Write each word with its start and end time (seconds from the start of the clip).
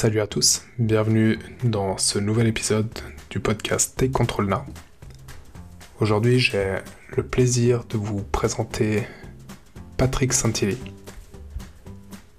Salut 0.00 0.20
à 0.20 0.28
tous, 0.28 0.62
bienvenue 0.78 1.40
dans 1.64 1.98
ce 1.98 2.20
nouvel 2.20 2.46
épisode 2.46 2.88
du 3.30 3.40
podcast 3.40 3.96
Take 3.96 4.12
Control 4.12 4.46
Now. 4.46 4.62
Aujourd'hui, 5.98 6.38
j'ai 6.38 6.76
le 7.16 7.24
plaisir 7.24 7.82
de 7.88 7.96
vous 7.96 8.22
présenter 8.22 9.02
Patrick 9.96 10.32
Santilli. 10.32 10.78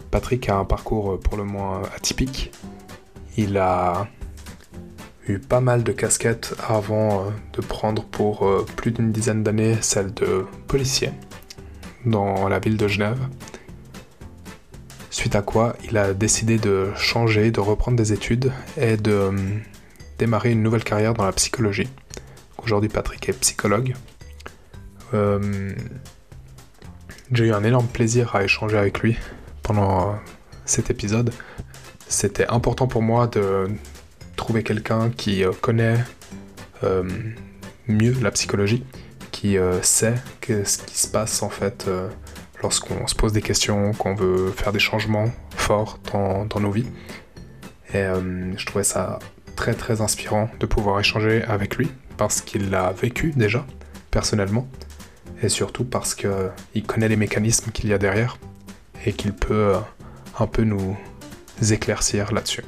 Patrick 0.10 0.48
a 0.48 0.56
un 0.56 0.64
parcours 0.64 1.20
pour 1.20 1.36
le 1.36 1.44
moins 1.44 1.82
atypique. 1.94 2.54
Il 3.36 3.58
a 3.58 4.08
eu 5.28 5.38
pas 5.40 5.60
mal 5.60 5.84
de 5.84 5.92
casquettes 5.92 6.56
avant 6.66 7.26
euh, 7.26 7.30
de 7.52 7.60
prendre 7.60 8.06
pour 8.06 8.48
euh, 8.48 8.66
plus 8.78 8.92
d'une 8.92 9.12
dizaine 9.12 9.44
d'années 9.44 9.76
celle 9.82 10.14
de 10.14 10.46
policier 10.70 11.10
dans 12.06 12.48
la 12.48 12.60
ville 12.60 12.78
de 12.78 12.88
Genève. 12.88 13.20
Suite 15.12 15.36
à 15.36 15.42
quoi, 15.42 15.76
il 15.84 15.98
a 15.98 16.14
décidé 16.14 16.60
de 16.60 16.90
changer, 16.96 17.50
de 17.50 17.60
reprendre 17.60 17.98
des 17.98 18.14
études 18.14 18.52
et 18.78 18.96
de 18.96 19.12
euh, 19.12 19.32
démarrer 20.20 20.52
une 20.52 20.62
nouvelle 20.62 20.84
carrière 20.84 21.16
dans 21.16 21.26
la 21.26 21.32
psychologie. 21.32 21.90
Aujourd'hui, 22.64 22.90
Patrick 22.90 23.28
est 23.28 23.34
psychologue. 23.34 23.96
Euh, 25.16 25.74
j'ai 27.32 27.46
eu 27.46 27.54
un 27.54 27.64
énorme 27.64 27.88
plaisir 27.88 28.36
à 28.36 28.44
échanger 28.44 28.78
avec 28.78 29.00
lui 29.00 29.18
pendant 29.64 30.16
cet 30.66 30.92
épisode. 30.92 31.34
C'était 32.08 32.48
important 32.48 32.86
pour 32.86 33.02
moi 33.02 33.26
de 33.26 33.68
trouver 34.36 34.62
quelqu'un 34.62 35.10
qui 35.10 35.44
euh, 35.44 35.52
connaît 35.60 35.98
mieux 37.88 38.16
la 38.22 38.32
psychologie, 38.32 38.86
qui 39.32 39.58
sait 39.82 40.16
ce 40.48 40.78
qui 40.78 40.98
se 40.98 41.08
passe 41.10 41.44
en 41.44 41.50
fait 41.50 41.90
lorsqu'on 42.62 43.08
se 43.08 43.16
pose 43.16 43.34
des 43.34 43.42
questions, 43.42 43.94
qu'on 43.94 44.16
veut 44.16 44.52
faire 44.52 44.72
des 44.72 44.80
changements 44.80 45.32
forts 45.56 46.00
dans, 46.12 46.60
nos 46.60 46.72
vies. 46.72 46.88
Et 47.94 47.98
euh, 47.98 48.58
je 48.58 48.66
trouvais 48.66 48.84
ça 48.84 49.20
très 49.56 49.74
très 49.74 50.02
inspirant 50.02 50.50
de 50.60 50.66
pouvoir 50.66 51.00
échanger 51.00 51.44
avec 51.44 51.76
lui 51.76 51.90
parce 52.18 52.42
qu'il 52.42 52.70
l'a 52.70 52.92
vécu 52.92 53.32
déjà 53.36 53.66
personnellement 54.12 54.68
et 55.42 55.50
surtout 55.50 55.86
parce 55.86 56.16
qu'il 56.16 56.84
connaît 56.86 57.08
les 57.08 57.16
mécanismes 57.16 57.72
qu'il 57.72 57.90
y 57.90 57.94
a 57.94 57.98
derrière 57.98 58.38
et 59.06 59.14
qu'il 59.14 59.34
peut 59.34 59.76
euh, 59.76 59.80
un 60.40 60.48
peu 60.48 60.64
nous 60.64 60.98
éclaircir 61.72 62.32
là-dessus. 62.34 62.64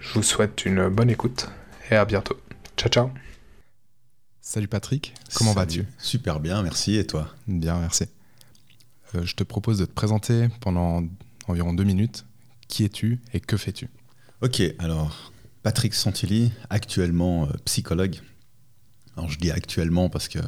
Je 0.00 0.14
vous 0.14 0.22
souhaite 0.22 0.64
une 0.64 0.88
bonne 0.88 1.10
écoute 1.10 1.48
et 1.90 1.96
à 1.96 2.04
bientôt. 2.04 2.36
Ciao 2.76 2.90
ciao 2.90 3.25
Salut 4.48 4.68
Patrick, 4.68 5.12
comment 5.34 5.52
vas-tu? 5.54 5.84
Super 5.98 6.38
bien, 6.38 6.62
merci. 6.62 6.94
Et 6.94 7.04
toi? 7.04 7.34
Bien, 7.48 7.80
merci. 7.80 8.04
Euh, 9.16 9.24
je 9.24 9.34
te 9.34 9.42
propose 9.42 9.78
de 9.78 9.86
te 9.86 9.92
présenter 9.92 10.46
pendant 10.60 11.02
environ 11.48 11.74
deux 11.74 11.82
minutes. 11.82 12.24
Qui 12.68 12.84
es-tu 12.84 13.18
et 13.34 13.40
que 13.40 13.56
fais-tu? 13.56 13.88
Ok, 14.42 14.62
alors 14.78 15.32
Patrick 15.64 15.94
Santilli, 15.94 16.52
actuellement 16.70 17.46
euh, 17.46 17.52
psychologue. 17.64 18.20
Alors 19.16 19.28
je 19.28 19.36
dis 19.40 19.50
actuellement 19.50 20.08
parce 20.08 20.28
que 20.28 20.38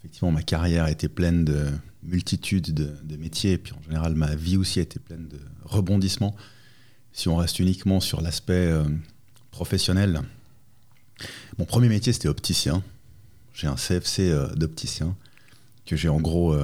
effectivement 0.00 0.32
ma 0.32 0.42
carrière 0.42 0.82
a 0.82 0.90
été 0.90 1.08
pleine 1.08 1.44
de 1.44 1.68
multitudes 2.02 2.74
de, 2.74 3.16
métiers 3.16 3.52
et 3.52 3.58
puis 3.58 3.74
en 3.74 3.82
général 3.84 4.16
ma 4.16 4.34
vie 4.34 4.56
aussi 4.56 4.80
a 4.80 4.82
été 4.82 4.98
pleine 4.98 5.28
de 5.28 5.38
rebondissements. 5.62 6.34
Si 7.12 7.28
on 7.28 7.36
reste 7.36 7.60
uniquement 7.60 8.00
sur 8.00 8.22
l'aspect 8.22 8.54
euh, 8.54 8.82
professionnel, 9.52 10.20
mon 11.58 11.64
premier 11.64 11.88
métier 11.88 12.12
c'était 12.12 12.26
opticien. 12.26 12.82
J'ai 13.52 13.66
un 13.66 13.76
CFC 13.76 14.32
d'opticien 14.56 15.16
que 15.86 15.96
j'ai 15.96 16.08
en 16.08 16.20
gros 16.20 16.56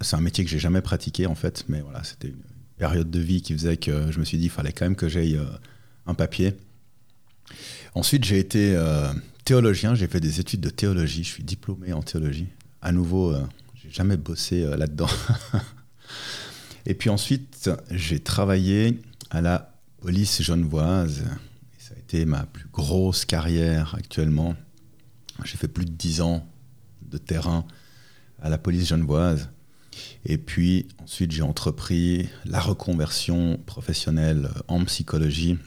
c'est 0.00 0.16
un 0.16 0.20
métier 0.20 0.44
que 0.44 0.50
j'ai 0.50 0.58
jamais 0.58 0.80
pratiqué 0.80 1.26
en 1.26 1.34
fait, 1.34 1.64
mais 1.68 1.80
voilà, 1.80 2.04
c'était 2.04 2.28
une 2.28 2.42
période 2.78 3.10
de 3.10 3.20
vie 3.20 3.42
qui 3.42 3.52
faisait 3.52 3.76
que 3.76 4.10
je 4.10 4.18
me 4.18 4.24
suis 4.24 4.38
dit 4.38 4.44
qu'il 4.44 4.52
fallait 4.52 4.72
quand 4.72 4.84
même 4.84 4.96
que 4.96 5.08
j'aille 5.08 5.36
euh, 5.36 5.46
un 6.06 6.14
papier. 6.14 6.54
Ensuite, 7.94 8.24
j'ai 8.24 8.38
été 8.38 8.74
euh, 8.76 9.12
théologien, 9.44 9.94
j'ai 9.94 10.06
fait 10.06 10.20
des 10.20 10.40
études 10.40 10.60
de 10.60 10.70
théologie, 10.70 11.24
je 11.24 11.30
suis 11.30 11.42
diplômé 11.42 11.92
en 11.92 12.02
théologie. 12.02 12.48
À 12.82 12.92
nouveau, 12.92 13.34
euh, 13.34 13.42
j'ai 13.74 13.90
jamais 13.90 14.16
bossé 14.16 14.64
là-dedans. 14.76 15.08
Et 16.86 16.94
puis 16.94 17.10
ensuite, 17.10 17.70
j'ai 17.90 18.20
travaillé 18.20 19.00
à 19.30 19.40
la 19.40 19.74
police 20.00 20.42
genevoise. 20.42 21.24
Ça 21.78 21.94
a 21.94 21.98
été 21.98 22.24
ma 22.24 22.44
plus 22.44 22.66
grosse 22.72 23.24
carrière 23.24 23.94
actuellement. 23.98 24.54
J'ai 25.44 25.56
fait 25.56 25.68
plus 25.68 25.84
de 25.84 25.92
10 25.92 26.20
ans 26.20 26.46
de 27.02 27.18
terrain 27.18 27.66
à 28.40 28.48
la 28.48 28.58
police 28.58 28.88
genevoise. 28.88 29.50
Et 30.24 30.38
puis 30.38 30.86
ensuite, 30.98 31.32
j'ai 31.32 31.42
entrepris 31.42 32.28
la 32.44 32.60
reconversion 32.60 33.58
professionnelle 33.66 34.50
en 34.68 34.84
psychologie. 34.84 35.58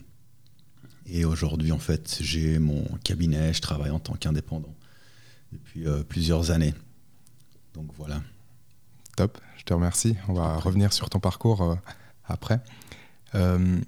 Et 1.06 1.26
aujourd'hui, 1.26 1.72
en 1.72 1.80
fait, 1.80 2.18
j'ai 2.22 2.60
mon 2.60 2.84
cabinet, 3.04 3.54
je 3.54 3.62
travaille 3.62 3.92
en 3.92 4.00
tant 4.00 4.14
qu'indépendant 4.14 4.74
depuis 5.52 5.88
euh, 5.88 6.04
plusieurs 6.04 6.52
années. 6.52 6.74
Donc 7.74 7.92
voilà. 7.98 8.22
Top, 9.16 9.40
je 9.58 9.64
te 9.64 9.74
remercie. 9.74 10.16
On 10.28 10.34
va 10.34 10.58
revenir 10.58 10.94
sur 10.94 11.10
ton 11.10 11.20
parcours 11.20 11.62
euh, 11.62 11.76
après. 12.26 12.60
Euh, 13.36 13.80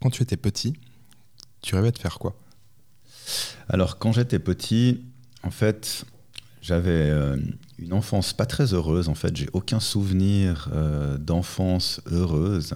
quand 0.00 0.10
tu 0.10 0.22
étais 0.22 0.36
petit, 0.36 0.74
tu 1.62 1.74
rêvais 1.74 1.92
de 1.92 1.98
faire 1.98 2.18
quoi? 2.18 2.36
Alors, 3.68 3.98
quand 3.98 4.12
j'étais 4.12 4.38
petit, 4.38 5.04
en 5.42 5.50
fait, 5.50 6.04
j'avais 6.60 7.12
une 7.78 7.92
enfance 7.92 8.32
pas 8.32 8.46
très 8.46 8.74
heureuse. 8.74 9.08
En 9.08 9.14
fait, 9.14 9.36
j'ai 9.36 9.48
aucun 9.52 9.80
souvenir 9.80 10.68
euh, 10.72 11.18
d'enfance 11.18 12.00
heureuse. 12.10 12.74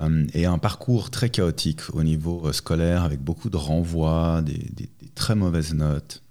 Euh, 0.00 0.26
et 0.34 0.44
un 0.44 0.58
parcours 0.58 1.10
très 1.10 1.30
chaotique 1.30 1.80
au 1.94 2.02
niveau 2.02 2.46
euh, 2.46 2.52
scolaire, 2.52 3.02
avec 3.02 3.20
beaucoup 3.20 3.48
de 3.48 3.56
renvois, 3.56 4.42
des, 4.42 4.90
très 5.14 5.34
mauvaises 5.34 5.74
notes. 5.74 6.22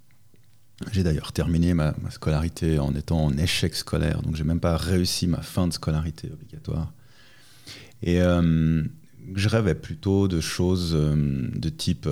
J'ai 0.92 1.04
d'ailleurs 1.04 1.32
terminé 1.32 1.74
ma, 1.74 1.96
scolarité 2.12 2.80
en 2.80 2.94
étant 2.94 3.26
en 3.26 3.38
échec 3.38 3.74
scolaire, 3.76 4.22
donc 4.22 4.36
j'ai 4.36 4.44
même 4.44 4.60
pas 4.60 4.78
réussi 4.78 5.26
ma 5.26 5.42
fin 5.42 5.68
de 5.68 5.74
scolarité 5.74 6.30
obligatoire. 6.32 6.94
Et 8.04 8.18
je 8.18 9.50
rêvais 9.50 9.74
plutôt 9.74 10.28
de 10.28 10.42
choses 10.42 10.92
de 10.92 11.70
type 11.70 12.10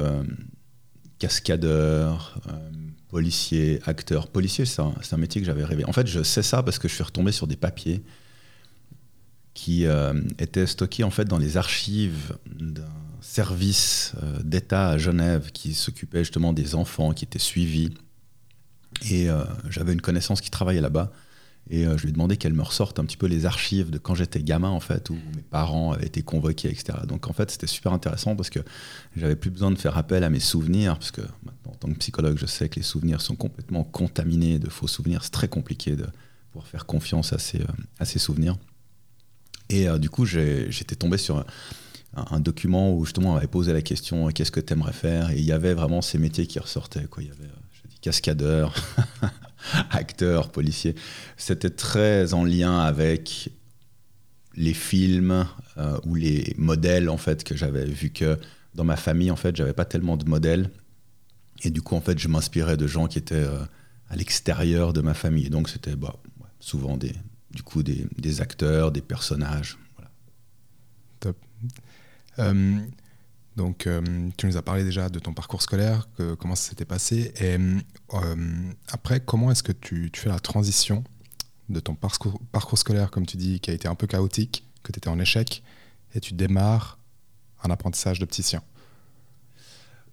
cascadeur, 1.24 2.36
policier, 3.08 3.80
acteur. 3.86 4.28
Policier, 4.28 4.66
c'est 4.66 4.82
un, 4.82 5.18
métier 5.18 5.40
que 5.40 5.48
j'avais 5.48 5.64
rêvé. 5.64 5.86
En 5.86 5.94
fait, 5.94 6.06
je 6.06 6.22
sais 6.22 6.44
ça 6.44 6.64
parce 6.64 6.80
que 6.80 6.90
je 6.90 6.96
suis 6.96 7.04
retombé 7.04 7.32
sur 7.32 7.48
des 7.48 7.56
papiers 7.56 8.04
qui 9.54 9.86
euh, 9.86 10.20
étaient 10.38 10.68
stockés 10.68 11.06
en 11.06 11.12
fait 11.12 11.24
dans 11.24 11.38
les 11.38 11.56
archives 11.56 12.36
d'un 12.60 12.84
service 13.22 14.12
euh, 14.22 14.40
d'État 14.44 14.90
à 14.90 14.98
Genève 14.98 15.52
qui 15.54 15.74
s'occupait 15.74 16.26
justement 16.26 16.52
des 16.52 16.76
enfants 16.76 17.14
qui 17.14 17.24
étaient 17.24 17.40
suivis. 17.40 17.92
Et 19.10 19.30
euh, 19.30 19.46
j'avais 19.70 19.94
une 19.94 20.02
connaissance 20.02 20.42
qui 20.42 20.52
travaillait 20.52 20.82
là-bas. 20.82 21.14
Et 21.70 21.86
je 21.86 22.02
lui 22.02 22.10
ai 22.10 22.12
demandé 22.12 22.36
qu'elle 22.36 22.54
me 22.54 22.62
ressorte 22.62 23.00
un 23.00 23.06
petit 23.06 23.16
peu 23.16 23.26
les 23.26 23.46
archives 23.46 23.90
de 23.90 23.98
quand 23.98 24.16
j'étais 24.16 24.44
gamin, 24.44 24.70
en 24.70 24.82
fait, 24.82 25.10
où 25.10 25.14
mes 25.14 25.42
parents 25.50 25.94
avaient 25.94 26.06
été 26.06 26.22
convoqués, 26.22 26.70
etc. 26.70 27.00
Donc, 27.08 27.30
en 27.30 27.34
fait, 27.34 27.52
c'était 27.52 27.68
super 27.68 27.94
intéressant 27.94 28.36
parce 28.36 28.50
que 28.50 28.60
j'avais 29.16 29.38
plus 29.38 29.50
besoin 29.50 29.72
de 29.72 29.78
faire 29.78 29.98
appel 29.98 30.26
à 30.26 30.30
mes 30.30 30.42
souvenirs, 30.42 30.98
parce 31.00 31.12
que 31.12 31.22
en 31.66 31.76
tant 31.76 31.88
que 31.88 31.98
psychologue, 31.98 32.38
je 32.38 32.46
sais 32.46 32.68
que 32.68 32.76
les 32.76 32.84
souvenirs 32.84 33.22
sont 33.22 33.36
complètement 33.36 33.84
contaminés 33.84 34.60
de 34.60 34.70
faux 34.70 34.88
souvenirs. 34.88 35.24
C'est 35.24 35.32
très 35.32 35.48
compliqué 35.48 35.96
de 35.96 36.06
pouvoir 36.52 36.68
faire 36.68 36.86
confiance 36.86 37.34
à 37.34 37.40
ces, 37.40 37.62
euh, 37.62 37.66
à 38.00 38.06
ces 38.06 38.20
souvenirs. 38.20 38.58
Et 39.70 39.90
euh, 39.90 39.98
du 39.98 40.10
coup, 40.10 40.26
j'étais 40.26 40.96
tombé 40.96 41.18
sur 41.18 41.44
un, 42.16 42.40
document 42.40 42.94
où 42.94 43.06
justement 43.06 43.34
on 43.34 43.38
avait 43.38 43.48
posé 43.48 43.74
la 43.74 43.82
question 43.82 44.28
qu'est-ce 44.28 44.52
que 44.52 44.60
tu 44.60 44.74
aimerais 44.74 44.94
faire? 44.94 45.32
Et 45.32 45.40
il 45.40 45.46
y 45.46 45.52
avait 45.52 45.74
vraiment 45.74 46.02
ces 46.02 46.20
métiers 46.20 46.46
qui 46.46 46.60
ressortaient. 46.60 47.06
Quoi. 47.06 47.24
Il 47.24 47.30
y 47.30 47.32
avait 47.32 47.46
euh, 47.46 47.90
cascadeur, 48.02 48.76
acteur, 49.92 50.52
policier. 50.52 50.96
C'était 51.38 51.70
très 51.70 52.34
en 52.34 52.44
lien 52.44 52.80
avec 52.80 53.50
les 54.56 54.74
films 54.74 55.48
ou 56.06 56.14
les 56.14 56.54
modèles 56.58 57.10
en 57.10 57.18
fait 57.18 57.44
que 57.44 57.56
j'avais 57.56 57.86
vu 57.86 58.12
que 58.12 58.38
dans 58.76 58.84
ma 58.84 58.96
famille 58.96 59.32
en 59.32 59.36
fait 59.36 59.56
j'avais 59.56 59.74
pas 59.74 59.86
tellement 59.86 60.16
de 60.16 60.26
modèles 60.26 60.70
et 61.64 61.70
du 61.70 61.82
coup, 61.82 61.96
en 61.96 62.02
fait, 62.02 62.20
je 62.20 62.28
m'inspirais 62.28 62.78
de 62.78 62.88
gens 62.88 63.08
qui 63.08 63.18
étaient 63.18 63.36
euh, 63.36 63.64
à 64.10 64.16
l'extérieur 64.16 64.94
de 64.94 65.02
ma 65.02 65.14
famille. 65.14 65.50
donc, 65.50 65.70
c'était 65.70 65.96
bah, 65.96 66.16
souvent 66.60 66.98
des, 66.98 67.14
du 67.52 67.64
coup, 67.64 67.84
des, 67.84 68.06
des, 68.18 68.42
acteurs, 68.42 68.92
des 68.92 69.02
personnages. 69.02 69.78
Top. 71.20 71.38
Euh, 72.40 72.80
donc, 73.56 73.86
euh, 73.86 74.02
tu 74.38 74.48
nous 74.48 74.58
as 74.58 74.62
parlé 74.64 74.84
déjà 74.84 75.10
de 75.10 75.20
ton 75.20 75.34
parcours 75.34 75.62
scolaire, 75.62 76.08
comment 76.40 76.56
ça 76.56 76.70
s'était 76.70 76.86
passé. 76.86 77.34
Et 77.40 77.58
après, 78.92 79.20
comment 79.20 79.52
est-ce 79.52 79.64
que 79.64 79.72
tu, 79.72 80.12
fais 80.16 80.30
la 80.30 80.40
transition 80.40 81.04
de 81.70 81.80
ton 81.80 81.96
parcours, 81.96 82.78
scolaire, 82.78 83.12
comme 83.12 83.26
tu 83.26 83.38
dis, 83.38 83.60
qui 83.60 83.70
a 83.70 83.74
été 83.74 83.88
un 83.88 83.96
peu 83.96 84.08
chaotique, 84.08 84.66
que 84.82 84.92
tu 84.92 84.98
étais 84.98 85.08
en 85.08 85.20
échec, 85.20 85.64
et 86.16 86.20
tu 86.20 86.34
démarres 86.34 86.98
un 87.64 87.70
apprentissage 87.70 88.20
d'opticien? 88.20 88.62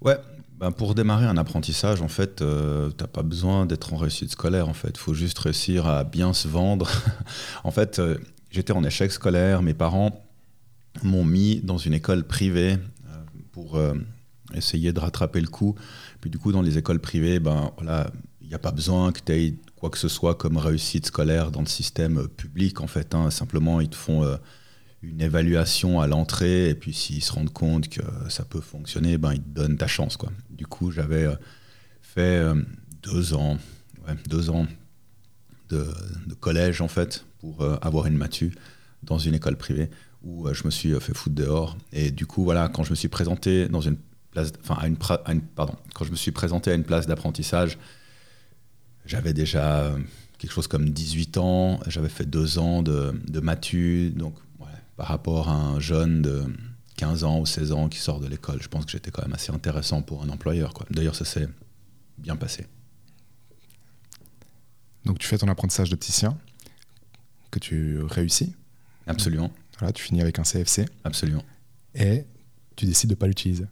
Ouais, 0.02 0.18
ben 0.58 0.70
pour 0.70 0.94
démarrer 0.94 1.26
un 1.26 1.38
apprentissage, 1.38 2.02
en 2.02 2.08
fait, 2.08 2.42
euh, 2.42 2.90
tu 2.90 3.02
n'as 3.02 3.08
pas 3.08 3.22
besoin 3.22 3.64
d'être 3.64 3.94
en 3.94 3.96
réussite 3.96 4.30
scolaire. 4.30 4.68
En 4.68 4.74
fait, 4.74 4.98
faut 4.98 5.14
juste 5.14 5.38
réussir 5.38 5.86
à 5.86 6.04
bien 6.04 6.34
se 6.34 6.46
vendre. 6.46 6.90
en 7.64 7.70
fait, 7.70 7.98
euh, 7.98 8.18
j'étais 8.50 8.72
en 8.72 8.84
échec 8.84 9.10
scolaire. 9.10 9.62
Mes 9.62 9.74
parents 9.74 10.22
m'ont 11.02 11.24
mis 11.24 11.60
dans 11.60 11.78
une 11.78 11.94
école 11.94 12.24
privée 12.24 12.78
pour 13.60 13.78
essayer 14.54 14.92
de 14.92 15.00
rattraper 15.00 15.40
le 15.40 15.48
coup. 15.48 15.74
Puis 16.20 16.30
du 16.30 16.38
coup, 16.38 16.52
dans 16.52 16.62
les 16.62 16.78
écoles 16.78 17.00
privées, 17.00 17.40
ben 17.40 17.72
voilà, 17.76 18.10
il 18.40 18.48
n'y 18.48 18.54
a 18.54 18.58
pas 18.58 18.72
besoin 18.72 19.12
que 19.12 19.20
tu 19.20 19.32
aies 19.32 19.54
quoi 19.76 19.90
que 19.90 19.98
ce 19.98 20.08
soit 20.08 20.34
comme 20.34 20.56
réussite 20.56 21.06
scolaire 21.06 21.50
dans 21.50 21.60
le 21.60 21.66
système 21.66 22.28
public 22.28 22.80
en 22.80 22.86
fait. 22.86 23.14
Hein. 23.14 23.30
Simplement, 23.30 23.80
ils 23.80 23.88
te 23.88 23.96
font 23.96 24.38
une 25.02 25.20
évaluation 25.20 26.00
à 26.00 26.06
l'entrée 26.06 26.70
et 26.70 26.74
puis 26.74 26.92
s'ils 26.92 27.22
se 27.22 27.32
rendent 27.32 27.52
compte 27.52 27.88
que 27.88 28.02
ça 28.28 28.44
peut 28.44 28.60
fonctionner, 28.60 29.18
ben 29.18 29.32
ils 29.32 29.42
te 29.42 29.48
donnent 29.48 29.76
ta 29.76 29.86
chance 29.86 30.16
quoi. 30.16 30.30
Du 30.50 30.66
coup, 30.66 30.90
j'avais 30.90 31.28
fait 32.02 32.42
deux 33.02 33.34
ans, 33.34 33.58
deux 34.28 34.50
ans 34.50 34.66
de, 35.70 36.34
collège 36.40 36.80
en 36.80 36.88
fait 36.88 37.24
pour 37.38 37.62
euh, 37.62 37.76
avoir 37.82 38.06
une 38.06 38.16
matu 38.16 38.52
dans 39.02 39.18
une 39.18 39.34
école 39.34 39.56
privée 39.56 39.90
où 40.22 40.46
euh, 40.46 40.54
je 40.54 40.64
me 40.64 40.70
suis 40.70 40.92
euh, 40.92 41.00
fait 41.00 41.14
foutre 41.14 41.36
dehors. 41.36 41.76
Et 41.92 42.10
du 42.10 42.26
coup, 42.26 42.44
voilà, 42.44 42.68
quand 42.68 42.84
je 42.84 42.90
me 42.90 42.96
suis 42.96 43.08
présenté 43.08 43.68
dans 43.68 43.80
une 43.80 43.96
place, 44.30 44.52
enfin 44.62 44.76
à 44.80 44.86
une, 44.86 45.40
pardon, 45.40 45.74
quand 45.94 46.04
je 46.04 46.10
me 46.10 46.16
suis 46.16 46.32
présenté 46.32 46.70
à 46.70 46.74
une 46.74 46.84
place 46.84 47.06
d'apprentissage, 47.06 47.78
j'avais 49.06 49.32
déjà 49.32 49.92
quelque 50.38 50.52
chose 50.52 50.66
comme 50.66 50.90
18 50.90 51.38
ans, 51.38 51.80
j'avais 51.86 52.08
fait 52.08 52.26
deux 52.26 52.58
ans 52.58 52.82
de, 52.82 53.12
de 53.26 53.40
matu, 53.40 54.10
donc 54.10 54.34
par 54.96 55.08
rapport 55.08 55.48
à 55.48 55.54
un 55.54 55.80
jeune 55.80 56.20
de 56.20 56.44
15 56.96 57.24
ans 57.24 57.40
ou 57.40 57.46
16 57.46 57.72
ans 57.72 57.88
qui 57.88 57.98
sort 57.98 58.20
de 58.20 58.26
l'école, 58.26 58.60
je 58.60 58.68
pense 58.68 58.84
que 58.84 58.90
j'étais 58.90 59.10
quand 59.10 59.22
même 59.22 59.32
assez 59.32 59.50
intéressant 59.50 60.02
pour 60.02 60.22
un 60.22 60.28
employeur. 60.28 60.74
D'ailleurs, 60.90 61.14
ça 61.14 61.24
s'est 61.24 61.48
bien 62.18 62.36
passé. 62.36 62.66
Donc 65.06 65.18
tu 65.18 65.26
fais 65.26 65.38
ton 65.38 65.48
apprentissage 65.48 65.88
d'opticien, 65.88 66.36
que 67.50 67.58
tu 67.58 68.02
réussis. 68.02 68.54
Absolument. 69.06 69.50
Voilà, 69.80 69.92
tu 69.92 70.02
finis 70.02 70.20
avec 70.20 70.38
un 70.38 70.42
CFC. 70.42 70.86
Absolument. 71.04 71.42
Et 71.94 72.24
tu 72.76 72.86
décides 72.86 73.10
de 73.10 73.14
ne 73.14 73.18
pas 73.18 73.26
l'utiliser. 73.26 73.64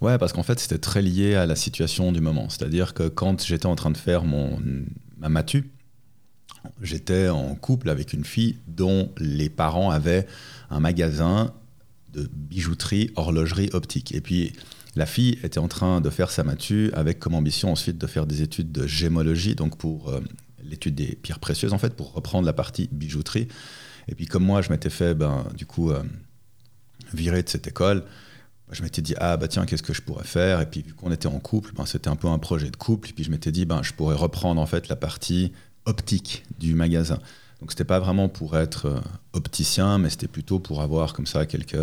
Ouais, 0.00 0.18
parce 0.18 0.32
qu'en 0.32 0.42
fait, 0.42 0.58
c'était 0.58 0.78
très 0.78 1.02
lié 1.02 1.34
à 1.34 1.46
la 1.46 1.54
situation 1.54 2.10
du 2.12 2.20
moment. 2.20 2.48
C'est-à-dire 2.48 2.94
que 2.94 3.08
quand 3.08 3.44
j'étais 3.44 3.66
en 3.66 3.76
train 3.76 3.90
de 3.90 3.96
faire 3.96 4.24
mon, 4.24 4.58
ma 5.18 5.28
matu, 5.28 5.70
j'étais 6.80 7.28
en 7.28 7.54
couple 7.54 7.90
avec 7.90 8.12
une 8.12 8.24
fille 8.24 8.58
dont 8.66 9.12
les 9.18 9.48
parents 9.48 9.90
avaient 9.90 10.26
un 10.70 10.80
magasin 10.80 11.52
de 12.12 12.28
bijouterie, 12.32 13.10
horlogerie 13.16 13.70
optique. 13.72 14.14
Et 14.14 14.20
puis, 14.20 14.52
la 14.94 15.06
fille 15.06 15.38
était 15.42 15.58
en 15.58 15.68
train 15.68 16.00
de 16.00 16.10
faire 16.10 16.30
sa 16.30 16.44
matu 16.44 16.90
avec 16.94 17.18
comme 17.18 17.34
ambition 17.34 17.72
ensuite 17.72 17.98
de 17.98 18.06
faire 18.06 18.26
des 18.26 18.42
études 18.42 18.72
de 18.72 18.86
gémologie, 18.86 19.54
donc 19.54 19.78
pour 19.78 20.10
euh, 20.10 20.20
l'étude 20.62 20.94
des 20.94 21.16
pierres 21.16 21.38
précieuses 21.38 21.72
en 21.72 21.78
fait, 21.78 21.94
pour 21.94 22.12
reprendre 22.12 22.44
la 22.44 22.52
partie 22.52 22.88
bijouterie. 22.92 23.48
Et 24.08 24.14
puis 24.14 24.26
comme 24.26 24.44
moi, 24.44 24.62
je 24.62 24.70
m'étais 24.70 24.90
fait 24.90 25.14
ben, 25.14 25.46
du 25.56 25.66
coup 25.66 25.90
euh, 25.90 26.02
virer 27.12 27.42
de 27.42 27.48
cette 27.48 27.66
école, 27.66 28.04
je 28.70 28.82
m'étais 28.82 29.02
dit 29.02 29.14
ah 29.18 29.36
bah 29.36 29.48
tiens 29.48 29.66
qu'est-ce 29.66 29.82
que 29.82 29.92
je 29.92 30.02
pourrais 30.02 30.24
faire? 30.24 30.60
Et 30.60 30.66
puis 30.66 30.82
vu 30.82 30.94
qu'on 30.94 31.12
était 31.12 31.28
en 31.28 31.38
couple 31.38 31.72
ben, 31.74 31.86
c'était 31.86 32.08
un 32.08 32.16
peu 32.16 32.28
un 32.28 32.38
projet 32.38 32.70
de 32.70 32.76
couple. 32.76 33.10
Et 33.10 33.12
puis 33.12 33.24
je 33.24 33.30
m'étais 33.30 33.52
dit 33.52 33.64
ben 33.64 33.82
je 33.82 33.92
pourrais 33.92 34.16
reprendre 34.16 34.60
en 34.60 34.66
fait 34.66 34.88
la 34.88 34.96
partie 34.96 35.52
optique 35.84 36.44
du 36.58 36.74
magasin. 36.74 37.18
Donc 37.60 37.70
c'était 37.70 37.84
pas 37.84 38.00
vraiment 38.00 38.28
pour 38.28 38.56
être 38.56 38.86
euh, 38.86 39.00
opticien 39.32 39.98
mais 39.98 40.10
c'était 40.10 40.28
plutôt 40.28 40.58
pour 40.58 40.82
avoir 40.82 41.12
comme 41.12 41.26
ça 41.26 41.46
quelques 41.46 41.76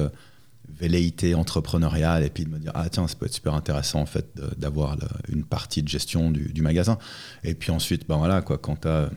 velléité 0.78 1.36
entrepreneuriale 1.36 2.24
et 2.24 2.30
puis 2.30 2.46
de 2.46 2.50
me 2.50 2.60
dire 2.60 2.72
ah 2.76 2.90
tiens 2.90 3.08
ça 3.08 3.16
peut 3.16 3.26
être 3.26 3.34
super 3.34 3.54
intéressant 3.54 4.02
en 4.02 4.06
fait 4.06 4.28
d'avoir 4.58 4.98
une 5.28 5.44
partie 5.44 5.84
de 5.84 5.88
gestion 5.88 6.32
du, 6.32 6.62
magasin. 6.62 6.98
Et 7.44 7.56
puis 7.56 7.72
ensuite 7.72 8.08
ben 8.08 8.18
voilà 8.18 8.42
quoi 8.42 8.58
quand 8.58 8.82
tu 8.82 8.88
as 8.88 9.10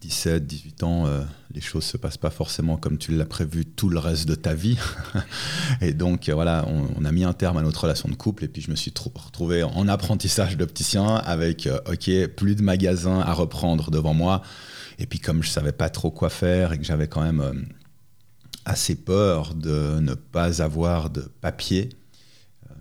17 0.00 0.46
18 0.46 0.82
ans 0.82 1.06
euh, 1.06 1.22
les 1.52 1.60
choses 1.60 1.84
se 1.84 1.96
passent 1.96 2.18
pas 2.18 2.30
forcément 2.30 2.76
comme 2.76 2.98
tu 2.98 3.16
l'as 3.16 3.26
prévu 3.26 3.64
tout 3.64 3.88
le 3.88 3.98
reste 3.98 4.26
de 4.26 4.34
ta 4.34 4.54
vie 4.54 4.78
et 5.80 5.92
donc 5.92 6.28
voilà 6.28 6.66
on, 6.68 7.04
a 7.04 7.12
mis 7.12 7.24
un 7.24 7.32
terme 7.32 7.56
à 7.56 7.62
notre 7.62 7.82
relation 7.82 8.08
de 8.08 8.14
couple 8.14 8.44
et 8.44 8.48
puis 8.48 8.62
je 8.62 8.70
me 8.70 8.76
suis 8.76 8.92
retrouvé 8.96 9.62
en 9.62 9.88
apprentissage 9.88 10.56
d'opticien 10.56 11.16
avec 11.16 11.66
euh, 11.66 11.78
ok 11.90 12.28
plus 12.36 12.54
de 12.54 12.62
magasins 12.62 13.20
à 13.20 13.32
reprendre 13.32 13.90
devant 13.90 14.14
moi 14.14 14.42
et 14.98 15.06
puis 15.06 15.18
comme 15.18 15.42
je 15.42 15.50
savais 15.50 15.72
pas 15.72 15.90
trop 15.90 16.10
quoi 16.10 16.30
faire 16.30 16.72
et 16.72 16.78
que 16.78 16.84
j'avais 16.84 17.08
quand 17.08 17.22
même 17.22 17.40
euh, 17.40 17.52
assez 18.66 18.96
peur 18.96 19.54
de 19.54 20.00
ne 20.00 20.14
pas 20.14 20.60
avoir 20.60 21.08
de 21.08 21.22
papier. 21.22 21.90
Euh, 22.70 22.74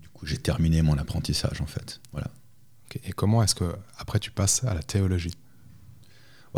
du 0.00 0.08
coup, 0.08 0.26
j'ai 0.26 0.36
terminé 0.36 0.82
mon 0.82 0.98
apprentissage 0.98 1.60
en 1.60 1.66
fait. 1.66 2.00
Voilà. 2.12 2.28
Et 3.04 3.12
comment 3.12 3.42
est-ce 3.42 3.54
que 3.54 3.72
après 3.98 4.18
tu 4.18 4.30
passes 4.30 4.64
à 4.64 4.74
la 4.74 4.82
théologie? 4.82 5.32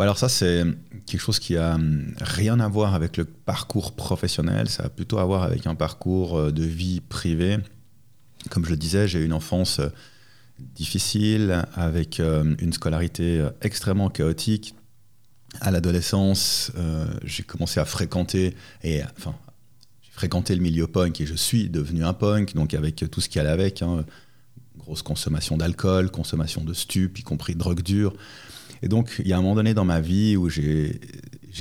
Alors 0.01 0.17
ça 0.17 0.29
c'est 0.29 0.63
quelque 1.05 1.21
chose 1.21 1.39
qui 1.39 1.55
a 1.57 1.75
hum, 1.75 2.13
rien 2.19 2.59
à 2.59 2.67
voir 2.67 2.95
avec 2.95 3.17
le 3.17 3.25
parcours 3.25 3.95
professionnel, 3.95 4.69
ça 4.69 4.83
a 4.83 4.89
plutôt 4.89 5.19
à 5.19 5.25
voir 5.25 5.43
avec 5.43 5.67
un 5.67 5.75
parcours 5.75 6.37
euh, 6.37 6.51
de 6.51 6.63
vie 6.63 7.01
privée. 7.01 7.57
Comme 8.49 8.65
je 8.65 8.71
le 8.71 8.77
disais, 8.77 9.07
j'ai 9.07 9.19
eu 9.19 9.25
une 9.25 9.33
enfance 9.33 9.79
euh, 9.79 9.87
difficile, 10.59 11.65
avec 11.73 12.19
une 12.19 12.73
scolarité 12.73 13.45
extrêmement 13.61 14.09
chaotique, 14.09 14.75
à 15.61 15.71
l'adolescence, 15.71 16.71
euh, 16.77 17.05
j'ai 17.23 17.43
commencé 17.43 17.79
à 17.79 17.85
fréquenter 17.85 18.55
et 18.83 19.01
enfin 19.17 19.35
j'ai 20.01 20.11
fréquenté 20.11 20.55
le 20.55 20.61
milieu 20.61 20.87
punk 20.87 21.21
et 21.21 21.25
je 21.25 21.35
suis 21.35 21.69
devenu 21.69 22.03
un 22.03 22.13
punk, 22.13 22.55
donc 22.55 22.73
avec 22.73 23.05
tout 23.09 23.21
ce 23.21 23.29
qui 23.29 23.39
allait 23.39 23.49
avec, 23.49 23.81
hein, 23.81 24.05
grosse 24.77 25.01
consommation 25.01 25.57
d'alcool, 25.57 26.11
consommation 26.11 26.63
de 26.63 26.73
stupes, 26.73 27.19
y 27.19 27.23
compris 27.23 27.53
de 27.53 27.59
drogue 27.59 27.81
dure. 27.81 28.13
Et 28.83 28.87
donc 28.89 29.15
il 29.19 29.27
y 29.27 29.33
a 29.33 29.37
un 29.37 29.41
moment 29.41 29.55
donné 29.55 29.73
dans 29.73 29.85
ma 29.85 30.01
vie 30.01 30.37
où 30.37 30.49
j'ai 30.49 30.99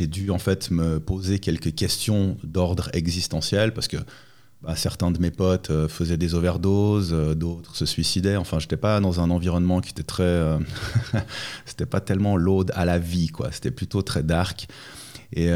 dû 0.08 0.30
en 0.30 0.38
fait 0.38 0.70
me 0.70 1.00
poser 1.00 1.38
quelques 1.38 1.74
questions 1.74 2.36
d'ordre 2.44 2.90
existentiel 2.92 3.72
parce 3.72 3.88
que 3.88 3.96
bah, 4.62 4.76
certains 4.76 5.10
de 5.10 5.18
mes 5.18 5.32
potes 5.32 5.70
euh, 5.70 5.88
faisaient 5.88 6.16
des 6.16 6.36
overdoses, 6.36 7.12
euh, 7.12 7.34
d'autres 7.34 7.74
se 7.74 7.84
suicidaient. 7.84 8.36
Enfin, 8.36 8.60
j'étais 8.60 8.76
pas 8.76 9.00
dans 9.00 9.20
un 9.20 9.28
environnement 9.30 9.80
qui 9.80 9.90
était 9.90 10.04
très. 10.04 10.22
Euh, 10.22 10.58
c'était 11.64 11.86
pas 11.86 12.00
tellement 12.00 12.36
l'aude 12.36 12.70
à 12.76 12.84
la 12.84 13.00
vie, 13.00 13.26
quoi. 13.26 13.50
C'était 13.50 13.72
plutôt 13.72 14.02
très 14.02 14.22
dark. 14.22 14.68
Et 15.34 15.48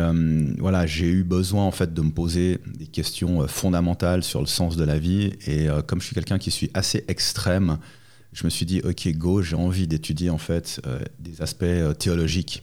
voilà, 0.58 0.86
j'ai 0.86 1.04
eu 1.04 1.22
besoin 1.22 1.64
en 1.64 1.70
fait 1.70 1.92
de 1.92 2.00
me 2.00 2.10
poser 2.10 2.60
des 2.78 2.86
questions 2.86 3.46
fondamentales 3.46 4.22
sur 4.22 4.40
le 4.40 4.46
sens 4.46 4.74
de 4.74 4.84
la 4.84 4.98
vie. 4.98 5.34
Et 5.46 5.66
comme 5.86 6.00
je 6.00 6.06
suis 6.06 6.14
quelqu'un 6.14 6.38
qui 6.38 6.50
suis 6.50 6.70
assez 6.72 7.04
extrême, 7.08 7.76
je 8.36 8.44
me 8.44 8.50
suis 8.50 8.66
dit 8.66 8.80
ok 8.84 9.08
go, 9.14 9.42
j'ai 9.42 9.56
envie 9.56 9.88
d'étudier 9.88 10.30
en 10.30 10.38
fait 10.38 10.80
des 11.18 11.42
aspects 11.42 11.64
théologiques. 11.98 12.62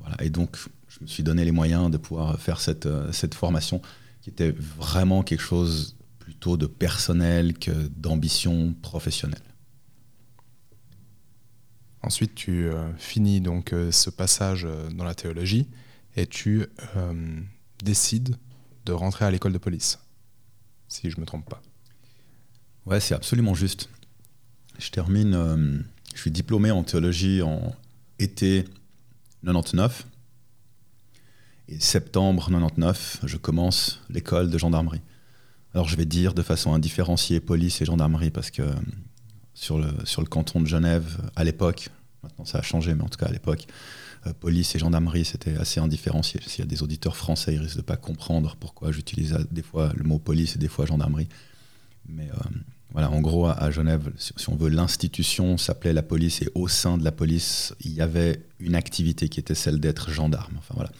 voilà. 0.00 0.16
Et 0.22 0.30
donc 0.30 0.56
je 0.88 0.98
me 1.02 1.06
suis 1.06 1.22
donné 1.22 1.44
les 1.44 1.50
moyens 1.52 1.90
de 1.90 1.98
pouvoir 1.98 2.38
faire 2.40 2.60
cette, 2.60 2.88
cette 3.12 3.34
formation 3.34 3.82
qui 4.22 4.30
était 4.30 4.52
vraiment 4.52 5.22
quelque 5.22 5.42
chose 5.42 5.96
plutôt 6.18 6.56
de 6.56 6.66
personnel 6.66 7.54
que 7.58 7.72
d'ambition 7.88 8.74
professionnelle. 8.82 9.42
Ensuite, 12.02 12.34
tu 12.34 12.68
euh, 12.68 12.92
finis 12.96 13.40
donc 13.40 13.72
euh, 13.72 13.92
ce 13.92 14.08
passage 14.08 14.64
euh, 14.64 14.88
dans 14.90 15.04
la 15.04 15.14
théologie 15.14 15.68
et 16.16 16.26
tu 16.26 16.66
décides 17.84 18.36
de 18.84 18.92
rentrer 18.92 19.24
à 19.24 19.30
l'école 19.30 19.52
de 19.52 19.58
police, 19.58 20.00
si 20.88 21.08
je 21.08 21.16
ne 21.16 21.20
me 21.20 21.26
trompe 21.26 21.48
pas. 21.48 21.62
Ouais, 22.84 22.98
c'est 22.98 23.14
absolument 23.14 23.54
juste. 23.54 23.88
Je 24.80 24.90
termine, 24.90 25.84
je 26.14 26.20
suis 26.20 26.30
diplômé 26.30 26.70
en 26.70 26.82
théologie 26.82 27.42
en 27.42 27.76
été 28.18 28.64
99 29.44 30.06
et 31.68 31.78
septembre 31.78 32.48
99, 32.48 33.20
je 33.24 33.36
commence 33.36 34.00
l'école 34.08 34.48
de 34.48 34.56
gendarmerie. 34.56 35.02
Alors 35.74 35.86
je 35.86 35.96
vais 35.96 36.06
dire 36.06 36.32
de 36.32 36.42
façon 36.42 36.72
indifférenciée 36.72 37.40
police 37.40 37.82
et 37.82 37.84
gendarmerie 37.84 38.30
parce 38.30 38.50
que 38.50 38.62
sur 39.54 39.78
le, 39.78 39.88
sur 40.04 40.22
le 40.22 40.26
canton 40.26 40.62
de 40.62 40.66
Genève, 40.66 41.30
à 41.36 41.44
l'époque, 41.44 41.90
maintenant 42.22 42.46
ça 42.46 42.58
a 42.58 42.62
changé, 42.62 42.94
mais 42.94 43.02
en 43.02 43.08
tout 43.08 43.18
cas 43.18 43.26
à 43.26 43.32
l'époque, 43.32 43.66
euh, 44.26 44.32
police 44.32 44.74
et 44.74 44.78
gendarmerie 44.78 45.26
c'était 45.26 45.56
assez 45.56 45.78
indifférencié. 45.78 46.40
S'il 46.46 46.60
y 46.60 46.62
a 46.62 46.66
des 46.66 46.82
auditeurs 46.82 47.16
français, 47.16 47.54
ils 47.54 47.60
risquent 47.60 47.76
de 47.76 47.82
pas 47.82 47.98
comprendre 47.98 48.56
pourquoi 48.58 48.92
j'utilise 48.92 49.38
des 49.50 49.62
fois 49.62 49.92
le 49.94 50.04
mot 50.04 50.18
police 50.18 50.56
et 50.56 50.58
des 50.58 50.68
fois 50.68 50.86
gendarmerie. 50.86 51.28
Mais 52.08 52.30
euh, 52.30 52.50
voilà, 52.92 53.10
en 53.10 53.20
gros, 53.20 53.46
à, 53.46 53.70
Genève, 53.70 54.10
si, 54.16 54.32
on 54.48 54.56
veut, 54.56 54.68
l'institution 54.68 55.56
s'appelait 55.56 55.92
la 55.92 56.02
police 56.02 56.42
et 56.42 56.48
au 56.54 56.66
sein 56.66 56.98
de 56.98 57.04
la 57.04 57.12
police, 57.12 57.74
il 57.80 57.92
y 57.92 58.00
avait 58.00 58.42
une 58.58 58.74
activité 58.74 59.28
qui 59.28 59.38
était 59.38 59.54
celle 59.54 59.78
d'être 59.78 60.10
gendarme. 60.10 60.54
Enfin 60.58 60.74
voilà. 60.74 60.90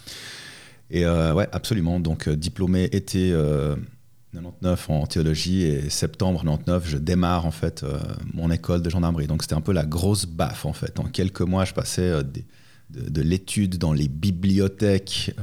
Et 0.90 1.04
euh, 1.04 1.34
ouais, 1.34 1.48
absolument. 1.52 2.00
Donc, 2.00 2.28
euh, 2.28 2.36
diplômé 2.36 2.84
été 2.84 3.30
99 4.32 4.86
euh, 4.90 4.92
en 4.92 5.06
théologie 5.06 5.62
et 5.62 5.90
septembre 5.90 6.40
99, 6.40 6.88
je 6.88 6.96
démarre 6.96 7.46
en 7.46 7.50
fait 7.50 7.84
mon 8.34 8.50
école 8.50 8.82
de 8.82 8.90
gendarmerie. 8.90 9.26
Donc, 9.26 9.42
c'était 9.42 9.54
un 9.54 9.60
peu 9.60 9.72
la 9.72 9.84
grosse 9.84 10.26
baffe 10.26 10.66
en 10.66 10.72
fait. 10.72 10.98
En 11.00 11.04
quelques 11.04 11.42
mois, 11.42 11.64
je 11.64 11.74
passais 11.74 12.12
de, 12.22 13.22
l'étude 13.22 13.78
dans 13.78 13.92
les 13.92 14.08
bibliothèques 14.08 15.34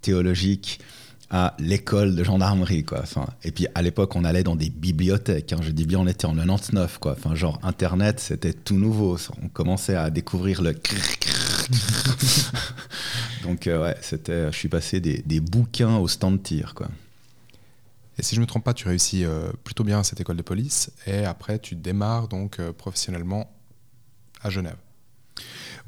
théologiques 0.00 0.80
à 1.30 1.54
l'école 1.58 2.14
de 2.14 2.24
gendarmerie, 2.24 2.84
quoi. 2.84 3.04
Et 3.44 3.52
puis 3.52 3.66
à 3.74 3.82
l'époque, 3.82 4.16
on 4.16 4.24
allait 4.24 4.42
dans 4.42 4.56
des 4.56 4.70
bibliothèques. 4.70 5.52
Hein. 5.52 5.60
Je 5.62 5.70
dis 5.70 5.84
bien, 5.84 5.98
on 5.98 6.06
était 6.06 6.26
en 6.26 6.34
99, 6.34 6.98
quoi. 6.98 7.12
Enfin, 7.12 7.34
genre 7.34 7.58
Internet, 7.62 8.18
c'était 8.20 8.54
tout 8.54 8.76
nouveau. 8.76 9.18
On 9.42 9.48
commençait 9.48 9.96
à 9.96 10.08
découvrir 10.10 10.62
le. 10.62 10.72
Donc 13.42 13.66
euh, 13.66 13.82
ouais, 13.82 13.96
c'était. 14.00 14.50
Je 14.50 14.56
suis 14.56 14.68
passé 14.68 15.00
des, 15.00 15.22
des, 15.24 15.40
bouquins 15.40 15.96
au 15.98 16.08
stand 16.08 16.42
tir, 16.42 16.74
quoi. 16.74 16.88
Et 18.18 18.22
si 18.22 18.34
je 18.34 18.40
me 18.40 18.46
trompe 18.46 18.64
pas, 18.64 18.74
tu 18.74 18.88
réussis 18.88 19.24
euh, 19.24 19.52
plutôt 19.64 19.84
bien 19.84 20.00
à 20.00 20.04
cette 20.04 20.20
école 20.20 20.36
de 20.36 20.42
police, 20.42 20.90
et 21.06 21.24
après 21.24 21.58
tu 21.58 21.76
démarres 21.76 22.26
donc 22.26 22.58
euh, 22.58 22.72
professionnellement 22.72 23.48
à 24.42 24.50
Genève. 24.50 24.76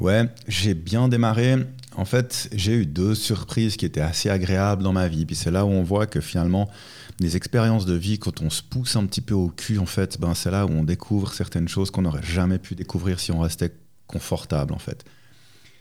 Ouais, 0.01 0.29
j'ai 0.49 0.75
bien 0.75 1.09
démarré. 1.09 1.57
En 1.95 2.05
fait, 2.05 2.49
j'ai 2.53 2.73
eu 2.73 2.87
deux 2.87 3.15
surprises 3.15 3.77
qui 3.77 3.85
étaient 3.85 4.01
assez 4.01 4.31
agréables 4.31 4.83
dans 4.83 4.93
ma 4.93 5.09
vie. 5.09 5.27
Puis 5.27 5.37
c'est 5.37 5.51
là 5.51 5.67
où 5.67 5.69
on 5.69 5.83
voit 5.83 6.07
que 6.07 6.21
finalement, 6.21 6.71
les 7.19 7.37
expériences 7.37 7.85
de 7.85 7.95
vie, 7.95 8.19
quand 8.19 8.41
on 8.41 8.49
se 8.49 8.63
pousse 8.63 8.97
un 8.97 9.05
petit 9.05 9.21
peu 9.21 9.35
au 9.35 9.49
cul, 9.49 9.79
en 9.79 9.87
fait, 9.87 10.19
ben 10.19 10.35
c'est 10.35 10.51
là 10.51 10.65
où 10.65 10.71
on 10.71 10.85
découvre 10.85 11.35
certaines 11.35 11.69
choses 11.69 11.91
qu'on 11.91 12.03
n'aurait 12.03 12.23
jamais 12.23 12.59
pu 12.59 12.75
découvrir 12.75 13.21
si 13.21 13.31
on 13.31 13.41
restait 13.41 13.73
confortable, 14.07 14.73
en 14.73 14.79
fait. 14.79 15.05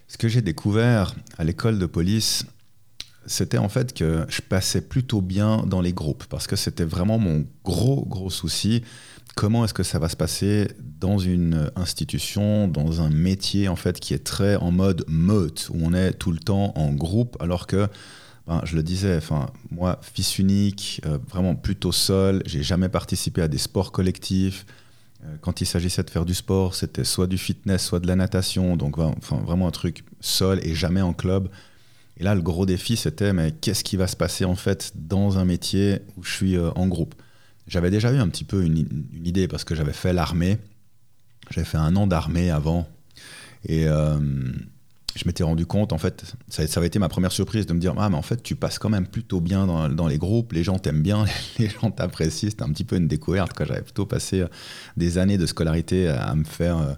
Ce 0.07 0.17
que 0.17 0.27
j'ai 0.27 0.41
découvert 0.41 1.15
à 1.37 1.43
l'école 1.43 1.79
de 1.79 1.85
police, 1.85 2.45
c'était 3.29 3.57
en 3.57 3.69
fait 3.69 3.93
que 3.93 4.25
je 4.27 4.41
passais 4.41 4.81
plutôt 4.81 5.21
bien 5.21 5.63
dans 5.65 5.81
les 5.81 5.93
groupes, 5.93 6.25
parce 6.29 6.47
que 6.47 6.55
c'était 6.55 6.83
vraiment 6.83 7.17
mon 7.17 7.45
gros, 7.63 8.05
gros 8.05 8.29
souci 8.29 8.83
comment 9.35 9.63
est-ce 9.63 9.73
que 9.73 9.83
ça 9.83 9.99
va 9.99 10.09
se 10.09 10.17
passer 10.17 10.67
dans 10.99 11.17
une 11.17 11.71
institution, 11.77 12.67
dans 12.67 12.99
un 13.01 13.09
métier 13.09 13.69
en 13.69 13.77
fait 13.77 13.99
qui 13.99 14.13
est 14.13 14.23
très 14.25 14.57
en 14.57 14.71
mode 14.71 15.05
meute, 15.07 15.69
où 15.73 15.77
on 15.81 15.93
est 15.93 16.11
tout 16.13 16.31
le 16.31 16.39
temps 16.39 16.73
en 16.75 16.91
groupe, 16.91 17.37
alors 17.39 17.65
que 17.65 17.87
ben, 18.47 18.61
je 18.65 18.75
le 18.75 18.83
disais, 18.83 19.15
enfin 19.15 19.49
moi 19.71 19.99
fils 20.01 20.39
unique, 20.39 21.01
euh, 21.05 21.19
vraiment 21.29 21.55
plutôt 21.55 21.91
seul, 21.93 22.43
j'ai 22.45 22.63
jamais 22.63 22.89
participé 22.89 23.41
à 23.41 23.47
des 23.47 23.57
sports 23.57 23.91
collectifs. 23.91 24.65
Euh, 25.23 25.35
quand 25.41 25.61
il 25.61 25.65
s'agissait 25.65 26.03
de 26.03 26.09
faire 26.09 26.25
du 26.25 26.33
sport, 26.33 26.75
c'était 26.75 27.03
soit 27.03 27.27
du 27.27 27.37
fitness, 27.37 27.85
soit 27.85 27.99
de 27.99 28.07
la 28.07 28.15
natation, 28.15 28.75
donc 28.75 28.97
enfin, 28.97 29.37
vraiment 29.45 29.67
un 29.67 29.71
truc 29.71 30.03
seul 30.19 30.59
et 30.65 30.75
jamais 30.75 31.01
en 31.01 31.13
club. 31.13 31.49
Et 32.19 32.23
là, 32.23 32.35
le 32.35 32.41
gros 32.41 32.65
défi, 32.65 32.97
c'était 32.97 33.31
mais 33.31 33.51
qu'est-ce 33.51 33.83
qui 33.83 33.95
va 33.95 34.07
se 34.07 34.15
passer 34.15 34.43
en 34.43 34.55
fait 34.55 34.91
dans 34.95 35.37
un 35.37 35.45
métier 35.45 35.99
où 36.17 36.23
je 36.23 36.31
suis 36.31 36.57
euh, 36.57 36.69
en 36.71 36.87
groupe? 36.87 37.15
J'avais 37.67 37.91
déjà 37.91 38.11
eu 38.11 38.17
un 38.17 38.27
petit 38.27 38.43
peu 38.43 38.63
une, 38.63 38.77
idée 39.23 39.47
parce 39.47 39.63
que 39.63 39.73
j'avais 39.73 39.93
fait 39.93 40.11
l'armée. 40.11 40.57
J'avais 41.49 41.65
fait 41.65 41.77
un 41.77 41.95
an 41.95 42.07
d'armée 42.07 42.49
avant. 42.49 42.87
Et 43.65 43.87
euh, 43.87 44.19
je 45.15 45.23
m'étais 45.25 45.43
rendu 45.43 45.65
compte, 45.65 45.93
en 45.93 45.97
fait, 45.97 46.33
ça, 46.49 46.63
avait 46.75 46.87
été 46.87 46.99
ma 46.99 47.09
première 47.09 47.31
surprise 47.31 47.65
de 47.65 47.73
me 47.73 47.79
dire 47.79 47.93
Ah, 47.97 48.09
mais 48.09 48.17
en 48.17 48.21
fait, 48.21 48.43
tu 48.43 48.55
passes 48.55 48.79
quand 48.79 48.89
même 48.89 49.07
plutôt 49.07 49.39
bien 49.39 49.65
dans, 49.65 50.07
les 50.07 50.17
groupes, 50.17 50.51
les 50.51 50.63
gens 50.63 50.77
t'aiment 50.77 51.01
bien, 51.01 51.25
les 51.59 51.69
gens 51.69 51.89
t'apprécient. 51.91 52.49
C'était 52.49 52.63
un 52.63 52.71
petit 52.71 52.83
peu 52.83 52.97
une 52.97 53.07
découverte. 53.07 53.51
J'avais 53.65 53.81
plutôt 53.81 54.05
passé 54.05 54.41
euh, 54.41 54.47
des 54.97 55.19
années 55.19 55.37
de 55.37 55.45
scolarité 55.45 56.09
à 56.09 56.35
me 56.35 56.43
faire. 56.43 56.97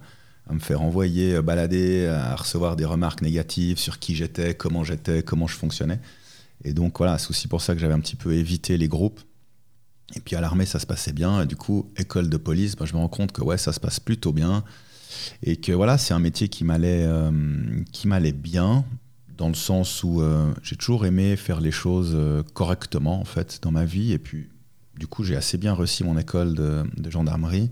À 0.51 0.53
me 0.53 0.59
faire 0.59 0.81
envoyer, 0.81 1.41
balader, 1.41 2.07
à 2.07 2.35
recevoir 2.35 2.75
des 2.75 2.83
remarques 2.83 3.21
négatives 3.21 3.79
sur 3.79 3.99
qui 3.99 4.15
j'étais, 4.15 4.53
comment 4.53 4.83
j'étais, 4.83 5.23
comment 5.23 5.47
je 5.47 5.55
fonctionnais. 5.55 5.99
Et 6.65 6.73
donc 6.73 6.97
voilà, 6.97 7.17
c'est 7.17 7.29
aussi 7.29 7.47
pour 7.47 7.61
ça 7.61 7.73
que 7.73 7.79
j'avais 7.79 7.93
un 7.93 8.01
petit 8.01 8.17
peu 8.17 8.33
évité 8.33 8.77
les 8.77 8.89
groupes. 8.89 9.21
Et 10.15 10.19
puis 10.19 10.35
à 10.35 10.41
l'armée, 10.41 10.65
ça 10.65 10.79
se 10.79 10.85
passait 10.85 11.13
bien. 11.13 11.41
Et 11.43 11.45
du 11.45 11.55
coup, 11.55 11.89
école 11.95 12.29
de 12.29 12.35
police, 12.37 12.75
bah, 12.75 12.85
je 12.85 12.93
me 12.93 12.97
rends 12.99 13.07
compte 13.07 13.31
que 13.31 13.41
ouais, 13.41 13.57
ça 13.57 13.71
se 13.71 13.79
passe 13.79 14.01
plutôt 14.01 14.33
bien. 14.33 14.65
Et 15.41 15.55
que 15.55 15.71
voilà, 15.71 15.97
c'est 15.97 16.13
un 16.13 16.19
métier 16.19 16.49
qui 16.49 16.65
m'allait, 16.65 17.05
euh, 17.05 17.31
bien, 18.33 18.83
dans 19.37 19.47
le 19.47 19.55
sens 19.55 20.03
où 20.03 20.21
euh, 20.21 20.53
j'ai 20.63 20.75
toujours 20.75 21.05
aimé 21.05 21.37
faire 21.37 21.61
les 21.61 21.71
choses 21.71 22.11
euh, 22.13 22.43
correctement, 22.53 23.21
en 23.21 23.25
fait, 23.25 23.59
dans 23.61 23.71
ma 23.71 23.85
vie. 23.85 24.11
Et 24.11 24.19
puis, 24.19 24.49
du 24.97 25.07
coup, 25.07 25.23
j'ai 25.23 25.37
assez 25.37 25.57
bien 25.57 25.73
réussi 25.73 26.03
mon 26.03 26.17
école 26.17 26.53
de 26.53 27.09
gendarmerie. 27.09 27.71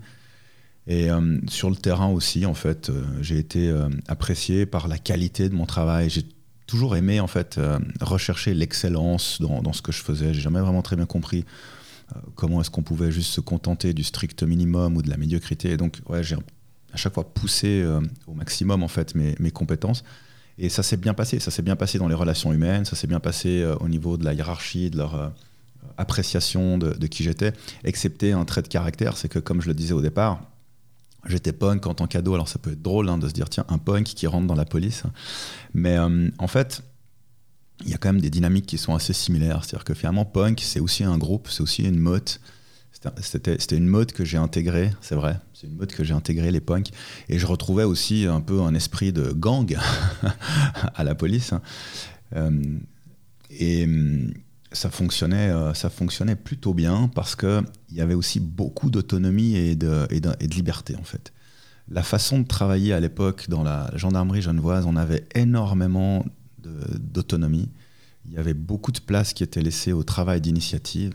Et 0.90 1.08
sur 1.48 1.70
le 1.70 1.76
terrain 1.76 2.08
aussi, 2.08 2.44
en 2.46 2.54
fait, 2.54 2.90
j'ai 3.20 3.38
été 3.38 3.72
apprécié 4.08 4.66
par 4.66 4.88
la 4.88 4.98
qualité 4.98 5.48
de 5.48 5.54
mon 5.54 5.64
travail. 5.64 6.10
J'ai 6.10 6.24
toujours 6.66 6.96
aimé, 6.96 7.20
en 7.20 7.28
fait, 7.28 7.60
rechercher 8.00 8.54
l'excellence 8.54 9.40
dans, 9.40 9.62
dans, 9.62 9.72
ce 9.72 9.82
que 9.82 9.92
je 9.92 10.02
faisais. 10.02 10.34
J'ai 10.34 10.40
jamais 10.40 10.60
vraiment 10.60 10.82
très 10.82 10.96
bien 10.96 11.06
compris 11.06 11.44
euh, 12.16 12.20
comment 12.34 12.60
est-ce 12.60 12.70
qu'on 12.70 12.82
pouvait 12.82 13.12
juste 13.12 13.32
se 13.32 13.40
contenter 13.40 13.92
du 13.92 14.04
strict 14.04 14.42
minimum 14.42 14.96
ou 14.96 15.02
de 15.02 15.10
la 15.10 15.16
médiocrité. 15.16 15.76
Donc, 15.76 16.00
ouais, 16.08 16.22
j'ai 16.22 16.36
à 16.92 16.96
chaque 16.96 17.14
fois 17.14 17.32
poussé 17.32 17.82
euh, 17.82 18.00
au 18.26 18.34
maximum 18.34 18.82
en 18.82 18.88
fait 18.88 19.14
mes, 19.14 19.34
mes 19.38 19.50
compétences. 19.50 20.02
Et 20.58 20.68
ça 20.68 20.82
s'est 20.82 20.96
bien 20.96 21.14
passé. 21.14 21.38
Ça 21.38 21.50
s'est 21.50 21.62
bien 21.62 21.76
passé 21.76 21.98
dans 21.98 22.08
les 22.08 22.14
relations 22.14 22.52
humaines. 22.52 22.84
Ça 22.84 22.96
s'est 22.96 23.06
bien 23.06 23.20
passé 23.20 23.62
euh, 23.62 23.76
au 23.76 23.88
niveau 23.88 24.16
de 24.16 24.24
la 24.24 24.34
hiérarchie, 24.34 24.90
de 24.90 24.98
leur 24.98 25.32
appréciation 25.96 26.78
de, 26.78 27.06
qui 27.06 27.24
j'étais, 27.24 27.52
excepté 27.84 28.32
un 28.32 28.44
trait 28.44 28.62
de 28.62 28.68
caractère, 28.68 29.16
c'est 29.16 29.28
que 29.28 29.38
comme 29.38 29.60
je 29.60 29.68
le 29.68 29.74
disais 29.74 29.92
au 29.92 30.00
départ, 30.00 30.42
j'étais 31.26 31.52
punk 31.52 31.86
en 31.86 31.94
tant 31.94 32.06
qu'ado. 32.06 32.34
Alors 32.34 32.48
ça 32.48 32.58
peut 32.58 32.72
être 32.72 32.82
drôle 32.82 33.08
hein, 33.08 33.18
de 33.18 33.28
se 33.28 33.32
dire 33.32 33.48
tiens 33.48 33.64
un 33.68 33.78
punk 33.78 34.04
qui 34.04 34.26
rentre 34.26 34.46
dans 34.46 34.54
la 34.54 34.64
police, 34.64 35.04
mais 35.74 35.98
en 35.98 36.46
fait 36.48 36.82
il 37.84 37.90
y 37.90 37.94
a 37.94 37.98
quand 37.98 38.12
même 38.12 38.20
des 38.20 38.30
dynamiques 38.30 38.66
qui 38.66 38.78
sont 38.78 38.94
assez 38.94 39.12
similaires. 39.12 39.64
C'est-à-dire 39.64 39.84
que 39.84 39.94
finalement, 39.94 40.24
punk, 40.24 40.60
c'est 40.62 40.80
aussi 40.80 41.04
un 41.04 41.18
groupe, 41.18 41.48
c'est 41.48 41.62
aussi 41.62 41.82
une 41.84 41.98
mode. 41.98 42.28
C'était 43.22 43.76
une 43.76 43.86
mode 43.86 44.12
que 44.12 44.26
j'ai 44.26 44.36
intégrée, 44.36 44.90
c'est 45.00 45.14
vrai. 45.14 45.40
C'est 45.54 45.66
une 45.66 45.76
mode 45.76 45.90
que 45.90 46.04
j'ai 46.04 46.12
intégrée, 46.12 46.50
les 46.50 46.60
punks. 46.60 46.90
Et 47.30 47.38
je 47.38 47.46
retrouvais 47.46 47.84
aussi 47.84 48.26
un 48.26 48.42
peu 48.42 48.60
un 48.60 48.74
esprit 48.74 49.10
de 49.12 49.32
gang 49.32 49.74
à 50.94 51.02
la 51.02 51.14
police. 51.14 51.54
Euh, 52.36 52.60
et 53.48 53.86
ça 54.72 54.90
fonctionnait, 54.90 55.50
euh, 55.50 55.74
ça 55.74 55.90
fonctionnait 55.90 56.36
plutôt 56.36 56.74
bien 56.74 57.10
parce 57.14 57.34
qu'il 57.36 57.62
y 57.92 58.00
avait 58.00 58.14
aussi 58.14 58.40
beaucoup 58.40 58.90
d'autonomie 58.90 59.56
et 59.56 59.74
de, 59.74 60.06
liberté, 60.44 60.96
en 60.96 61.02
fait. 61.02 61.32
La 61.88 62.02
façon 62.02 62.40
de 62.40 62.46
travailler 62.46 62.92
à 62.92 63.00
l'époque 63.00 63.48
dans 63.48 63.62
la 63.62 63.90
gendarmerie 63.96 64.42
genevoise, 64.42 64.86
on 64.86 64.96
avait 64.96 65.26
énormément 65.34 66.24
d'autonomie. 66.62 67.68
Il 68.26 68.32
y 68.32 68.38
avait 68.38 68.54
beaucoup 68.54 68.92
de 68.92 69.00
place 69.00 69.32
qui 69.32 69.42
était 69.42 69.62
laissée 69.62 69.92
au 69.92 70.04
travail 70.04 70.40
d'initiative. 70.40 71.14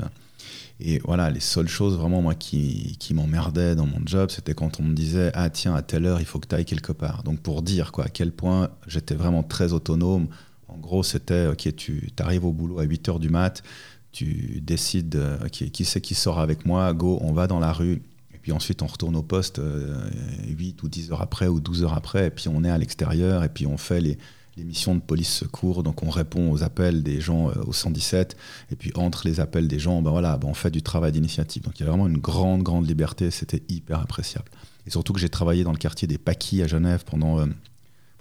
Et 0.81 0.99
voilà, 1.05 1.29
les 1.31 1.39
seules 1.39 1.69
choses 1.69 1.95
vraiment 1.95 2.21
moi 2.21 2.35
qui, 2.35 2.97
qui 2.99 3.13
m'emmerdaient 3.13 3.75
dans 3.75 3.85
mon 3.85 4.01
job, 4.05 4.29
c'était 4.29 4.53
quand 4.53 4.81
on 4.81 4.83
me 4.83 4.93
disait 4.93 5.31
ah 5.33 5.49
tiens 5.49 5.73
à 5.73 5.81
telle 5.81 6.05
heure 6.05 6.19
il 6.19 6.25
faut 6.25 6.39
que 6.39 6.47
tu 6.47 6.55
ailles 6.55 6.65
quelque 6.65 6.91
part. 6.91 7.23
Donc 7.23 7.39
pour 7.39 7.61
dire 7.61 7.93
quoi 7.93 8.05
à 8.05 8.09
quel 8.09 8.33
point 8.33 8.69
j'étais 8.85 9.15
vraiment 9.15 9.43
très 9.43 9.71
autonome. 9.71 10.27
En 10.67 10.77
gros 10.77 11.03
c'était 11.03 11.47
ok 11.47 11.75
tu 11.75 12.09
arrives 12.19 12.45
au 12.45 12.51
boulot 12.51 12.79
à 12.79 12.83
8 12.83 13.09
heures 13.09 13.19
du 13.19 13.29
mat, 13.29 13.63
tu 14.11 14.61
décides 14.61 15.21
qui 15.51 15.85
c'est 15.85 16.01
qui 16.01 16.15
sort 16.15 16.39
avec 16.39 16.65
moi, 16.65 16.93
go 16.93 17.19
on 17.21 17.33
va 17.33 17.47
dans 17.47 17.59
la 17.59 17.71
rue. 17.71 18.01
Et 18.33 18.37
puis 18.41 18.51
ensuite 18.51 18.81
on 18.81 18.87
retourne 18.87 19.15
au 19.15 19.23
poste 19.23 19.59
8 19.59 19.63
euh, 19.63 20.85
ou 20.85 20.89
10 20.89 21.11
heures 21.11 21.21
après 21.21 21.47
ou 21.47 21.59
12 21.59 21.83
heures 21.83 21.93
après 21.93 22.27
et 22.27 22.29
puis 22.29 22.47
on 22.47 22.63
est 22.63 22.69
à 22.69 22.77
l'extérieur 22.77 23.43
et 23.43 23.49
puis 23.49 23.65
on 23.67 23.77
fait 23.77 24.01
les 24.01 24.17
missions 24.63 24.95
de 24.95 25.01
police 25.01 25.33
secours. 25.33 25.83
Donc 25.83 26.03
on 26.03 26.09
répond 26.09 26.51
aux 26.51 26.63
appels 26.63 27.03
des 27.03 27.19
gens 27.19 27.49
euh, 27.49 27.63
au 27.65 27.73
117 27.73 28.37
et 28.71 28.75
puis 28.75 28.91
entre 28.95 29.27
les 29.27 29.39
appels 29.39 29.67
des 29.67 29.79
gens, 29.79 30.01
ben 30.01 30.11
voilà, 30.11 30.37
ben 30.37 30.47
on 30.47 30.53
fait 30.53 30.71
du 30.71 30.81
travail 30.81 31.11
d'initiative. 31.11 31.63
Donc 31.63 31.79
il 31.79 31.83
y 31.83 31.85
a 31.85 31.89
vraiment 31.89 32.07
une 32.07 32.17
grande 32.17 32.63
grande 32.63 32.87
liberté. 32.87 33.31
C'était 33.31 33.63
hyper 33.69 33.99
appréciable. 33.99 34.49
Et 34.87 34.91
surtout 34.91 35.13
que 35.13 35.19
j'ai 35.19 35.29
travaillé 35.29 35.63
dans 35.63 35.71
le 35.71 35.77
quartier 35.77 36.07
des 36.07 36.17
Paquis 36.17 36.61
à 36.61 36.67
Genève 36.67 37.03
pendant 37.05 37.39
euh, 37.39 37.45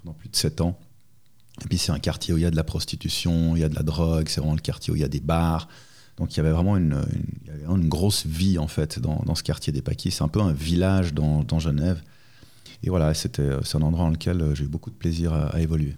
pendant 0.03 0.13
plus 0.13 0.29
de 0.29 0.35
7 0.35 0.61
ans. 0.61 0.77
Et 1.63 1.67
puis 1.67 1.77
c'est 1.77 1.91
un 1.91 1.99
quartier 1.99 2.33
où 2.33 2.37
il 2.37 2.43
y 2.43 2.45
a 2.45 2.51
de 2.51 2.55
la 2.55 2.63
prostitution, 2.63 3.55
il 3.55 3.61
y 3.61 3.63
a 3.63 3.69
de 3.69 3.75
la 3.75 3.83
drogue. 3.83 4.27
C'est 4.27 4.41
vraiment 4.41 4.55
le 4.55 4.61
quartier 4.61 4.91
où 4.91 4.95
il 4.95 5.01
y 5.01 5.05
a 5.05 5.09
des 5.09 5.21
bars. 5.21 5.67
Donc 6.17 6.33
il 6.33 6.37
y 6.37 6.39
avait 6.39 6.51
vraiment 6.51 6.77
une, 6.77 7.05
une, 7.69 7.89
grosse 7.89 8.25
vie 8.25 8.57
en 8.57 8.67
fait 8.67 8.99
dans, 8.99 9.21
dans 9.25 9.35
ce 9.35 9.43
quartier 9.43 9.73
des 9.73 9.81
Paquis. 9.81 10.11
C'est 10.11 10.23
un 10.23 10.29
peu 10.29 10.41
un 10.41 10.53
village 10.53 11.13
dans, 11.13 11.43
dans 11.43 11.59
Genève. 11.59 12.01
Et 12.83 12.89
voilà, 12.89 13.13
c'était 13.13 13.49
c'est 13.63 13.77
un 13.77 13.81
endroit 13.81 14.05
dans 14.05 14.11
lequel 14.11 14.41
euh, 14.41 14.55
j'ai 14.55 14.65
eu 14.65 14.67
beaucoup 14.67 14.89
de 14.89 14.95
plaisir 14.95 15.33
à 15.33 15.59
évoluer. 15.59 15.95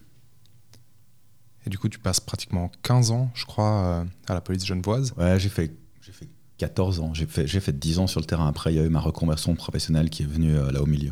Et 1.68 1.70
du 1.70 1.78
coup, 1.78 1.90
tu 1.90 2.00
passes 2.00 2.22
pratiquement 2.22 2.72
15 2.84 3.12
ans, 3.12 3.30
je 3.34 3.44
crois, 3.46 3.84
euh, 3.84 4.06
à 4.28 4.34
la 4.34 4.40
police 4.40 4.66
genevoise. 4.66 5.14
Ouais, 5.18 5.38
j'ai 5.38 5.50
fait, 5.50 5.76
j'ai 6.02 6.14
fait 6.14 6.30
14 6.60 7.02
ans. 7.02 7.14
J'ai 7.14 7.26
fait, 7.26 7.46
j'ai 7.46 7.60
fait 7.60 7.78
10 7.78 8.00
ans 8.00 8.08
sur 8.08 8.22
le 8.22 8.26
terrain. 8.26 8.48
Après, 8.48 8.72
il 8.72 8.78
y 8.78 8.80
a 8.80 8.86
eu 8.86 8.90
ma 8.90 9.02
reconversion 9.02 9.54
professionnelle 9.54 10.10
qui 10.10 10.24
est 10.24 10.28
venue 10.28 10.56
euh, 10.56 10.72
là 10.72 10.82
au 10.82 10.86
milieu. 10.86 11.12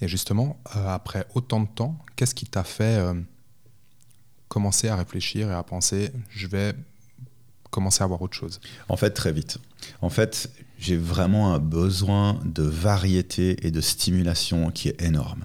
Et 0.00 0.08
justement, 0.08 0.58
euh, 0.74 0.88
après 0.88 1.24
autant 1.36 1.60
de 1.60 1.68
temps, 1.68 1.96
qu'est-ce 2.16 2.34
qui 2.34 2.46
t'a 2.46 2.64
fait 2.64 3.00
commencer 4.54 4.86
à 4.86 4.94
réfléchir 4.94 5.50
et 5.50 5.54
à 5.54 5.64
penser, 5.64 6.12
je 6.30 6.46
vais 6.46 6.74
commencer 7.70 8.04
à 8.04 8.06
voir 8.06 8.22
autre 8.22 8.36
chose 8.36 8.60
En 8.88 8.96
fait, 8.96 9.10
très 9.10 9.32
vite. 9.32 9.58
En 10.00 10.10
fait, 10.10 10.48
j'ai 10.78 10.96
vraiment 10.96 11.52
un 11.54 11.58
besoin 11.58 12.38
de 12.44 12.62
variété 12.62 13.66
et 13.66 13.72
de 13.72 13.80
stimulation 13.80 14.70
qui 14.70 14.90
est 14.90 15.02
énorme 15.02 15.44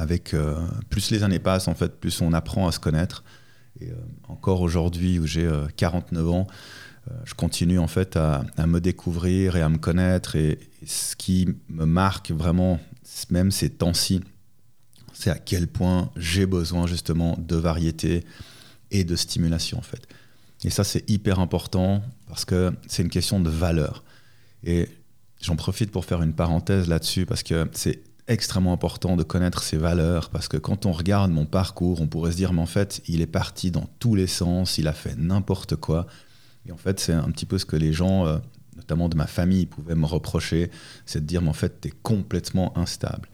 avec 0.00 0.32
euh, 0.32 0.56
plus 0.88 1.10
les 1.10 1.24
années 1.24 1.38
passent, 1.38 1.68
en 1.68 1.74
fait, 1.74 2.00
plus 2.00 2.22
on 2.22 2.32
apprend 2.32 2.66
à 2.66 2.72
se 2.72 2.80
connaître. 2.80 3.22
Et 3.82 3.90
euh, 3.90 3.94
encore 4.28 4.62
aujourd'hui, 4.62 5.18
où 5.18 5.26
j'ai 5.26 5.46
49 5.76 6.24
euh, 6.24 6.30
ans, 6.30 6.46
je 7.24 7.34
continue 7.34 7.78
en 7.78 7.86
fait 7.86 8.16
à, 8.16 8.44
me 8.66 8.78
découvrir 8.78 9.56
et 9.56 9.62
à 9.62 9.68
me 9.68 9.76
connaître. 9.76 10.36
Et, 10.36 10.58
ce 10.86 11.16
qui 11.16 11.48
me 11.68 11.84
marque 11.84 12.30
vraiment, 12.30 12.80
même 13.28 13.50
ces 13.50 13.68
temps-ci, 13.68 14.22
c'est 15.20 15.30
à 15.30 15.38
quel 15.38 15.68
point 15.68 16.10
j'ai 16.16 16.46
besoin 16.46 16.86
justement 16.86 17.36
de 17.38 17.56
variété 17.56 18.24
et 18.90 19.04
de 19.04 19.16
stimulation 19.16 19.78
en 19.78 19.82
fait. 19.82 20.08
Et 20.64 20.70
ça, 20.70 20.82
c'est 20.82 21.08
hyper 21.10 21.40
important 21.40 22.02
parce 22.26 22.46
que 22.46 22.72
c'est 22.86 23.02
une 23.02 23.10
question 23.10 23.38
de 23.38 23.50
valeur. 23.50 24.02
Et 24.64 24.88
j'en 25.42 25.56
profite 25.56 25.90
pour 25.90 26.06
faire 26.06 26.22
une 26.22 26.32
parenthèse 26.32 26.88
là-dessus 26.88 27.26
parce 27.26 27.42
que 27.42 27.68
c'est 27.72 28.02
extrêmement 28.28 28.72
important 28.72 29.16
de 29.16 29.22
connaître 29.22 29.62
ses 29.62 29.76
valeurs 29.76 30.30
parce 30.30 30.48
que 30.48 30.56
quand 30.56 30.86
on 30.86 30.92
regarde 30.92 31.30
mon 31.30 31.44
parcours, 31.44 32.00
on 32.00 32.06
pourrait 32.06 32.32
se 32.32 32.36
dire 32.36 32.54
mais 32.54 32.62
en 32.62 32.66
fait, 32.66 33.02
il 33.06 33.20
est 33.20 33.26
parti 33.26 33.70
dans 33.70 33.90
tous 33.98 34.14
les 34.14 34.26
sens, 34.26 34.78
il 34.78 34.88
a 34.88 34.94
fait 34.94 35.16
n'importe 35.18 35.76
quoi. 35.76 36.06
Et 36.66 36.72
en 36.72 36.78
fait, 36.78 36.98
c'est 36.98 37.12
un 37.12 37.30
petit 37.30 37.46
peu 37.46 37.58
ce 37.58 37.66
que 37.66 37.76
les 37.76 37.92
gens, 37.92 38.26
euh, 38.26 38.38
notamment 38.76 39.10
de 39.10 39.16
ma 39.16 39.26
famille, 39.26 39.66
pouvaient 39.66 39.94
me 39.94 40.06
reprocher, 40.06 40.70
c'est 41.04 41.20
de 41.20 41.26
dire 41.26 41.42
mais 41.42 41.50
en 41.50 41.54
fait, 41.54 41.82
tu 41.82 41.88
es 41.88 41.92
complètement 42.02 42.76
instable. 42.78 43.28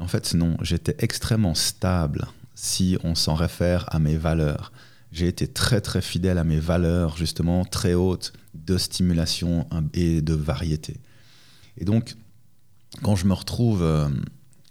En 0.00 0.08
fait, 0.08 0.34
non, 0.34 0.56
j'étais 0.62 0.96
extrêmement 0.98 1.54
stable 1.54 2.26
si 2.54 2.96
on 3.04 3.14
s'en 3.14 3.34
réfère 3.34 3.84
à 3.94 3.98
mes 3.98 4.16
valeurs. 4.16 4.72
J'ai 5.10 5.28
été 5.28 5.46
très 5.46 5.80
très 5.80 6.00
fidèle 6.00 6.38
à 6.38 6.44
mes 6.44 6.58
valeurs, 6.58 7.16
justement 7.16 7.64
très 7.64 7.94
hautes 7.94 8.32
de 8.54 8.78
stimulation 8.78 9.66
et 9.92 10.22
de 10.22 10.34
variété. 10.34 10.96
Et 11.76 11.84
donc, 11.84 12.14
quand 13.02 13.16
je 13.16 13.26
me 13.26 13.34
retrouve 13.34 13.82
euh, 13.82 14.08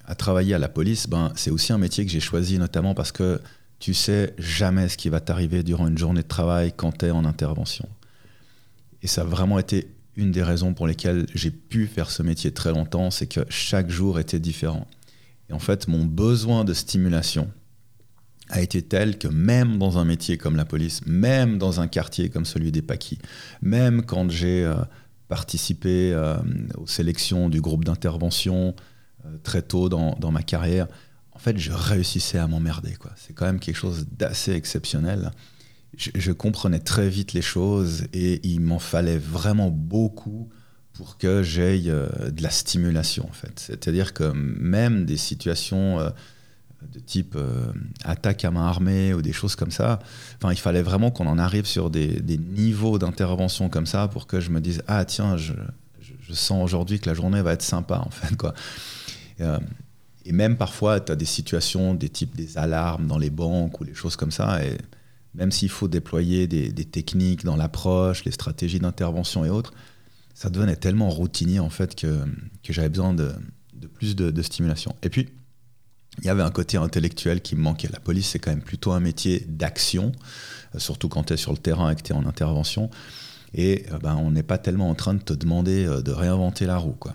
à 0.06 0.16
travailler 0.16 0.54
à 0.54 0.60
la 0.60 0.70
police, 0.70 1.08
ben, 1.08 1.32
c'est 1.36 1.52
aussi 1.52 1.74
un 1.74 1.78
métier 1.78 2.06
que 2.06 2.12
j'ai 2.12 2.20
choisi 2.20 2.58
notamment 2.58 2.94
parce 2.94 3.12
que 3.12 3.40
tu 3.80 3.94
sais 3.94 4.34
jamais 4.38 4.90
ce 4.90 4.98
qui 4.98 5.10
va 5.10 5.20
t'arriver 5.20 5.64
durant 5.64 5.88
une 5.88 5.98
journée 5.98 6.22
de 6.22 6.28
travail 6.28 6.72
quand 6.76 7.00
tu 7.00 7.06
es 7.06 7.12
en 7.12 7.26
intervention. 7.26 7.88
Et 9.02 9.08
ça 9.08 9.22
a 9.22 9.26
vraiment 9.26 9.58
été 9.58 9.92
une 10.16 10.32
des 10.32 10.44
raisons 10.44 10.74
pour 10.74 10.88
lesquelles 10.88 11.26
j'ai 11.34 11.52
pu 11.52 11.88
faire 11.88 12.12
ce 12.12 12.22
métier 12.22 12.52
très 12.52 12.72
longtemps, 12.72 13.10
c'est 13.12 13.28
que 13.28 13.46
chaque 13.50 13.90
jour 13.90 14.20
était 14.20 14.40
différent. 14.40 14.88
Et 15.52 15.54
en 15.54 15.60
fait, 15.60 15.88
mon 15.90 16.06
besoin 16.06 16.64
de 16.64 16.74
stimulation 16.74 17.52
a 18.50 18.62
été 18.62 18.82
tel 18.82 19.18
que 19.18 19.28
même 19.28 19.78
dans 19.78 19.98
un 19.98 20.06
métier 20.06 20.38
comme 20.38 20.56
la 20.56 20.66
police, 20.66 21.06
même 21.06 21.58
dans 21.58 21.82
un 21.82 21.88
quartier 21.88 22.30
comme 22.30 22.46
celui 22.46 22.72
des 22.72 22.82
Paquis, 22.82 23.20
même 23.62 24.04
quand 24.04 24.30
j'ai 24.30 24.64
euh, 24.64 24.76
participé 25.28 26.14
euh, 26.14 26.38
aux 26.78 26.88
sélections 26.88 27.50
du 27.50 27.62
groupe 27.62 27.86
d'intervention 27.86 28.76
euh, 29.26 29.38
très 29.44 29.62
tôt 29.62 29.90
dans, 29.90 30.32
ma 30.32 30.42
carrière, 30.42 30.88
en 31.34 31.40
fait, 31.40 31.58
je 31.58 31.72
réussissais 31.72 32.38
à 32.38 32.48
m'emmerder. 32.48 32.96
C'est 33.16 33.34
quand 33.34 33.46
même 33.46 33.60
quelque 33.60 33.78
chose 33.78 34.08
d'assez 34.12 34.54
exceptionnel. 34.54 35.32
Je, 35.98 36.32
comprenais 36.32 36.80
très 36.80 37.10
vite 37.10 37.34
les 37.34 37.42
choses 37.42 38.06
et 38.14 38.40
il 38.48 38.62
m'en 38.62 38.80
fallait 38.80 39.18
vraiment 39.18 39.70
beaucoup 39.70 40.50
pour 40.94 41.18
que 41.18 41.42
j'aie 41.42 41.80
de 41.80 42.42
la 42.42 42.50
stimulation, 42.50 43.26
en 43.28 43.34
fait. 43.34 43.54
C'est-à-dire 43.56 44.14
que 44.14 44.32
même 44.34 45.06
des 45.06 45.18
situations 45.18 46.00
de 46.90 47.00
type 47.00 47.36
euh, 47.36 47.72
attaque 48.04 48.44
à 48.44 48.52
main 48.52 48.66
armée 48.66 49.14
ou 49.14 49.22
des 49.22 49.34
choses 49.34 49.56
comme 49.56 49.72
ça. 49.72 50.00
Il 50.50 50.58
fallait 50.58 50.82
vraiment 50.82 51.12
qu'on 51.12 51.28
en 51.28 51.38
arrive 51.38 51.66
sur 51.66 51.90
des, 51.90 52.22
niveaux 52.38 52.98
d'intervention 52.98 53.70
comme 53.70 53.86
ça 53.86 54.08
pour 54.08 54.28
que 54.28 54.40
je 54.40 54.50
me 54.50 54.60
dise 54.60 54.82
ah 54.88 55.06
tiens, 55.06 55.38
je, 55.38 55.54
sens 56.34 56.64
aujourd'hui 56.64 56.98
que 56.98 57.10
la 57.10 57.14
journée 57.14 57.42
va 57.42 57.52
être 57.52 57.62
sympa 57.62 58.02
en 58.06 58.10
fait 58.10 58.38
quoi. 58.38 58.54
Euh, 59.42 59.60
et 60.26 60.32
même 60.32 60.56
parfois, 60.56 61.02
tu 61.02 61.12
as 61.12 61.18
des 61.18 61.26
situations, 61.26 61.94
des 61.94 62.08
types 62.08 62.38
des 62.38 62.58
alarmes 62.58 63.08
dans 63.08 63.18
les 63.18 63.30
banques 63.30 63.82
ou 63.82 63.84
les 63.84 63.94
choses 63.94 64.16
comme 64.16 64.32
ça. 64.32 64.64
Et 64.64 64.78
même 65.34 65.52
s'il 65.52 65.70
faut 65.70 65.90
déployer 65.90 66.48
des, 66.48 66.72
techniques 66.86 67.44
dans 67.44 67.58
l'approche, 67.58 68.24
les 68.24 68.32
stratégies 68.32 68.80
d'intervention 68.80 69.44
et 69.44 69.50
autres, 69.50 69.74
ça 70.34 70.50
devenait 70.50 70.76
tellement 70.76 71.10
routinier 71.10 71.60
en 71.60 71.70
fait 71.70 71.96
que, 71.96 72.26
j'avais 72.70 72.90
besoin 72.90 73.14
de, 73.14 73.34
plus 73.94 74.16
de, 74.16 74.42
stimulation. 74.42 74.96
Et 75.04 75.10
puis, 75.10 75.30
il 76.20 76.26
y 76.26 76.30
avait 76.30 76.44
un 76.44 76.52
côté 76.52 76.78
intellectuel 76.78 77.42
qui 77.42 77.56
me 77.56 77.62
manquait. 77.62 77.90
La 77.92 78.00
police, 78.00 78.30
c'est 78.30 78.40
quand 78.40 78.52
même 78.52 78.64
plutôt 78.64 78.92
un 78.92 79.00
métier 79.00 79.46
d'action, 79.48 80.12
euh, 80.76 80.80
surtout 80.80 81.10
quand 81.10 81.24
tu 81.24 81.34
es 81.34 81.38
sur 81.38 81.52
le 81.52 81.58
terrain 81.58 81.90
et 81.90 81.96
que 81.96 82.02
tu 82.02 82.12
es 82.12 82.16
en 82.16 82.26
intervention. 82.26 82.90
Et 83.54 83.86
euh, 83.92 83.98
ben, 84.00 84.16
on 84.16 84.32
n'est 84.32 84.44
pas 84.44 84.58
tellement 84.58 84.90
en 84.90 84.96
train 84.96 85.14
de 85.14 85.22
te 85.22 85.34
demander 85.34 85.86
euh, 85.86 86.02
de 86.02 86.12
réinventer 86.12 86.66
la 86.66 86.78
roue. 86.78 86.96
Quoi. 87.00 87.14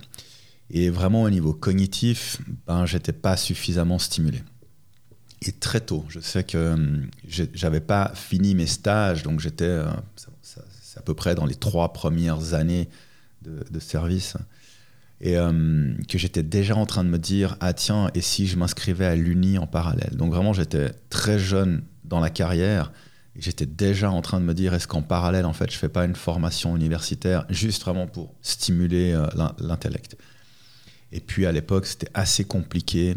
Et 0.70 0.88
vraiment, 0.88 1.22
au 1.22 1.30
niveau 1.30 1.52
cognitif, 1.52 2.38
ben, 2.66 2.86
j'étais 2.86 3.12
pas 3.12 3.36
suffisamment 3.36 3.98
stimulé. 3.98 4.42
Et 5.42 5.52
très 5.52 5.80
tôt, 5.80 6.04
je 6.08 6.18
sais 6.18 6.44
que 6.44 6.74
j'avais 7.28 7.80
pas 7.80 8.12
fini 8.14 8.54
mes 8.54 8.66
stages, 8.66 9.22
donc 9.22 9.40
j'étais, 9.40 9.68
à 9.68 11.02
peu 11.04 11.12
près 11.12 11.34
dans 11.34 11.44
les 11.44 11.54
trois 11.54 11.92
premières 11.92 12.54
années 12.54 12.88
de, 13.46 13.64
de 13.70 13.80
service. 13.80 14.36
Et 15.20 15.38
euh, 15.38 15.94
que 16.08 16.18
j'étais 16.18 16.42
déjà 16.42 16.76
en 16.76 16.84
train 16.84 17.02
de 17.02 17.08
me 17.08 17.18
dire 17.18 17.56
ah 17.60 17.72
tiens 17.72 18.10
et 18.14 18.20
si 18.20 18.46
je 18.46 18.58
m'inscrivais 18.58 19.06
à 19.06 19.16
l'uni 19.16 19.56
en 19.56 19.66
parallèle? 19.66 20.14
Donc 20.14 20.32
vraiment 20.32 20.52
j'étais 20.52 20.90
très 21.08 21.38
jeune 21.38 21.82
dans 22.04 22.20
la 22.20 22.28
carrière. 22.28 22.92
Et 23.34 23.42
j'étais 23.42 23.66
déjà 23.66 24.10
en 24.10 24.20
train 24.20 24.40
de 24.40 24.44
me 24.44 24.52
dire 24.52 24.74
est-ce 24.74 24.86
qu'en 24.86 25.02
parallèle 25.02 25.46
en 25.46 25.54
fait 25.54 25.70
je 25.70 25.78
fais 25.78 25.88
pas 25.88 26.04
une 26.04 26.16
formation 26.16 26.76
universitaire 26.76 27.46
juste 27.48 27.82
vraiment 27.82 28.06
pour 28.06 28.34
stimuler 28.42 29.12
euh, 29.12 29.26
l'intellect? 29.58 30.18
Et 31.12 31.20
puis 31.20 31.46
à 31.46 31.52
l'époque 31.52 31.86
c'était 31.86 32.10
assez 32.12 32.44
compliqué 32.44 33.16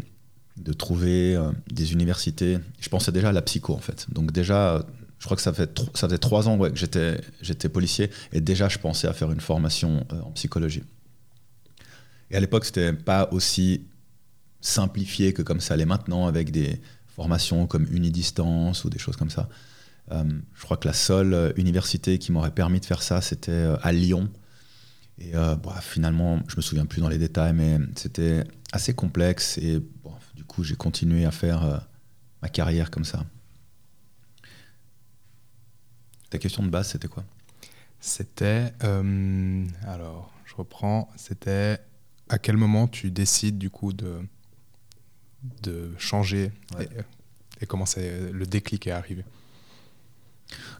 de 0.56 0.72
trouver 0.72 1.36
euh, 1.36 1.50
des 1.70 1.92
universités. 1.92 2.58
Je 2.80 2.88
pensais 2.88 3.12
déjà 3.12 3.28
à 3.28 3.32
la 3.32 3.42
psycho 3.42 3.74
en 3.74 3.78
fait. 3.78 4.06
Donc 4.10 4.32
déjà 4.32 4.86
je 5.20 5.24
crois 5.26 5.36
que 5.36 5.42
ça 5.42 5.52
fait 5.52 5.70
ça 5.94 6.08
faisait 6.08 6.18
trois 6.18 6.48
ans 6.48 6.56
ouais, 6.56 6.72
que 6.72 6.76
j'étais 6.76 7.68
policier 7.68 8.10
et 8.32 8.40
déjà 8.40 8.68
je 8.68 8.78
pensais 8.78 9.06
à 9.06 9.12
faire 9.12 9.30
une 9.30 9.40
formation 9.40 10.04
en 10.10 10.32
psychologie 10.32 10.82
et 12.30 12.36
à 12.36 12.40
l'époque, 12.40 12.64
c'était 12.64 12.92
pas 12.92 13.28
aussi 13.32 13.86
simplifié 14.60 15.32
que 15.32 15.42
comme 15.42 15.60
ça 15.60 15.76
l'est 15.76 15.86
maintenant, 15.86 16.26
avec 16.26 16.50
des 16.50 16.80
formations 17.08 17.66
comme 17.66 17.86
Unidistance 17.90 18.84
ou 18.84 18.90
des 18.90 18.98
choses 18.98 19.16
comme 19.16 19.30
ça. 19.30 19.48
Euh, 20.12 20.24
je 20.54 20.62
crois 20.62 20.76
que 20.76 20.86
la 20.86 20.94
seule 20.94 21.52
université 21.56 22.18
qui 22.18 22.32
m'aurait 22.32 22.52
permis 22.52 22.80
de 22.80 22.84
faire 22.84 23.02
ça, 23.02 23.20
c'était 23.20 23.52
euh, 23.52 23.76
à 23.82 23.92
Lyon. 23.92 24.28
Et 25.18 25.34
euh, 25.34 25.56
finalement, 25.80 26.40
je 26.48 26.56
me 26.56 26.62
souviens 26.62 26.86
plus 26.86 27.00
dans 27.00 27.08
les 27.08 27.18
détails, 27.18 27.52
mais 27.52 27.78
c'était 27.96 28.44
assez 28.72 28.94
complexe. 28.94 29.58
Et 29.58 29.80
du 30.34 30.44
coup, 30.44 30.64
j'ai 30.64 30.76
continué 30.76 31.26
à 31.26 31.30
faire 31.30 31.86
ma 32.40 32.48
carrière 32.48 32.90
comme 32.90 33.04
ça. 33.04 33.24
Ta 36.30 36.38
question 36.38 36.62
de 36.62 36.68
base, 36.68 36.88
c'était 36.88 37.08
quoi? 37.08 37.24
C'était. 38.00 38.72
alors, 38.80 40.32
je 40.46 40.54
reprends. 40.54 41.10
C'était 41.16 41.78
à 42.28 42.38
quel 42.38 42.56
moment 42.56 42.88
tu 42.88 43.10
décides 43.10 43.58
du 43.58 43.70
coup 43.70 43.92
de, 43.92 44.20
de 45.62 45.92
changer 45.98 46.52
et, 47.60 47.66
comment 47.66 47.84
le 47.98 48.44
déclic 48.46 48.86
est 48.86 48.92
arrivé? 48.92 49.24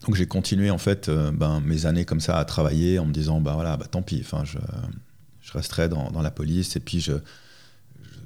Donc 0.07 0.15
j'ai 0.15 0.27
continué 0.27 0.71
en 0.71 0.79
fait 0.79 1.09
euh, 1.09 1.31
ben, 1.31 1.61
mes 1.61 1.87
années 1.87 2.05
comme 2.05 2.21
ça 2.21 2.39
à 2.39 2.45
travailler 2.45 2.99
en 2.99 3.05
me 3.05 3.13
disant 3.13 3.41
bah 3.41 3.53
voilà 3.55 3.77
bah 3.77 3.87
tant 3.89 4.03
pis 4.03 4.21
enfin 4.25 4.45
je, 4.45 4.59
je 5.43 5.53
resterai 5.53 5.89
dans, 5.89 6.11
dans, 6.11 6.23
la 6.23 6.31
police 6.31 6.75
et 6.75 6.81
puis 6.81 7.01
je, 7.01 7.13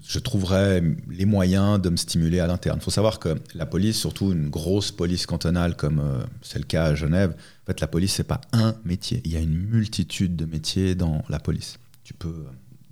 je 0.07 0.19
trouverai 0.19 0.83
les 1.09 1.25
moyens 1.25 1.81
de 1.81 1.89
me 1.89 1.97
stimuler 1.97 2.41
à 2.41 2.47
l'interne. 2.47 2.79
Il 2.81 2.85
faut 2.85 2.91
savoir 2.91 3.19
que 3.19 3.41
la 3.55 3.65
police, 3.65 3.99
surtout 3.99 4.33
une 4.33 4.51
grosse 4.51 4.93
police 4.93 5.25
cantonale 5.25 5.77
comme 5.77 5.99
euh, 5.99 6.23
c'est 6.43 6.59
le 6.59 6.67
cas 6.67 6.85
à 6.85 6.95
Genève, 6.95 7.35
en 7.63 7.67
fait 7.67 7.81
la 7.81 7.87
police 7.87 8.15
c'est 8.15 8.25
pas 8.25 8.43
un 8.53 8.75
métier, 8.85 9.23
il 9.25 9.33
y 9.33 9.37
a 9.37 9.41
une 9.41 9.57
multitude 9.57 10.37
de 10.37 10.45
métiers 10.45 10.95
dans 10.95 11.25
la 11.29 11.39
police. 11.39 11.79
Tu 12.03 12.13
peux 12.13 12.45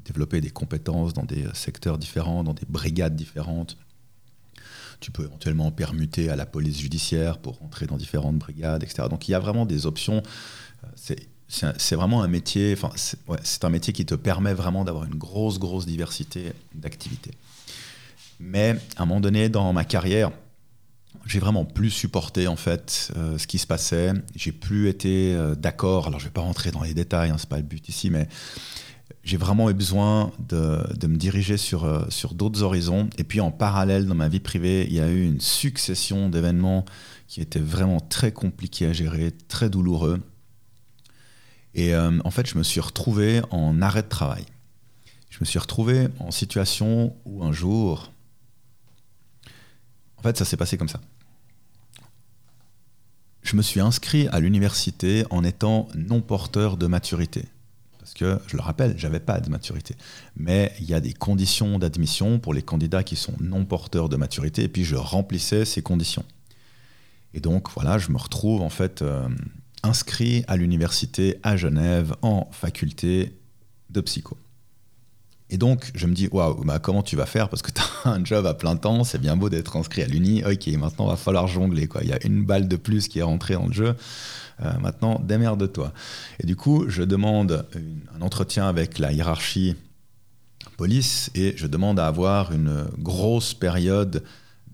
développer 0.04 0.40
des 0.40 0.50
compétences 0.50 1.12
dans 1.12 1.24
des 1.24 1.44
secteurs 1.52 1.98
différents, 1.98 2.44
dans 2.44 2.54
des 2.54 2.66
brigades 2.68 3.14
différentes. 3.14 3.76
Tu 5.00 5.10
peux 5.10 5.24
éventuellement 5.24 5.70
permuter 5.70 6.30
à 6.30 6.36
la 6.36 6.46
police 6.46 6.80
judiciaire 6.80 7.38
pour 7.38 7.62
entrer 7.62 7.86
dans 7.86 7.96
différentes 7.96 8.38
brigades, 8.38 8.82
etc. 8.82 9.08
Donc 9.10 9.28
il 9.28 9.32
y 9.32 9.34
a 9.34 9.38
vraiment 9.38 9.66
des 9.66 9.84
options. 9.86 10.22
Euh, 10.84 11.14
c'est 11.52 11.94
vraiment 11.94 12.22
un 12.22 12.28
métier, 12.28 12.76
qui 12.76 14.06
te 14.06 14.14
permet 14.14 14.54
vraiment 14.54 14.84
d'avoir 14.84 15.04
une 15.04 15.14
grosse, 15.14 15.58
grosse 15.58 15.84
diversité 15.84 16.52
d'activités. 16.74 17.32
Mais 18.40 18.76
à 18.96 19.02
un 19.02 19.06
moment 19.06 19.20
donné 19.20 19.48
dans 19.48 19.72
ma 19.72 19.84
carrière, 19.84 20.30
j'ai 21.26 21.38
vraiment 21.38 21.64
plus 21.64 21.90
supporté 21.90 22.48
en 22.48 22.56
fait 22.56 23.12
euh, 23.16 23.36
ce 23.36 23.46
qui 23.46 23.58
se 23.58 23.66
passait. 23.66 24.12
J'ai 24.34 24.50
plus 24.50 24.88
été 24.88 25.34
euh, 25.34 25.54
d'accord. 25.54 26.08
Alors 26.08 26.18
je 26.18 26.24
vais 26.24 26.32
pas 26.32 26.40
rentrer 26.40 26.70
dans 26.70 26.82
les 26.82 26.94
détails, 26.94 27.30
hein, 27.30 27.36
c'est 27.38 27.48
pas 27.48 27.58
le 27.58 27.62
but 27.62 27.86
ici, 27.88 28.10
mais 28.10 28.28
j'ai 29.22 29.36
vraiment 29.36 29.70
eu 29.70 29.74
besoin 29.74 30.32
de, 30.48 31.06
me 31.06 31.16
diriger 31.16 31.56
euh, 31.74 32.04
sur 32.08 32.34
d'autres 32.34 32.62
horizons. 32.62 33.08
Et 33.18 33.24
puis 33.24 33.40
en 33.40 33.50
parallèle, 33.50 34.06
dans 34.06 34.14
ma 34.14 34.28
vie 34.28 34.40
privée, 34.40 34.86
il 34.88 34.94
y 34.94 35.00
a 35.00 35.08
eu 35.08 35.24
une 35.24 35.40
succession 35.40 36.28
d'événements 36.28 36.86
qui 37.28 37.40
étaient 37.40 37.60
vraiment 37.60 38.00
très 38.00 38.32
compliqués 38.32 38.86
à 38.86 38.92
gérer, 38.92 39.32
très 39.48 39.70
douloureux. 39.70 40.20
Et 41.74 41.94
euh, 41.94 42.18
en 42.24 42.30
fait, 42.30 42.46
je 42.46 42.58
me 42.58 42.62
suis 42.62 42.80
retrouvé 42.80 43.40
en 43.50 43.80
arrêt 43.80 44.02
de 44.02 44.08
travail. 44.08 44.44
Je 45.30 45.38
me 45.40 45.44
suis 45.44 45.58
retrouvé 45.58 46.08
en 46.18 46.30
situation 46.30 47.16
où 47.24 47.42
un 47.42 47.52
jour, 47.52 48.12
en 50.18 50.22
fait, 50.22 50.36
ça 50.36 50.44
s'est 50.44 50.58
passé 50.58 50.76
comme 50.76 50.88
ça. 50.88 51.00
Je 53.42 53.56
me 53.56 53.62
suis 53.62 53.80
inscrit 53.80 54.28
à 54.28 54.40
l'université 54.40 55.24
en 55.30 55.42
étant 55.42 55.88
non 55.94 56.20
porteur 56.20 56.76
de 56.76 56.86
maturité. 56.86 57.46
Parce 57.98 58.14
que, 58.14 58.38
je 58.46 58.56
le 58.56 58.62
rappelle, 58.62 58.94
j'avais 58.98 59.20
pas 59.20 59.40
de 59.40 59.48
maturité. 59.48 59.96
Mais 60.36 60.72
il 60.80 60.84
y 60.84 60.94
a 60.94 61.00
des 61.00 61.12
conditions 61.12 61.78
d'admission 61.78 62.38
pour 62.38 62.52
les 62.52 62.62
candidats 62.62 63.02
qui 63.02 63.16
sont 63.16 63.34
non 63.40 63.64
porteurs 63.64 64.08
de 64.08 64.16
maturité, 64.16 64.64
et 64.64 64.68
puis 64.68 64.84
je 64.84 64.96
remplissais 64.96 65.64
ces 65.64 65.82
conditions. 65.82 66.24
Et 67.34 67.40
donc, 67.40 67.70
voilà, 67.70 67.98
je 67.98 68.10
me 68.10 68.18
retrouve 68.18 68.60
en 68.60 68.68
fait 68.68 69.02
euh, 69.02 69.28
inscrit 69.82 70.44
à 70.48 70.56
l'université 70.56 71.38
à 71.42 71.56
Genève 71.56 72.14
en 72.22 72.48
faculté 72.52 73.36
de 73.90 74.00
psycho. 74.00 74.36
Et 75.50 75.58
donc, 75.58 75.90
je 75.94 76.06
me 76.06 76.14
dis, 76.14 76.28
waouh, 76.32 76.64
bah, 76.64 76.78
comment 76.78 77.02
tu 77.02 77.14
vas 77.14 77.26
faire? 77.26 77.50
Parce 77.50 77.60
que 77.60 77.70
tu 77.70 77.82
as 77.82 78.08
un 78.10 78.24
job 78.24 78.46
à 78.46 78.54
plein 78.54 78.74
temps, 78.76 79.04
c'est 79.04 79.18
bien 79.18 79.36
beau 79.36 79.50
d'être 79.50 79.76
inscrit 79.76 80.02
à 80.02 80.06
l'Uni. 80.06 80.42
Ok, 80.44 80.66
maintenant, 80.68 81.06
va 81.06 81.16
falloir 81.16 81.46
jongler. 81.46 81.88
Quoi. 81.88 82.02
Il 82.04 82.08
y 82.08 82.12
a 82.12 82.24
une 82.24 82.42
balle 82.42 82.68
de 82.68 82.76
plus 82.76 83.06
qui 83.06 83.18
est 83.18 83.22
rentrée 83.22 83.54
dans 83.54 83.66
le 83.66 83.72
jeu. 83.72 83.94
Euh, 84.62 84.72
maintenant, 84.78 85.20
démerde-toi. 85.22 85.92
Et 86.40 86.46
du 86.46 86.56
coup, 86.56 86.88
je 86.88 87.02
demande 87.02 87.66
un 88.16 88.22
entretien 88.22 88.66
avec 88.66 88.98
la 88.98 89.12
hiérarchie 89.12 89.76
police 90.78 91.30
et 91.34 91.54
je 91.56 91.66
demande 91.66 92.00
à 92.00 92.06
avoir 92.06 92.52
une 92.52 92.86
grosse 92.98 93.52
période 93.52 94.24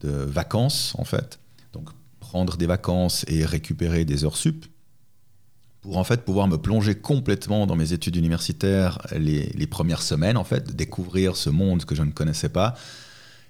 de 0.00 0.10
vacances, 0.10 0.94
en 0.96 1.04
fait. 1.04 1.40
Donc, 1.72 1.88
prendre 2.20 2.56
des 2.56 2.66
vacances 2.66 3.24
et 3.26 3.44
récupérer 3.44 4.04
des 4.04 4.24
heures 4.24 4.36
sup 4.36 4.64
pour 5.80 5.96
en 5.96 6.04
fait 6.04 6.24
pouvoir 6.24 6.48
me 6.48 6.56
plonger 6.56 6.94
complètement 6.94 7.66
dans 7.66 7.76
mes 7.76 7.92
études 7.92 8.16
universitaires 8.16 8.98
les, 9.12 9.66
premières 9.66 10.02
semaines, 10.02 10.36
en 10.36 10.44
fait, 10.44 10.74
découvrir 10.74 11.36
ce 11.36 11.50
monde 11.50 11.84
que 11.84 11.94
je 11.94 12.02
ne 12.02 12.10
connaissais 12.10 12.48
pas. 12.48 12.74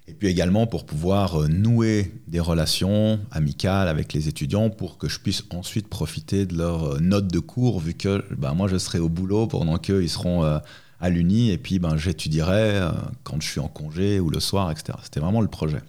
Et 0.08 0.14
puis 0.14 0.28
également 0.28 0.66
pour 0.66 0.86
pouvoir 0.86 1.42
euh, 1.42 1.48
nouer 1.48 2.14
des 2.28 2.40
relations 2.40 3.20
amicales 3.30 3.88
avec 3.88 4.14
les 4.14 4.26
étudiants 4.26 4.70
pour 4.70 4.96
que 4.96 5.06
je 5.06 5.20
puisse 5.20 5.44
ensuite 5.50 5.86
profiter 5.86 6.46
de 6.46 6.56
leurs 6.56 6.94
euh, 6.94 6.98
notes 6.98 7.28
de 7.28 7.38
cours, 7.40 7.78
vu 7.78 7.92
que 7.92 8.24
ben, 8.34 8.54
moi 8.54 8.68
je 8.68 8.78
serai 8.78 9.00
au 9.00 9.10
boulot 9.10 9.46
pendant 9.46 9.76
qu'eux 9.76 10.02
ils 10.02 10.08
seront 10.08 10.44
euh, 10.44 10.58
à 10.98 11.10
l'Uni, 11.10 11.50
et 11.50 11.58
puis 11.58 11.78
ben, 11.78 11.98
j'étudierai 11.98 12.88
quand 13.22 13.38
je 13.42 13.48
suis 13.48 13.60
en 13.60 13.68
congé 13.68 14.18
ou 14.18 14.30
le 14.30 14.40
soir, 14.40 14.70
etc. 14.70 14.98
C'était 15.02 15.20
vraiment 15.20 15.42
le 15.42 15.48
projet. 15.48 15.82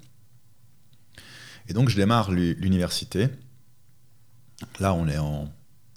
Et 1.70 1.74
donc 1.74 1.88
je 1.88 1.96
démarre 1.96 2.30
l'université. 2.32 3.30
Là 4.82 4.94
on 4.94 5.08
est 5.08 5.18
en 5.18 5.50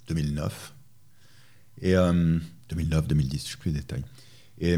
2009. 0.07 0.73
Et 1.81 1.93
2009, 2.69 3.07
2010, 3.07 3.45
je 3.45 3.51
sais 3.51 3.57
plus 3.57 3.71
les 3.71 3.79
détails. 3.79 4.03
Et 4.59 4.77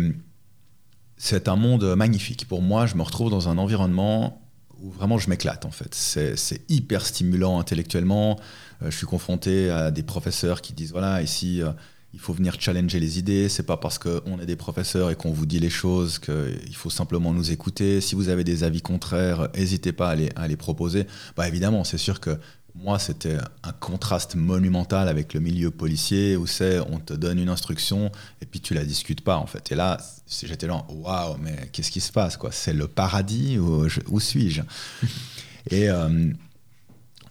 c'est 1.18 1.48
un 1.48 1.56
monde 1.56 1.96
magnifique. 1.96 2.48
Pour 2.48 2.62
moi, 2.62 2.86
je 2.86 2.96
me 2.96 3.02
retrouve 3.02 3.30
dans 3.30 3.50
un 3.50 3.58
environnement 3.58 4.42
où 4.82 4.92
vraiment 4.92 5.18
je 5.18 5.30
m'éclate 5.30 5.66
en 5.66 5.72
fait. 5.72 5.94
C'est 5.96 6.62
hyper 6.70 7.06
stimulant 7.06 7.60
intellectuellement. 7.60 8.40
Euh, 8.82 8.92
je 8.92 8.98
suis 8.98 9.08
confronté 9.08 9.70
à 9.70 9.92
des 9.92 10.04
professeurs 10.04 10.62
qui 10.62 10.74
disent 10.74 10.92
voilà, 10.92 11.22
ici, 11.22 11.62
euh, 11.62 11.72
il 12.14 12.20
faut 12.20 12.34
venir 12.34 12.60
challenger 12.60 13.00
les 13.00 13.20
idées. 13.20 13.50
C'est 13.50 13.64
pas 13.64 13.78
parce 13.78 13.98
qu'on 13.98 14.40
est 14.40 14.46
des 14.46 14.56
professeurs 14.56 15.12
et 15.12 15.16
qu'on 15.16 15.32
vous 15.32 15.46
dit 15.46 15.60
les 15.60 15.70
choses 15.70 16.20
qu'il 16.20 16.76
faut 16.76 16.90
simplement 16.90 17.34
nous 17.34 17.52
écouter. 17.52 18.02
Si 18.02 18.16
vous 18.16 18.30
avez 18.30 18.44
des 18.44 18.64
avis 18.64 18.82
contraires, 18.82 19.50
n'hésitez 19.56 19.92
pas 19.92 20.10
à 20.10 20.16
les, 20.16 20.30
à 20.36 20.48
les 20.48 20.58
proposer. 20.58 21.08
Bah, 21.36 21.48
évidemment, 21.48 21.84
c'est 21.84 21.98
sûr 21.98 22.20
que 22.20 22.38
moi, 22.76 23.00
c'était 23.00 23.38
un 23.64 23.72
contraste 23.72 24.36
monumental 24.36 25.08
avec 25.08 25.34
le 25.34 25.40
milieu 25.40 25.72
policier 25.72 26.36
où 26.36 26.46
c'est 26.46 26.80
on 26.80 27.00
te 27.00 27.14
donne 27.14 27.40
une 27.40 27.50
instruction 27.50 28.12
et 28.42 28.46
puis 28.46 28.60
tu 28.60 28.74
la 28.74 28.84
discutes 28.84 29.22
pas 29.22 29.38
en 29.38 29.48
fait. 29.48 29.72
Et 29.72 29.76
là, 29.76 29.98
j'étais 30.44 30.68
là, 30.68 30.86
waouh, 30.90 31.38
mais 31.38 31.70
qu'est-ce 31.72 31.90
qui 31.90 32.02
se 32.02 32.12
passe 32.12 32.36
quoi? 32.36 32.52
C'est 32.52 32.74
le 32.74 32.88
paradis 32.88 33.58
ou 33.58 33.88
où 34.10 34.20
suis-je? 34.20 34.62
Et 35.72 35.90
euh, 35.90 36.32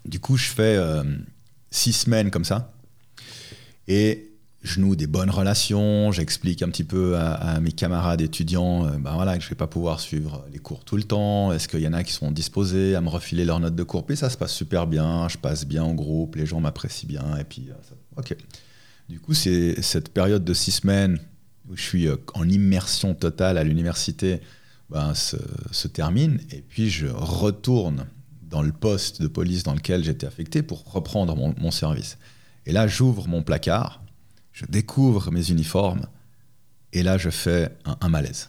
du 0.05 0.19
coup, 0.19 0.37
je 0.37 0.49
fais 0.49 0.77
euh, 0.77 1.05
six 1.71 1.93
semaines 1.93 2.31
comme 2.31 2.45
ça. 2.45 2.73
Et 3.87 4.34
je 4.65 4.81
noue 4.81 4.97
des 4.97 5.07
bonnes 5.07 5.31
relations, 5.31 6.11
j'explique 6.11 6.63
un 6.63 6.71
petit 6.71 6.85
peu 6.85 7.19
à, 7.19 7.61
mes 7.61 7.71
camarades 7.71 8.23
étudiants 8.23 8.87
euh, 8.87 8.97
ben 8.99 9.13
voilà, 9.15 9.37
que 9.37 9.43
je 9.43 9.47
ne 9.47 9.51
vais 9.51 9.57
pas 9.57 9.67
pouvoir 9.67 10.01
suivre 10.01 10.45
les 10.53 10.59
cours 10.59 10.85
tout 10.85 10.97
le 10.97 11.03
temps, 11.03 11.53
est-ce 11.53 11.69
qu'il 11.69 11.81
y 11.81 11.87
en 11.87 11.93
a 11.93 12.03
qui 12.03 12.15
sont 12.15 12.31
disposés 12.31 12.95
à 12.95 13.03
me 13.03 13.11
refiler 13.11 13.45
leurs 13.45 13.61
notes 13.61 13.75
de 13.75 13.83
cours, 13.83 14.07
puis 14.07 14.17
ça 14.17 14.31
se 14.31 14.39
passe 14.39 14.53
super 14.53 14.87
bien, 14.87 15.29
je 15.29 15.37
passe 15.37 15.67
bien 15.67 15.85
en 15.85 15.93
groupe, 15.93 16.37
les 16.37 16.47
gens 16.47 16.61
m'apprécient 16.61 17.07
bien, 17.07 17.37
et 17.37 17.45
puis 17.45 17.69
euh, 17.69 17.75
ok. 18.17 18.35
Du 19.11 19.21
coup, 19.21 19.35
c'est 19.35 19.83
cette 19.83 20.09
période 20.09 20.45
de 20.45 20.55
six 20.55 20.73
semaines 20.73 21.19
où 21.69 21.77
je 21.77 21.83
suis 21.83 22.09
euh, 22.09 22.17
en 22.33 22.49
immersion 22.49 23.15
totale 23.15 23.59
à 23.59 23.65
l'université 23.65 24.41
ben, 24.89 25.13
se, 25.13 25.89
termine, 25.89 26.41
et 26.51 26.63
puis 26.63 26.89
je 26.89 27.07
retourne 27.07 28.07
dans 28.41 28.63
le 28.63 28.73
poste 28.73 29.21
de 29.21 29.29
police 29.29 29.63
dans 29.63 29.75
lequel 29.75 30.03
j'étais 30.05 30.27
affecté 30.27 30.63
pour 30.63 30.91
reprendre 30.91 31.37
mon, 31.37 31.55
mon 31.59 31.71
service. 31.71 32.17
Et 32.65 32.73
là, 32.73 32.87
j'ouvre 32.87 33.29
mon 33.29 33.43
placard, 33.43 34.04
je 34.55 34.65
découvre 34.67 35.31
mes 35.31 35.51
uniformes 35.51 36.07
et 36.95 37.03
là 37.03 37.19
je 37.19 37.29
fais 37.29 37.77
un, 38.01 38.09
malaise. 38.09 38.49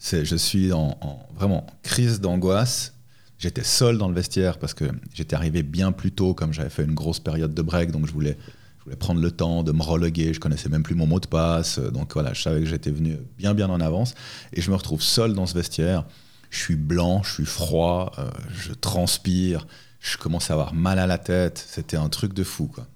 je 0.00 0.36
suis 0.36 0.72
en, 0.72 0.96
vraiment 1.34 1.66
crise 1.82 2.20
d'angoisse. 2.20 2.94
J'étais 3.36 3.64
seul 3.64 3.98
dans 3.98 4.08
le 4.08 4.14
vestiaire 4.14 4.58
parce 4.58 4.72
que 4.72 4.84
j'étais 5.12 5.34
arrivé 5.34 5.62
bien 5.62 5.92
plus 5.92 6.12
tôt, 6.12 6.32
comme 6.32 6.52
j'avais 6.54 6.70
fait 6.70 6.84
une 6.84 6.94
grosse 6.94 7.18
période 7.18 7.52
de 7.52 7.62
break, 7.62 7.90
donc 7.90 8.06
je 8.06 8.12
voulais, 8.12 8.38
je 8.78 8.84
voulais 8.84 8.96
prendre 8.96 9.20
le 9.20 9.30
temps 9.32 9.64
de 9.64 9.72
me 9.72 9.82
reloguer. 9.82 10.32
Je 10.32 10.38
connaissais 10.38 10.68
même 10.68 10.84
plus 10.84 10.94
mon 10.94 11.06
mot 11.06 11.18
de 11.18 11.26
passe, 11.26 11.80
donc 11.80 12.14
voilà, 12.14 12.32
je 12.32 12.40
savais 12.40 12.60
que 12.60 12.66
j'étais 12.66 12.92
venu 12.92 13.18
bien 13.36 13.52
bien 13.52 13.68
en 13.68 13.80
avance 13.80 14.14
et 14.52 14.62
je 14.62 14.70
me 14.70 14.76
retrouve 14.76 15.02
seul 15.02 15.34
dans 15.34 15.46
ce 15.46 15.54
vestiaire. 15.54 16.04
Je 16.50 16.60
suis 16.60 16.76
blanc, 16.76 17.24
je 17.24 17.32
suis 17.32 17.46
froid, 17.46 18.12
euh, 18.18 18.30
je 18.54 18.72
transpire, 18.72 19.66
je 19.98 20.16
commence 20.16 20.50
à 20.50 20.52
avoir 20.52 20.72
mal 20.72 21.00
à 21.00 21.08
la 21.08 21.18
tête. 21.18 21.62
C'était 21.68 21.96
un 21.96 22.08
truc 22.08 22.32
de 22.32 22.44
fou, 22.44 22.68
quoi. 22.68 22.86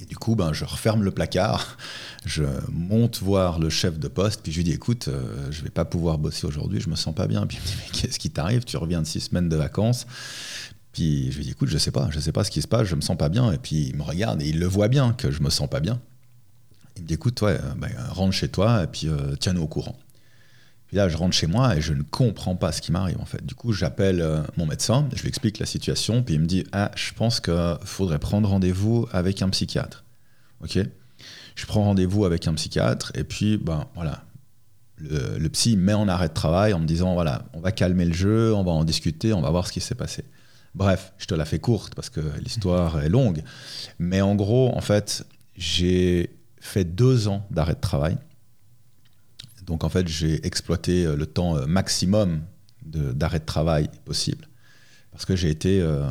Et 0.00 0.06
du 0.06 0.16
coup, 0.16 0.34
ben, 0.34 0.52
je 0.52 0.64
referme 0.64 1.02
le 1.02 1.10
placard, 1.10 1.76
je 2.24 2.44
monte 2.70 3.20
voir 3.20 3.58
le 3.58 3.68
chef 3.68 3.98
de 3.98 4.08
poste, 4.08 4.40
puis 4.42 4.50
je 4.50 4.56
lui 4.58 4.64
dis 4.64 4.72
écoute, 4.72 5.08
euh, 5.08 5.50
je 5.50 5.62
vais 5.62 5.70
pas 5.70 5.84
pouvoir 5.84 6.16
bosser 6.16 6.46
aujourd'hui, 6.46 6.80
je 6.80 6.88
me 6.88 6.96
sens 6.96 7.14
pas 7.14 7.26
bien. 7.26 7.46
Puis 7.46 7.58
il 7.58 7.62
me 7.62 7.66
dit 7.66 7.74
mais 7.76 7.98
qu'est-ce 7.98 8.18
qui 8.18 8.30
t'arrive? 8.30 8.64
Tu 8.64 8.76
reviens 8.78 9.02
de 9.02 9.06
six 9.06 9.20
semaines 9.20 9.48
de 9.48 9.56
vacances. 9.56 10.06
Puis 10.92 11.30
je 11.30 11.36
lui 11.36 11.44
dis 11.44 11.50
écoute, 11.50 11.68
je 11.68 11.78
sais 11.78 11.90
pas, 11.90 12.08
je 12.10 12.18
sais 12.18 12.32
pas 12.32 12.44
ce 12.44 12.50
qui 12.50 12.62
se 12.62 12.68
passe, 12.68 12.86
je 12.88 12.96
me 12.96 13.02
sens 13.02 13.16
pas 13.16 13.28
bien. 13.28 13.52
Et 13.52 13.58
puis 13.58 13.88
il 13.88 13.96
me 13.96 14.02
regarde 14.02 14.42
et 14.42 14.48
il 14.48 14.58
le 14.58 14.66
voit 14.66 14.88
bien 14.88 15.12
que 15.12 15.30
je 15.30 15.42
me 15.42 15.50
sens 15.50 15.68
pas 15.68 15.80
bien. 15.80 16.00
Il 16.96 17.02
me 17.02 17.08
dit 17.08 17.14
écoute, 17.14 17.40
ouais, 17.42 17.58
euh, 17.62 17.74
ben, 17.76 17.90
rentre 18.08 18.32
chez 18.32 18.48
toi 18.48 18.84
et 18.84 18.86
puis 18.86 19.06
euh, 19.06 19.36
tiens-nous 19.38 19.62
au 19.62 19.68
courant. 19.68 19.96
Puis 20.90 20.96
là, 20.96 21.08
je 21.08 21.16
rentre 21.16 21.36
chez 21.36 21.46
moi 21.46 21.76
et 21.76 21.80
je 21.80 21.92
ne 21.92 22.02
comprends 22.02 22.56
pas 22.56 22.72
ce 22.72 22.82
qui 22.82 22.90
m'arrive 22.90 23.20
en 23.20 23.24
fait. 23.24 23.46
Du 23.46 23.54
coup, 23.54 23.72
j'appelle 23.72 24.20
euh, 24.20 24.42
mon 24.56 24.66
médecin, 24.66 25.08
je 25.14 25.22
lui 25.22 25.28
explique 25.28 25.60
la 25.60 25.66
situation, 25.66 26.24
puis 26.24 26.34
il 26.34 26.40
me 26.40 26.46
dit 26.46 26.64
Ah, 26.72 26.90
je 26.96 27.12
pense 27.12 27.38
qu'il 27.38 27.78
faudrait 27.84 28.18
prendre 28.18 28.48
rendez-vous 28.48 29.06
avec 29.12 29.40
un 29.40 29.50
psychiatre. 29.50 30.02
Ok? 30.64 30.80
Je 31.54 31.66
prends 31.66 31.84
rendez-vous 31.84 32.24
avec 32.24 32.48
un 32.48 32.54
psychiatre 32.54 33.12
et 33.14 33.22
puis, 33.22 33.56
ben 33.56 33.86
voilà. 33.94 34.24
Le, 34.96 35.38
le, 35.38 35.48
psy 35.48 35.76
met 35.76 35.94
en 35.94 36.08
arrêt 36.08 36.28
de 36.28 36.34
travail 36.34 36.72
en 36.72 36.80
me 36.80 36.86
disant 36.86 37.14
Voilà, 37.14 37.44
on 37.54 37.60
va 37.60 37.70
calmer 37.70 38.04
le 38.04 38.12
jeu, 38.12 38.52
on 38.52 38.64
va 38.64 38.72
en 38.72 38.82
discuter, 38.82 39.32
on 39.32 39.42
va 39.42 39.50
voir 39.50 39.68
ce 39.68 39.72
qui 39.72 39.80
s'est 39.80 39.94
passé. 39.94 40.24
Bref, 40.74 41.12
je 41.18 41.26
te 41.26 41.36
la 41.36 41.44
fais 41.44 41.60
courte 41.60 41.94
parce 41.94 42.10
que 42.10 42.20
l'histoire 42.42 43.00
est 43.00 43.08
longue. 43.08 43.44
Mais 44.00 44.22
en 44.22 44.34
gros, 44.34 44.76
en 44.76 44.80
fait, 44.80 45.24
j'ai 45.56 46.30
fait 46.60 46.84
deux 46.84 47.28
ans 47.28 47.46
d'arrêt 47.52 47.74
de 47.74 47.80
travail 47.80 48.18
donc 49.70 49.84
en 49.84 49.88
fait, 49.88 50.08
j'ai 50.08 50.44
exploité 50.44 51.06
euh, 51.06 51.14
le 51.14 51.26
temps 51.26 51.56
euh, 51.56 51.64
maximum 51.64 52.40
d'arrêt 52.82 53.38
de, 53.38 53.44
travail 53.44 53.88
possible 54.04 54.48
parce 55.12 55.24
que 55.24 55.36
j'ai 55.36 55.48
été 55.48 55.80
euh, 55.80 56.08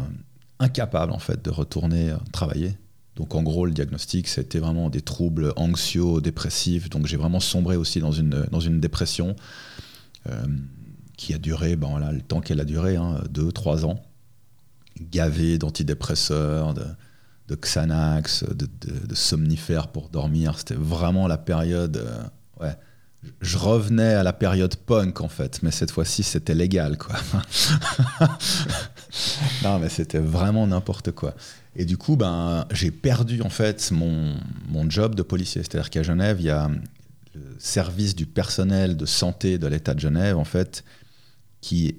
incapable 0.59 1.11
en 1.11 1.19
fait 1.19 1.43
de 1.43 1.49
retourner 1.49 2.13
travailler. 2.31 2.77
Donc 3.17 3.35
en 3.35 3.43
gros, 3.43 3.65
le 3.65 3.73
diagnostic, 3.73 4.29
c'était 4.29 4.59
vraiment 4.59 4.89
des 4.89 5.01
troubles 5.01 5.51
anxieux, 5.57 6.21
dépressifs. 6.21 6.89
Donc 6.89 7.05
j'ai 7.05 7.17
vraiment 7.17 7.41
sombré 7.41 7.75
aussi 7.75 7.99
dans 7.99 8.13
une, 8.13 8.47
dans 8.49 8.61
une 8.61 8.79
dépression 8.79 9.35
qui 11.17 11.33
a 11.33 11.37
duré 11.37 11.75
ben 11.75 11.99
le 12.11 12.21
temps 12.21 12.39
qu'elle 12.39 12.61
a 12.61 12.65
duré, 12.65 12.95
hein, 12.95 13.21
deux, 13.29 13.51
trois 13.51 13.83
ans, 13.85 14.01
gavé 15.01 15.57
d'antidépresseurs, 15.57 16.73
de, 16.73 16.85
de 17.47 17.55
Xanax, 17.55 18.45
de, 18.45 18.67
de, 19.05 19.15
somnifères 19.15 19.87
pour 19.87 20.09
dormir. 20.09 20.57
C'était 20.57 20.75
vraiment 20.75 21.27
la 21.27 21.37
période 21.37 22.05
ouais, 22.61 22.75
je 23.41 23.57
revenais 23.57 24.13
à 24.13 24.23
la 24.23 24.33
période 24.33 24.75
punk 24.75 25.21
en 25.21 25.27
fait, 25.27 25.61
mais 25.63 25.71
cette 25.71 25.91
fois-ci 25.91 26.23
c'était 26.23 26.55
légal 26.55 26.97
quoi. 26.97 27.15
non 29.63 29.79
mais 29.79 29.89
c'était 29.89 30.19
vraiment 30.19 30.65
n'importe 30.67 31.11
quoi. 31.11 31.35
Et 31.75 31.85
du 31.85 31.97
coup 31.97 32.15
ben 32.15 32.65
j'ai 32.71 32.91
perdu 32.91 33.41
en 33.41 33.49
fait 33.49 33.91
mon, 33.91 34.35
mon 34.69 34.89
job 34.89 35.15
de 35.15 35.21
policier, 35.21 35.61
c'est-à-dire 35.63 35.89
qu'à 35.89 36.03
Genève 36.03 36.37
il 36.39 36.45
y 36.45 36.49
a 36.49 36.69
le 37.35 37.41
service 37.59 38.15
du 38.15 38.25
personnel 38.25 38.95
de 38.95 39.05
santé 39.05 39.57
de 39.57 39.67
l'État 39.67 39.93
de 39.93 39.99
Genève 39.99 40.37
en 40.37 40.45
fait 40.45 40.83
qui 41.61 41.95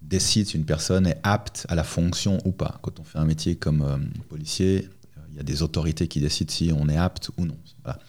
décide 0.00 0.48
si 0.48 0.56
une 0.56 0.64
personne 0.64 1.06
est 1.06 1.18
apte 1.22 1.66
à 1.68 1.74
la 1.74 1.84
fonction 1.84 2.38
ou 2.44 2.52
pas. 2.52 2.78
Quand 2.82 2.98
on 2.98 3.04
fait 3.04 3.18
un 3.18 3.26
métier 3.26 3.56
comme 3.56 3.82
euh, 3.82 3.98
policier, 4.28 4.88
il 5.30 5.36
y 5.36 5.40
a 5.40 5.42
des 5.42 5.62
autorités 5.62 6.08
qui 6.08 6.20
décident 6.20 6.50
si 6.50 6.72
on 6.76 6.88
est 6.88 6.96
apte 6.96 7.30
ou 7.36 7.44
non. 7.44 7.56
Voilà. 7.84 8.00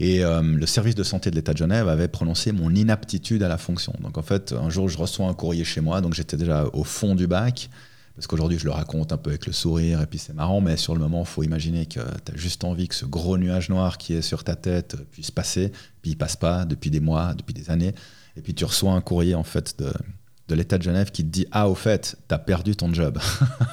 Et 0.00 0.24
euh, 0.24 0.42
le 0.42 0.66
service 0.66 0.94
de 0.94 1.02
santé 1.02 1.30
de 1.30 1.36
l'État 1.36 1.52
de 1.52 1.58
Genève 1.58 1.88
avait 1.88 2.08
prononcé 2.08 2.52
mon 2.52 2.72
inaptitude 2.74 3.42
à 3.42 3.48
la 3.48 3.58
fonction. 3.58 3.92
Donc 4.00 4.16
en 4.16 4.22
fait, 4.22 4.52
un 4.52 4.70
jour, 4.70 4.88
je 4.88 4.96
reçois 4.96 5.26
un 5.26 5.34
courrier 5.34 5.64
chez 5.64 5.80
moi, 5.80 6.00
donc 6.00 6.14
j'étais 6.14 6.36
déjà 6.36 6.66
au 6.72 6.84
fond 6.84 7.14
du 7.14 7.26
bac. 7.26 7.68
Parce 8.14 8.26
qu'aujourd'hui, 8.26 8.58
je 8.58 8.64
le 8.64 8.72
raconte 8.72 9.12
un 9.12 9.16
peu 9.16 9.30
avec 9.30 9.46
le 9.46 9.52
sourire, 9.52 10.02
et 10.02 10.06
puis 10.06 10.18
c'est 10.18 10.32
marrant, 10.32 10.60
mais 10.60 10.76
sur 10.76 10.92
le 10.92 10.98
moment, 10.98 11.20
il 11.20 11.26
faut 11.26 11.44
imaginer 11.44 11.86
que 11.86 12.00
tu 12.24 12.32
as 12.32 12.36
juste 12.36 12.64
envie 12.64 12.88
que 12.88 12.96
ce 12.96 13.04
gros 13.06 13.38
nuage 13.38 13.68
noir 13.68 13.96
qui 13.96 14.12
est 14.14 14.22
sur 14.22 14.42
ta 14.42 14.56
tête 14.56 14.96
puisse 15.12 15.30
passer, 15.30 15.70
puis 16.02 16.12
il 16.12 16.16
passe 16.16 16.34
pas 16.34 16.64
depuis 16.64 16.90
des 16.90 16.98
mois, 16.98 17.34
depuis 17.34 17.54
des 17.54 17.70
années. 17.70 17.94
Et 18.36 18.40
puis 18.40 18.54
tu 18.54 18.64
reçois 18.64 18.92
un 18.92 19.00
courrier 19.00 19.36
en 19.36 19.44
fait 19.44 19.78
de, 19.78 19.92
de 20.48 20.54
l'État 20.54 20.78
de 20.78 20.82
Genève 20.82 21.10
qui 21.10 21.22
te 21.24 21.28
dit 21.28 21.46
Ah, 21.52 21.68
au 21.68 21.74
fait, 21.74 22.16
t'as 22.26 22.38
perdu 22.38 22.74
ton 22.74 22.92
job. 22.92 23.18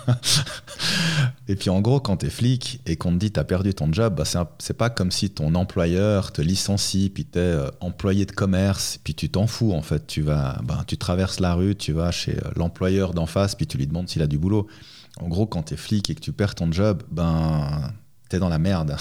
et 1.48 1.56
puis 1.56 1.70
en 1.70 1.82
gros, 1.82 2.00
quand 2.00 2.18
t'es 2.18 2.30
flic 2.30 2.82
et 2.86 2.98
qu'on 2.98 3.14
te 3.14 3.18
dit 3.18 3.32
T'as 3.32 3.46
perdu 3.46 3.74
ton 3.74 3.92
job, 3.92 4.16
bah, 4.16 4.48
c'est 4.60 4.78
pas 4.78 4.90
comme 4.90 5.12
si 5.12 5.30
ton 5.30 5.56
employeur 5.56 6.32
te 6.32 6.42
licencie, 6.42 7.10
puis 7.10 7.26
t'es 7.26 7.40
euh, 7.40 7.70
employé 7.80 8.26
de 8.26 8.32
commerce, 8.32 9.00
puis 9.04 9.16
tu 9.16 9.30
t'en 9.30 9.48
fous 9.48 9.74
en 9.74 9.82
fait. 9.82 10.06
Tu, 10.06 10.22
vas, 10.22 10.62
bah, 10.64 10.84
tu 10.86 10.98
traverses 10.98 11.40
la 11.40 11.54
rue, 11.56 11.76
tu 11.76 11.94
vas 11.94 12.12
chez 12.12 12.38
euh, 12.38 12.52
l'employeur 12.56 13.14
d'en 13.14 13.26
face, 13.26 13.56
puis 13.56 13.68
tu 13.68 13.78
lui 13.78 13.88
demandes 13.88 14.10
s'il 14.10 14.22
a 14.22 14.28
du 14.28 14.38
boulot. 14.38 14.68
En 15.22 15.30
gros, 15.30 15.46
quand 15.46 15.64
t'es 15.64 15.78
flic 15.78 16.10
et 16.10 16.16
que 16.16 16.20
tu 16.20 16.34
perds 16.34 16.56
ton 16.56 16.72
job, 16.72 17.04
ben 17.10 17.94
t'es 18.28 18.40
dans 18.40 18.50
la 18.50 18.60
merde. 18.60 18.98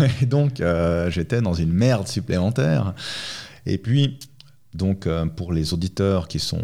et 0.20 0.26
donc, 0.26 0.60
euh, 0.60 1.10
j'étais 1.10 1.40
dans 1.40 1.54
une 1.54 1.72
merde 1.72 2.08
supplémentaire. 2.08 2.94
Et 3.66 3.78
puis, 3.78 4.18
donc, 4.74 5.06
euh, 5.06 5.26
pour 5.26 5.52
les 5.52 5.74
auditeurs 5.74 6.28
qui 6.28 6.38
sont 6.38 6.62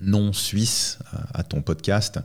non 0.00 0.32
suisses 0.32 0.98
euh, 1.14 1.18
à 1.34 1.42
ton 1.42 1.62
podcast, 1.62 2.18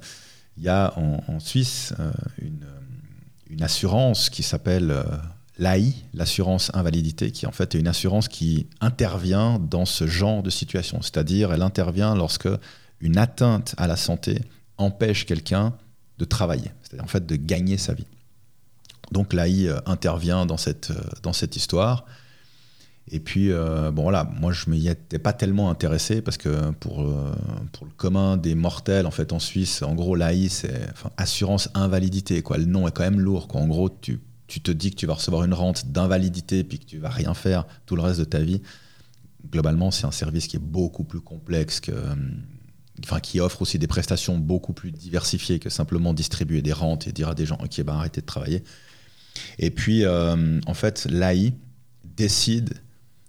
il 0.58 0.64
y 0.64 0.70
a 0.70 0.94
en, 0.98 1.40
Suisse 1.40 1.94
euh, 2.00 2.12
une, 2.40 3.62
assurance 3.62 4.30
qui 4.30 4.44
s'appelle 4.44 4.94
l'AI, 5.58 5.94
l'assurance 6.14 6.72
invalidité, 6.74 7.32
qui 7.32 7.46
en 7.46 7.52
fait 7.52 7.76
est 7.76 7.80
une 7.80 7.88
assurance 7.88 8.28
qui 8.28 8.68
intervient 8.82 9.60
dans 9.60 9.86
ce 9.86 10.06
genre 10.06 10.44
de 10.44 10.50
situation. 10.50 11.02
C'est-à-dire, 11.02 11.54
elle 11.54 11.62
intervient 11.62 12.16
lorsque 12.16 12.50
une 13.00 13.18
atteinte 13.18 13.74
à 13.78 13.88
la 13.88 13.96
santé 13.96 14.42
empêche 14.78 15.26
quelqu'un 15.26 15.74
de 16.18 16.26
travailler, 16.26 16.72
c'est-à-dire 16.82 17.04
en 17.04 17.08
fait 17.08 17.26
de 17.26 17.36
gagner 17.36 17.78
sa 17.78 17.94
vie. 17.94 18.08
Donc 19.12 19.34
l'AI 19.34 19.70
intervient 19.86 20.46
dans 20.46 20.58
cette, 20.58 20.92
dans 21.22 21.34
cette 21.34 21.56
histoire. 21.56 22.06
Et 23.10 23.20
puis, 23.20 23.52
euh, 23.52 23.92
bon 23.92 24.04
voilà, 24.04 24.30
moi 24.40 24.52
je 24.52 24.70
m'y 24.70 24.88
étais 24.88 25.20
pas 25.20 25.32
tellement 25.32 25.70
intéressé 25.70 26.22
parce 26.22 26.38
que 26.38 26.72
pour, 26.72 27.02
euh, 27.02 27.34
pour 27.72 27.86
le 27.86 27.92
commun 27.96 28.36
des 28.36 28.54
mortels, 28.54 29.06
en 29.06 29.12
fait, 29.12 29.32
en 29.32 29.40
Suisse, 29.40 29.82
en 29.82 29.96
gros, 29.96 30.16
l'AI, 30.16 30.50
c'est 30.50 30.90
assurance 31.16 31.70
invalidité. 31.74 32.42
Quoi. 32.42 32.58
Le 32.58 32.66
nom 32.66 32.88
est 32.88 32.92
quand 32.92 33.04
même 33.04 33.20
lourd. 33.20 33.48
Quoi. 33.48 33.62
En 33.62 33.68
gros, 33.68 33.90
tu, 33.90 34.20
tu 34.48 34.60
te 34.60 34.72
dis 34.72 34.92
que 34.92 34.98
tu 34.98 35.06
vas 35.06 35.14
recevoir 35.14 35.46
une 35.46 35.54
rente 35.54 35.88
d'invalidité 35.88 36.66
puis 36.66 36.80
que 36.80 36.86
tu 36.86 36.98
vas 36.98 37.10
rien 37.10 37.34
faire 37.34 37.66
tout 37.86 37.96
le 37.96 38.02
reste 38.02 38.20
de 38.20 38.26
ta 38.26 38.40
vie. 38.40 38.62
Globalement, 39.50 39.90
c'est 39.92 40.06
un 40.06 40.12
service 40.12 40.48
qui 40.48 40.58
est 40.58 40.64
beaucoup 40.64 41.06
plus 41.06 41.22
complexe 41.22 41.80
que. 41.80 41.94
Enfin, 43.04 43.20
qui 43.20 43.40
offre 43.40 43.62
aussi 43.62 43.78
des 43.78 43.86
prestations 43.86 44.40
beaucoup 44.40 44.74
plus 44.74 44.92
diversifiées 44.92 45.60
que 45.60 45.70
simplement 45.70 46.16
distribuer 46.16 46.64
des 46.64 46.74
rentes 46.74 47.06
et 47.08 47.12
dire 47.12 47.30
à 47.30 47.36
des 47.36 47.46
gens 47.46 47.60
ok, 47.64 47.84
ben 47.84 47.94
arrêtez 47.94 48.22
de 48.22 48.26
travailler. 48.26 48.64
Et 49.60 49.70
puis, 49.70 50.04
euh, 50.04 50.60
en 50.66 50.74
fait, 50.74 51.06
l'AI 51.08 51.54
décide 52.04 52.74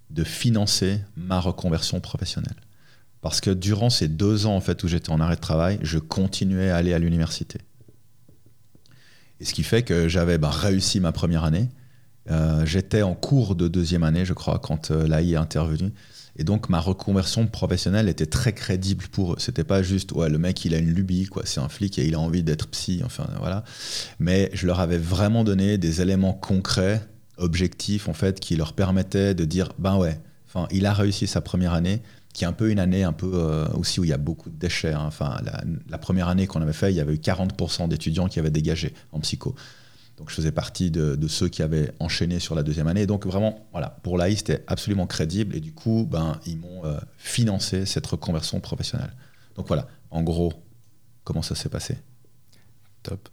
de 0.09 0.23
financer 0.23 0.99
ma 1.15 1.39
reconversion 1.39 1.99
professionnelle. 1.99 2.55
Parce 3.21 3.41
que 3.41 3.51
durant 3.51 3.89
ces 3.89 4.07
deux 4.07 4.45
ans 4.45 4.55
en 4.55 4.61
fait, 4.61 4.83
où 4.83 4.87
j'étais 4.87 5.11
en 5.11 5.19
arrêt 5.19 5.35
de 5.35 5.41
travail, 5.41 5.79
je 5.81 5.99
continuais 5.99 6.69
à 6.69 6.77
aller 6.77 6.93
à 6.93 6.99
l'université. 6.99 7.59
Et 9.39 9.45
ce 9.45 9.53
qui 9.53 9.63
fait 9.63 9.83
que 9.83 10.07
j'avais 10.07 10.37
ben, 10.37 10.49
réussi 10.49 10.99
ma 10.99 11.11
première 11.11 11.43
année. 11.43 11.69
Euh, 12.29 12.63
j'étais 12.65 13.01
en 13.01 13.15
cours 13.15 13.55
de 13.55 13.67
deuxième 13.67 14.03
année, 14.03 14.23
je 14.23 14.33
crois, 14.33 14.59
quand 14.59 14.91
euh, 14.91 15.07
l'AI 15.07 15.31
est 15.31 15.35
intervenu. 15.35 15.91
Et 16.35 16.43
donc 16.43 16.69
ma 16.69 16.79
reconversion 16.79 17.47
professionnelle 17.47 18.07
était 18.07 18.25
très 18.25 18.53
crédible 18.53 19.05
pour 19.11 19.33
eux. 19.33 19.35
C'était 19.39 19.63
pas 19.63 19.81
juste 19.81 20.13
ouais 20.13 20.29
le 20.29 20.37
mec 20.37 20.63
il 20.63 20.73
a 20.73 20.77
une 20.77 20.93
lubie 20.93 21.25
quoi, 21.25 21.41
c'est 21.45 21.59
un 21.59 21.67
flic 21.67 21.99
et 21.99 22.05
il 22.05 22.15
a 22.15 22.19
envie 22.19 22.43
d'être 22.43 22.67
psy, 22.67 23.01
enfin 23.03 23.27
voilà. 23.39 23.63
Mais 24.19 24.49
je 24.53 24.65
leur 24.67 24.79
avais 24.79 24.97
vraiment 24.97 25.43
donné 25.43 25.77
des 25.77 26.01
éléments 26.01 26.33
concrets 26.33 27.01
objectif 27.39 28.07
en 28.07 28.13
fait 28.13 28.39
qui 28.39 28.55
leur 28.55 28.73
permettait 28.73 29.33
de 29.33 29.45
dire 29.45 29.73
ben 29.79 29.97
ouais, 29.97 30.19
enfin 30.47 30.67
il 30.71 30.85
a 30.85 30.93
réussi 30.93 31.27
sa 31.27 31.41
première 31.41 31.73
année, 31.73 32.01
qui 32.33 32.43
est 32.43 32.47
un 32.47 32.53
peu 32.53 32.69
une 32.69 32.79
année 32.79 33.03
un 33.03 33.13
peu 33.13 33.31
euh, 33.33 33.67
aussi 33.73 33.99
où 33.99 34.03
il 34.03 34.09
y 34.09 34.13
a 34.13 34.17
beaucoup 34.17 34.49
de 34.49 34.57
déchets. 34.57 34.93
Hein. 34.93 35.05
Enfin 35.05 35.41
la, 35.89 35.97
première 35.97 36.27
année 36.27 36.47
qu'on 36.47 36.61
avait 36.61 36.73
fait, 36.73 36.91
il 36.91 36.95
y 36.95 37.01
avait 37.01 37.13
eu 37.13 37.17
40% 37.17 37.87
d'étudiants 37.87 38.27
qui 38.27 38.39
avaient 38.39 38.51
dégagé 38.51 38.93
en 39.11 39.19
psycho. 39.19 39.55
Donc 40.17 40.29
je 40.29 40.35
faisais 40.35 40.51
partie 40.51 40.91
de, 40.91 41.17
ceux 41.27 41.47
qui 41.47 41.63
avaient 41.63 41.93
enchaîné 41.99 42.39
sur 42.39 42.53
la 42.53 42.61
deuxième 42.61 42.87
année. 42.87 43.05
Donc 43.05 43.25
vraiment, 43.25 43.67
voilà, 43.71 43.97
pour 44.03 44.17
l'AI, 44.17 44.35
c'était 44.35 44.63
absolument 44.67 45.07
crédible. 45.07 45.55
Et 45.55 45.61
du 45.61 45.71
coup, 45.71 46.05
ben, 46.09 46.39
ils 46.45 46.57
m'ont 46.57 46.83
euh, 46.83 46.99
financé 47.17 47.85
cette 47.85 48.05
reconversion 48.05 48.59
professionnelle. 48.59 49.13
Donc 49.55 49.67
voilà, 49.67 49.87
en 50.11 50.21
gros, 50.21 50.51
comment 51.23 51.41
ça 51.41 51.55
s'est 51.55 51.69
passé? 51.69 51.97
Top. 53.01 53.29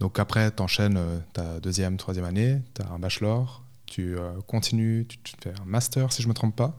Donc 0.00 0.18
après, 0.18 0.50
tu 0.50 0.62
enchaînes 0.62 0.96
euh, 0.96 1.18
ta 1.32 1.60
deuxième, 1.60 1.96
troisième 1.96 2.24
année, 2.24 2.60
tu 2.74 2.82
as 2.82 2.92
un 2.92 2.98
bachelor, 2.98 3.64
tu 3.86 4.16
euh, 4.16 4.32
continues, 4.46 5.06
tu, 5.08 5.18
fais 5.42 5.50
un 5.50 5.64
master 5.64 6.12
si 6.12 6.22
je 6.22 6.26
ne 6.26 6.30
me 6.30 6.34
trompe 6.34 6.54
pas. 6.54 6.76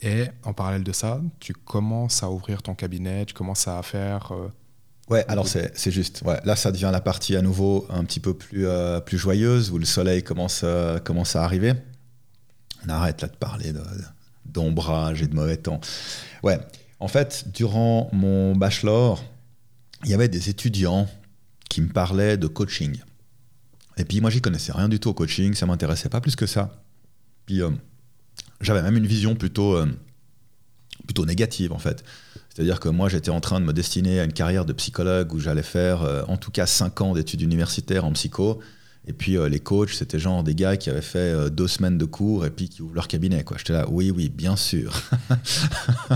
Et 0.00 0.26
en 0.44 0.52
parallèle 0.52 0.84
de 0.84 0.92
ça, 0.92 1.20
tu 1.40 1.52
commences 1.52 2.22
à 2.22 2.30
ouvrir 2.30 2.62
ton 2.62 2.74
cabinet, 2.74 3.26
tu 3.26 3.34
commences 3.34 3.66
à 3.68 3.82
faire... 3.82 4.32
Euh, 4.32 4.48
ouais, 5.10 5.24
alors 5.28 5.48
c'est 5.48 5.90
juste. 5.90 6.22
Ouais. 6.24 6.40
Là, 6.44 6.54
ça 6.54 6.70
devient 6.70 6.90
la 6.92 7.00
partie 7.00 7.34
à 7.34 7.42
nouveau 7.42 7.86
un 7.90 8.04
petit 8.04 8.20
peu 8.20 8.32
plus, 8.32 8.66
plus 9.04 9.18
joyeuse, 9.18 9.72
où 9.72 9.78
le 9.78 9.84
soleil 9.84 10.22
commence, 10.22 10.64
commence 11.04 11.34
à 11.34 11.42
arriver. 11.42 11.74
On 12.86 12.90
arrête 12.90 13.22
là 13.22 13.28
de 13.28 13.34
parler 13.34 13.72
d'ombrage 14.44 15.20
et 15.20 15.26
de 15.26 15.34
mauvais 15.34 15.56
temps. 15.56 15.80
Ouais, 16.44 16.60
en 17.00 17.08
fait, 17.08 17.46
durant 17.52 18.08
mon 18.12 18.54
bachelor, 18.54 19.24
il 20.04 20.10
y 20.10 20.14
avait 20.14 20.28
des 20.28 20.48
étudiants 20.48 21.08
qui 21.68 21.80
me 21.80 21.88
parlait 21.88 22.36
de 22.36 22.46
coaching. 22.46 22.98
Et 23.98 24.04
puis 24.04 24.20
moi, 24.20 24.30
j'y 24.30 24.40
connaissais 24.40 24.72
rien 24.72 24.88
du 24.88 25.00
tout 25.00 25.10
au 25.10 25.14
coaching, 25.14 25.54
ça 25.54 25.66
m'intéressait 25.66 26.08
pas 26.08 26.20
plus 26.20 26.36
que 26.36 26.46
ça. 26.46 26.70
Puis 27.46 27.62
euh, 27.62 27.70
j'avais 28.60 28.82
même 28.82 28.96
une 28.96 29.06
vision 29.06 29.34
plutôt, 29.34 29.76
euh, 29.76 29.86
plutôt 31.04 31.26
négative 31.26 31.72
en 31.72 31.78
fait. 31.78 32.04
C'est-à-dire 32.48 32.80
que 32.80 32.88
moi, 32.88 33.08
j'étais 33.08 33.30
en 33.30 33.40
train 33.40 33.60
de 33.60 33.64
me 33.64 33.72
destiner 33.72 34.20
à 34.20 34.24
une 34.24 34.32
carrière 34.32 34.64
de 34.64 34.72
psychologue 34.72 35.32
où 35.34 35.40
j'allais 35.40 35.62
faire 35.62 36.02
euh, 36.02 36.22
en 36.28 36.36
tout 36.36 36.50
cas 36.50 36.66
5 36.66 37.00
ans 37.00 37.14
d'études 37.14 37.42
universitaires 37.42 38.04
en 38.04 38.12
psycho. 38.12 38.60
Et 39.06 39.12
puis 39.14 39.38
les 39.48 39.60
coachs, 39.60 39.94
c'était 39.94 40.18
genre 40.18 40.44
des 40.44 40.54
gars 40.54 40.76
qui 40.76 40.90
avaient 40.90 41.00
fait 41.00 41.50
deux 41.50 41.68
semaines 41.68 41.96
de 41.96 42.04
cours 42.04 42.44
et 42.44 42.50
puis 42.50 42.68
qui 42.68 42.82
ouvrent 42.82 42.94
leur 42.94 43.08
cabinet. 43.08 43.42
J'étais 43.56 43.72
là, 43.72 43.86
oui, 43.88 44.10
oui, 44.10 44.28
bien 44.28 44.54
sûr. 44.54 44.92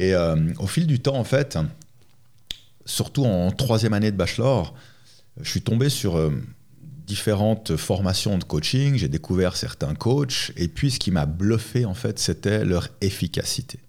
et 0.00 0.16
au 0.58 0.66
fil 0.66 0.88
du 0.88 0.98
temps, 0.98 1.14
en 1.14 1.22
fait, 1.22 1.56
surtout 2.84 3.24
en 3.24 3.50
troisième 3.50 3.92
année 3.92 4.10
de 4.10 4.16
bachelor, 4.16 4.74
je 5.40 5.48
suis 5.48 5.62
tombé 5.62 5.88
sur 5.88 6.16
euh, 6.16 6.30
différentes 7.06 7.76
formations 7.76 8.38
de 8.38 8.44
coaching, 8.44 8.96
j'ai 8.96 9.08
découvert 9.08 9.56
certains 9.56 9.94
coachs, 9.94 10.52
et 10.56 10.68
puis 10.68 10.90
ce 10.90 10.98
qui 10.98 11.10
m'a 11.10 11.26
bluffé, 11.26 11.84
en 11.84 11.94
fait, 11.94 12.18
c'était 12.18 12.64
leur 12.64 12.88
efficacité. 13.00 13.80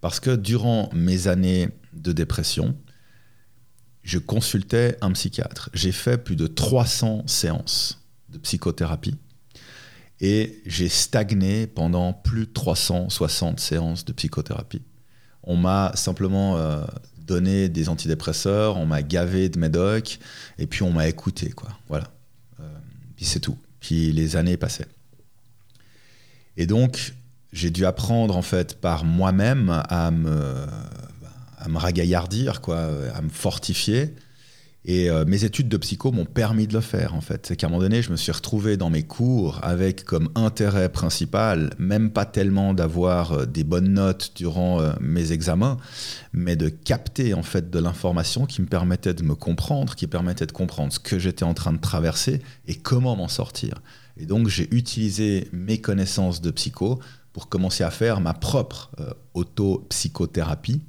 Parce 0.00 0.20
que 0.20 0.36
durant 0.36 0.90
mes 0.92 1.28
années 1.28 1.68
de 1.92 2.12
dépression, 2.12 2.76
je 4.02 4.18
consultais 4.18 4.98
un 5.00 5.12
psychiatre. 5.12 5.70
J'ai 5.72 5.92
fait 5.92 6.18
plus 6.18 6.36
de 6.36 6.46
300 6.46 7.24
séances 7.26 8.04
de 8.28 8.38
psychothérapie 8.38 9.16
et 10.20 10.62
j'ai 10.66 10.88
stagné 10.88 11.66
pendant 11.66 12.12
plus 12.12 12.46
de 12.46 12.52
360 12.52 13.58
séances 13.58 14.04
de 14.04 14.12
psychothérapie. 14.12 14.82
On 15.42 15.56
m'a 15.56 15.92
simplement 15.94 16.56
euh, 16.56 16.84
donné 17.26 17.68
des 17.68 17.88
antidépresseurs, 17.88 18.76
on 18.76 18.86
m'a 18.86 19.02
gavé 19.02 19.48
de 19.48 19.58
médoc, 19.58 20.18
et 20.58 20.66
puis 20.66 20.82
on 20.82 20.92
m'a 20.92 21.08
écouté, 21.08 21.50
quoi. 21.50 21.70
Voilà. 21.88 22.10
Euh, 22.60 22.64
puis 23.16 23.24
c'est 23.24 23.40
tout. 23.40 23.58
Puis 23.80 24.12
les 24.12 24.36
années 24.36 24.56
passaient. 24.56 24.88
Et 26.56 26.66
donc, 26.66 27.14
j'ai 27.52 27.70
dû 27.70 27.86
apprendre, 27.86 28.36
en 28.36 28.42
fait, 28.42 28.80
par 28.80 29.04
moi-même 29.04 29.82
à 29.88 30.10
me, 30.10 30.66
à 31.58 31.68
me 31.68 31.78
ragaillardir, 31.78 32.60
quoi, 32.60 32.88
à 33.14 33.22
me 33.22 33.30
fortifier, 33.30 34.14
et 34.86 35.08
euh, 35.08 35.24
mes 35.26 35.44
études 35.44 35.68
de 35.68 35.78
psycho 35.78 36.12
m'ont 36.12 36.26
permis 36.26 36.66
de 36.66 36.74
le 36.74 36.82
faire, 36.82 37.14
en 37.14 37.22
fait. 37.22 37.46
C'est 37.46 37.56
qu'à 37.56 37.68
un 37.68 37.70
moment 37.70 37.82
donné, 37.82 38.02
je 38.02 38.10
me 38.10 38.16
suis 38.16 38.32
retrouvé 38.32 38.76
dans 38.76 38.90
mes 38.90 39.02
cours 39.02 39.58
avec 39.62 40.04
comme 40.04 40.28
intérêt 40.34 40.90
principal, 40.90 41.70
même 41.78 42.10
pas 42.10 42.26
tellement 42.26 42.74
d'avoir 42.74 43.32
euh, 43.32 43.46
des 43.46 43.64
bonnes 43.64 43.94
notes 43.94 44.32
durant 44.36 44.80
euh, 44.80 44.92
mes 45.00 45.32
examens, 45.32 45.78
mais 46.34 46.54
de 46.54 46.68
capter, 46.68 47.32
en 47.32 47.42
fait, 47.42 47.70
de 47.70 47.78
l'information 47.78 48.44
qui 48.44 48.60
me 48.60 48.66
permettait 48.66 49.14
de 49.14 49.22
me 49.22 49.34
comprendre, 49.34 49.94
qui 49.94 50.06
permettait 50.06 50.46
de 50.46 50.52
comprendre 50.52 50.92
ce 50.92 51.00
que 51.00 51.18
j'étais 51.18 51.44
en 51.44 51.54
train 51.54 51.72
de 51.72 51.80
traverser 51.80 52.42
et 52.66 52.74
comment 52.74 53.16
m'en 53.16 53.28
sortir. 53.28 53.80
Et 54.18 54.26
donc, 54.26 54.48
j'ai 54.48 54.68
utilisé 54.74 55.48
mes 55.52 55.80
connaissances 55.80 56.42
de 56.42 56.50
psycho 56.50 57.00
pour 57.32 57.48
commencer 57.48 57.84
à 57.84 57.90
faire 57.90 58.20
ma 58.20 58.34
propre 58.34 58.90
auto-psychothérapie 59.32 60.82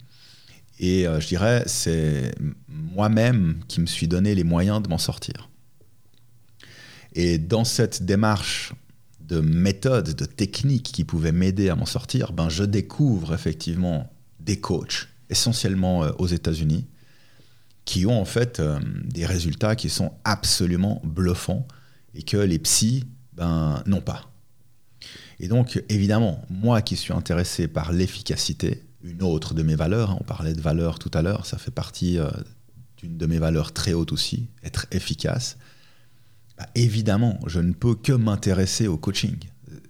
et 0.79 1.07
euh, 1.07 1.19
je 1.19 1.27
dirais, 1.27 1.63
c'est 1.67 2.35
moi-même 2.67 3.59
qui 3.67 3.79
me 3.79 3.85
suis 3.85 4.07
donné 4.07 4.35
les 4.35 4.43
moyens 4.43 4.81
de 4.81 4.89
m'en 4.89 4.97
sortir. 4.97 5.49
Et 7.13 7.37
dans 7.37 7.63
cette 7.63 8.03
démarche 8.03 8.73
de 9.21 9.39
méthode, 9.39 10.13
de 10.15 10.25
technique 10.25 10.91
qui 10.91 11.03
pouvait 11.03 11.31
m'aider 11.31 11.69
à 11.69 11.75
m'en 11.75 11.85
sortir, 11.85 12.33
ben 12.33 12.49
je 12.49 12.63
découvre 12.63 13.33
effectivement 13.33 14.11
des 14.39 14.59
coachs, 14.59 15.07
essentiellement 15.29 16.03
euh, 16.03 16.11
aux 16.19 16.27
États-Unis, 16.27 16.85
qui 17.85 18.05
ont 18.05 18.19
en 18.19 18.25
fait 18.25 18.59
euh, 18.59 18.79
des 19.05 19.25
résultats 19.25 19.75
qui 19.75 19.89
sont 19.89 20.11
absolument 20.23 21.01
bluffants 21.03 21.67
et 22.13 22.23
que 22.23 22.37
les 22.37 22.59
psys 22.59 23.05
ben, 23.33 23.81
n'ont 23.85 24.01
pas. 24.01 24.31
Et 25.39 25.47
donc, 25.47 25.83
évidemment, 25.89 26.41
moi 26.49 26.81
qui 26.81 26.95
suis 26.95 27.13
intéressé 27.13 27.67
par 27.67 27.91
l'efficacité, 27.91 28.83
une 29.05 29.23
autre 29.23 29.53
de 29.53 29.63
mes 29.63 29.75
valeurs, 29.75 30.11
hein, 30.11 30.17
on 30.19 30.23
parlait 30.23 30.53
de 30.53 30.61
valeurs 30.61 30.99
tout 30.99 31.11
à 31.13 31.21
l'heure, 31.21 31.45
ça 31.45 31.57
fait 31.57 31.71
partie 31.71 32.17
euh, 32.17 32.29
d'une 32.97 33.17
de 33.17 33.25
mes 33.25 33.37
valeurs 33.37 33.71
très 33.71 33.93
hautes 33.93 34.11
aussi, 34.11 34.47
être 34.63 34.87
efficace, 34.91 35.57
bah, 36.57 36.67
évidemment, 36.75 37.39
je 37.45 37.59
ne 37.59 37.73
peux 37.73 37.95
que 37.95 38.13
m'intéresser 38.13 38.87
au 38.87 38.97
coaching. 38.97 39.37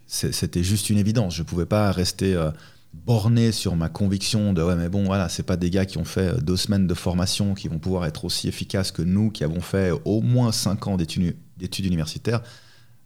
C'était 0.07 0.63
juste 0.63 0.89
une 0.89 0.97
évidence. 0.97 1.35
Je 1.35 1.41
ne 1.41 1.47
pouvais 1.47 1.65
pas 1.65 1.91
rester 1.91 2.35
euh, 2.35 2.51
borné 2.93 3.51
sur 3.51 3.75
ma 3.75 3.89
conviction 3.89 4.53
de 4.53 4.61
ouais, 4.61 4.75
mais 4.75 4.87
bon, 4.87 5.03
voilà, 5.03 5.29
c'est 5.29 5.43
pas 5.43 5.57
des 5.57 5.69
gars 5.69 5.85
qui 5.85 5.97
ont 5.97 6.05
fait 6.05 6.33
euh, 6.33 6.37
deux 6.37 6.57
semaines 6.57 6.87
de 6.87 6.93
formation 6.93 7.53
qui 7.53 7.67
vont 7.67 7.79
pouvoir 7.79 8.05
être 8.05 8.25
aussi 8.25 8.47
efficaces 8.47 8.91
que 8.91 9.01
nous 9.01 9.31
qui 9.31 9.43
avons 9.43 9.61
fait 9.61 9.91
au 10.05 10.21
moins 10.21 10.51
cinq 10.51 10.87
ans 10.87 10.97
d'études 10.97 11.85
universitaires. 11.85 12.41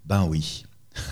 Ben 0.05 0.25
oui. 0.25 0.65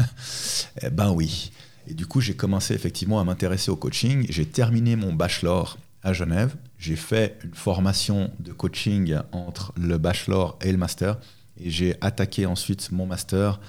Eh 0.81 0.89
ben 0.89 1.11
oui. 1.11 1.51
Et 1.87 1.93
du 1.93 2.05
coup, 2.05 2.19
j'ai 2.19 2.35
commencé 2.35 2.73
effectivement 2.73 3.19
à 3.19 3.23
m'intéresser 3.23 3.71
au 3.71 3.77
coaching. 3.77 4.25
J'ai 4.29 4.45
terminé 4.45 4.95
mon 4.95 5.13
bachelor 5.13 5.77
à 6.03 6.13
Genève. 6.13 6.55
J'ai 6.77 6.97
fait 6.97 7.39
une 7.43 7.53
formation 7.53 8.31
de 8.39 8.51
coaching 8.51 9.17
entre 9.31 9.73
le 9.77 9.97
bachelor 9.97 10.59
et 10.61 10.71
le 10.71 10.77
master. 10.77 11.17
Et 11.59 11.69
j'ai 11.69 11.95
attaqué 12.01 12.45
ensuite 12.45 12.91
mon 12.91 13.05
master 13.05 13.59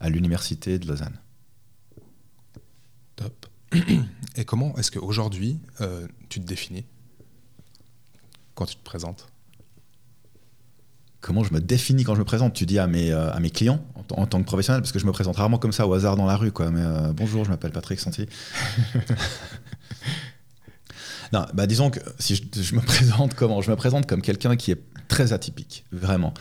à 0.00 0.08
l'université 0.08 0.78
de 0.78 0.88
Lausanne. 0.88 1.18
Top. 3.14 3.46
Et 4.36 4.44
comment 4.44 4.76
est-ce 4.76 4.90
qu'aujourd'hui, 4.90 5.58
euh, 5.80 6.06
tu 6.28 6.40
te 6.40 6.46
définis 6.46 6.84
quand 8.54 8.66
tu 8.66 8.76
te 8.76 8.84
présentes? 8.84 9.28
Comment 11.20 11.42
je 11.42 11.54
me 11.54 11.60
définis 11.60 12.04
quand 12.04 12.14
je 12.14 12.20
me 12.20 12.24
présente? 12.24 12.52
Tu 12.52 12.66
dis 12.66 12.78
à 12.78 12.86
mes, 12.86 13.10
euh, 13.10 13.32
à 13.32 13.40
mes 13.40 13.50
clients? 13.50 13.82
En, 14.12 14.26
tant 14.26 14.40
que 14.40 14.46
professionnel, 14.46 14.82
parce 14.82 14.92
que 14.92 14.98
je 14.98 15.06
me 15.06 15.12
présente 15.12 15.36
rarement 15.36 15.58
comme 15.58 15.72
ça 15.72 15.86
au 15.86 15.94
hasard 15.94 16.16
dans 16.16 16.26
la 16.26 16.36
rue. 16.36 16.52
Quoi. 16.52 16.70
Mais, 16.70 16.80
euh, 16.82 17.12
bonjour, 17.12 17.44
je 17.44 17.50
m'appelle 17.50 17.72
Patrick 17.72 18.00
Santi. 18.00 18.26
non, 21.32 21.46
bah 21.54 21.66
disons 21.66 21.90
que 21.90 22.00
si 22.18 22.36
je, 22.36 22.74
me 22.74 22.80
présente 22.80 23.34
comment? 23.36 23.62
Je 23.62 23.70
me 23.70 23.76
présente 23.76 24.06
comme 24.06 24.22
quelqu'un 24.22 24.56
qui 24.56 24.72
est 24.72 24.80
très 25.08 25.32
atypique, 25.32 25.84
vraiment. 25.92 26.34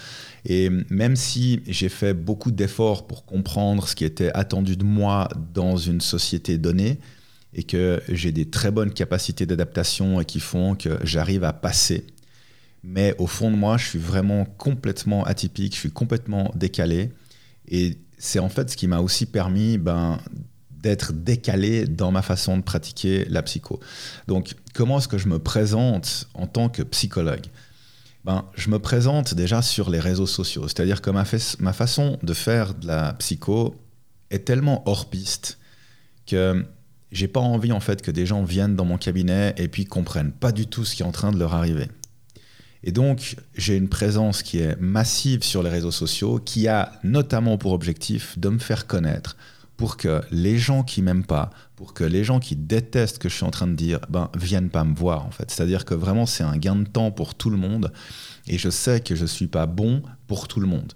Et 0.46 0.70
même 0.90 1.16
si 1.16 1.62
j'ai 1.68 1.90
fait 1.90 2.14
beaucoup 2.14 2.52
d'efforts 2.52 3.08
pour 3.08 3.26
comprendre 3.26 3.88
ce 3.88 3.96
qui 3.96 4.06
était 4.06 4.32
attendu 4.34 4.78
de 4.78 4.84
moi 4.84 5.30
dans 5.54 5.78
une 5.78 6.02
société 6.02 6.58
donnée, 6.58 7.00
et 7.56 7.64
que 7.64 8.02
j'ai 8.10 8.34
des 8.34 8.46
très 8.46 8.70
bonnes 8.70 8.92
capacités 8.92 9.46
d'adaptation 9.46 10.24
qui 10.26 10.42
font 10.42 10.76
que 10.76 11.00
j'arrive 11.04 11.46
à 11.46 11.54
passer. 11.54 12.06
Mais 12.84 13.16
au 13.18 13.26
fond 13.26 13.50
de 13.50 13.56
moi, 13.56 13.78
je 13.78 13.86
suis 13.88 14.00
vraiment 14.00 14.46
complètement 14.46 15.24
atypique, 15.24 15.74
je 15.74 15.80
suis 15.80 15.92
complètement 15.92 16.52
décalé. 16.54 17.12
Et 17.68 17.98
c'est 18.18 18.40
en 18.40 18.50
fait 18.50 18.70
ce 18.70 18.78
qui 18.78 18.88
m'a 18.88 19.00
aussi 19.00 19.26
permis 19.26 19.78
ben, 19.78 20.20
d'être 20.72 21.14
décalé 21.14 21.86
dans 21.86 22.12
ma 22.12 22.22
façon 22.22 22.58
de 22.58 22.62
pratiquer 22.62 23.26
la 23.26 23.42
psycho. 23.42 23.80
Donc, 24.28 24.56
comment 24.74 25.00
est-ce 25.00 25.08
que 25.08 25.18
je 25.18 25.28
me 25.28 25.40
présente 25.40 26.28
en 26.34 26.48
tant 26.48 26.70
que 26.70 26.84
psychologue? 26.84 27.46
Ben, 28.24 28.46
je 28.56 28.70
me 28.70 28.80
présente 28.80 29.34
déjà 29.34 29.62
sur 29.62 29.90
les 29.90 30.00
réseaux 30.00 30.28
sociaux. 30.28 30.68
C'est-à-dire 30.68 31.02
que 31.02 31.10
ma, 31.10 31.26
ma, 31.60 31.74
façon 31.74 32.18
de 32.24 32.34
faire 32.34 32.74
de 32.74 32.88
la 32.88 33.14
psycho 33.14 33.76
est 34.32 34.46
tellement 34.46 34.84
hors 34.88 35.10
piste 35.10 35.60
que 36.26 36.66
j'ai 37.12 37.28
pas 37.28 37.40
envie 37.40 37.72
en 37.72 37.80
fait 37.80 38.02
que 38.02 38.12
des 38.12 38.26
gens 38.26 38.44
viennent 38.44 38.76
dans 38.76 38.86
mon 38.86 38.98
cabinet 38.98 39.54
et 39.58 39.68
puis 39.68 39.86
comprennent 39.86 40.32
pas 40.32 40.52
du 40.52 40.68
tout 40.68 40.86
ce 40.86 40.96
qui 40.96 41.04
est 41.04 41.06
en 41.06 41.12
train 41.12 41.32
de 41.32 41.38
leur 41.38 41.54
arriver. 41.54 41.88
Et 42.88 42.92
donc, 42.92 43.36
j'ai 43.56 43.76
une 43.76 43.90
présence 43.90 44.44
qui 44.44 44.60
est 44.60 44.80
massive 44.80 45.44
sur 45.44 45.64
les 45.64 45.72
réseaux 45.72 45.92
sociaux, 45.92 46.40
qui 46.40 46.68
a 46.68 46.94
notamment 47.04 47.58
pour 47.58 47.74
objectif 47.74 48.38
de 48.38 48.50
me 48.50 48.60
faire 48.60 48.86
connaître, 48.86 49.36
pour 49.76 49.98
que 49.98 50.22
les 50.32 50.60
gens 50.60 50.84
qui 50.84 51.02
m'aiment 51.02 51.26
pas, 51.26 51.50
pour 51.76 51.96
que 51.96 52.04
les 52.04 52.24
gens 52.24 52.40
qui 52.40 52.56
détestent 52.56 53.16
ce 53.16 53.20
que 53.20 53.28
je 53.28 53.36
suis 53.36 53.44
en 53.44 53.52
train 53.52 53.68
de 53.68 53.74
dire, 53.74 54.00
ben 54.10 54.30
viennent 54.38 54.70
pas 54.70 54.84
me 54.84 54.96
voir 54.96 55.26
en 55.26 55.32
fait. 55.32 55.52
C'est-à-dire 55.52 55.84
que 55.84 55.96
vraiment 55.96 56.26
c'est 56.26 56.44
un 56.44 56.58
gain 56.58 56.76
de 56.76 56.88
temps 56.88 57.12
pour 57.12 57.36
tout 57.36 57.50
le 57.50 57.58
monde, 57.58 57.92
et 58.48 58.58
je 58.58 58.70
sais 58.70 59.02
que 59.02 59.16
je 59.16 59.26
suis 59.26 59.48
pas 59.48 59.66
bon 59.66 60.04
pour 60.28 60.48
tout 60.48 60.60
le 60.60 60.68
monde, 60.68 60.94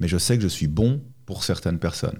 mais 0.00 0.08
je 0.08 0.16
sais 0.16 0.36
que 0.36 0.42
je 0.42 0.48
suis 0.48 0.68
bon 0.68 1.02
pour 1.26 1.44
certaines 1.44 1.80
personnes. 1.80 2.18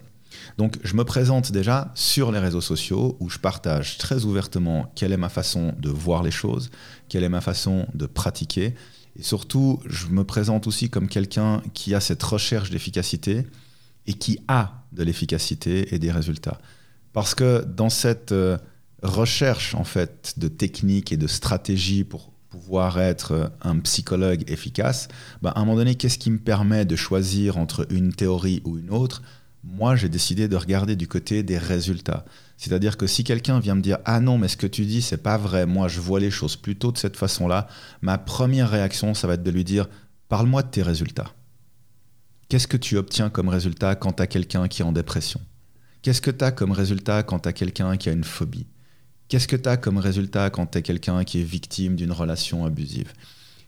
Donc 0.59 0.79
je 0.85 0.95
me 0.95 1.05
présente 1.05 1.53
déjà 1.53 1.93
sur 1.95 2.31
les 2.33 2.39
réseaux 2.39 2.61
sociaux 2.61 3.17
où 3.21 3.31
je 3.31 3.39
partage 3.39 3.97
très 3.97 4.25
ouvertement 4.25 4.93
quelle 4.95 5.13
est 5.13 5.17
ma 5.17 5.29
façon 5.31 5.75
de 5.79 5.89
voir 5.89 6.23
les 6.23 6.31
choses, 6.31 6.71
quelle 7.09 7.25
est 7.25 7.29
ma 7.29 7.41
façon 7.41 7.87
de 7.95 8.07
pratiquer. 8.07 8.75
Et 9.19 9.23
surtout, 9.23 9.81
je 9.87 10.09
me 10.09 10.25
présente 10.25 10.67
aussi 10.67 10.91
comme 10.91 11.09
quelqu'un 11.09 11.63
qui 11.75 11.95
a 11.95 12.01
cette 12.01 12.23
recherche 12.23 12.71
d'efficacité 12.71 13.47
et 14.07 14.13
qui 14.13 14.39
a 14.49 14.85
de 14.93 15.03
l'efficacité 15.03 15.95
et 15.95 15.99
des 15.99 16.13
résultats. 16.13 16.61
Parce 17.13 17.35
que 17.35 17.65
dans 17.65 17.89
cette 17.89 18.33
euh, 18.33 18.59
recherche 19.03 19.75
en 19.75 19.85
fait 19.85 20.35
de 20.37 20.49
techniques 20.49 21.13
et 21.13 21.17
de 21.17 21.27
stratégies 21.27 22.05
pour 22.05 22.31
pouvoir 22.51 22.99
être 23.01 23.53
un 23.63 23.79
psychologue 23.81 24.45
efficace, 24.51 25.09
bah, 25.43 25.51
à 25.51 25.61
un 25.61 25.65
moment 25.65 25.79
donné, 25.79 25.95
qu'est-ce 25.95 26.19
qui 26.19 26.31
me 26.31 26.39
permet 26.39 26.85
de 26.85 26.97
choisir 26.97 27.59
entre 27.59 27.87
une 27.91 28.13
théorie 28.13 28.63
ou 28.65 28.79
une 28.79 28.91
autre? 28.91 29.23
Moi, 29.67 29.97
j'ai 29.97 30.09
décidé 30.09 30.49
de 30.49 30.57
regarder 30.57 30.97
du 30.97 31.09
côté 31.09 31.43
des 31.43 31.59
résultats. 31.59 32.25
C'est-à-dire 32.57 32.97
que 32.97 33.07
si 33.07 33.25
quelqu'un 33.25 33.59
vient 33.61 33.75
me 33.75 33.83
dire 33.83 33.99
Ah 34.05 34.21
non, 34.21 34.39
mais 34.39 34.49
ce 34.49 34.57
que 34.57 34.67
tu 34.67 34.87
dis, 34.87 35.03
c'est 35.03 35.23
pas 35.23 35.37
vrai, 35.37 35.67
moi 35.67 35.89
je 35.89 36.01
vois 36.01 36.21
les 36.21 36.31
choses 36.31 36.57
plutôt 36.57 36.93
de 36.93 36.99
cette 36.99 37.17
façon-là, 37.17 37.69
ma 38.01 38.17
première 38.17 38.71
réaction, 38.71 39.13
ça 39.13 39.27
va 39.27 39.35
être 39.35 39.43
de 39.43 39.51
lui 39.51 39.65
dire 39.65 39.89
Parle-moi 40.29 40.63
de 40.63 40.69
tes 40.69 40.83
résultats. 40.83 41.33
Qu'est-ce 42.49 42.69
que 42.69 42.77
tu 42.77 42.97
obtiens 42.97 43.29
comme 43.29 43.49
résultat 43.49 43.97
quand 43.97 44.13
tu 44.13 44.27
quelqu'un 44.27 44.69
qui 44.69 44.83
est 44.83 44.85
en 44.85 44.93
dépression? 44.93 45.41
Qu'est-ce 46.03 46.23
que 46.23 46.31
tu 46.31 46.45
as 46.45 46.53
comme 46.53 46.73
résultat 46.73 47.23
quand 47.25 47.41
tu 47.41 47.53
quelqu'un 47.53 47.97
qui 47.97 48.09
a 48.09 48.13
une 48.13 48.25
phobie? 48.25 48.67
Qu'est-ce 49.29 49.49
que 49.49 49.57
tu 49.57 49.69
as 49.69 49.77
comme 49.77 49.99
résultat 49.99 50.51
quand 50.51 50.67
tu 50.67 50.81
quelqu'un 50.83 51.25
qui 51.25 51.41
est 51.41 51.45
victime 51.45 51.97
d'une 51.97 52.13
relation 52.13 52.65
abusive? 52.65 53.13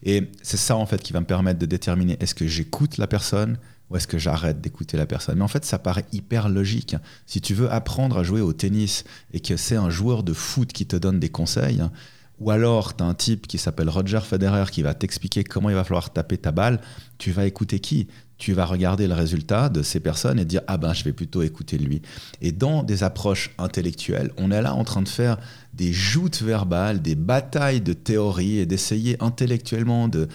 Et 0.04 0.30
c'est 0.42 0.56
ça 0.56 0.76
en 0.76 0.86
fait 0.86 1.02
qui 1.02 1.12
va 1.12 1.20
me 1.20 1.26
permettre 1.26 1.58
de 1.58 1.66
déterminer 1.66 2.16
est-ce 2.20 2.36
que 2.36 2.46
j'écoute 2.46 2.98
la 2.98 3.08
personne? 3.08 3.58
Ou 3.90 3.96
est-ce 3.96 4.06
que 4.06 4.18
j'arrête 4.18 4.60
d'écouter 4.60 4.96
la 4.96 5.06
personne? 5.06 5.38
Mais 5.38 5.44
en 5.44 5.48
fait, 5.48 5.64
ça 5.64 5.78
paraît 5.78 6.06
hyper 6.12 6.48
logique. 6.48 6.96
Si 7.26 7.40
tu 7.40 7.54
veux 7.54 7.70
apprendre 7.72 8.18
à 8.18 8.22
jouer 8.22 8.40
au 8.40 8.52
tennis 8.52 9.04
et 9.32 9.40
que 9.40 9.56
c'est 9.56 9.76
un 9.76 9.90
joueur 9.90 10.22
de 10.22 10.32
foot 10.32 10.72
qui 10.72 10.86
te 10.86 10.96
donne 10.96 11.18
des 11.18 11.30
conseils, 11.30 11.82
ou 12.40 12.50
alors 12.50 12.96
tu 12.96 13.02
as 13.02 13.06
un 13.06 13.14
type 13.14 13.46
qui 13.46 13.58
s'appelle 13.58 13.88
Roger 13.88 14.20
Federer 14.20 14.70
qui 14.70 14.82
va 14.82 14.94
t'expliquer 14.94 15.42
comment 15.42 15.70
il 15.70 15.74
va 15.74 15.84
falloir 15.84 16.12
taper 16.12 16.38
ta 16.38 16.52
balle, 16.52 16.80
tu 17.18 17.32
vas 17.32 17.46
écouter 17.46 17.80
qui? 17.80 18.06
Tu 18.36 18.52
vas 18.52 18.66
regarder 18.66 19.08
le 19.08 19.14
résultat 19.14 19.68
de 19.68 19.82
ces 19.82 19.98
personnes 19.98 20.38
et 20.38 20.44
dire 20.44 20.60
ah 20.68 20.76
ben 20.76 20.92
je 20.92 21.02
vais 21.02 21.12
plutôt 21.12 21.42
écouter 21.42 21.76
lui. 21.76 22.02
Et 22.40 22.52
dans 22.52 22.84
des 22.84 23.02
approches 23.02 23.50
intellectuelles, 23.58 24.30
on 24.36 24.52
est 24.52 24.62
là 24.62 24.74
en 24.74 24.84
train 24.84 25.02
de 25.02 25.08
faire 25.08 25.38
des 25.74 25.92
joutes 25.92 26.42
verbales, 26.42 27.02
des 27.02 27.16
batailles 27.16 27.80
de 27.80 27.92
théories 27.92 28.58
et 28.58 28.66
d'essayer 28.66 29.16
intellectuellement 29.20 30.06
de 30.06 30.28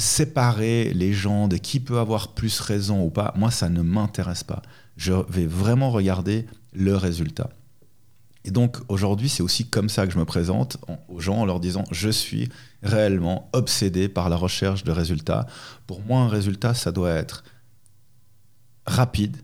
séparer 0.00 0.92
les 0.94 1.12
gens 1.12 1.48
de 1.48 1.56
qui 1.56 1.80
peut 1.80 1.98
avoir 1.98 2.34
plus 2.34 2.60
raison 2.60 3.04
ou 3.04 3.10
pas, 3.10 3.32
moi, 3.36 3.50
ça 3.50 3.68
ne 3.68 3.82
m'intéresse 3.82 4.44
pas. 4.44 4.62
Je 4.96 5.12
vais 5.28 5.46
vraiment 5.46 5.90
regarder 5.90 6.46
le 6.72 6.96
résultat. 6.96 7.50
Et 8.44 8.50
donc 8.50 8.78
aujourd'hui, 8.88 9.28
c'est 9.28 9.42
aussi 9.42 9.68
comme 9.68 9.88
ça 9.88 10.06
que 10.06 10.12
je 10.12 10.18
me 10.18 10.24
présente 10.24 10.78
aux 11.08 11.20
gens 11.20 11.38
en 11.38 11.44
leur 11.44 11.60
disant 11.60 11.84
je 11.90 12.08
suis 12.08 12.48
réellement 12.82 13.50
obsédé 13.52 14.08
par 14.08 14.30
la 14.30 14.36
recherche 14.36 14.82
de 14.82 14.92
résultats. 14.92 15.46
Pour 15.86 16.00
moi, 16.02 16.20
un 16.20 16.28
résultat, 16.28 16.72
ça 16.72 16.90
doit 16.90 17.10
être 17.10 17.44
rapide 18.86 19.36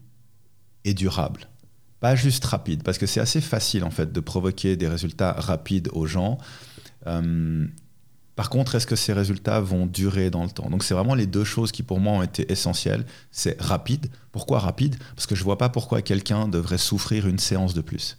et 0.85 0.95
durable. 0.95 1.49
Pas 2.01 2.17
juste 2.17 2.45
rapide, 2.45 2.83
parce 2.83 2.99
que 2.99 3.07
c'est 3.07 3.21
assez 3.21 3.41
facile 3.41 3.85
en 3.85 3.91
fait 3.91 4.13
de 4.13 4.21
provoquer 4.21 4.77
des 4.77 4.89
résultats 4.89 5.33
rapides 5.33 5.91
aux 5.93 6.07
gens. 6.07 6.39
Euh, 7.07 7.67
par 8.37 8.51
contre, 8.51 8.75
est-ce 8.75 8.87
que 8.87 8.97
ces 8.97 9.15
résultats 9.15 9.61
vont 9.61 9.87
durer 9.87 10.29
dans 10.29 10.45
le 10.45 10.51
temps? 10.51 10.69
Donc 10.69 10.85
c'est 10.85 10.93
vraiment 10.93 11.15
les 11.15 11.27
deux 11.27 11.43
choses 11.43 11.73
qui 11.73 11.83
pour 11.83 12.01
moi 12.01 12.13
ont 12.13 12.23
été 12.23 12.53
essentielles. 12.53 13.07
C'est 13.31 13.61
rapide. 13.61 14.09
Pourquoi 14.31 14.59
rapide? 14.59 14.97
Parce 15.17 15.27
que 15.27 15.35
je 15.35 15.41
ne 15.41 15.47
vois 15.47 15.57
pas 15.57 15.71
pourquoi 15.71 16.03
quelqu'un 16.03 16.47
devrait 16.47 16.77
souffrir 16.77 17.27
une 17.27 17.39
séance 17.39 17.73
de 17.73 17.81
plus. 17.81 18.19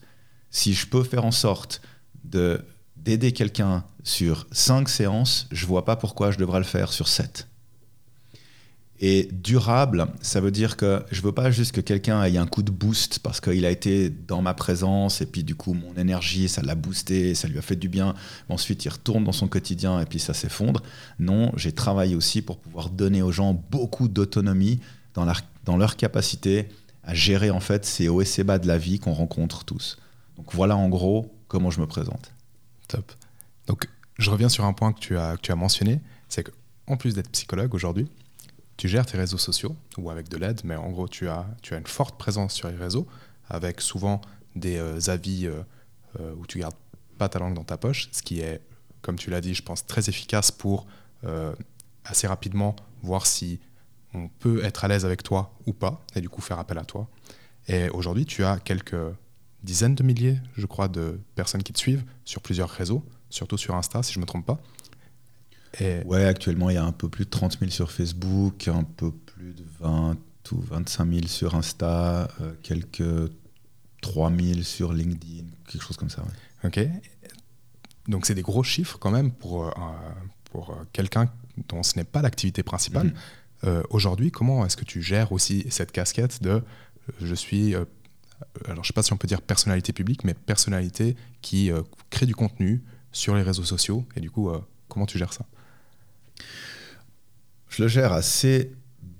Si 0.50 0.74
je 0.74 0.88
peux 0.88 1.04
faire 1.04 1.24
en 1.24 1.32
sorte 1.32 1.82
de 2.24 2.66
d'aider 2.96 3.32
quelqu'un 3.32 3.86
sur 4.04 4.48
cinq 4.52 4.90
séances, 4.90 5.48
je 5.52 5.64
ne 5.64 5.68
vois 5.68 5.86
pas 5.86 5.96
pourquoi 5.96 6.32
je 6.32 6.40
devrais 6.40 6.60
le 6.60 6.66
faire 6.66 6.92
sur 6.92 7.08
sept. 7.08 7.48
Et 9.00 9.30
durable, 9.32 10.08
ça 10.22 10.42
veut 10.42 10.50
dire 10.50 10.76
que 10.76 11.04
je 11.12 11.22
veux 11.22 11.32
pas 11.32 11.52
juste 11.52 11.72
que 11.72 11.82
quelqu'un 11.82 12.24
ait 12.24 12.38
un 12.38 12.48
coup 12.48 12.64
de 12.64 12.72
boost 12.72 13.20
parce 13.20 13.40
qu'il 13.40 13.64
a 13.66 13.70
été 13.70 14.10
dans 14.10 14.42
ma 14.42 14.56
présence 14.56 15.22
et 15.22 15.28
puis 15.28 15.44
du 15.44 15.54
coup 15.54 15.74
mon 15.74 15.94
énergie, 15.96 16.50
ça 16.50 16.64
l'a 16.64 16.74
boosté, 16.74 17.36
ça 17.36 17.48
lui 17.48 17.60
a 17.60 17.62
fait 17.62 17.76
du 17.76 17.90
bien. 17.90 18.16
Ensuite, 18.50 18.86
il 18.86 18.90
retourne 18.90 19.24
dans 19.24 19.32
son 19.32 19.48
quotidien 19.48 20.00
et 20.00 20.06
puis 20.06 20.20
ça 20.20 20.34
s'effondre. 20.34 20.82
Non, 21.20 21.52
j'ai 21.56 21.74
travaillé 21.74 22.16
aussi 22.16 22.42
pour 22.42 22.58
pouvoir 22.58 22.90
donner 22.90 23.22
aux 23.22 23.32
gens 23.32 23.54
beaucoup 23.70 24.08
d'autonomie 24.08 24.80
dans, 25.14 25.32
dans 25.66 25.78
leur 25.78 25.96
capacité 25.96 26.68
à 27.04 27.14
gérer 27.14 27.52
en 27.52 27.60
fait 27.60 27.86
ces 27.86 28.10
hauts 28.10 28.22
et 28.22 28.26
ces 28.26 28.44
bas 28.44 28.58
de 28.58 28.68
la 28.68 28.80
vie 28.80 29.00
qu'on 29.00 29.14
rencontre 29.14 29.64
tous. 29.64 29.98
Donc 30.38 30.54
voilà 30.54 30.76
en 30.76 30.90
gros 30.90 31.32
comment 31.48 31.70
je 31.70 31.82
me 31.82 31.88
présente. 31.88 32.32
Top. 32.88 33.12
Donc 33.68 33.88
je 34.18 34.32
reviens 34.32 34.50
sur 34.50 34.66
un 34.66 34.74
point 34.74 34.92
que 34.92 35.00
tu 35.00 35.18
as, 35.18 35.38
que 35.38 35.42
tu 35.42 35.52
as 35.52 35.56
mentionné, 35.56 36.02
c'est 36.30 36.44
qu'en 36.44 36.98
plus 36.98 37.14
d'être 37.14 37.30
psychologue 37.30 37.76
aujourd'hui, 37.76 38.08
tu 38.78 38.88
gères 38.88 39.06
tes 39.06 39.18
réseaux 39.18 39.38
sociaux, 39.38 39.76
ou 39.98 40.10
avec 40.10 40.30
de 40.30 40.38
l'aide, 40.38 40.62
mais 40.64 40.76
en 40.76 40.90
gros, 40.90 41.08
tu 41.08 41.28
as, 41.28 41.46
une 41.72 41.88
forte 41.88 42.18
présence 42.18 42.54
sur 42.54 42.70
les 42.70 42.78
réseaux, 42.78 43.08
avec 43.50 43.82
souvent 43.82 44.22
des 44.56 45.10
avis 45.10 45.50
où 46.20 46.46
tu 46.48 46.60
gardes 46.60 46.76
pas 47.18 47.30
ta 47.30 47.40
langue 47.40 47.56
dans 47.56 47.64
ta 47.64 47.78
poche, 47.78 48.10
ce 48.12 48.22
qui 48.22 48.40
est, 48.40 48.62
comme 49.02 49.18
tu 49.18 49.30
l'as 49.30 49.42
dit, 49.42 49.54
je 49.54 49.64
pense, 49.64 49.86
très 49.86 50.10
efficace 50.10 50.52
pour 50.52 50.86
assez 52.06 52.28
rapidement 52.28 52.76
voir 53.02 53.26
si 53.26 53.60
on 54.14 54.28
peut 54.28 54.64
être 54.64 54.86
à 54.86 54.88
l'aise 54.88 55.06
avec 55.06 55.24
toi 55.24 55.54
ou 55.66 55.74
pas, 55.74 56.06
et 56.16 56.22
du 56.22 56.30
coup 56.30 56.42
faire 56.42 56.60
appel 56.60 56.78
à 56.78 56.86
toi. 56.86 57.08
Et 57.68 57.90
aujourd'hui, 57.90 58.26
tu 58.26 58.44
as 58.44 58.60
quelques 58.60 58.96
dizaines 59.64 59.96
de 59.96 60.04
milliers, 60.04 60.38
je 60.56 60.66
crois, 60.66 60.88
de 60.88 61.20
personnes 61.36 61.64
qui 61.64 61.74
te 61.74 61.80
suivent 61.80 62.04
sur 62.24 62.42
plusieurs 62.42 62.70
réseaux, 62.70 63.04
surtout 63.30 63.58
sur 63.58 63.76
Insta, 63.76 64.04
si 64.04 64.14
je 64.14 64.20
ne 64.20 64.22
me 64.22 64.28
trompe 64.28 64.46
pas. 64.46 64.60
Et... 65.80 66.02
Ouais, 66.06 66.26
actuellement, 66.26 66.70
il 66.70 66.76
y 66.76 66.78
a 66.78 66.84
un 66.84 66.92
peu 66.92 67.10
plus 67.10 67.26
de 67.26 67.30
30 67.30 67.60
000 67.60 67.72
sur 67.72 67.92
Facebook, 67.92 68.68
un 68.68 68.84
peu 68.84 69.12
plus 69.12 69.54
de 69.54 69.64
20 69.80 70.18
ou 70.52 70.62
25 70.62 71.14
000 71.14 71.28
sur 71.28 71.56
Insta, 71.56 72.30
euh, 72.42 72.54
quelques 72.64 73.32
3 74.02 74.32
000 74.32 74.62
sur 74.62 74.94
LinkedIn, 74.94 75.46
quelque 75.68 75.82
chose 75.82 75.98
comme 75.98 76.10
ça. 76.10 76.24
Ok. 76.64 76.80
Donc, 78.08 78.26
c'est 78.26 78.36
des 78.36 78.42
gros 78.42 78.64
chiffres 78.64 78.98
quand 78.98 79.12
même 79.12 79.32
pour, 79.32 79.66
euh, 79.66 79.72
pour 80.52 80.72
euh, 80.72 80.76
quelqu'un 80.94 81.30
dont 81.70 81.84
ce 81.84 81.98
n'est 81.98 82.06
pas 82.06 82.22
l'activité 82.22 82.64
principale. 82.64 83.08
Mhm. 83.08 83.14
Aujourd'hui, 83.90 84.30
comment 84.30 84.64
est-ce 84.68 84.78
que 84.78 84.86
tu 84.86 85.02
gères 85.02 85.32
aussi 85.32 85.66
cette 85.72 85.92
casquette 85.92 86.44
de 86.44 86.62
je 87.20 87.34
suis 87.34 87.74
alors 87.74 87.88
je 88.68 88.80
ne 88.80 88.84
sais 88.84 88.94
pas 88.94 89.02
si 89.02 89.12
on 89.14 89.18
peut 89.18 89.28
dire 89.28 89.42
personnalité 89.42 89.94
publique, 89.94 90.24
mais 90.24 90.36
personnalité 90.36 91.16
qui 91.42 91.72
crée 92.12 92.28
du 92.28 92.36
contenu 92.36 92.84
sur 93.12 93.36
les 93.36 93.42
réseaux 93.42 93.64
sociaux. 93.64 94.06
Et 94.16 94.20
du 94.20 94.30
coup, 94.30 94.52
comment 94.88 95.08
tu 95.08 95.18
gères 95.18 95.34
ça? 95.34 95.48
Je 97.70 97.84
le 97.84 97.88
gère 97.88 98.14
assez 98.14 98.72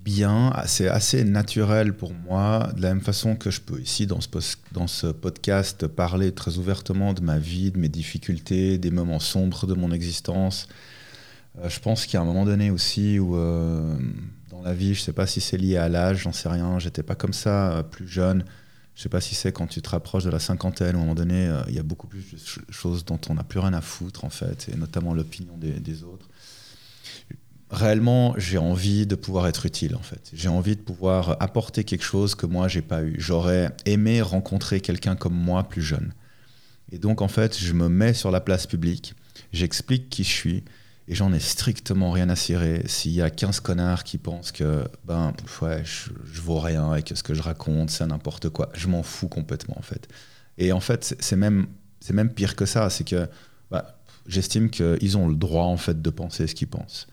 bien, 0.08 0.54
c'est 0.66 0.88
assez 0.88 1.22
naturel 1.22 1.94
pour 1.94 2.14
moi, 2.14 2.72
de 2.74 2.80
la 2.80 2.88
même 2.88 3.02
façon 3.02 3.36
que 3.36 3.50
je 3.50 3.60
peux 3.60 3.78
ici 3.78 4.06
dans 4.06 4.20
ce, 4.20 5.12
podcast 5.12 5.86
parler 5.86 6.32
très 6.32 6.56
ouvertement 6.56 7.12
de 7.12 7.20
ma 7.20 7.38
vie, 7.38 7.70
de 7.70 7.78
mes 7.78 7.90
difficultés, 7.90 8.78
des 8.78 8.90
moments 8.90 9.20
sombres 9.20 9.66
de 9.66 9.74
mon 9.74 9.92
existence. 9.92 10.66
Euh, 11.58 11.68
je 11.68 11.78
pense 11.80 12.06
qu'il 12.06 12.14
y 12.14 12.16
a 12.16 12.22
un 12.22 12.24
moment 12.24 12.46
donné 12.46 12.70
aussi 12.70 13.18
où 13.18 13.36
euh, 13.36 13.96
dans 14.50 14.62
la 14.62 14.72
vie, 14.72 14.94
je 14.94 15.00
ne 15.00 15.04
sais 15.04 15.12
pas 15.12 15.26
si 15.26 15.42
c'est 15.42 15.58
lié 15.58 15.76
à 15.76 15.90
l'âge, 15.90 16.22
j'en 16.22 16.32
sais 16.32 16.48
rien, 16.48 16.78
j'étais 16.78 17.02
pas 17.02 17.14
comme 17.14 17.34
ça 17.34 17.72
euh, 17.72 17.82
plus 17.82 18.08
jeune. 18.08 18.44
Je 18.94 19.00
ne 19.00 19.02
sais 19.02 19.08
pas 19.10 19.20
si 19.20 19.34
c'est 19.34 19.52
quand 19.52 19.66
tu 19.66 19.82
te 19.82 19.90
rapproches 19.90 20.24
de 20.24 20.30
la 20.30 20.40
cinquantaine, 20.40 20.96
à 20.96 20.98
un 20.98 21.02
moment 21.02 21.14
donné, 21.14 21.48
il 21.68 21.74
y 21.74 21.78
a 21.78 21.84
beaucoup 21.84 22.08
plus 22.08 22.32
de 22.32 22.72
choses 22.72 23.04
dont 23.04 23.20
on 23.28 23.34
n'a 23.34 23.44
plus 23.44 23.60
rien 23.60 23.72
à 23.74 23.80
foutre, 23.80 24.24
en 24.24 24.30
fait, 24.30 24.68
et 24.72 24.76
notamment 24.76 25.14
l'opinion 25.14 25.56
des 25.56 26.02
autres 26.02 26.28
réellement, 27.70 28.34
j'ai 28.36 28.58
envie 28.58 29.06
de 29.06 29.14
pouvoir 29.14 29.46
être 29.46 29.66
utile, 29.66 29.96
en 29.96 30.02
fait. 30.02 30.30
J'ai 30.32 30.48
envie 30.48 30.76
de 30.76 30.80
pouvoir 30.80 31.36
apporter 31.40 31.84
quelque 31.84 32.04
chose 32.04 32.34
que 32.34 32.46
moi, 32.46 32.68
j'ai 32.68 32.82
pas 32.82 33.02
eu. 33.02 33.16
J'aurais 33.18 33.70
aimé 33.84 34.22
rencontrer 34.22 34.80
quelqu'un 34.80 35.16
comme 35.16 35.34
moi 35.34 35.64
plus 35.64 35.82
jeune. 35.82 36.12
Et 36.90 36.98
donc, 36.98 37.20
en 37.20 37.28
fait, 37.28 37.58
je 37.58 37.72
me 37.72 37.88
mets 37.88 38.14
sur 38.14 38.30
la 38.30 38.40
place 38.40 38.66
publique, 38.66 39.14
j'explique 39.52 40.08
qui 40.08 40.24
je 40.24 40.30
suis, 40.30 40.64
et 41.06 41.14
j'en 41.14 41.32
ai 41.32 41.40
strictement 41.40 42.10
rien 42.10 42.28
à 42.30 42.36
cirer. 42.36 42.82
S'il 42.86 43.12
y 43.12 43.22
a 43.22 43.30
15 43.30 43.60
connards 43.60 44.04
qui 44.04 44.18
pensent 44.18 44.52
que, 44.52 44.84
ben, 45.04 45.34
ouais, 45.62 45.82
je, 45.84 46.10
je 46.32 46.40
vaux 46.40 46.58
rien 46.58 46.94
et 46.94 47.02
que 47.02 47.14
ce 47.14 47.22
que 47.22 47.34
je 47.34 47.42
raconte, 47.42 47.90
c'est 47.90 48.06
n'importe 48.06 48.48
quoi, 48.48 48.70
je 48.74 48.88
m'en 48.88 49.02
fous 49.02 49.28
complètement, 49.28 49.76
en 49.78 49.82
fait. 49.82 50.08
Et 50.56 50.72
en 50.72 50.80
fait, 50.80 51.16
c'est 51.20 51.36
même, 51.36 51.66
même 52.10 52.32
pire 52.32 52.56
que 52.56 52.66
ça, 52.66 52.88
c'est 52.90 53.04
que 53.04 53.28
bah, 53.70 53.98
j'estime 54.26 54.70
qu'ils 54.70 55.16
ont 55.18 55.28
le 55.28 55.36
droit, 55.36 55.64
en 55.64 55.76
fait, 55.76 56.00
de 56.00 56.10
penser 56.10 56.46
ce 56.46 56.54
qu'ils 56.54 56.68
pensent. 56.68 57.06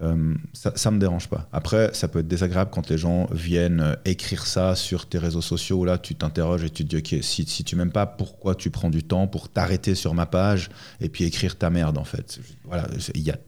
Euh, 0.00 0.34
ça, 0.54 0.72
ça 0.74 0.90
me 0.90 0.98
dérange 0.98 1.28
pas. 1.28 1.46
Après, 1.52 1.90
ça 1.92 2.08
peut 2.08 2.20
être 2.20 2.28
désagréable 2.28 2.70
quand 2.72 2.88
les 2.88 2.96
gens 2.96 3.26
viennent 3.30 3.80
euh, 3.80 3.94
écrire 4.06 4.46
ça 4.46 4.74
sur 4.74 5.06
tes 5.06 5.18
réseaux 5.18 5.42
sociaux. 5.42 5.80
Où 5.80 5.84
là, 5.84 5.98
tu 5.98 6.14
t'interroges 6.14 6.64
et 6.64 6.70
tu 6.70 6.84
te 6.84 6.88
dis, 6.88 6.96
ok, 6.96 7.22
si, 7.22 7.44
si 7.44 7.62
tu 7.62 7.76
m'aimes 7.76 7.92
pas, 7.92 8.06
pourquoi 8.06 8.54
tu 8.54 8.70
prends 8.70 8.88
du 8.88 9.02
temps 9.02 9.26
pour 9.26 9.50
t'arrêter 9.50 9.94
sur 9.94 10.14
ma 10.14 10.24
page 10.24 10.70
et 11.00 11.10
puis 11.10 11.24
écrire 11.24 11.58
ta 11.58 11.68
merde 11.68 11.98
en 11.98 12.04
fait? 12.04 12.40
Voilà, 12.64 12.88
y 13.14 13.30
a, 13.30 13.38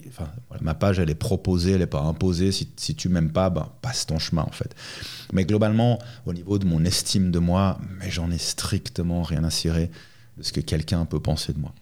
ma 0.60 0.74
page, 0.74 0.98
elle 0.98 1.10
est 1.10 1.14
proposée, 1.14 1.72
elle 1.72 1.78
n'est 1.78 1.86
pas 1.86 2.02
imposée. 2.02 2.52
Si, 2.52 2.68
si 2.76 2.94
tu 2.94 3.08
m'aimes 3.08 3.32
pas, 3.32 3.48
ben, 3.48 3.68
passe 3.80 4.04
ton 4.04 4.18
chemin 4.18 4.42
en 4.42 4.52
fait. 4.52 4.74
Mais 5.32 5.46
globalement, 5.46 5.98
au 6.26 6.34
niveau 6.34 6.58
de 6.58 6.66
mon 6.66 6.84
estime 6.84 7.30
de 7.30 7.38
moi, 7.38 7.78
mais 7.98 8.10
j'en 8.10 8.30
ai 8.30 8.38
strictement 8.38 9.22
rien 9.22 9.44
à 9.44 9.50
cirer 9.50 9.90
de 10.36 10.42
ce 10.42 10.52
que 10.52 10.60
quelqu'un 10.60 11.06
peut 11.06 11.20
penser 11.20 11.54
de 11.54 11.58
moi. 11.58 11.72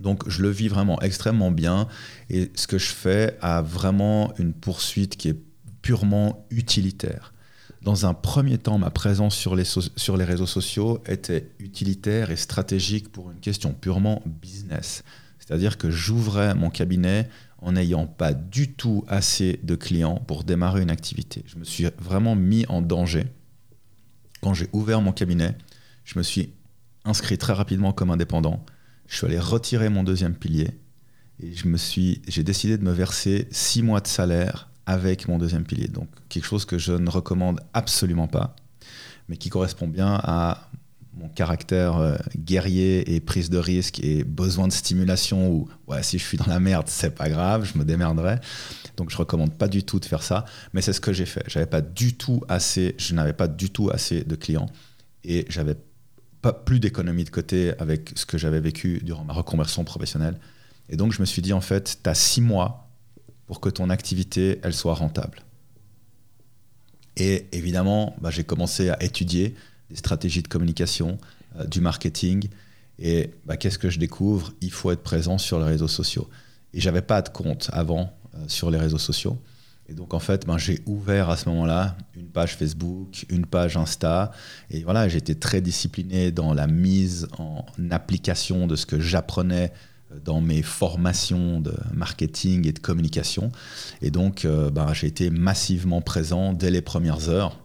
Donc 0.00 0.28
je 0.28 0.42
le 0.42 0.50
vis 0.50 0.68
vraiment 0.68 1.00
extrêmement 1.00 1.50
bien 1.50 1.88
et 2.30 2.50
ce 2.54 2.66
que 2.66 2.78
je 2.78 2.90
fais 2.90 3.36
a 3.40 3.62
vraiment 3.62 4.32
une 4.38 4.52
poursuite 4.52 5.16
qui 5.16 5.28
est 5.28 5.38
purement 5.82 6.46
utilitaire. 6.50 7.32
Dans 7.82 8.04
un 8.04 8.14
premier 8.14 8.58
temps, 8.58 8.78
ma 8.78 8.90
présence 8.90 9.36
sur 9.36 9.54
les, 9.54 9.64
sur 9.64 10.16
les 10.16 10.24
réseaux 10.24 10.46
sociaux 10.46 11.02
était 11.06 11.50
utilitaire 11.60 12.30
et 12.30 12.36
stratégique 12.36 13.12
pour 13.12 13.30
une 13.30 13.38
question 13.38 13.72
purement 13.72 14.22
business. 14.26 15.04
C'est-à-dire 15.38 15.78
que 15.78 15.90
j'ouvrais 15.90 16.54
mon 16.54 16.70
cabinet 16.70 17.28
en 17.58 17.72
n'ayant 17.72 18.06
pas 18.06 18.34
du 18.34 18.72
tout 18.72 19.04
assez 19.06 19.60
de 19.62 19.76
clients 19.76 20.16
pour 20.16 20.42
démarrer 20.42 20.82
une 20.82 20.90
activité. 20.90 21.44
Je 21.46 21.56
me 21.56 21.64
suis 21.64 21.86
vraiment 21.98 22.34
mis 22.34 22.66
en 22.68 22.82
danger. 22.82 23.26
Quand 24.42 24.52
j'ai 24.52 24.68
ouvert 24.72 25.00
mon 25.00 25.12
cabinet, 25.12 25.56
je 26.04 26.18
me 26.18 26.24
suis 26.24 26.52
inscrit 27.04 27.38
très 27.38 27.52
rapidement 27.52 27.92
comme 27.92 28.10
indépendant 28.10 28.64
je 29.08 29.16
suis 29.16 29.26
allé 29.26 29.38
retirer 29.38 29.88
mon 29.88 30.02
deuxième 30.02 30.34
pilier 30.34 30.70
et 31.42 31.52
je 31.52 31.68
me 31.68 31.76
suis, 31.76 32.22
j'ai 32.28 32.42
décidé 32.42 32.78
de 32.78 32.84
me 32.84 32.92
verser 32.92 33.48
six 33.50 33.82
mois 33.82 34.00
de 34.00 34.06
salaire 34.06 34.70
avec 34.86 35.28
mon 35.28 35.38
deuxième 35.38 35.64
pilier. 35.64 35.88
Donc 35.88 36.08
quelque 36.28 36.44
chose 36.44 36.64
que 36.64 36.78
je 36.78 36.92
ne 36.92 37.10
recommande 37.10 37.60
absolument 37.74 38.28
pas, 38.28 38.56
mais 39.28 39.36
qui 39.36 39.48
correspond 39.48 39.88
bien 39.88 40.20
à 40.22 40.70
mon 41.16 41.28
caractère 41.28 41.96
euh, 41.96 42.16
guerrier 42.36 43.14
et 43.14 43.20
prise 43.20 43.48
de 43.48 43.58
risque 43.58 44.00
et 44.00 44.22
besoin 44.22 44.68
de 44.68 44.72
stimulation 44.72 45.50
où 45.50 45.68
ouais, 45.86 46.02
si 46.02 46.18
je 46.18 46.24
suis 46.24 46.36
dans 46.36 46.46
la 46.46 46.60
merde, 46.60 46.86
c'est 46.88 47.14
pas 47.14 47.28
grave, 47.28 47.64
je 47.64 47.78
me 47.78 47.84
démerderai. 47.84 48.36
Donc 48.96 49.10
je 49.10 49.16
recommande 49.16 49.56
pas 49.56 49.68
du 49.68 49.82
tout 49.82 49.98
de 49.98 50.04
faire 50.04 50.22
ça, 50.22 50.44
mais 50.72 50.82
c'est 50.82 50.92
ce 50.92 51.00
que 51.00 51.12
j'ai 51.12 51.26
fait. 51.26 51.42
J'avais 51.48 51.66
pas 51.66 51.80
du 51.80 52.14
tout 52.14 52.42
assez, 52.48 52.94
je 52.98 53.14
n'avais 53.14 53.32
pas 53.32 53.48
du 53.48 53.70
tout 53.70 53.90
assez 53.90 54.24
de 54.24 54.36
clients 54.36 54.68
et 55.24 55.46
j'avais 55.48 55.76
plus 56.52 56.80
d'économie 56.80 57.24
de 57.24 57.30
côté 57.30 57.72
avec 57.78 58.12
ce 58.14 58.26
que 58.26 58.38
j'avais 58.38 58.60
vécu 58.60 59.00
durant 59.02 59.24
ma 59.24 59.32
reconversion 59.32 59.84
professionnelle. 59.84 60.38
Et 60.88 60.96
donc 60.96 61.12
je 61.12 61.20
me 61.20 61.26
suis 61.26 61.42
dit, 61.42 61.52
en 61.52 61.60
fait, 61.60 61.98
tu 62.02 62.10
as 62.10 62.14
six 62.14 62.40
mois 62.40 62.88
pour 63.46 63.60
que 63.60 63.68
ton 63.68 63.90
activité, 63.90 64.60
elle 64.62 64.74
soit 64.74 64.94
rentable. 64.94 65.40
Et 67.16 67.46
évidemment, 67.52 68.14
bah, 68.20 68.30
j'ai 68.30 68.44
commencé 68.44 68.90
à 68.90 69.02
étudier 69.02 69.54
des 69.90 69.96
stratégies 69.96 70.42
de 70.42 70.48
communication, 70.48 71.18
euh, 71.58 71.64
du 71.64 71.80
marketing. 71.80 72.48
Et 72.98 73.30
bah, 73.46 73.56
qu'est-ce 73.56 73.78
que 73.78 73.90
je 73.90 73.98
découvre? 73.98 74.52
Il 74.60 74.70
faut 74.70 74.90
être 74.90 75.02
présent 75.02 75.38
sur 75.38 75.58
les 75.58 75.64
réseaux 75.64 75.88
sociaux. 75.88 76.28
Et 76.74 76.80
j'avais 76.80 77.02
pas 77.02 77.22
de 77.22 77.28
compte 77.28 77.70
avant 77.72 78.12
euh, 78.34 78.44
sur 78.48 78.70
les 78.70 78.78
réseaux 78.78 78.98
sociaux. 78.98 79.38
Et 79.88 79.94
donc 79.94 80.14
en 80.14 80.18
fait, 80.18 80.46
ben, 80.46 80.58
j'ai 80.58 80.82
ouvert 80.86 81.30
à 81.30 81.36
ce 81.36 81.48
moment-là 81.48 81.96
une 82.16 82.26
page 82.26 82.56
Facebook, 82.56 83.24
une 83.30 83.46
page 83.46 83.76
Insta, 83.76 84.32
et 84.70 84.82
voilà, 84.82 85.08
j'étais 85.08 85.36
très 85.36 85.60
discipliné 85.60 86.32
dans 86.32 86.54
la 86.54 86.66
mise 86.66 87.28
en 87.38 87.64
application 87.90 88.66
de 88.66 88.74
ce 88.74 88.84
que 88.84 88.98
j'apprenais 88.98 89.72
euh, 90.12 90.18
dans 90.24 90.40
mes 90.40 90.62
formations 90.62 91.60
de 91.60 91.74
marketing 91.94 92.66
et 92.66 92.72
de 92.72 92.78
communication. 92.80 93.52
Et 94.02 94.10
donc, 94.10 94.44
euh, 94.44 94.70
ben, 94.70 94.92
j'ai 94.92 95.06
été 95.06 95.30
massivement 95.30 96.00
présent 96.00 96.52
dès 96.52 96.70
les 96.70 96.82
premières 96.82 97.28
heures, 97.28 97.58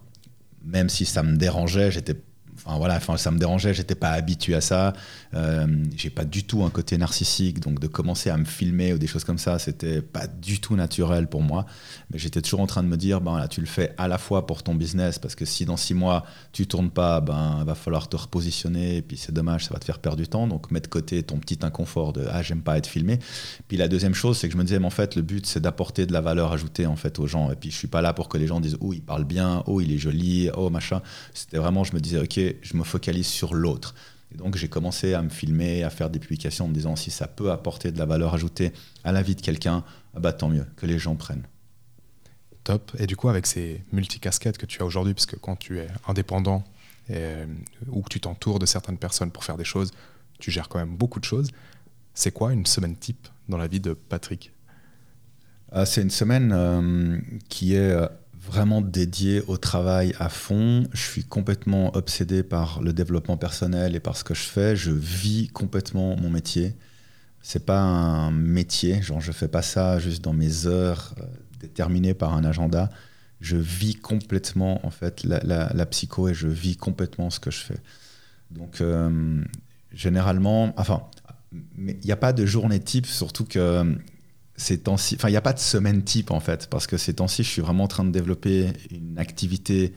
même 0.63 0.89
si 0.89 1.05
ça 1.05 1.23
me 1.23 1.37
dérangeait, 1.37 1.91
j'étais 1.91 2.15
Enfin 2.57 2.77
voilà, 2.77 2.97
enfin 2.97 3.17
ça 3.17 3.31
me 3.31 3.39
dérangeait, 3.39 3.73
j'étais 3.73 3.95
pas 3.95 4.11
habitué 4.11 4.55
à 4.55 4.61
ça. 4.61 4.93
Euh, 5.33 5.65
j'ai 5.95 6.09
pas 6.09 6.25
du 6.25 6.43
tout 6.43 6.63
un 6.63 6.69
côté 6.69 6.97
narcissique, 6.97 7.59
donc 7.59 7.79
de 7.79 7.87
commencer 7.87 8.29
à 8.29 8.37
me 8.37 8.45
filmer 8.45 8.93
ou 8.93 8.97
des 8.97 9.07
choses 9.07 9.23
comme 9.23 9.37
ça, 9.37 9.59
c'était 9.59 10.01
pas 10.01 10.27
du 10.27 10.59
tout 10.59 10.75
naturel 10.75 11.27
pour 11.27 11.41
moi. 11.41 11.65
Mais 12.11 12.19
j'étais 12.19 12.41
toujours 12.41 12.59
en 12.59 12.67
train 12.67 12.83
de 12.83 12.87
me 12.87 12.97
dire, 12.97 13.21
ben 13.21 13.37
là, 13.37 13.47
tu 13.47 13.61
le 13.61 13.67
fais 13.67 13.93
à 13.97 14.07
la 14.07 14.17
fois 14.17 14.45
pour 14.45 14.63
ton 14.63 14.75
business, 14.75 15.19
parce 15.19 15.35
que 15.35 15.45
si 15.45 15.65
dans 15.65 15.77
six 15.77 15.93
mois 15.93 16.25
tu 16.51 16.67
tournes 16.67 16.91
pas, 16.91 17.21
ben 17.21 17.63
va 17.63 17.75
falloir 17.75 18.09
te 18.09 18.17
repositionner, 18.17 18.97
et 18.97 19.01
puis 19.01 19.17
c'est 19.17 19.31
dommage, 19.31 19.65
ça 19.65 19.73
va 19.73 19.79
te 19.79 19.85
faire 19.85 19.99
perdre 19.99 20.17
du 20.17 20.27
temps. 20.27 20.47
Donc 20.47 20.71
mets 20.71 20.81
de 20.81 20.87
côté 20.87 21.23
ton 21.23 21.37
petit 21.37 21.59
inconfort 21.61 22.13
de 22.13 22.25
ah 22.29 22.41
j'aime 22.41 22.61
pas 22.61 22.77
être 22.77 22.87
filmé. 22.87 23.19
Puis 23.67 23.77
la 23.77 23.87
deuxième 23.87 24.13
chose, 24.13 24.37
c'est 24.37 24.47
que 24.47 24.53
je 24.53 24.57
me 24.57 24.63
disais, 24.63 24.79
mais 24.79 24.85
en 24.85 24.91
fait 24.91 25.15
le 25.15 25.21
but 25.21 25.45
c'est 25.45 25.61
d'apporter 25.61 26.05
de 26.05 26.13
la 26.13 26.21
valeur 26.21 26.51
ajoutée 26.51 26.85
en 26.85 26.95
fait 26.95 27.19
aux 27.19 27.27
gens. 27.27 27.51
Et 27.51 27.55
puis 27.55 27.71
je 27.71 27.77
suis 27.77 27.87
pas 27.87 28.01
là 28.01 28.13
pour 28.13 28.29
que 28.29 28.37
les 28.37 28.47
gens 28.47 28.59
disent 28.59 28.77
oh 28.81 28.93
il 28.93 29.01
parle 29.01 29.23
bien, 29.23 29.63
oh 29.67 29.81
il 29.81 29.91
est 29.91 29.97
joli, 29.97 30.49
oh 30.55 30.69
machin. 30.69 31.01
C'était 31.33 31.57
vraiment, 31.57 31.83
je 31.83 31.93
me 31.93 31.99
disais 31.99 32.19
ok 32.19 32.40
je 32.61 32.75
me 32.75 32.83
focalise 32.83 33.27
sur 33.27 33.53
l'autre. 33.53 33.95
Et 34.33 34.37
donc 34.37 34.55
j'ai 34.55 34.67
commencé 34.67 35.13
à 35.13 35.21
me 35.21 35.29
filmer, 35.29 35.83
à 35.83 35.89
faire 35.89 36.09
des 36.09 36.19
publications 36.19 36.65
en 36.65 36.67
me 36.69 36.73
disant 36.73 36.95
si 36.95 37.11
ça 37.11 37.27
peut 37.27 37.51
apporter 37.51 37.91
de 37.91 37.97
la 37.97 38.05
valeur 38.05 38.33
ajoutée 38.33 38.71
à 39.03 39.11
la 39.11 39.21
vie 39.21 39.35
de 39.35 39.41
quelqu'un, 39.41 39.83
ah 40.15 40.19
bah 40.19 40.33
tant 40.33 40.49
mieux, 40.49 40.65
que 40.77 40.85
les 40.85 40.99
gens 40.99 41.15
prennent. 41.15 41.45
Top. 42.63 42.91
Et 42.99 43.07
du 43.07 43.15
coup, 43.15 43.27
avec 43.29 43.47
ces 43.47 43.83
multicasquettes 43.91 44.57
que 44.57 44.67
tu 44.67 44.81
as 44.81 44.85
aujourd'hui, 44.85 45.13
puisque 45.13 45.37
quand 45.39 45.55
tu 45.55 45.79
es 45.79 45.87
indépendant 46.07 46.63
et, 47.09 47.33
ou 47.87 48.01
que 48.03 48.09
tu 48.09 48.19
t'entoures 48.19 48.59
de 48.59 48.67
certaines 48.67 48.99
personnes 48.99 49.31
pour 49.31 49.43
faire 49.43 49.57
des 49.57 49.63
choses, 49.63 49.91
tu 50.39 50.51
gères 50.51 50.69
quand 50.69 50.79
même 50.79 50.95
beaucoup 50.95 51.19
de 51.19 51.25
choses. 51.25 51.49
C'est 52.13 52.31
quoi 52.31 52.53
une 52.53 52.65
semaine 52.65 52.95
type 52.95 53.27
dans 53.49 53.57
la 53.57 53.67
vie 53.67 53.79
de 53.79 53.93
Patrick? 53.93 54.51
Ah, 55.71 55.85
C'est 55.85 56.01
une 56.01 56.11
semaine 56.11 56.51
euh, 56.53 57.17
qui 57.49 57.73
est 57.75 57.91
euh, 57.91 58.07
vraiment 58.51 58.81
dédié 58.81 59.41
au 59.47 59.55
travail 59.55 60.13
à 60.19 60.27
fond. 60.27 60.83
Je 60.91 61.01
suis 61.01 61.23
complètement 61.23 61.95
obsédé 61.95 62.43
par 62.43 62.81
le 62.81 62.91
développement 62.91 63.37
personnel 63.37 63.95
et 63.95 64.01
par 64.01 64.17
ce 64.17 64.25
que 64.25 64.33
je 64.33 64.43
fais. 64.43 64.75
Je 64.75 64.91
vis 64.91 65.47
complètement 65.47 66.17
mon 66.17 66.29
métier. 66.29 66.75
C'est 67.41 67.65
pas 67.65 67.79
un 67.79 68.29
métier, 68.29 69.01
genre 69.01 69.21
je 69.21 69.31
fais 69.31 69.47
pas 69.47 69.61
ça 69.61 69.99
juste 69.99 70.21
dans 70.21 70.33
mes 70.33 70.67
heures 70.67 71.15
euh, 71.19 71.23
déterminées 71.61 72.13
par 72.13 72.33
un 72.33 72.43
agenda. 72.43 72.89
Je 73.39 73.55
vis 73.55 73.95
complètement 73.95 74.85
en 74.85 74.91
fait 74.91 75.23
la, 75.23 75.85
psycho 75.85 76.27
et 76.27 76.33
je 76.33 76.49
vis 76.49 76.75
complètement 76.75 77.29
ce 77.29 77.39
que 77.39 77.51
je 77.51 77.59
fais. 77.59 77.79
Donc 78.51 78.81
euh, 78.81 79.41
généralement, 79.93 80.73
enfin, 80.77 81.03
il 81.77 81.97
n'y 82.03 82.11
a 82.11 82.17
pas 82.17 82.33
de 82.33 82.45
journée 82.45 82.81
type, 82.81 83.05
surtout 83.05 83.45
que 83.45 83.95
il 84.69 85.29
n'y 85.29 85.35
a 85.35 85.41
pas 85.41 85.53
de 85.53 85.59
semaine 85.59 86.03
type 86.03 86.31
en 86.31 86.39
fait, 86.39 86.67
parce 86.69 86.87
que 86.87 86.97
ces 86.97 87.15
temps-ci, 87.15 87.43
je 87.43 87.49
suis 87.49 87.61
vraiment 87.61 87.85
en 87.85 87.87
train 87.87 88.03
de 88.03 88.11
développer 88.11 88.67
une 88.89 89.17
activité 89.17 89.93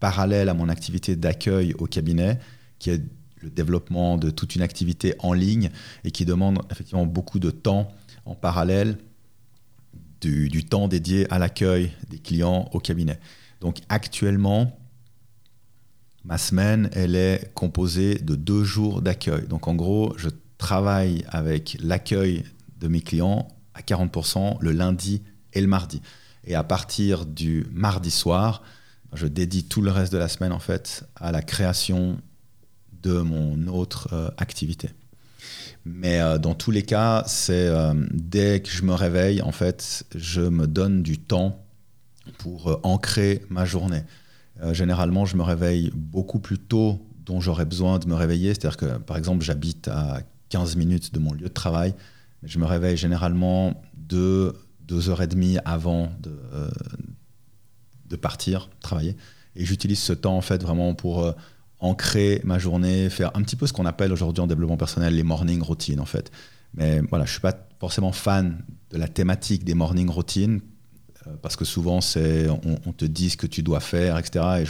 parallèle 0.00 0.48
à 0.48 0.54
mon 0.54 0.68
activité 0.68 1.16
d'accueil 1.16 1.74
au 1.78 1.86
cabinet, 1.86 2.38
qui 2.78 2.90
est 2.90 3.02
le 3.40 3.50
développement 3.50 4.16
de 4.16 4.30
toute 4.30 4.56
une 4.56 4.62
activité 4.62 5.14
en 5.20 5.32
ligne 5.32 5.70
et 6.04 6.10
qui 6.10 6.24
demande 6.24 6.60
effectivement 6.70 7.06
beaucoup 7.06 7.38
de 7.38 7.50
temps 7.50 7.88
en 8.24 8.34
parallèle 8.34 8.98
du, 10.20 10.48
du 10.48 10.64
temps 10.64 10.88
dédié 10.88 11.30
à 11.32 11.38
l'accueil 11.38 11.92
des 12.10 12.18
clients 12.18 12.68
au 12.72 12.80
cabinet. 12.80 13.20
Donc 13.60 13.78
actuellement, 13.88 14.78
ma 16.24 16.38
semaine, 16.38 16.90
elle 16.92 17.14
est 17.14 17.52
composée 17.54 18.16
de 18.16 18.34
deux 18.34 18.64
jours 18.64 19.02
d'accueil. 19.02 19.46
Donc 19.46 19.68
en 19.68 19.74
gros, 19.74 20.14
je 20.16 20.28
travaille 20.58 21.24
avec 21.28 21.76
l'accueil 21.80 22.44
de 22.80 22.88
mes 22.88 23.00
clients 23.00 23.48
à 23.78 23.82
40% 23.82 24.58
le 24.60 24.72
lundi 24.72 25.22
et 25.54 25.60
le 25.60 25.66
mardi. 25.66 26.02
Et 26.44 26.54
à 26.54 26.64
partir 26.64 27.24
du 27.24 27.66
mardi 27.72 28.10
soir, 28.10 28.62
je 29.12 29.26
dédie 29.26 29.64
tout 29.64 29.80
le 29.80 29.90
reste 29.90 30.12
de 30.12 30.18
la 30.18 30.28
semaine 30.28 30.52
en 30.52 30.58
fait 30.58 31.04
à 31.16 31.32
la 31.32 31.42
création 31.42 32.18
de 33.02 33.20
mon 33.20 33.68
autre 33.68 34.08
euh, 34.12 34.28
activité. 34.36 34.90
Mais 35.84 36.20
euh, 36.20 36.38
dans 36.38 36.54
tous 36.54 36.70
les 36.70 36.82
cas, 36.82 37.22
c'est 37.26 37.68
euh, 37.68 37.94
dès 38.10 38.60
que 38.60 38.68
je 38.68 38.82
me 38.82 38.92
réveille, 38.92 39.40
en 39.40 39.52
fait, 39.52 40.04
je 40.14 40.40
me 40.40 40.66
donne 40.66 41.02
du 41.02 41.18
temps 41.18 41.64
pour 42.38 42.78
ancrer 42.82 43.42
ma 43.48 43.64
journée. 43.64 44.02
généralement, 44.72 45.24
je 45.24 45.34
me 45.34 45.42
réveille 45.42 45.90
beaucoup 45.94 46.40
plus 46.40 46.58
tôt 46.58 47.00
dont 47.24 47.40
j'aurais 47.40 47.64
besoin 47.64 47.98
de 47.98 48.06
me 48.06 48.14
réveiller. 48.14 48.50
C'est-à-dire 48.50 48.76
que, 48.76 48.98
par 48.98 49.16
exemple, 49.16 49.42
j'habite 49.42 49.88
à 49.88 50.20
15 50.50 50.76
minutes 50.76 51.14
de 51.14 51.20
mon 51.20 51.32
lieu 51.32 51.48
de 51.48 51.54
travail. 51.54 51.94
Je 52.42 52.58
me 52.58 52.64
réveille 52.64 52.96
généralement 52.96 53.82
deux, 53.96 54.54
deux 54.82 55.10
heures 55.10 55.22
et 55.22 55.26
demie 55.26 55.58
avant 55.64 56.10
de, 56.20 56.38
euh, 56.52 56.70
de 58.06 58.16
partir 58.16 58.70
travailler. 58.80 59.16
Et 59.56 59.64
j'utilise 59.64 59.98
ce 59.98 60.12
temps 60.12 60.36
en 60.36 60.40
fait 60.40 60.62
vraiment 60.62 60.94
pour 60.94 61.24
euh, 61.24 61.32
ancrer 61.80 62.40
ma 62.44 62.58
journée, 62.58 63.10
faire 63.10 63.30
un 63.36 63.42
petit 63.42 63.56
peu 63.56 63.66
ce 63.66 63.72
qu'on 63.72 63.86
appelle 63.86 64.12
aujourd'hui 64.12 64.40
en 64.40 64.46
développement 64.46 64.76
personnel 64.76 65.14
les 65.14 65.22
morning 65.22 65.60
routines 65.62 66.00
en 66.00 66.06
fait. 66.06 66.30
Mais 66.74 67.00
voilà, 67.08 67.24
je 67.24 67.32
suis 67.32 67.40
pas 67.40 67.68
forcément 67.80 68.12
fan 68.12 68.64
de 68.90 68.98
la 68.98 69.08
thématique 69.08 69.64
des 69.64 69.74
morning 69.74 70.08
routines 70.08 70.60
euh, 71.26 71.34
parce 71.42 71.56
que 71.56 71.64
souvent 71.64 72.00
c'est 72.00 72.48
on, 72.48 72.92
te 72.92 73.04
dit 73.04 73.30
ce 73.30 73.36
que 73.36 73.46
tu 73.46 73.62
dois 73.62 73.80
faire, 73.80 74.18
etc. 74.18 74.44
Et 74.60 74.64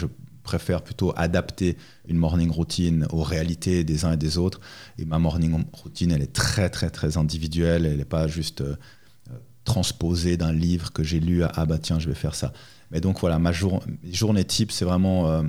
préfère 0.49 0.81
plutôt 0.81 1.13
adapter 1.15 1.77
une 2.07 2.17
morning 2.17 2.51
routine 2.51 3.07
aux 3.11 3.23
réalités 3.23 3.85
des 3.85 4.07
uns 4.07 4.13
et 4.13 4.17
des 4.17 4.39
autres. 4.39 4.61
Et 4.99 5.05
ma 5.05 5.19
morning 5.19 5.63
routine, 5.75 6.11
elle 6.11 6.23
est 6.23 6.33
très, 6.33 6.71
très, 6.71 6.89
très 6.89 7.19
individuelle. 7.19 7.85
Elle 7.85 7.99
n'est 7.99 8.07
pas 8.07 8.29
juste 8.29 8.63
euh, 8.63 8.77
transposée 9.65 10.39
d'un 10.39 10.55
livre 10.55 10.91
que 10.91 11.05
j'ai 11.05 11.21
lu 11.21 11.43
à 11.43 11.53
ah 11.55 11.67
bah 11.67 11.77
tiens, 11.77 11.99
je 11.99 12.09
vais 12.09 12.15
faire 12.15 12.35
ça. 12.35 12.55
Mais 12.91 13.03
donc 13.03 13.21
voilà, 13.21 13.39
ma 13.39 13.53
journée 13.53 14.45
type, 14.45 14.73
c'est 14.73 14.87
vraiment 14.87 15.29
euh, 15.29 15.43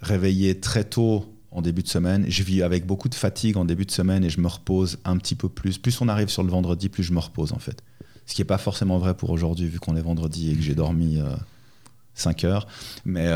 réveiller 0.00 0.58
très 0.58 0.82
tôt 0.82 1.32
en 1.52 1.62
début 1.62 1.84
de 1.84 1.88
semaine. 1.88 2.24
Je 2.28 2.42
vis 2.42 2.62
avec 2.62 2.86
beaucoup 2.86 3.08
de 3.08 3.14
fatigue 3.14 3.56
en 3.56 3.64
début 3.64 3.84
de 3.84 3.92
semaine 3.92 4.24
et 4.24 4.30
je 4.30 4.40
me 4.40 4.48
repose 4.48 4.98
un 5.04 5.16
petit 5.16 5.36
peu 5.36 5.48
plus. 5.48 5.78
Plus 5.78 6.00
on 6.00 6.08
arrive 6.08 6.28
sur 6.28 6.42
le 6.42 6.50
vendredi, 6.50 6.88
plus 6.88 7.04
je 7.04 7.12
me 7.12 7.20
repose 7.20 7.52
en 7.52 7.60
fait. 7.60 7.84
Ce 8.26 8.34
qui 8.34 8.40
n'est 8.40 8.46
pas 8.46 8.58
forcément 8.58 8.98
vrai 8.98 9.14
pour 9.14 9.30
aujourd'hui 9.30 9.68
vu 9.68 9.78
qu'on 9.78 9.94
est 9.94 10.02
vendredi 10.02 10.50
et 10.50 10.56
que 10.56 10.62
j'ai 10.62 10.74
dormi 10.74 11.20
5 12.14 12.42
euh, 12.42 12.48
heures. 12.48 12.66
Mais 13.04 13.28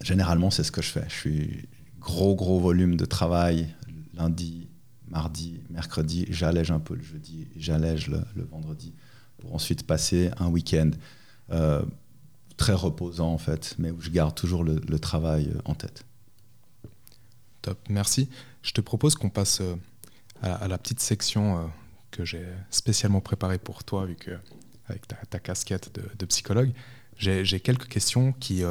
Généralement, 0.00 0.50
c'est 0.50 0.64
ce 0.64 0.72
que 0.72 0.82
je 0.82 0.90
fais. 0.90 1.04
Je 1.08 1.14
suis 1.14 1.68
gros, 1.98 2.34
gros 2.34 2.58
volume 2.58 2.96
de 2.96 3.04
travail 3.04 3.74
lundi, 4.14 4.68
mardi, 5.08 5.60
mercredi. 5.68 6.26
J'allège 6.30 6.70
un 6.70 6.80
peu 6.80 6.94
le 6.94 7.02
jeudi, 7.02 7.48
j'allège 7.56 8.08
le, 8.08 8.44
vendredi 8.50 8.94
pour 9.38 9.54
ensuite 9.54 9.86
passer 9.86 10.30
un 10.38 10.48
week-end 10.48 10.90
euh, 11.50 11.82
très 12.56 12.74
reposant 12.74 13.32
en 13.32 13.38
fait, 13.38 13.74
mais 13.78 13.90
où 13.90 14.00
je 14.00 14.10
garde 14.10 14.34
toujours 14.34 14.64
le, 14.64 14.98
travail 14.98 15.50
euh, 15.54 15.60
en 15.64 15.74
tête. 15.74 16.04
Top, 17.62 17.78
merci. 17.88 18.28
Je 18.62 18.72
te 18.72 18.80
propose 18.80 19.14
qu'on 19.14 19.30
passe 19.30 19.60
euh, 19.60 19.76
à, 20.42 20.68
la 20.68 20.78
petite 20.78 21.00
section 21.00 21.70
que 22.10 22.24
j'ai 22.24 22.46
spécialement 22.70 23.20
préparée 23.20 23.58
pour 23.58 23.84
toi, 23.84 24.06
vu 24.06 24.16
que 24.16 24.32
avec 24.88 25.06
ta, 25.06 25.38
casquette 25.38 25.94
de, 26.18 26.26
psychologue, 26.26 26.72
j'ai 27.16 27.60
quelques 27.60 27.86
questions 27.86 28.32
qui 28.32 28.64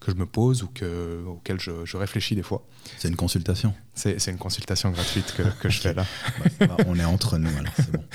que 0.00 0.12
je 0.12 0.16
me 0.16 0.26
pose 0.26 0.62
ou 0.62 0.68
que, 0.68 1.24
auxquelles 1.26 1.60
je, 1.60 1.96
réfléchis 1.96 2.34
des 2.34 2.42
fois. 2.42 2.66
C'est 2.98 3.08
une 3.08 3.16
consultation 3.16 3.74
C'est 3.94 4.26
une 4.28 4.38
consultation 4.38 4.90
gratuite 4.90 5.34
que, 5.36 5.42
que 5.60 5.68
je 5.68 5.80
fais 5.80 5.94
là. 5.94 6.04
Bah, 6.60 6.76
on 6.86 6.98
est 6.98 7.04
entre 7.04 7.38
nous, 7.38 7.50
alors 7.56 7.72
c'est 7.76 7.92
bon. 7.92 8.04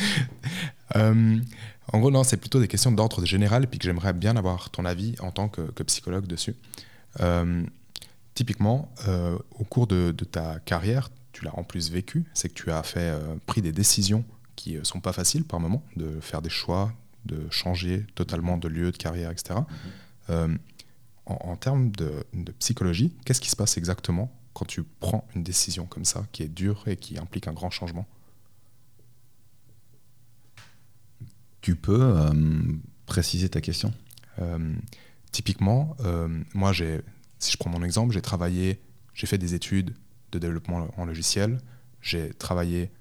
Euh, 0.97 1.39
en 1.93 1.99
gros, 2.01 2.11
non, 2.11 2.25
c'est 2.25 2.35
plutôt 2.35 2.59
des 2.59 2.67
questions 2.67 2.91
d'ordre 2.91 3.25
général, 3.25 3.65
puis 3.67 3.79
que 3.79 3.85
j'aimerais 3.85 4.11
bien 4.11 4.35
avoir 4.35 4.69
ton 4.71 4.83
avis 4.83 5.15
en 5.21 5.31
tant 5.31 5.47
que, 5.47 5.83
psychologue 5.83 6.27
dessus. 6.27 6.53
Euh, 7.21 7.63
typiquement, 8.33 8.93
euh, 9.07 9.37
au 9.57 9.63
cours 9.63 9.87
de, 9.87 10.11
de, 10.11 10.25
ta 10.25 10.59
carrière, 10.59 11.07
tu 11.31 11.45
l'as 11.45 11.57
en 11.57 11.63
plus 11.63 11.89
vécu, 11.91 12.25
c'est 12.33 12.49
que 12.49 12.55
tu 12.55 12.71
as 12.71 12.83
fait, 12.83 13.17
pris 13.45 13.61
des 13.61 13.71
décisions 13.71 14.25
qui 14.57 14.73
ne 14.73 14.83
sont 14.83 14.99
pas 14.99 15.13
faciles 15.13 15.45
par 15.45 15.61
moment, 15.61 15.81
de 15.95 16.19
faire 16.19 16.41
des 16.41 16.49
choix, 16.49 16.91
de 17.23 17.47
changer 17.51 18.05
totalement 18.13 18.57
de 18.57 18.67
lieu, 18.67 18.91
de 18.91 18.97
carrière, 18.97 19.31
etc 19.31 19.61
en, 21.41 21.55
termes 21.55 21.91
de, 21.91 22.25
psychologie, 22.59 23.13
qu'est-ce 23.25 23.41
qui 23.41 23.49
se 23.49 23.55
passe 23.55 23.77
exactement 23.77 24.31
quand 24.53 24.65
tu 24.65 24.83
prends 24.83 25.27
une 25.35 25.43
décision 25.43 25.85
comme 25.85 26.05
ça, 26.05 26.25
qui 26.31 26.43
est 26.43 26.47
dure 26.47 26.83
et 26.87 26.97
qui 26.97 27.17
implique 27.17 27.47
un 27.47 27.53
grand 27.53 27.69
changement? 27.69 28.05
Tu 31.61 31.75
peux 31.75 32.01
euh, 32.01 32.31
préciser 33.05 33.49
ta 33.49 33.61
question? 33.61 33.93
Euh, 34.39 34.73
Typiquement, 35.31 35.95
euh, 36.01 36.27
moi, 36.53 36.73
si 36.73 37.51
je 37.51 37.57
prends 37.57 37.69
mon 37.69 37.83
exemple, 37.83 38.13
j'ai 38.13 38.21
travaillé, 38.21 38.81
j'ai 39.13 39.27
fait 39.27 39.37
des 39.37 39.53
études 39.53 39.95
de 40.33 40.39
développement 40.39 40.89
en 40.97 41.05
logiciel, 41.05 41.61
j'ai 42.01 42.33
travaillé 42.33 42.91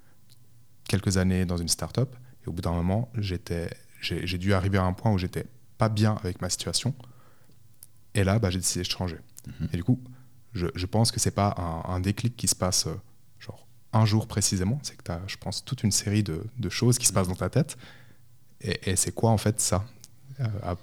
quelques 0.87 1.17
années 1.17 1.45
dans 1.45 1.57
une 1.57 1.67
start-up, 1.67 2.15
et 2.43 2.47
au 2.47 2.53
bout 2.53 2.61
d'un 2.61 2.71
moment, 2.71 3.11
j'ai 3.15 4.37
dû 4.37 4.53
arriver 4.53 4.77
à 4.77 4.83
un 4.83 4.93
point 4.93 5.11
où 5.11 5.17
j'étais 5.17 5.45
pas 5.77 5.89
bien 5.89 6.15
avec 6.23 6.41
ma 6.41 6.49
situation, 6.49 6.95
et 8.13 8.23
là, 8.23 8.39
bah, 8.39 8.49
j'ai 8.49 8.59
décidé 8.59 8.83
de 8.83 8.89
changer. 8.89 9.17
Mhm. 9.47 9.69
Et 9.73 9.77
du 9.77 9.83
coup, 9.83 9.99
je, 10.53 10.67
je 10.75 10.85
pense 10.85 11.11
que 11.11 11.19
c'est 11.19 11.31
pas 11.31 11.83
un, 11.87 11.99
déclic 11.99 12.35
qui 12.35 12.47
se 12.47 12.55
passe 12.55 12.87
euh, 12.87 12.95
genre 13.39 13.67
un 13.93 14.05
jour 14.05 14.27
précisément. 14.27 14.79
C'est 14.83 14.95
que 14.95 15.03
tu 15.03 15.11
as, 15.11 15.21
je 15.27 15.37
pense, 15.37 15.63
toute 15.63 15.83
une 15.83 15.91
série 15.91 16.23
de, 16.23 16.43
de, 16.57 16.69
choses 16.69 16.97
qui 16.97 17.05
se 17.05 17.13
passent 17.13 17.29
dans 17.29 17.35
ta 17.35 17.49
tête. 17.49 17.77
Et, 18.61 18.91
et 18.91 18.95
c'est 18.95 19.13
quoi 19.13 19.31
en 19.31 19.37
fait 19.37 19.59
ça 19.59 19.85
euh, 20.39 20.75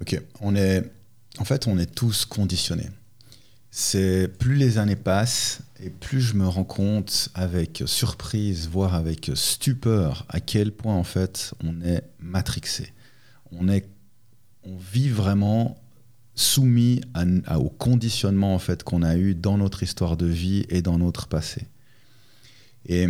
Ok, 0.00 0.20
on 0.40 0.56
est, 0.56 0.82
en 1.38 1.44
fait, 1.44 1.66
on 1.66 1.78
est 1.78 1.94
tous 1.94 2.24
conditionnés. 2.24 2.90
C'est 3.70 4.28
plus 4.28 4.56
les 4.56 4.76
années 4.78 4.96
passent 4.96 5.62
et 5.80 5.88
plus 5.88 6.20
je 6.20 6.34
me 6.34 6.46
rends 6.46 6.64
compte 6.64 7.30
avec 7.34 7.82
surprise, 7.86 8.68
voire 8.68 8.94
avec 8.94 9.30
stupeur, 9.34 10.26
à 10.28 10.40
quel 10.40 10.72
point 10.72 10.94
en 10.94 11.04
fait 11.04 11.54
on 11.64 11.80
est 11.80 12.02
matrixé. 12.18 12.92
On 13.50 13.68
est, 13.68 13.88
on 14.64 14.76
vit 14.76 15.08
vraiment 15.08 15.81
soumis 16.34 17.00
au 17.54 17.68
conditionnement 17.68 18.54
en 18.54 18.58
fait 18.58 18.82
qu'on 18.82 19.02
a 19.02 19.16
eu 19.16 19.34
dans 19.34 19.58
notre 19.58 19.82
histoire 19.82 20.16
de 20.16 20.26
vie 20.26 20.64
et 20.68 20.82
dans 20.82 20.98
notre 20.98 21.26
passé. 21.26 21.66
Et 22.86 23.06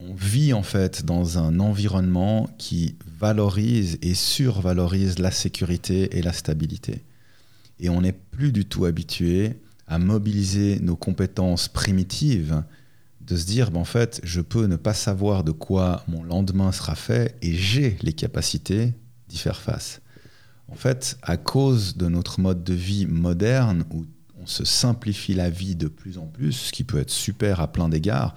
on 0.00 0.14
vit 0.14 0.52
en 0.52 0.62
fait 0.62 1.04
dans 1.04 1.38
un 1.38 1.60
environnement 1.60 2.48
qui 2.58 2.96
valorise 3.18 3.98
et 4.02 4.14
survalorise 4.14 5.18
la 5.18 5.30
sécurité 5.30 6.16
et 6.16 6.22
la 6.22 6.32
stabilité. 6.32 7.04
Et 7.80 7.88
on 7.88 8.00
n'est 8.00 8.12
plus 8.12 8.52
du 8.52 8.64
tout 8.64 8.84
habitué 8.84 9.60
à 9.86 9.98
mobiliser 9.98 10.78
nos 10.80 10.96
compétences 10.96 11.68
primitives, 11.68 12.62
de 13.20 13.36
se 13.36 13.46
dire, 13.46 13.70
ben, 13.70 13.80
en 13.80 13.84
fait, 13.84 14.20
je 14.22 14.40
peux 14.40 14.66
ne 14.66 14.76
pas 14.76 14.94
savoir 14.94 15.44
de 15.44 15.52
quoi 15.52 16.04
mon 16.08 16.22
lendemain 16.22 16.72
sera 16.72 16.94
fait 16.94 17.36
et 17.42 17.54
j'ai 17.54 17.96
les 18.02 18.12
capacités 18.12 18.94
d'y 19.28 19.38
faire 19.38 19.60
face. 19.60 20.00
En 20.70 20.74
fait, 20.74 21.18
à 21.22 21.36
cause 21.36 21.96
de 21.96 22.08
notre 22.08 22.40
mode 22.40 22.62
de 22.62 22.74
vie 22.74 23.06
moderne, 23.06 23.84
où 23.90 24.04
on 24.40 24.46
se 24.46 24.64
simplifie 24.64 25.34
la 25.34 25.50
vie 25.50 25.74
de 25.74 25.88
plus 25.88 26.18
en 26.18 26.26
plus, 26.26 26.52
ce 26.52 26.72
qui 26.72 26.84
peut 26.84 26.98
être 26.98 27.10
super 27.10 27.60
à 27.60 27.72
plein 27.72 27.88
d'égards, 27.88 28.34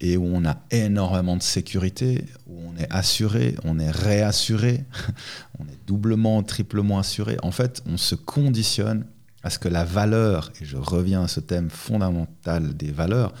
et 0.00 0.16
où 0.16 0.24
on 0.24 0.44
a 0.44 0.58
énormément 0.70 1.36
de 1.36 1.42
sécurité, 1.42 2.24
où 2.46 2.58
on 2.66 2.76
est 2.76 2.90
assuré, 2.90 3.54
on 3.64 3.78
est 3.78 3.90
réassuré, 3.90 4.84
on 5.58 5.64
est 5.64 5.78
doublement, 5.86 6.42
triplement 6.42 6.98
assuré. 6.98 7.36
En 7.42 7.50
fait, 7.50 7.82
on 7.86 7.96
se 7.96 8.14
conditionne 8.14 9.06
à 9.42 9.50
ce 9.50 9.58
que 9.58 9.68
la 9.68 9.84
valeur, 9.84 10.52
et 10.60 10.64
je 10.64 10.76
reviens 10.76 11.24
à 11.24 11.28
ce 11.28 11.40
thème 11.40 11.70
fondamental 11.70 12.76
des 12.76 12.92
valeurs, 12.92 13.32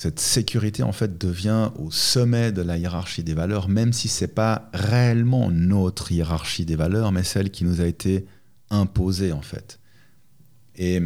cette 0.00 0.18
sécurité 0.18 0.82
en 0.82 0.92
fait 0.92 1.18
devient 1.18 1.72
au 1.76 1.90
sommet 1.90 2.52
de 2.52 2.62
la 2.62 2.78
hiérarchie 2.78 3.22
des 3.22 3.34
valeurs, 3.34 3.68
même 3.68 3.92
si 3.92 4.08
c'est 4.08 4.34
pas 4.34 4.70
réellement 4.72 5.50
notre 5.50 6.10
hiérarchie 6.10 6.64
des 6.64 6.74
valeurs, 6.74 7.12
mais 7.12 7.22
celle 7.22 7.50
qui 7.50 7.64
nous 7.64 7.82
a 7.82 7.84
été 7.84 8.24
imposée 8.70 9.30
en 9.32 9.42
fait. 9.42 9.78
Et 10.74 11.02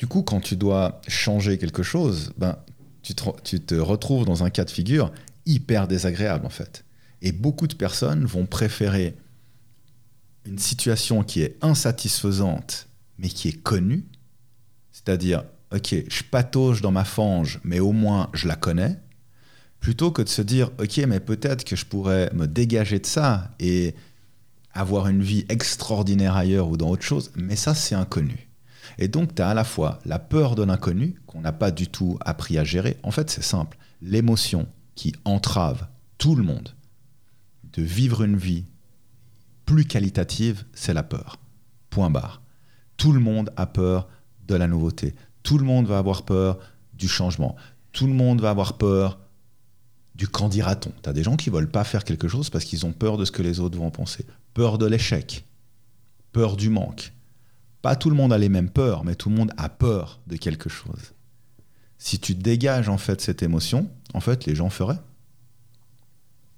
du 0.00 0.08
coup, 0.08 0.22
quand 0.22 0.40
tu 0.40 0.56
dois 0.56 1.00
changer 1.06 1.58
quelque 1.58 1.84
chose, 1.84 2.32
ben, 2.36 2.58
tu 3.04 3.14
te, 3.14 3.74
retrouves 3.76 4.26
dans 4.26 4.42
un 4.42 4.50
cas 4.50 4.64
de 4.64 4.70
figure 4.72 5.12
hyper 5.46 5.86
désagréable 5.86 6.44
en 6.44 6.50
fait. 6.50 6.84
Et 7.20 7.30
beaucoup 7.30 7.68
de 7.68 7.76
personnes 7.76 8.24
vont 8.24 8.46
préférer 8.46 9.14
une 10.44 10.58
situation 10.58 11.22
qui 11.22 11.42
est 11.42 11.56
insatisfaisante, 11.60 12.88
mais 13.18 13.28
qui 13.28 13.46
est 13.46 13.62
connue, 13.62 14.04
c'est-à-dire 14.90 15.44
ok, 15.72 15.94
je 16.08 16.22
patauge 16.24 16.80
dans 16.80 16.90
ma 16.90 17.04
fange, 17.04 17.60
mais 17.64 17.80
au 17.80 17.92
moins 17.92 18.28
je 18.32 18.48
la 18.48 18.56
connais, 18.56 18.98
plutôt 19.80 20.10
que 20.10 20.22
de 20.22 20.28
se 20.28 20.42
dire, 20.42 20.70
ok, 20.78 20.98
mais 21.08 21.20
peut-être 21.20 21.64
que 21.64 21.76
je 21.76 21.86
pourrais 21.86 22.30
me 22.34 22.46
dégager 22.46 22.98
de 22.98 23.06
ça 23.06 23.50
et 23.58 23.94
avoir 24.72 25.08
une 25.08 25.22
vie 25.22 25.44
extraordinaire 25.48 26.36
ailleurs 26.36 26.68
ou 26.68 26.76
dans 26.76 26.90
autre 26.90 27.02
chose, 27.02 27.32
mais 27.36 27.56
ça 27.56 27.74
c'est 27.74 27.94
inconnu. 27.94 28.48
Et 28.98 29.08
donc 29.08 29.34
tu 29.34 29.42
as 29.42 29.48
à 29.48 29.54
la 29.54 29.64
fois 29.64 29.98
la 30.04 30.18
peur 30.18 30.54
de 30.54 30.62
l'inconnu, 30.62 31.20
qu'on 31.26 31.40
n'a 31.40 31.52
pas 31.52 31.70
du 31.70 31.88
tout 31.88 32.18
appris 32.20 32.58
à 32.58 32.64
gérer, 32.64 32.96
en 33.02 33.10
fait 33.10 33.30
c'est 33.30 33.42
simple, 33.42 33.78
l'émotion 34.00 34.66
qui 34.94 35.14
entrave 35.24 35.86
tout 36.18 36.34
le 36.34 36.42
monde 36.42 36.74
de 37.72 37.82
vivre 37.82 38.22
une 38.22 38.36
vie 38.36 38.64
plus 39.66 39.84
qualitative, 39.84 40.64
c'est 40.74 40.92
la 40.92 41.02
peur. 41.02 41.38
Point 41.90 42.10
barre. 42.10 42.42
Tout 42.96 43.12
le 43.12 43.20
monde 43.20 43.50
a 43.56 43.66
peur 43.66 44.08
de 44.46 44.54
la 44.54 44.66
nouveauté. 44.66 45.14
Tout 45.42 45.58
le 45.58 45.64
monde 45.64 45.86
va 45.86 45.98
avoir 45.98 46.24
peur 46.24 46.58
du 46.94 47.08
changement. 47.08 47.56
Tout 47.92 48.06
le 48.06 48.12
monde 48.12 48.40
va 48.40 48.50
avoir 48.50 48.78
peur 48.78 49.18
du 50.14 50.28
quand 50.28 50.48
dira-t-on. 50.48 50.92
Tu 51.02 51.12
des 51.12 51.22
gens 51.22 51.36
qui 51.36 51.50
veulent 51.50 51.70
pas 51.70 51.84
faire 51.84 52.04
quelque 52.04 52.28
chose 52.28 52.50
parce 52.50 52.64
qu'ils 52.64 52.86
ont 52.86 52.92
peur 52.92 53.16
de 53.16 53.24
ce 53.24 53.32
que 53.32 53.42
les 53.42 53.60
autres 53.60 53.78
vont 53.78 53.90
penser. 53.90 54.26
Peur 54.54 54.78
de 54.78 54.86
l'échec. 54.86 55.44
Peur 56.32 56.56
du 56.56 56.68
manque. 56.68 57.12
Pas 57.80 57.96
tout 57.96 58.10
le 58.10 58.16
monde 58.16 58.32
a 58.32 58.38
les 58.38 58.48
mêmes 58.48 58.70
peurs, 58.70 59.04
mais 59.04 59.14
tout 59.14 59.28
le 59.28 59.36
monde 59.36 59.52
a 59.56 59.68
peur 59.68 60.20
de 60.26 60.36
quelque 60.36 60.68
chose. 60.68 61.14
Si 61.98 62.18
tu 62.18 62.34
dégages 62.34 62.88
en 62.88 62.98
fait 62.98 63.20
cette 63.20 63.42
émotion, 63.42 63.90
en 64.14 64.20
fait 64.20 64.46
les 64.46 64.54
gens 64.54 64.70
feraient. 64.70 65.00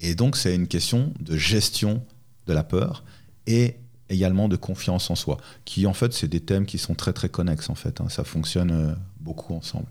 Et 0.01 0.15
donc 0.15 0.37
c'est 0.37 0.55
une 0.55 0.69
question 0.69 1.15
de 1.21 1.37
gestion 1.37 2.05
de 2.47 2.53
la 2.53 2.65
peur 2.65 3.05
et 3.47 3.77
également 4.11 4.49
de 4.49 4.57
confiance 4.57 5.11
en 5.11 5.15
soi, 5.15 5.39
qui 5.65 5.87
en 5.87 5.95
fait, 5.95 6.13
c'est 6.13 6.29
des 6.29 6.41
thèmes 6.41 6.67
qui 6.67 6.79
sont 6.79 6.95
très 6.95 7.13
très 7.13 7.29
connexes 7.29 7.71
en 7.71 7.75
fait, 7.75 8.01
hein. 8.01 8.09
ça 8.09 8.25
fonctionne 8.25 8.71
euh, 8.71 8.95
beaucoup 9.21 9.55
ensemble. 9.55 9.87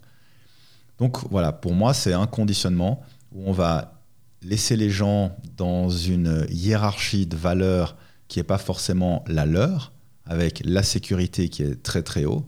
Donc 1.00 1.18
voilà, 1.32 1.52
pour 1.52 1.74
moi, 1.74 1.94
c'est 1.94 2.14
un 2.14 2.28
conditionnement 2.28 3.02
où 3.32 3.44
on 3.48 3.52
va 3.52 4.02
laisser 4.44 4.76
les 4.76 4.90
gens 4.90 5.36
dans 5.58 5.90
une 5.90 6.46
hiérarchie 6.50 7.26
de 7.26 7.36
valeurs 7.36 7.96
qui 8.28 8.40
n'est 8.40 8.44
pas 8.44 8.58
forcément 8.58 9.24
la 9.28 9.46
leur, 9.46 9.94
avec 10.26 10.62
la 10.66 10.84
sécurité 10.84 11.50
qui 11.50 11.64
est 11.64 11.82
très 11.82 12.04
très 12.04 12.26
haut, 12.26 12.48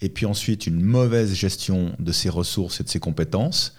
et 0.00 0.08
puis 0.08 0.26
ensuite 0.26 0.66
une 0.66 0.80
mauvaise 0.80 1.34
gestion 1.34 1.94
de 1.98 2.12
ses 2.12 2.28
ressources 2.28 2.80
et 2.80 2.84
de 2.84 2.88
ses 2.88 3.00
compétences, 3.00 3.74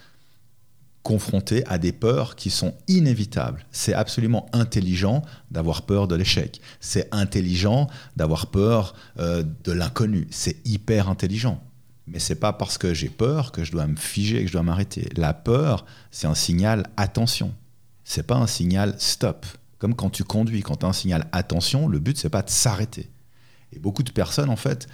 confronté 1.05 1.63
à 1.67 1.77
des 1.77 1.91
peurs 1.91 2.35
qui 2.35 2.49
sont 2.49 2.73
inévitables. 2.87 3.63
C'est 3.71 3.93
absolument 3.93 4.47
intelligent 4.53 5.21
d'avoir 5.51 5.83
peur 5.83 6.07
de 6.07 6.15
l'échec. 6.15 6.59
C'est 6.79 7.07
intelligent 7.13 7.87
d'avoir 8.15 8.47
peur 8.47 8.95
euh, 9.19 9.43
de 9.63 9.71
l'inconnu. 9.71 10.27
C'est 10.31 10.57
hyper 10.65 11.07
intelligent. 11.07 11.63
Mais 12.07 12.17
c'est 12.17 12.35
pas 12.35 12.53
parce 12.53 12.79
que 12.79 12.95
j'ai 12.95 13.09
peur 13.09 13.51
que 13.51 13.63
je 13.63 13.71
dois 13.71 13.85
me 13.85 13.95
figer 13.95 14.37
et 14.37 14.41
que 14.41 14.47
je 14.47 14.53
dois 14.53 14.63
m'arrêter. 14.63 15.07
La 15.15 15.35
peur, 15.35 15.85
c'est 16.09 16.25
un 16.25 16.33
signal 16.33 16.89
attention. 16.97 17.53
C'est 18.03 18.25
pas 18.25 18.37
un 18.37 18.47
signal 18.47 18.95
stop. 18.97 19.45
Comme 19.77 19.93
quand 19.93 20.09
tu 20.09 20.23
conduis, 20.23 20.63
quand 20.63 20.77
tu 20.77 20.87
as 20.87 20.89
un 20.89 20.93
signal 20.93 21.27
attention, 21.33 21.87
le 21.87 21.99
but 21.99 22.17
c'est 22.17 22.29
pas 22.29 22.41
de 22.41 22.49
s'arrêter. 22.49 23.11
Et 23.73 23.77
beaucoup 23.77 24.01
de 24.01 24.11
personnes 24.11 24.49
en 24.49 24.55
fait 24.55 24.87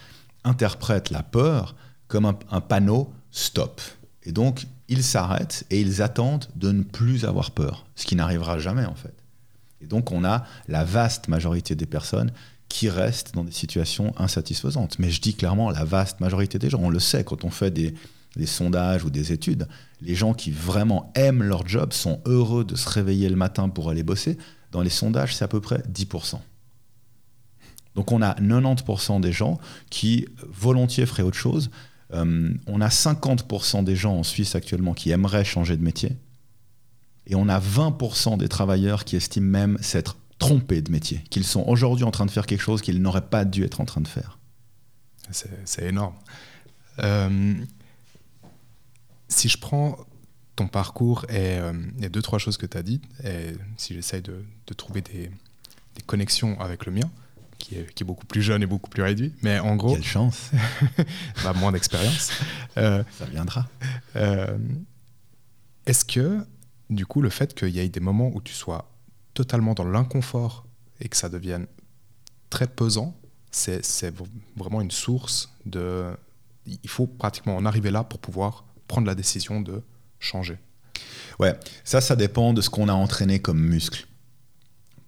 interprètent 0.44 1.10
la 1.10 1.24
peur 1.24 1.74
comme 2.10 2.26
un, 2.26 2.38
un 2.52 2.60
panneau 2.60 3.14
stop. 3.32 3.80
Et 4.24 4.34
donc 4.34 4.66
ils 4.92 5.04
s'arrêtent 5.04 5.64
et 5.70 5.80
ils 5.80 6.02
attendent 6.02 6.48
de 6.58 6.74
ne 6.74 6.84
plus 6.84 7.24
avoir 7.24 7.52
peur, 7.52 7.86
ce 7.96 8.06
qui 8.06 8.18
n'arrivera 8.18 8.60
jamais 8.60 8.86
en 8.86 8.94
fait. 8.94 9.16
Et 9.80 9.88
donc 9.88 10.12
on 10.12 10.26
a 10.26 10.46
la 10.68 10.84
vaste 10.84 11.30
majorité 11.30 11.76
des 11.76 11.86
personnes 11.86 12.32
qui 12.68 12.90
restent 12.90 13.34
dans 13.34 13.46
des 13.46 13.54
situations 13.54 14.14
insatisfaisantes. 14.18 15.00
Mais 15.00 15.10
je 15.10 15.22
dis 15.22 15.34
clairement 15.34 15.70
la 15.70 15.86
vaste 15.86 16.20
majorité 16.20 16.60
des 16.60 16.70
gens, 16.70 16.80
on 16.82 16.90
le 16.90 17.00
sait 17.00 17.24
quand 17.24 17.46
on 17.46 17.50
fait 17.50 17.72
des, 17.72 17.96
sondages 18.46 19.06
ou 19.06 19.10
des 19.10 19.32
études, 19.32 19.66
les 20.02 20.14
gens 20.14 20.34
qui 20.34 20.52
vraiment 20.52 21.10
aiment 21.16 21.44
leur 21.44 21.66
job 21.66 21.94
sont 21.94 22.20
heureux 22.26 22.66
de 22.66 22.76
se 22.76 22.90
réveiller 22.90 23.30
le 23.30 23.38
matin 23.38 23.70
pour 23.70 23.90
aller 23.90 24.04
bosser. 24.04 24.38
Dans 24.72 24.82
les 24.82 24.90
sondages, 24.90 25.36
c'est 25.36 25.46
à 25.46 25.48
peu 25.48 25.62
près 25.62 25.80
10%. 25.90 26.38
Donc 27.96 28.12
on 28.12 28.22
a 28.22 28.34
90% 28.34 29.22
des 29.22 29.32
gens 29.32 29.58
qui 29.90 30.28
volontiers 30.50 31.06
feraient 31.06 31.24
autre 31.24 31.38
chose, 31.38 31.72
euh, 32.14 32.54
on 32.68 32.82
a 32.82 32.88
50% 32.88 33.84
des 33.84 33.96
gens 33.96 34.16
en 34.16 34.24
Suisse 34.24 34.56
actuellement 34.56 34.94
qui 34.94 35.12
aimeraient 35.12 35.46
changer 35.46 35.78
de 35.78 35.84
métier. 35.84 36.18
Et 37.28 37.36
on 37.36 37.48
a 37.48 37.60
20% 37.60 38.38
des 38.38 38.50
travailleurs 38.50 39.06
qui 39.06 39.16
estiment 39.16 39.48
même 39.48 39.78
s'être 39.82 40.18
trompés 40.40 40.82
de 40.82 40.92
métier, 40.92 41.24
qu'ils 41.30 41.46
sont 41.46 41.64
aujourd'hui 41.68 42.04
en 42.04 42.12
train 42.12 42.26
de 42.26 42.32
faire 42.32 42.48
quelque 42.48 42.62
chose 42.62 42.82
qu'ils 42.82 43.02
n'auraient 43.02 43.30
pas 43.30 43.46
dû 43.46 43.64
être 43.64 43.80
en 43.80 43.86
train 43.86 44.02
de 44.02 44.08
faire. 44.08 44.40
C'est 45.30 45.84
énorme. 45.84 46.16
Euh, 47.00 47.54
si 49.28 49.48
je 49.48 49.58
prends 49.58 49.98
ton 50.56 50.68
parcours 50.68 51.26
et 51.30 51.58
euh, 51.58 51.74
les 52.00 52.10
deux, 52.10 52.22
trois 52.22 52.40
choses 52.40 52.58
que 52.58 52.66
tu 52.66 52.78
as 52.78 52.84
dites, 52.84 53.04
et 53.24 53.54
si 53.78 53.94
j'essaye 53.94 54.22
de, 54.22 54.44
trouver 54.76 55.02
des, 55.02 55.32
connexions 56.08 56.60
avec 56.60 56.86
le 56.86 56.92
mien, 56.92 57.10
qui 57.62 57.76
est, 57.76 58.04
beaucoup 58.04 58.26
plus 58.26 58.42
jeune 58.42 58.64
et 58.64 58.66
beaucoup 58.66 58.90
plus 58.90 59.04
réduit. 59.04 59.34
Mais 59.42 59.60
en 59.60 59.76
gros. 59.76 59.94
Quelle 59.94 60.04
chance 60.04 60.52
bah, 61.44 61.54
Moins 61.54 61.72
d'expérience. 61.72 62.32
Euh, 62.78 63.04
Ça 63.18 63.26
viendra. 63.26 63.68
Euh, 64.16 64.58
est-ce 65.86 66.04
que, 66.04 66.46
du 66.90 67.06
coup, 67.06 67.22
le 67.22 67.30
fait 67.30 67.54
qu'il 67.54 67.70
y 67.70 67.80
ait 67.80 67.90
des 67.90 68.00
moments 68.00 68.32
où 68.34 68.42
tu 68.42 68.54
sois 68.54 68.92
totalement 69.34 69.74
dans 69.74 69.86
l'inconfort 69.86 70.66
et 71.00 71.08
que 71.08 71.16
ça 71.16 71.30
devienne 71.30 71.68
très 72.50 72.68
pesant, 72.68 73.16
c'est 73.52 74.14
vraiment 74.56 74.82
une 74.82 74.92
source 74.92 75.54
de. 75.66 76.06
Il 76.66 76.90
faut 76.90 77.08
pratiquement 77.08 77.58
en 77.58 77.66
arriver 77.66 77.92
là 77.92 78.04
pour 78.04 78.20
pouvoir 78.20 78.66
prendre 78.88 79.08
la 79.08 79.16
décision 79.16 79.62
de 79.62 79.82
changer. 80.20 80.58
Ouais, 81.40 81.58
ça, 81.84 82.02
ça 82.02 82.16
dépend 82.16 82.54
de 82.54 82.62
ce 82.62 82.70
qu'on 82.70 82.88
a 82.88 82.94
entraîné 82.94 83.40
comme 83.40 83.60
muscle. 83.60 84.06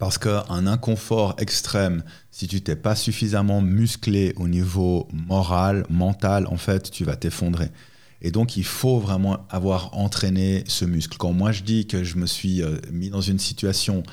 Parce 0.04 0.18
qu'un 0.18 0.68
inconfort 0.68 1.34
extrême, 1.38 2.04
si 2.30 2.50
tu 2.50 2.60
t'es 2.60 2.76
pas 2.76 2.94
suffisamment 2.94 3.62
musclé 3.62 4.34
au 4.36 4.50
niveau 4.50 5.08
moral, 5.14 5.86
mental, 5.90 6.46
en 6.48 6.58
fait, 6.58 6.92
tu 6.92 7.06
vas 7.06 7.16
t'effondrer. 7.16 7.70
Et 8.22 8.30
donc, 8.30 8.58
il 8.58 8.66
faut 8.66 9.00
vraiment 9.00 9.48
avoir 9.50 9.98
entraîné 9.98 10.66
ce 10.68 10.84
muscle. 10.84 11.16
Quand 11.18 11.32
moi, 11.32 11.54
je 11.54 11.64
dis 11.64 11.88
que 11.88 12.04
je 12.04 12.18
me 12.18 12.26
suis 12.26 12.62
euh, 12.62 12.80
mis 12.92 13.12
dans 13.12 13.22
une 13.22 13.40
situation 13.40 14.04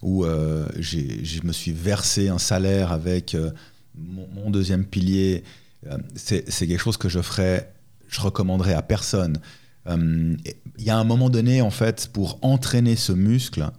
où 0.00 0.24
euh, 0.24 0.66
je 0.78 1.46
me 1.46 1.52
suis 1.52 1.72
versé 1.72 2.30
un 2.30 2.38
salaire 2.38 2.90
avec 2.90 3.34
euh, 3.34 3.50
mon, 3.94 4.48
deuxième 4.48 4.86
pilier, 4.86 5.44
c'est 6.14 6.42
quelque 6.42 6.78
chose 6.78 6.96
que 6.96 7.10
je 7.10 7.20
ferais, 7.20 7.70
je 8.08 8.22
recommanderais 8.22 8.72
à 8.72 8.80
personne. 8.80 9.38
Il 9.86 10.38
y 10.78 10.88
a 10.88 10.96
un 10.96 11.04
moment 11.04 11.28
donné, 11.28 11.60
en 11.60 11.70
fait, 11.70 12.08
pour 12.14 12.38
entraîner 12.40 12.96
ce 12.96 13.12
muscle, 13.12 13.70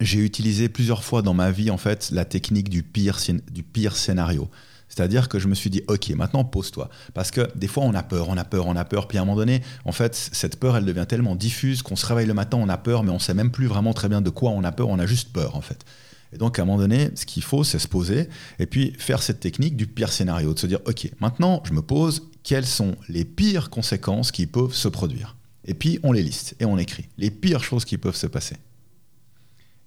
j'ai 0.00 0.20
utilisé 0.20 0.68
plusieurs 0.68 1.04
fois 1.04 1.22
dans 1.22 1.34
ma 1.34 1.50
vie 1.50 1.70
en 1.70 1.76
fait 1.76 2.10
la 2.12 2.24
technique 2.24 2.68
du 2.68 2.82
pire, 2.82 3.18
du 3.52 3.62
pire 3.62 3.96
scénario. 3.96 4.48
C'est-à-dire 4.88 5.28
que 5.28 5.38
je 5.38 5.48
me 5.48 5.54
suis 5.54 5.70
dit, 5.70 5.82
ok, 5.86 6.08
maintenant 6.10 6.44
pose-toi. 6.44 6.88
Parce 7.14 7.30
que 7.30 7.48
des 7.56 7.68
fois, 7.68 7.84
on 7.84 7.94
a 7.94 8.02
peur, 8.02 8.28
on 8.28 8.36
a 8.36 8.44
peur, 8.44 8.66
on 8.66 8.76
a 8.76 8.84
peur. 8.84 9.06
Puis 9.06 9.18
à 9.18 9.22
un 9.22 9.24
moment 9.24 9.36
donné, 9.36 9.62
en 9.84 9.92
fait, 9.92 10.14
cette 10.14 10.58
peur, 10.58 10.76
elle 10.76 10.84
devient 10.84 11.04
tellement 11.06 11.36
diffuse 11.36 11.82
qu'on 11.82 11.96
se 11.96 12.06
réveille 12.06 12.26
le 12.26 12.34
matin, 12.34 12.58
on 12.58 12.68
a 12.68 12.78
peur, 12.78 13.04
mais 13.04 13.10
on 13.10 13.18
sait 13.18 13.34
même 13.34 13.50
plus 13.50 13.66
vraiment 13.66 13.92
très 13.92 14.08
bien 14.08 14.20
de 14.20 14.30
quoi 14.30 14.50
on 14.50 14.64
a 14.64 14.72
peur, 14.72 14.88
on 14.88 14.98
a 14.98 15.06
juste 15.06 15.32
peur, 15.32 15.56
en 15.56 15.60
fait. 15.60 15.84
Et 16.32 16.38
donc, 16.38 16.58
à 16.58 16.62
un 16.62 16.64
moment 16.64 16.78
donné, 16.78 17.10
ce 17.14 17.26
qu'il 17.26 17.42
faut, 17.42 17.64
c'est 17.64 17.78
se 17.78 17.88
poser 17.88 18.28
et 18.58 18.66
puis 18.66 18.92
faire 18.98 19.22
cette 19.22 19.40
technique 19.40 19.76
du 19.76 19.86
pire 19.86 20.12
scénario, 20.12 20.54
de 20.54 20.58
se 20.58 20.66
dire, 20.66 20.80
ok, 20.86 21.10
maintenant, 21.20 21.62
je 21.64 21.72
me 21.72 21.82
pose, 21.82 22.28
quelles 22.42 22.66
sont 22.66 22.96
les 23.08 23.24
pires 23.24 23.70
conséquences 23.70 24.32
qui 24.32 24.46
peuvent 24.46 24.74
se 24.74 24.88
produire? 24.88 25.36
Et 25.64 25.74
puis, 25.74 25.98
on 26.02 26.12
les 26.12 26.22
liste 26.22 26.54
et 26.60 26.64
on 26.64 26.78
écrit 26.78 27.08
les 27.18 27.30
pires 27.30 27.62
choses 27.62 27.84
qui 27.84 27.98
peuvent 27.98 28.16
se 28.16 28.26
passer. 28.26 28.56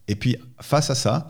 Et 0.07 0.15
puis, 0.15 0.37
face 0.59 0.89
à 0.89 0.95
ça, 0.95 1.27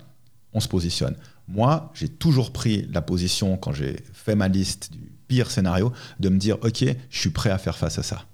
on 0.54 0.60
se 0.60 0.68
positionne. 0.68 1.16
Moi, 1.48 1.92
j'ai 1.94 2.08
toujours 2.08 2.52
pris 2.52 2.88
la 2.92 3.02
position, 3.02 3.58
quand 3.58 3.74
j'ai 3.74 3.98
fait 4.14 4.36
ma 4.36 4.48
liste 4.48 4.92
du 4.92 5.12
pire 5.28 5.52
scénario, 5.52 5.92
de 6.20 6.30
me 6.30 6.38
dire, 6.38 6.58
OK, 6.62 6.84
je 7.10 7.20
suis 7.20 7.30
prêt 7.30 7.50
à 7.50 7.58
faire 7.58 7.78
face 7.78 8.00
à 8.00 8.04
ça. 8.04 8.26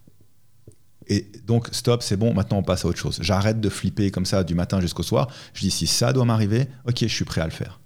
Et 1.07 1.31
donc, 1.45 1.69
stop, 1.71 2.03
c'est 2.03 2.17
bon, 2.17 2.33
maintenant 2.33 2.57
on 2.57 2.63
passe 2.63 2.83
à 2.83 2.87
autre 2.87 2.99
chose. 2.99 3.17
J'arrête 3.21 3.61
de 3.61 3.69
flipper 3.69 4.11
comme 4.11 4.25
ça 4.25 4.43
du 4.43 4.55
matin 4.55 4.81
jusqu'au 4.81 5.03
soir. 5.03 5.29
Je 5.53 5.61
dis, 5.61 5.71
si 5.71 5.87
ça 5.87 6.11
doit 6.11 6.25
m'arriver, 6.25 6.67
ok, 6.85 6.97
je 6.99 7.07
suis 7.07 7.25
prêt 7.25 7.41
à 7.41 7.45
le 7.45 7.51
faire. 7.51 7.79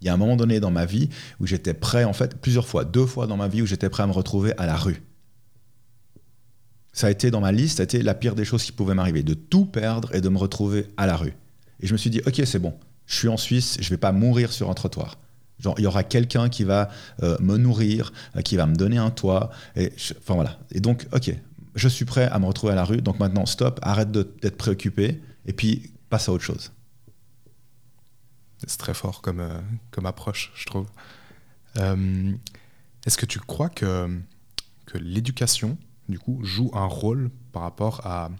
Il 0.00 0.06
y 0.06 0.10
a 0.10 0.14
un 0.14 0.18
moment 0.18 0.36
donné 0.36 0.60
dans 0.60 0.70
ma 0.70 0.84
vie 0.84 1.08
où 1.40 1.46
j'étais 1.46 1.72
prêt, 1.72 2.04
en 2.04 2.12
fait, 2.12 2.36
plusieurs 2.36 2.68
fois, 2.68 2.84
deux 2.84 3.06
fois 3.06 3.26
dans 3.26 3.38
ma 3.38 3.48
vie 3.48 3.62
où 3.62 3.66
j'étais 3.66 3.88
prêt 3.88 4.02
à 4.02 4.06
me 4.06 4.12
retrouver 4.12 4.52
à 4.58 4.66
la 4.66 4.76
rue. 4.76 5.02
Ça 6.92 7.06
a 7.06 7.10
été 7.10 7.30
dans 7.30 7.40
ma 7.40 7.50
liste, 7.50 7.78
ça 7.78 7.82
a 7.82 7.84
été 7.84 8.02
la 8.02 8.14
pire 8.14 8.34
des 8.34 8.44
choses 8.44 8.62
qui 8.62 8.72
pouvaient 8.72 8.94
m'arriver, 8.94 9.22
de 9.22 9.34
tout 9.34 9.64
perdre 9.64 10.14
et 10.14 10.20
de 10.20 10.28
me 10.28 10.38
retrouver 10.38 10.86
à 10.96 11.06
la 11.06 11.16
rue. 11.16 11.34
Et 11.84 11.86
je 11.86 11.92
me 11.92 11.98
suis 11.98 12.08
dit, 12.08 12.22
ok, 12.26 12.40
c'est 12.46 12.58
bon, 12.58 12.72
je 13.04 13.14
suis 13.14 13.28
en 13.28 13.36
Suisse, 13.36 13.76
je 13.78 13.90
vais 13.90 13.98
pas 13.98 14.10
mourir 14.10 14.52
sur 14.52 14.70
un 14.70 14.74
trottoir. 14.74 15.18
Genre, 15.58 15.74
il 15.76 15.82
y 15.82 15.86
aura 15.86 16.02
quelqu'un 16.02 16.48
qui 16.48 16.64
va 16.64 16.88
euh, 17.22 17.36
me 17.40 17.58
nourrir, 17.58 18.10
euh, 18.36 18.40
qui 18.40 18.56
va 18.56 18.64
me 18.64 18.74
donner 18.74 18.96
un 18.96 19.10
toit. 19.10 19.50
Et 19.76 19.92
enfin 20.16 20.32
voilà. 20.32 20.58
Et 20.70 20.80
donc, 20.80 21.06
ok, 21.12 21.30
je 21.74 21.88
suis 21.88 22.06
prêt 22.06 22.26
à 22.26 22.38
me 22.38 22.46
retrouver 22.46 22.72
à 22.72 22.76
la 22.76 22.84
rue, 22.84 23.02
donc 23.02 23.18
maintenant 23.20 23.44
stop, 23.44 23.80
arrête 23.82 24.10
d'être 24.10 24.56
préoccupé, 24.56 25.20
et 25.44 25.52
puis 25.52 25.92
passe 26.08 26.30
à 26.30 26.32
autre 26.32 26.42
chose. 26.42 26.72
C'est 28.66 28.78
très 28.78 28.94
fort 28.94 29.20
comme, 29.20 29.40
euh, 29.40 30.08
approche, 30.08 30.52
je 30.54 30.64
trouve. 30.64 30.86
Est-ce 31.76 33.18
que 33.18 33.26
tu 33.26 33.40
crois 33.40 33.68
que 33.68 34.08
l'éducation, 34.94 35.76
du 36.08 36.18
coup, 36.18 36.42
joue 36.44 36.70
un 36.72 36.86
rôle 36.86 37.30
par 37.52 37.60
rapport 37.60 38.06
à, 38.06 38.30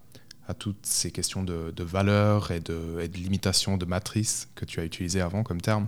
à 0.48 0.54
toutes 0.54 0.84
ces 0.84 1.10
questions 1.10 1.42
de, 1.42 1.72
de 1.74 1.84
valeur 1.84 2.50
et 2.50 2.60
de, 2.60 3.00
et 3.00 3.08
de 3.08 3.16
limitation 3.16 3.76
de 3.76 3.84
matrice 3.84 4.48
que 4.54 4.64
tu 4.64 4.80
as 4.80 4.84
utilisé 4.84 5.20
avant 5.20 5.42
comme 5.42 5.60
terme 5.60 5.86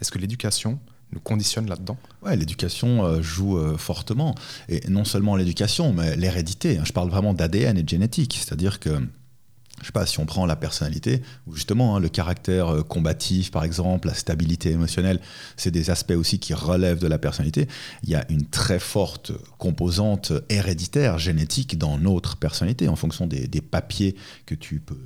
Est-ce 0.00 0.10
que 0.10 0.18
l'éducation 0.18 0.78
nous 1.12 1.20
conditionne 1.20 1.68
là-dedans? 1.68 1.96
Ouais, 2.22 2.36
l'éducation 2.36 3.04
euh, 3.04 3.22
joue 3.22 3.58
euh, 3.58 3.76
fortement. 3.76 4.34
Et 4.68 4.88
non 4.88 5.04
seulement 5.04 5.36
l'éducation, 5.36 5.92
mais 5.92 6.16
l'hérédité. 6.16 6.80
Je 6.84 6.92
parle 6.92 7.08
vraiment 7.08 7.32
d'ADN 7.32 7.78
et 7.78 7.82
de 7.82 7.88
génétique. 7.88 8.38
C'est-à-dire 8.38 8.80
que, 8.80 9.00
je 9.80 9.86
sais 9.86 9.92
pas, 9.92 10.06
si 10.06 10.18
on 10.20 10.26
prend 10.26 10.46
la 10.46 10.56
personnalité, 10.56 11.22
ou 11.46 11.54
justement 11.54 11.96
hein, 11.96 12.00
le 12.00 12.08
caractère 12.08 12.68
euh, 12.68 12.82
combatif, 12.82 13.50
par 13.50 13.64
exemple, 13.64 14.08
la 14.08 14.14
stabilité 14.14 14.70
émotionnelle, 14.70 15.20
c'est 15.56 15.70
des 15.70 15.90
aspects 15.90 16.12
aussi 16.12 16.38
qui 16.38 16.54
relèvent 16.54 17.00
de 17.00 17.08
la 17.08 17.18
personnalité. 17.18 17.68
Il 18.02 18.10
y 18.10 18.14
a 18.14 18.24
une 18.30 18.46
très 18.46 18.78
forte 18.78 19.32
composante 19.58 20.32
héréditaire, 20.48 21.18
génétique 21.18 21.78
dans 21.78 21.98
notre 21.98 22.36
personnalité, 22.36 22.88
en 22.88 22.96
fonction 22.96 23.26
des, 23.26 23.46
des 23.48 23.60
papiers 23.60 24.16
que 24.46 24.54
tu 24.54 24.80
peux 24.80 24.98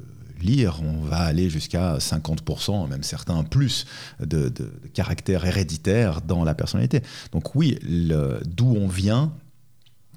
lire, 0.42 0.80
on 0.82 1.00
va 1.02 1.18
aller 1.18 1.50
jusqu'à 1.50 1.98
50%, 1.98 2.88
même 2.88 3.02
certains 3.02 3.44
plus, 3.44 3.86
de, 4.20 4.52
caractère 4.94 5.44
héréditaire 5.44 6.20
dans 6.22 6.44
la 6.44 6.54
personnalité. 6.54 7.02
Donc 7.32 7.54
oui, 7.54 7.78
d'où 8.44 8.74
on 8.76 8.88
vient 8.88 9.32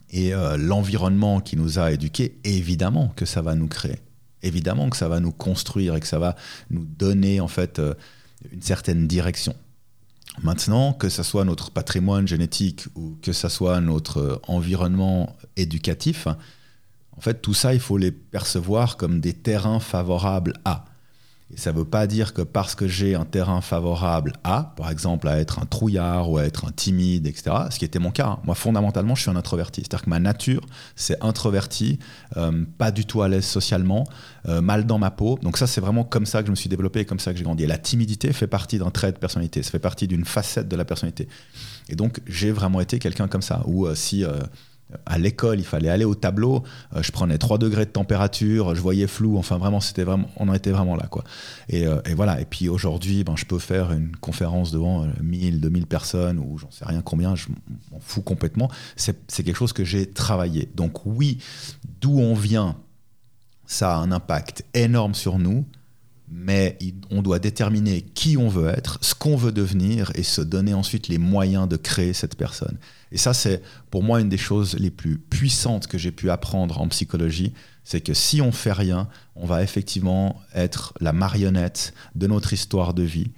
et 0.10 0.34
euh, 0.34 0.58
l'environnement 0.58 1.39
qui 1.39 1.58
nous 1.58 1.80
a 1.80 1.91
éduqués, 1.91 2.38
évidemment 2.43 3.12
que 3.16 3.26
ça 3.26 3.41
va 3.41 3.56
nous 3.56 3.68
créer. 3.68 3.99
Évidemment 4.44 4.89
que 4.89 4.98
ça 4.98 5.08
va 5.08 5.20
nous 5.20 5.32
construire 5.32 5.96
et 5.96 6.00
que 6.00 6.08
ça 6.08 6.20
va 6.20 6.36
nous 6.70 6.86
donner 6.86 7.39
en 7.39 7.48
fait 7.48 7.80
euh, 7.80 7.94
une 8.52 8.62
certaine 8.62 9.08
direction. 9.08 9.56
Maintenant, 10.41 10.94
que 10.94 11.10
ce 11.10 11.24
soit 11.24 11.46
notre 11.46 11.72
patrimoine 11.72 12.28
génétique 12.28 12.88
ou 12.96 13.18
que 13.22 13.34
ce 13.34 13.50
soit 13.50 13.80
notre 13.82 14.18
euh, 14.18 14.39
environnement 14.48 15.36
éducatif, 15.58 16.28
en 17.16 17.22
fait, 17.22 17.41
tout 17.41 17.54
ça, 17.54 17.74
il 17.74 17.80
faut 17.80 17.98
les 17.98 18.12
percevoir 18.12 18.98
comme 18.98 19.20
des 19.20 19.34
terrains 19.34 19.80
favorables 19.80 20.54
à. 20.66 20.86
Ça 21.56 21.72
ne 21.72 21.78
veut 21.78 21.86
pas 21.86 22.08
dire 22.08 22.34
que 22.34 22.41
parce 22.41 22.76
que 22.76 22.88
j'ai 22.88 23.16
un 23.16 23.26
terrain 23.26 23.62
favorable 23.62 24.34
à, 24.43 24.74
par 24.76 24.89
exemple 24.89 25.28
à 25.28 25.39
être 25.39 25.60
un 25.60 25.66
trouillard 25.66 26.30
ou 26.30 26.38
à 26.38 26.45
être 26.45 26.66
un 26.66 26.72
timide, 26.72 27.28
etc., 27.28 27.56
ce 27.70 27.80
qui 27.80 27.86
était 27.86 27.99
mon 27.99 28.12
cas, 28.12 28.28
hein. 28.28 28.39
moi 28.43 28.56
fondamentalement 28.56 29.16
je 29.16 29.22
suis 29.22 29.32
un 29.32 29.36
introverti. 29.36 29.82
C'est-à-dire 29.82 30.06
que 30.06 30.10
ma 30.10 30.20
nature 30.20 30.62
c'est 30.95 31.22
introverti, 31.24 31.99
euh, 32.38 32.64
pas 32.78 32.91
du 32.91 33.06
tout 33.06 33.22
à 33.22 33.30
l'aise 33.30 33.45
socialement, 33.45 34.06
euh, 34.47 34.62
mal 34.62 34.86
dans 34.86 34.99
ma 34.99 35.12
peau. 35.12 35.39
Donc 35.41 35.58
ça 35.58 35.68
c'est 35.68 35.82
vraiment 35.82 36.04
comme 36.04 36.26
ça 36.26 36.41
que 36.41 36.47
je 36.47 36.51
me 36.51 36.56
suis 36.56 36.70
développé 36.70 37.01
et 37.01 37.06
comme 37.06 37.20
ça 37.20 37.32
que 37.32 37.38
j'ai 37.38 37.43
grandi. 37.43 37.64
Et 37.64 37.68
la 37.68 37.78
timidité 37.78 38.34
fait 38.34 38.47
partie 38.47 38.80
d'un 38.80 38.91
trait 38.91 39.12
de 39.12 39.18
personnalité, 39.18 39.64
ça 39.64 39.72
fait 39.72 39.80
partie 39.80 40.08
d'une 40.08 40.26
facette 40.26 40.68
de 40.68 40.76
la 40.76 40.86
personnalité. 40.86 41.28
Et 41.89 41.95
donc 41.95 42.22
j'ai 42.28 42.51
vraiment 42.51 42.82
été 42.82 42.99
quelqu'un 42.99 43.28
comme 43.28 43.41
ça, 43.41 43.62
où 43.66 43.86
euh, 43.86 43.95
si 43.95 44.24
à 45.06 45.18
l'école, 45.18 45.60
il 45.60 45.66
fallait 45.66 45.90
aller 45.90 46.06
au 46.06 46.16
tableau. 46.16 46.64
Euh, 46.96 47.02
je 47.02 47.12
prenais 47.12 47.38
3 47.38 47.58
degrés 47.58 47.86
de 47.86 47.92
température, 47.92 48.76
je 48.76 48.82
voyais 48.82 49.08
flou. 49.08 49.38
Enfin, 49.38 49.58
vraiment, 49.58 49.80
c'était 49.80 50.04
vraiment, 50.04 50.30
on 50.38 50.50
en 50.50 50.54
était 50.54 50.72
vraiment 50.72 50.96
là, 50.96 51.08
quoi. 51.08 51.24
Et, 51.70 51.88
euh, 51.88 52.00
voilà. 52.16 52.42
Et 52.42 52.46
puis 52.46 52.70
aujourd'hui, 52.70 53.24
ben, 53.24 53.36
je 53.36 53.46
peux 53.46 53.60
faire 53.60 53.92
une 53.92 54.16
conférence 54.16 54.72
devant 54.72 55.08
1000, 55.22 55.56
euh, 55.56 55.60
2000 55.60 55.88
personnes 55.88 56.40
ou 56.40 56.58
j'en 56.58 56.72
sais 56.72 56.86
rien 56.86 57.02
combien. 57.02 57.36
Je 57.36 57.50
m'en 57.92 58.00
fous 58.00 58.22
complètement. 58.22 58.70
C'est 58.96 59.44
quelque 59.44 59.58
chose 59.58 59.74
que 59.74 59.84
j'ai 59.84 60.06
travaillé. 60.06 60.70
Donc 60.76 61.06
oui, 61.06 61.40
d'où 62.02 62.20
on 62.20 62.34
vient, 62.34 62.76
ça 63.66 63.96
a 63.96 63.98
un 63.98 64.12
impact 64.12 64.66
énorme 64.74 65.16
sur 65.16 65.40
nous 65.40 65.66
mais 66.36 66.80
on 67.12 67.22
doit 67.22 67.38
déterminer 67.38 68.02
qui 68.02 68.38
on 68.38 68.50
veut 68.50 68.68
être, 68.68 68.98
ce 69.02 69.14
qu'on 69.14 69.36
veut 69.36 69.52
devenir 69.52 70.12
et 70.16 70.24
se 70.24 70.42
donner 70.42 70.74
ensuite 70.74 71.08
les 71.08 71.20
moyens 71.20 71.70
de 71.70 71.78
créer 71.78 72.14
cette 72.14 72.36
personne. 72.36 72.78
Et 73.12 73.18
ça, 73.18 73.36
c'est 73.36 73.62
pour 73.92 74.02
moi 74.02 74.20
une 74.20 74.30
des 74.30 74.38
choses 74.38 74.76
les 74.80 74.90
plus 74.90 75.20
puissantes 75.20 75.86
que 75.86 76.00
j'ai 76.00 76.12
pu 76.12 76.32
apprendre 76.32 76.82
en 76.82 76.88
psychologie, 76.88 77.54
c'est 77.84 78.02
que 78.02 78.16
si 78.16 78.42
on 78.42 78.52
fait 78.52 78.72
rien, 78.72 79.08
on 79.36 79.46
va 79.46 79.62
effectivement 79.62 80.42
être 80.56 80.94
la 81.00 81.14
marionnette 81.14 81.94
de 82.16 82.26
notre 82.26 82.52
histoire 82.52 82.96
de 82.96 83.04
vie, 83.04 83.30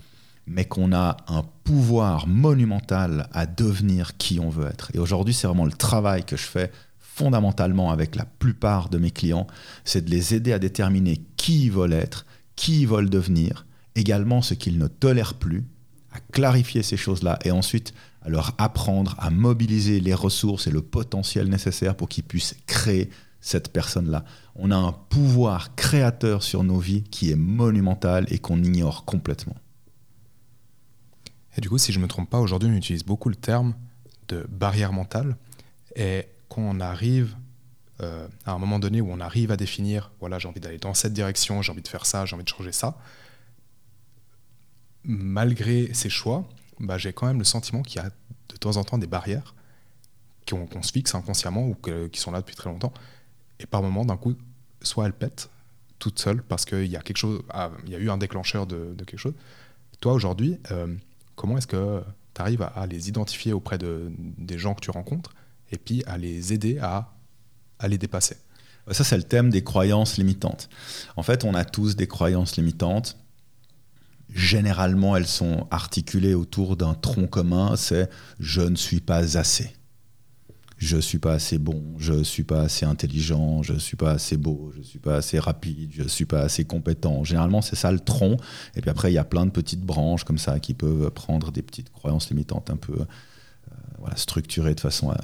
mais 0.48 0.64
qu'on 0.64 0.94
a 0.94 1.18
un 1.28 1.44
pouvoir 1.66 2.28
monumental 2.28 3.28
à 3.34 3.46
devenir 3.46 4.16
qui 4.16 4.40
on 4.40 4.50
veut 4.50 4.68
être. 4.68 4.92
Et 4.94 5.00
aujourd'hui, 5.00 5.34
c'est 5.34 5.48
vraiment 5.48 5.66
le 5.66 5.74
travail 5.74 6.24
que 6.24 6.38
je 6.38 6.44
fais 6.44 6.72
fondamentalement 7.00 7.92
avec 7.92 8.16
la 8.16 8.26
plupart 8.26 8.90
de 8.90 8.98
mes 8.98 9.12
clients, 9.12 9.48
c'est 9.84 10.06
de 10.06 10.12
les 10.12 10.34
aider 10.34 10.54
à 10.54 10.60
déterminer 10.60 11.22
qui 11.38 11.66
ils 11.66 11.72
veulent 11.72 11.94
être, 11.94 12.26
qui 12.56 12.82
ils 12.82 12.88
veulent 12.88 13.10
devenir, 13.10 13.66
également 13.96 14.42
ce 14.42 14.54
qu'ils 14.54 14.78
ne 14.78 14.88
tolèrent 14.88 15.36
plus, 15.36 15.66
à 16.12 16.20
clarifier 16.32 16.84
ces 16.84 16.98
choses-là 16.98 17.40
et 17.44 17.52
ensuite 17.52 17.94
à 18.22 18.30
leur 18.30 18.54
apprendre 18.58 19.16
à 19.20 19.30
mobiliser 19.30 20.00
les 20.00 20.14
ressources 20.14 20.68
et 20.68 20.72
le 20.72 20.82
potentiel 20.82 21.48
nécessaire 21.48 21.96
pour 21.96 22.10
qu'ils 22.10 22.24
puissent 22.24 22.56
créer 22.66 23.10
cette 23.42 23.72
personne-là. 23.72 24.26
On 24.56 24.72
a 24.72 24.76
un 24.76 24.92
pouvoir 24.92 25.76
créateur 25.76 26.42
sur 26.42 26.64
nos 26.64 26.80
vies 26.80 27.04
qui 27.04 27.32
est 27.32 27.36
monumental 27.36 28.26
et 28.30 28.40
qu'on 28.40 28.64
ignore 28.64 29.06
complètement. 29.06 29.56
Et 31.58 31.62
du 31.62 31.70
coup, 31.70 31.78
si 31.78 31.92
je 31.92 32.00
ne 32.00 32.04
me 32.04 32.08
trompe 32.08 32.30
pas, 32.30 32.40
aujourd'hui, 32.40 32.70
on 32.70 32.76
utilise 32.76 33.06
beaucoup 33.06 33.30
le 33.30 33.36
terme 33.36 33.76
de 34.28 34.46
barrière 34.50 34.94
mentale. 34.94 35.38
Et 35.96 36.26
quand 36.50 36.62
on 36.62 36.80
arrive 36.80 37.36
euh, 38.02 38.28
à 38.46 38.52
un 38.52 38.58
moment 38.58 38.80
donné 38.80 39.02
où 39.02 39.10
on 39.12 39.20
arrive 39.20 39.52
à 39.52 39.58
définir, 39.58 40.12
voilà, 40.20 40.40
j'ai 40.40 40.48
envie 40.48 40.60
d'aller 40.60 40.78
dans 40.78 40.94
cette 40.94 41.14
direction, 41.14 41.62
j'ai 41.62 41.72
envie 41.72 41.82
de 41.82 41.88
faire 41.88 42.06
ça, 42.06 42.26
j'ai 42.26 42.36
envie 42.36 42.44
de 42.44 42.50
changer 42.50 42.72
ça, 42.72 42.98
malgré 45.04 45.94
ces 45.94 46.10
choix, 46.10 46.48
bah, 46.80 46.98
j'ai 46.98 47.14
quand 47.14 47.28
même 47.28 47.40
le 47.40 47.46
sentiment 47.46 47.82
qu'il 47.82 48.02
y 48.02 48.06
a 48.06 48.10
de 48.50 48.58
temps 48.58 48.78
en 48.78 48.84
temps 48.84 48.98
des 48.98 49.08
barrières 49.08 49.56
qu'on 50.48 50.84
se 50.84 50.92
fixe 50.92 51.16
inconsciemment 51.16 51.68
ou 51.68 51.76
qui 52.10 52.20
sont 52.20 52.32
là 52.32 52.40
depuis 52.40 52.56
très 52.56 52.70
longtemps. 52.70 52.94
Et 53.60 53.66
par 53.66 53.82
moment, 53.82 54.06
d'un 54.06 54.18
coup, 54.18 54.36
soit 54.82 55.06
elles 55.06 55.14
pètent 55.14 55.50
toutes 55.98 56.20
seules 56.20 56.44
parce 56.44 56.66
qu'il 56.66 56.86
y 56.86 56.96
a 56.96 57.02
quelque 57.02 57.18
chose, 57.18 57.42
ah, 57.50 57.72
y 57.88 57.96
a 57.96 57.98
eu 57.98 58.10
un 58.10 58.18
déclencheur 58.18 58.68
de, 58.68 58.94
quelque 59.06 59.18
chose. 59.18 59.34
Toi, 60.02 60.14
aujourd'hui, 60.14 60.60
euh, 60.72 60.94
comment 61.36 61.58
est-ce 61.58 61.68
que 61.68 62.04
tu 62.34 62.42
arrives 62.42 62.62
à, 62.62 62.86
les 62.86 63.10
identifier 63.10 63.54
auprès 63.54 63.78
de, 63.78 64.12
des 64.20 64.58
gens 64.58 64.76
que 64.76 64.82
tu 64.82 64.92
rencontres 64.92 65.34
et 65.72 65.78
puis 65.78 66.04
à 66.06 66.18
les 66.18 66.54
aider 66.54 66.78
à, 66.80 67.15
à 67.86 67.88
les 67.88 67.98
dépasser 67.98 68.38
Ça, 68.92 69.04
c'est 69.04 69.18
le 69.18 69.24
thème 69.24 69.50
des 69.50 69.64
croyances 69.64 70.18
limitantes. 70.18 70.70
En 71.16 71.24
fait, 71.24 71.44
on 71.44 71.54
a 71.54 71.64
tous 71.64 71.96
des 71.96 72.08
croyances 72.08 72.58
limitantes 72.58 73.18
généralement, 74.36 75.16
elles 75.16 75.28
sont 75.28 75.68
articulées 75.72 76.34
autour 76.34 76.76
d'un 76.76 76.94
tronc 76.94 77.28
commun, 77.28 77.76
c'est 77.76 78.10
je 78.40 78.62
ne 78.62 78.76
suis 78.76 79.00
pas 79.00 79.38
assez. 79.38 79.72
Je 80.78 80.98
ne 80.98 81.02
suis 81.02 81.20
pas 81.20 81.34
assez 81.34 81.58
bon, 81.58 81.82
je 81.98 82.12
ne 82.12 82.24
suis 82.24 82.44
pas 82.44 82.62
assez 82.62 82.86
intelligent, 82.86 83.64
je 83.64 83.74
ne 83.74 83.80
suis 83.80 83.96
pas 83.96 84.12
assez 84.12 84.36
beau, 84.36 84.72
je 84.74 84.80
ne 84.80 84.84
suis 84.84 85.00
pas 85.00 85.16
assez 85.16 85.40
rapide, 85.40 85.92
je 85.94 86.04
ne 86.04 86.10
suis 86.10 86.26
pas 86.26 86.42
assez 86.42 86.66
compétent. 86.66 87.24
Généralement, 87.24 87.62
c'est 87.62 87.78
ça 87.78 87.94
le 87.94 88.00
tronc. 88.02 88.36
Et 88.76 88.82
puis 88.82 88.90
après, 88.90 89.10
il 89.10 89.16
y 89.16 89.18
a 89.18 89.24
plein 89.24 89.46
de 89.46 89.52
petites 89.52 89.82
branches 89.82 90.26
comme 90.26 90.38
ça 90.38 90.60
qui 90.60 90.74
peuvent 90.74 91.10
prendre 91.12 91.54
des 91.54 91.62
petites 91.62 91.92
croyances 91.92 92.30
limitantes 92.30 92.70
un 92.70 92.76
peu 92.76 92.94
euh, 93.00 94.10
structurées 94.18 94.76
de 94.76 94.82
façon 94.82 95.12
euh, 95.12 95.16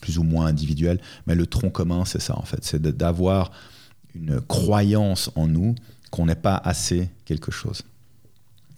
plus 0.00 0.18
ou 0.18 0.22
moins 0.22 0.46
individuelle. 0.46 1.00
Mais 1.26 1.34
le 1.34 1.46
tronc 1.46 1.70
commun, 1.70 2.04
c'est 2.04 2.20
ça 2.20 2.38
en 2.38 2.44
fait. 2.44 2.64
C'est 2.64 2.82
d'avoir 2.82 3.50
une 4.14 4.40
croyance 4.40 5.30
en 5.36 5.46
nous 5.46 5.74
qu'on 6.10 6.26
n'est 6.26 6.34
pas 6.34 6.56
assez 6.56 7.08
quelque 7.24 7.52
chose. 7.52 7.82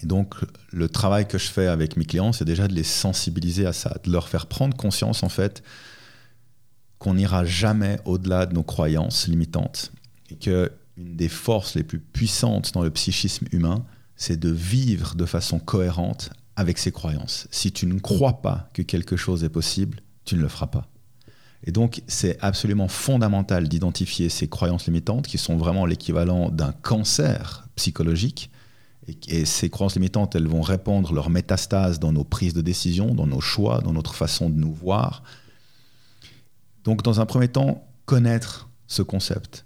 Et 0.02 0.06
donc, 0.06 0.34
le 0.72 0.88
travail 0.88 1.26
que 1.28 1.38
je 1.38 1.48
fais 1.48 1.66
avec 1.66 1.96
mes 1.96 2.04
clients, 2.04 2.32
c'est 2.32 2.44
déjà 2.44 2.68
de 2.68 2.74
les 2.74 2.82
sensibiliser 2.82 3.66
à 3.66 3.72
ça, 3.72 3.96
de 4.04 4.10
leur 4.10 4.28
faire 4.28 4.46
prendre 4.46 4.76
conscience, 4.76 5.22
en 5.22 5.28
fait, 5.28 5.62
qu'on 6.98 7.14
n'ira 7.14 7.44
jamais 7.44 8.00
au-delà 8.04 8.46
de 8.46 8.54
nos 8.54 8.62
croyances 8.62 9.28
limitantes. 9.28 9.92
Et 10.30 10.34
qu'une 10.36 10.68
des 10.96 11.28
forces 11.28 11.74
les 11.74 11.84
plus 11.84 12.00
puissantes 12.00 12.72
dans 12.74 12.82
le 12.82 12.90
psychisme 12.90 13.46
humain, 13.52 13.84
c'est 14.16 14.38
de 14.38 14.50
vivre 14.50 15.14
de 15.14 15.24
façon 15.24 15.58
cohérente 15.58 16.30
avec 16.56 16.78
ses 16.78 16.92
croyances. 16.92 17.48
Si 17.50 17.72
tu 17.72 17.86
ne 17.86 17.98
crois 17.98 18.42
pas 18.42 18.68
que 18.74 18.82
quelque 18.82 19.16
chose 19.16 19.44
est 19.44 19.48
possible, 19.48 20.00
tu 20.24 20.36
ne 20.36 20.42
le 20.42 20.48
feras 20.48 20.66
pas. 20.66 20.86
Et 21.64 21.72
donc, 21.72 22.02
c'est 22.08 22.38
absolument 22.40 22.88
fondamental 22.88 23.68
d'identifier 23.68 24.28
ces 24.28 24.48
croyances 24.48 24.86
limitantes 24.86 25.26
qui 25.26 25.38
sont 25.38 25.56
vraiment 25.56 25.86
l'équivalent 25.86 26.48
d'un 26.48 26.72
cancer 26.72 27.68
psychologique. 27.76 28.50
Et, 29.28 29.44
ces 29.44 29.70
croyances 29.70 29.94
limitantes, 29.94 30.34
elles 30.34 30.48
vont 30.48 30.60
répandre 30.60 31.12
leur 31.12 31.30
métastase 31.30 31.98
dans 31.98 32.12
nos 32.12 32.24
prises 32.24 32.54
de 32.54 32.62
décision, 32.62 33.14
dans 33.14 33.26
nos 33.26 33.40
choix, 33.40 33.80
dans 33.80 33.92
notre 33.92 34.14
façon 34.14 34.50
de 34.50 34.58
nous 34.58 34.72
voir. 34.72 35.22
Donc, 36.84 37.02
dans 37.02 37.20
un 37.20 37.26
premier 37.26 37.48
temps, 37.48 37.86
connaître 38.06 38.68
ce 38.86 39.02
concept. 39.02 39.64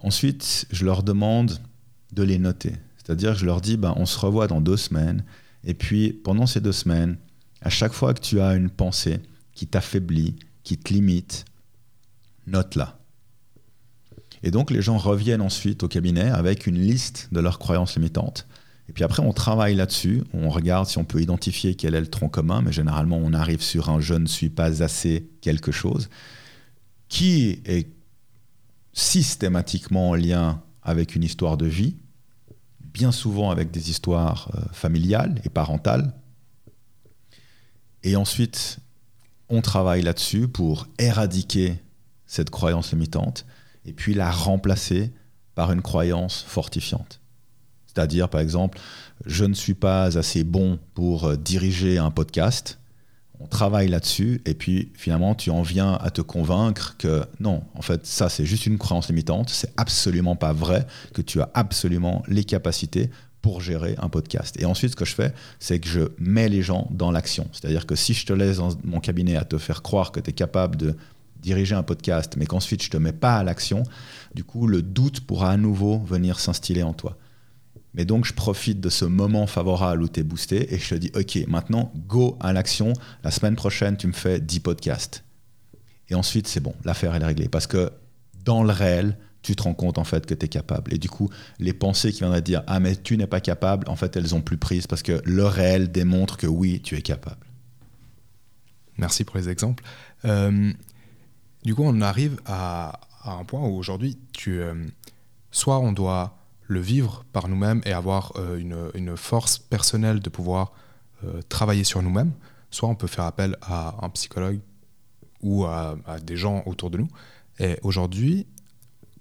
Ensuite, 0.00 0.66
je 0.70 0.84
leur 0.84 1.02
demande 1.02 1.58
de 2.12 2.22
les 2.22 2.38
noter. 2.38 2.74
C'est-à-dire, 2.96 3.34
je 3.34 3.44
leur 3.44 3.60
dis, 3.60 3.76
ben, 3.76 3.94
on 3.96 4.06
se 4.06 4.18
revoit 4.18 4.46
dans 4.46 4.60
deux 4.60 4.76
semaines. 4.76 5.24
Et 5.64 5.74
puis, 5.74 6.12
pendant 6.12 6.46
ces 6.46 6.60
deux 6.60 6.72
semaines, 6.72 7.16
à 7.60 7.70
chaque 7.70 7.92
fois 7.92 8.14
que 8.14 8.20
tu 8.20 8.40
as 8.40 8.54
une 8.54 8.70
pensée 8.70 9.20
qui 9.54 9.66
t'affaiblit, 9.66 10.36
qui 10.64 10.78
te 10.78 10.92
limite, 10.92 11.44
note-la. 12.46 12.98
Et 14.42 14.50
donc 14.50 14.70
les 14.70 14.82
gens 14.82 14.98
reviennent 14.98 15.40
ensuite 15.40 15.82
au 15.82 15.88
cabinet 15.88 16.28
avec 16.30 16.66
une 16.66 16.78
liste 16.78 17.28
de 17.32 17.40
leurs 17.40 17.58
croyances 17.58 17.96
limitantes. 17.96 18.46
Et 18.88 18.92
puis 18.92 19.04
après, 19.04 19.22
on 19.22 19.32
travaille 19.32 19.74
là-dessus, 19.74 20.24
on 20.34 20.50
regarde 20.50 20.86
si 20.86 20.98
on 20.98 21.04
peut 21.04 21.22
identifier 21.22 21.74
quel 21.74 21.94
est 21.94 22.00
le 22.00 22.06
tronc 22.10 22.28
commun, 22.28 22.60
mais 22.60 22.72
généralement 22.72 23.16
on 23.16 23.32
arrive 23.32 23.62
sur 23.62 23.88
un 23.88 24.00
je 24.00 24.14
ne 24.14 24.26
suis 24.26 24.50
pas 24.50 24.82
assez 24.82 25.30
quelque 25.40 25.72
chose, 25.72 26.10
qui 27.08 27.62
est 27.64 27.88
systématiquement 28.92 30.10
en 30.10 30.14
lien 30.14 30.62
avec 30.82 31.14
une 31.14 31.24
histoire 31.24 31.56
de 31.56 31.66
vie, 31.66 31.96
bien 32.80 33.10
souvent 33.10 33.50
avec 33.50 33.70
des 33.70 33.90
histoires 33.90 34.50
euh, 34.54 34.60
familiales 34.72 35.40
et 35.44 35.48
parentales. 35.48 36.14
Et 38.02 38.16
ensuite, 38.16 38.78
on 39.54 39.62
travaille 39.62 40.02
là-dessus 40.02 40.48
pour 40.48 40.88
éradiquer 40.98 41.80
cette 42.26 42.50
croyance 42.50 42.92
limitante 42.92 43.46
et 43.84 43.92
puis 43.92 44.14
la 44.14 44.30
remplacer 44.30 45.12
par 45.54 45.70
une 45.70 45.82
croyance 45.82 46.44
fortifiante. 46.46 47.20
C'est-à-dire, 47.86 48.28
par 48.28 48.40
exemple, 48.40 48.78
je 49.24 49.44
ne 49.44 49.54
suis 49.54 49.74
pas 49.74 50.18
assez 50.18 50.42
bon 50.42 50.80
pour 50.94 51.24
euh, 51.24 51.36
diriger 51.36 51.98
un 51.98 52.10
podcast. 52.10 52.80
On 53.38 53.46
travaille 53.46 53.88
là-dessus 53.88 54.42
et 54.46 54.54
puis 54.54 54.90
finalement, 54.94 55.36
tu 55.36 55.50
en 55.50 55.62
viens 55.62 55.94
à 55.94 56.10
te 56.10 56.20
convaincre 56.20 56.96
que 56.98 57.24
non, 57.38 57.62
en 57.74 57.82
fait, 57.82 58.04
ça, 58.06 58.28
c'est 58.28 58.46
juste 58.46 58.66
une 58.66 58.78
croyance 58.78 59.08
limitante. 59.08 59.50
C'est 59.50 59.72
absolument 59.76 60.34
pas 60.34 60.52
vrai 60.52 60.86
que 61.12 61.22
tu 61.22 61.40
as 61.40 61.50
absolument 61.54 62.24
les 62.26 62.42
capacités 62.42 63.10
pour 63.44 63.60
gérer 63.60 63.94
un 63.98 64.08
podcast. 64.08 64.56
Et 64.58 64.64
ensuite, 64.64 64.92
ce 64.92 64.96
que 64.96 65.04
je 65.04 65.14
fais, 65.14 65.34
c'est 65.58 65.78
que 65.78 65.86
je 65.86 66.00
mets 66.16 66.48
les 66.48 66.62
gens 66.62 66.88
dans 66.90 67.10
l'action. 67.10 67.46
C'est-à-dire 67.52 67.84
que 67.84 67.94
si 67.94 68.14
je 68.14 68.24
te 68.24 68.32
laisse 68.32 68.56
dans 68.56 68.70
mon 68.84 69.00
cabinet 69.00 69.36
à 69.36 69.44
te 69.44 69.58
faire 69.58 69.82
croire 69.82 70.12
que 70.12 70.20
tu 70.20 70.30
es 70.30 70.32
capable 70.32 70.76
de 70.76 70.96
diriger 71.42 71.74
un 71.74 71.82
podcast, 71.82 72.36
mais 72.38 72.46
qu'ensuite 72.46 72.82
je 72.82 72.88
te 72.88 72.96
mets 72.96 73.12
pas 73.12 73.36
à 73.36 73.44
l'action, 73.44 73.82
du 74.34 74.44
coup, 74.44 74.66
le 74.66 74.80
doute 74.80 75.20
pourra 75.20 75.50
à 75.50 75.58
nouveau 75.58 75.98
venir 75.98 76.40
s'instiller 76.40 76.84
en 76.84 76.94
toi. 76.94 77.18
Mais 77.92 78.06
donc, 78.06 78.24
je 78.24 78.32
profite 78.32 78.80
de 78.80 78.88
ce 78.88 79.04
moment 79.04 79.46
favorable 79.46 80.04
où 80.04 80.08
tu 80.08 80.20
es 80.20 80.22
boosté 80.22 80.72
et 80.72 80.78
je 80.78 80.88
te 80.88 80.94
dis, 80.94 81.12
OK, 81.14 81.46
maintenant, 81.46 81.92
go 82.08 82.38
à 82.40 82.54
l'action. 82.54 82.94
La 83.24 83.30
semaine 83.30 83.56
prochaine, 83.56 83.98
tu 83.98 84.06
me 84.06 84.14
fais 84.14 84.40
10 84.40 84.60
podcasts. 84.60 85.22
Et 86.08 86.14
ensuite, 86.14 86.48
c'est 86.48 86.60
bon, 86.60 86.74
l'affaire, 86.82 87.14
est 87.14 87.22
réglée. 87.22 87.50
Parce 87.50 87.66
que 87.66 87.92
dans 88.42 88.62
le 88.62 88.72
réel, 88.72 89.18
tu 89.44 89.54
te 89.54 89.62
rends 89.62 89.74
compte 89.74 89.98
en 89.98 90.04
fait 90.04 90.24
que 90.24 90.34
tu 90.34 90.46
es 90.46 90.48
capable. 90.48 90.92
Et 90.92 90.98
du 90.98 91.08
coup, 91.08 91.30
les 91.58 91.74
pensées 91.74 92.12
qui 92.12 92.20
viendraient 92.20 92.42
dire 92.42 92.62
Ah, 92.66 92.80
mais 92.80 92.96
tu 92.96 93.16
n'es 93.16 93.26
pas 93.26 93.40
capable, 93.40 93.88
en 93.88 93.94
fait, 93.94 94.16
elles 94.16 94.34
ont 94.34 94.40
plus 94.40 94.56
prise 94.56 94.86
parce 94.86 95.02
que 95.02 95.20
le 95.24 95.44
réel 95.44 95.92
démontre 95.92 96.38
que 96.38 96.46
oui, 96.46 96.80
tu 96.82 96.96
es 96.96 97.02
capable. 97.02 97.46
Merci 98.96 99.22
pour 99.22 99.36
les 99.36 99.50
exemples. 99.50 99.84
Euh, 100.24 100.72
du 101.62 101.74
coup, 101.74 101.82
on 101.84 102.00
arrive 102.00 102.40
à, 102.46 103.00
un 103.24 103.44
point 103.44 103.60
où 103.60 103.76
aujourd'hui, 103.76 104.18
tu, 104.32 104.60
euh, 104.60 104.74
soit 105.50 105.78
on 105.78 105.92
doit 105.92 106.38
le 106.66 106.80
vivre 106.80 107.26
par 107.32 107.48
nous-mêmes 107.48 107.82
et 107.84 107.92
avoir 107.92 108.32
euh, 108.36 108.58
une, 108.94 109.16
force 109.16 109.58
personnelle 109.58 110.20
de 110.20 110.30
pouvoir 110.30 110.72
travailler 111.48 111.84
sur 111.84 112.02
nous-mêmes, 112.02 112.32
soit 112.70 112.86
on 112.86 112.94
peut 112.94 113.06
faire 113.06 113.24
appel 113.24 113.56
à 113.62 113.96
un 114.02 114.10
psychologue 114.10 114.60
ou 115.40 115.64
à, 115.64 115.96
à 116.04 116.18
des 116.20 116.36
gens 116.36 116.62
autour 116.66 116.90
de 116.90 116.98
nous. 116.98 117.08
Et 117.58 117.78
aujourd'hui, 117.82 118.46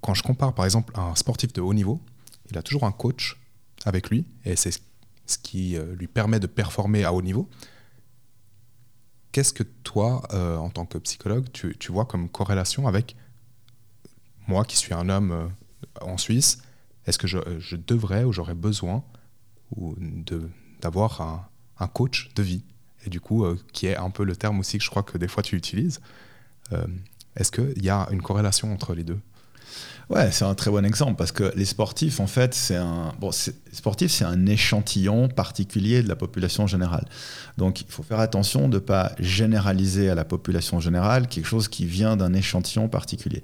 quand 0.04 0.14
je 0.14 0.22
compare 0.22 0.54
par 0.54 0.66
exemple 0.66 0.94
un 1.00 1.16
sportif 1.16 1.54
de 1.54 1.62
haut 1.62 1.74
niveau, 1.74 2.00
il 2.52 2.58
a 2.58 2.62
toujours 2.62 2.84
un 2.84 2.92
coach 2.92 3.40
avec 3.86 4.10
lui 4.10 4.26
et 4.46 4.56
c'est 4.56 4.72
ce 5.26 5.38
qui 5.38 5.78
euh, 5.78 5.96
lui 5.96 6.08
permet 6.08 6.40
de 6.40 6.48
performer 6.48 7.06
à 7.06 7.14
haut 7.14 7.22
niveau. 7.22 7.50
Qu'est-ce 9.32 9.54
que 9.54 9.64
toi, 9.64 10.22
euh, 10.34 10.58
en 10.58 10.70
tant 10.70 10.86
que 10.86 10.98
psychologue, 11.00 11.48
tu, 11.54 11.92
vois 11.92 12.06
comme 12.06 12.30
corrélation 12.30 12.88
avec 12.88 13.16
moi 14.46 14.66
qui 14.66 14.76
suis 14.76 14.94
un 14.94 15.10
homme 15.10 15.32
euh, 15.32 15.48
en 16.02 16.18
Suisse? 16.18 16.62
Est-ce 17.08 17.18
que 17.18 17.28
je, 17.28 17.76
devrais 17.76 18.26
ou 18.26 18.32
j'aurais 18.32 18.54
besoin 18.54 19.04
ou 19.76 19.96
d'avoir 20.82 21.22
un, 21.22 21.48
un, 21.80 21.88
coach 21.88 22.30
de 22.36 22.44
vie? 22.44 22.64
Et 23.06 23.10
du 23.10 23.20
coup, 23.20 23.46
qui 23.74 23.88
est 23.88 23.98
un 23.98 24.10
peu 24.10 24.24
le 24.24 24.36
terme 24.36 24.60
aussi 24.60 24.78
que 24.78 24.84
je 24.84 24.90
crois 24.90 25.04
que 25.04 25.18
des 25.18 25.28
fois 25.28 25.44
tu 25.44 25.58
utilises. 25.58 26.00
Est-ce 27.36 27.52
qu'il 27.52 27.84
y 27.84 27.90
a 27.90 28.08
une 28.12 28.22
corrélation 28.22 28.72
entre 28.72 28.94
les 28.94 29.04
deux? 29.04 29.20
Ouais, 30.10 30.32
c'est 30.32 30.46
un 30.46 30.54
très 30.54 30.70
bon 30.70 30.86
exemple 30.86 31.16
parce 31.16 31.32
que 31.32 31.54
les 31.56 31.66
sportifs, 31.66 32.20
en 32.20 32.28
fait, 32.28 32.54
c'est 32.54 32.76
un 32.76 33.14
bon, 33.20 33.32
sportif, 33.32 34.12
c'est 34.12 34.26
un 34.26 34.46
échantillon 34.46 35.30
particulier 35.30 36.04
de 36.04 36.10
la 36.10 36.16
population 36.16 36.68
générale. 36.68 37.06
Donc, 37.58 37.82
il 37.82 37.88
faut 37.88 38.04
faire 38.04 38.20
attention 38.20 38.68
de 38.68 38.76
ne 38.76 38.80
pas 38.80 39.14
généraliser 39.20 40.10
à 40.10 40.16
la 40.16 40.26
population 40.26 40.80
générale 40.80 41.28
quelque 41.28 41.48
chose 41.48 41.68
qui 41.68 41.86
vient 41.86 42.18
d'un 42.18 42.34
échantillon 42.34 42.90
particulier. 42.90 43.44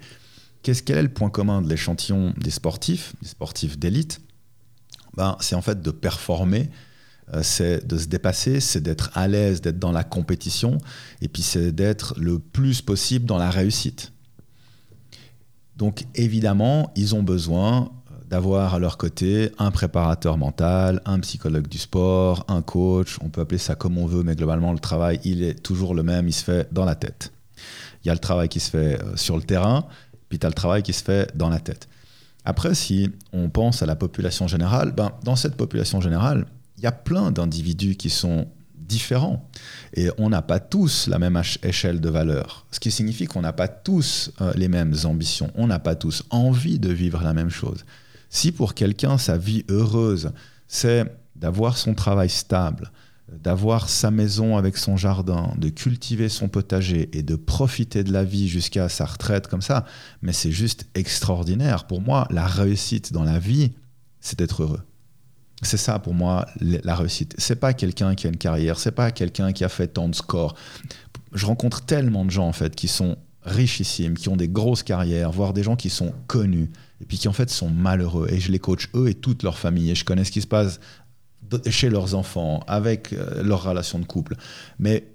Qu'est-ce 0.62 0.82
quel 0.82 0.98
est 0.98 1.02
le 1.02 1.08
point 1.08 1.30
commun 1.30 1.62
de 1.62 1.68
l'échantillon 1.68 2.34
des 2.36 2.50
sportifs, 2.50 3.14
des 3.22 3.28
sportifs 3.28 3.78
d'élite? 3.78 4.20
Ben, 5.16 5.36
c'est 5.40 5.54
en 5.54 5.62
fait 5.62 5.80
de 5.80 5.90
performer 5.90 6.70
euh, 7.34 7.42
c'est 7.42 7.86
de 7.86 7.96
se 7.96 8.06
dépasser, 8.06 8.60
c'est 8.60 8.80
d'être 8.80 9.10
à 9.14 9.28
l'aise, 9.28 9.60
d'être 9.60 9.78
dans 9.78 9.92
la 9.92 10.04
compétition, 10.04 10.78
et 11.20 11.28
puis 11.28 11.42
c'est 11.42 11.72
d'être 11.72 12.14
le 12.18 12.38
plus 12.38 12.82
possible 12.82 13.24
dans 13.24 13.38
la 13.38 13.50
réussite. 13.50 14.12
Donc 15.80 16.04
évidemment, 16.14 16.92
ils 16.94 17.14
ont 17.14 17.22
besoin 17.22 17.90
d'avoir 18.28 18.74
à 18.74 18.78
leur 18.78 18.98
côté 18.98 19.50
un 19.58 19.70
préparateur 19.70 20.36
mental, 20.36 21.00
un 21.06 21.18
psychologue 21.20 21.68
du 21.68 21.78
sport, 21.78 22.44
un 22.48 22.60
coach, 22.60 23.16
on 23.22 23.30
peut 23.30 23.40
appeler 23.40 23.56
ça 23.56 23.76
comme 23.76 23.96
on 23.96 24.04
veut, 24.04 24.22
mais 24.22 24.36
globalement 24.36 24.74
le 24.74 24.78
travail, 24.78 25.20
il 25.24 25.42
est 25.42 25.54
toujours 25.54 25.94
le 25.94 26.02
même, 26.02 26.28
il 26.28 26.34
se 26.34 26.44
fait 26.44 26.68
dans 26.70 26.84
la 26.84 26.96
tête. 26.96 27.32
Il 28.04 28.08
y 28.08 28.10
a 28.10 28.12
le 28.12 28.20
travail 28.20 28.50
qui 28.50 28.60
se 28.60 28.70
fait 28.70 29.02
euh, 29.02 29.16
sur 29.16 29.38
le 29.38 29.42
terrain, 29.42 29.86
puis 30.28 30.38
tu 30.38 30.44
as 30.44 30.50
le 30.50 30.54
travail 30.54 30.82
qui 30.82 30.92
se 30.92 31.02
fait 31.02 31.34
dans 31.34 31.48
la 31.48 31.60
tête. 31.60 31.88
Après, 32.44 32.74
si 32.74 33.10
on 33.32 33.48
pense 33.48 33.82
à 33.82 33.86
la 33.86 33.96
population 33.96 34.46
générale, 34.48 34.92
ben, 34.92 35.12
dans 35.24 35.34
cette 35.34 35.56
population 35.56 36.02
générale, 36.02 36.44
il 36.76 36.84
y 36.84 36.86
a 36.86 36.92
plein 36.92 37.30
d'individus 37.32 37.96
qui 37.96 38.10
sont 38.10 38.48
différents. 38.90 39.48
Et 39.94 40.10
on 40.18 40.28
n'a 40.28 40.42
pas 40.42 40.60
tous 40.60 41.06
la 41.06 41.18
même 41.18 41.40
échelle 41.62 42.00
de 42.00 42.10
valeur. 42.10 42.66
Ce 42.70 42.80
qui 42.80 42.90
signifie 42.90 43.26
qu'on 43.26 43.40
n'a 43.40 43.54
pas 43.54 43.68
tous 43.68 44.32
euh, 44.40 44.52
les 44.56 44.68
mêmes 44.68 44.94
ambitions. 45.04 45.50
On 45.54 45.68
n'a 45.68 45.78
pas 45.78 45.94
tous 45.94 46.24
envie 46.30 46.78
de 46.78 46.92
vivre 46.92 47.22
la 47.22 47.32
même 47.32 47.50
chose. 47.50 47.84
Si 48.28 48.52
pour 48.52 48.74
quelqu'un, 48.74 49.16
sa 49.16 49.38
vie 49.38 49.64
heureuse, 49.68 50.32
c'est 50.68 51.04
d'avoir 51.36 51.76
son 51.78 51.94
travail 51.94 52.28
stable, 52.28 52.92
d'avoir 53.32 53.88
sa 53.88 54.10
maison 54.10 54.56
avec 54.56 54.76
son 54.76 54.96
jardin, 54.96 55.54
de 55.56 55.68
cultiver 55.68 56.28
son 56.28 56.48
potager 56.48 57.08
et 57.16 57.22
de 57.22 57.36
profiter 57.36 58.04
de 58.04 58.12
la 58.12 58.24
vie 58.24 58.48
jusqu'à 58.48 58.88
sa 58.88 59.04
retraite 59.04 59.46
comme 59.46 59.62
ça, 59.62 59.84
mais 60.20 60.32
c'est 60.32 60.50
juste 60.50 60.86
extraordinaire. 60.94 61.86
Pour 61.86 62.00
moi, 62.00 62.26
la 62.30 62.46
réussite 62.46 63.12
dans 63.12 63.24
la 63.24 63.38
vie, 63.38 63.72
c'est 64.20 64.38
d'être 64.38 64.62
heureux. 64.62 64.82
C'est 65.62 65.76
ça 65.76 65.98
pour 65.98 66.14
moi 66.14 66.46
la 66.60 66.94
réussite. 66.94 67.34
C'est 67.38 67.56
pas 67.56 67.72
quelqu'un 67.74 68.14
qui 68.14 68.26
a 68.26 68.30
une 68.30 68.36
carrière, 68.36 68.78
c'est 68.78 68.92
pas 68.92 69.10
quelqu'un 69.10 69.52
qui 69.52 69.64
a 69.64 69.68
fait 69.68 69.88
tant 69.88 70.08
de 70.08 70.14
scores. 70.14 70.54
Je 71.32 71.46
rencontre 71.46 71.82
tellement 71.84 72.24
de 72.24 72.30
gens 72.30 72.48
en 72.48 72.52
fait 72.52 72.74
qui 72.74 72.88
sont 72.88 73.16
richissimes, 73.42 74.14
qui 74.14 74.28
ont 74.28 74.36
des 74.36 74.48
grosses 74.48 74.82
carrières, 74.82 75.30
voire 75.30 75.52
des 75.52 75.62
gens 75.62 75.76
qui 75.76 75.90
sont 75.90 76.12
connus 76.26 76.70
et 77.00 77.04
puis 77.04 77.18
qui 77.18 77.28
en 77.28 77.32
fait 77.32 77.50
sont 77.50 77.68
malheureux. 77.68 78.28
Et 78.30 78.40
je 78.40 78.50
les 78.50 78.58
coach 78.58 78.88
eux 78.94 79.08
et 79.08 79.14
toute 79.14 79.42
leur 79.42 79.58
famille 79.58 79.90
et 79.90 79.94
je 79.94 80.04
connais 80.04 80.24
ce 80.24 80.30
qui 80.30 80.40
se 80.40 80.46
passe 80.46 80.80
chez 81.68 81.88
leurs 81.90 82.14
enfants, 82.14 82.62
avec 82.66 83.12
euh, 83.12 83.42
leur 83.42 83.64
relation 83.64 83.98
de 83.98 84.04
couple. 84.04 84.36
Mais 84.78 85.08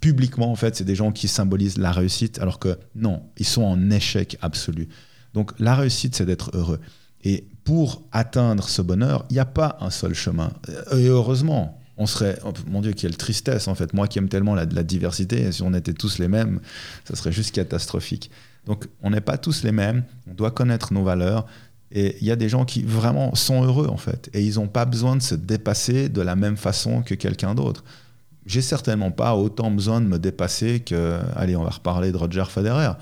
publiquement, 0.00 0.50
en 0.50 0.56
fait, 0.56 0.76
c'est 0.76 0.84
des 0.84 0.94
gens 0.94 1.12
qui 1.12 1.28
symbolisent 1.28 1.78
la 1.78 1.92
réussite, 1.92 2.38
alors 2.38 2.58
que 2.58 2.78
non, 2.94 3.22
ils 3.38 3.46
sont 3.46 3.62
en 3.62 3.90
échec 3.90 4.36
absolu. 4.42 4.88
Donc 5.34 5.52
la 5.58 5.74
réussite, 5.74 6.14
c'est 6.14 6.26
d'être 6.26 6.50
heureux. 6.54 6.80
Et 7.24 7.46
pour 7.70 8.02
atteindre 8.10 8.68
ce 8.68 8.82
bonheur, 8.82 9.24
il 9.30 9.34
n'y 9.34 9.38
a 9.38 9.44
pas 9.44 9.78
un 9.80 9.90
seul 9.90 10.12
chemin. 10.12 10.50
Et 10.90 11.06
heureusement, 11.06 11.78
on 11.98 12.06
serait, 12.06 12.36
oh, 12.44 12.52
mon 12.66 12.80
Dieu, 12.80 12.94
quelle 12.94 13.16
tristesse 13.16 13.68
en 13.68 13.76
fait. 13.76 13.94
Moi 13.94 14.08
qui 14.08 14.18
aime 14.18 14.28
tellement 14.28 14.56
la, 14.56 14.64
la 14.64 14.82
diversité, 14.82 15.52
si 15.52 15.62
on 15.62 15.72
était 15.72 15.92
tous 15.92 16.18
les 16.18 16.26
mêmes, 16.26 16.58
ça 17.04 17.14
serait 17.14 17.30
juste 17.30 17.54
catastrophique. 17.54 18.28
Donc 18.66 18.88
on 19.04 19.10
n'est 19.10 19.20
pas 19.20 19.38
tous 19.38 19.62
les 19.62 19.70
mêmes, 19.70 20.02
on 20.28 20.34
doit 20.34 20.50
connaître 20.50 20.92
nos 20.92 21.04
valeurs. 21.04 21.46
Et 21.92 22.16
il 22.20 22.26
y 22.26 22.32
a 22.32 22.36
des 22.36 22.48
gens 22.48 22.64
qui 22.64 22.82
vraiment 22.82 23.36
sont 23.36 23.62
heureux 23.62 23.86
en 23.86 23.96
fait. 23.96 24.30
Et 24.34 24.42
ils 24.42 24.56
n'ont 24.56 24.66
pas 24.66 24.84
besoin 24.84 25.14
de 25.14 25.22
se 25.22 25.36
dépasser 25.36 26.08
de 26.08 26.22
la 26.22 26.34
même 26.34 26.56
façon 26.56 27.02
que 27.02 27.14
quelqu'un 27.14 27.54
d'autre. 27.54 27.84
J'ai 28.46 28.62
certainement 28.62 29.12
pas 29.12 29.36
autant 29.36 29.70
besoin 29.70 30.00
de 30.00 30.06
me 30.06 30.18
dépasser 30.18 30.80
que, 30.80 31.20
allez, 31.36 31.54
on 31.54 31.62
va 31.62 31.70
reparler 31.70 32.10
de 32.10 32.16
Roger 32.16 32.46
Federer. 32.48 32.94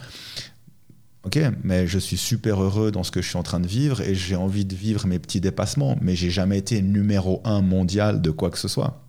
Ok, 1.28 1.38
mais 1.62 1.86
je 1.86 1.98
suis 1.98 2.16
super 2.16 2.62
heureux 2.62 2.90
dans 2.90 3.02
ce 3.02 3.10
que 3.10 3.20
je 3.20 3.28
suis 3.28 3.36
en 3.36 3.42
train 3.42 3.60
de 3.60 3.66
vivre 3.66 4.00
et 4.00 4.14
j'ai 4.14 4.34
envie 4.34 4.64
de 4.64 4.74
vivre 4.74 5.06
mes 5.06 5.18
petits 5.18 5.42
dépassements. 5.42 5.98
Mais 6.00 6.16
j'ai 6.16 6.30
jamais 6.30 6.56
été 6.56 6.80
numéro 6.80 7.42
un 7.44 7.60
mondial 7.60 8.22
de 8.22 8.30
quoi 8.30 8.50
que 8.50 8.56
ce 8.56 8.66
soit. 8.66 9.04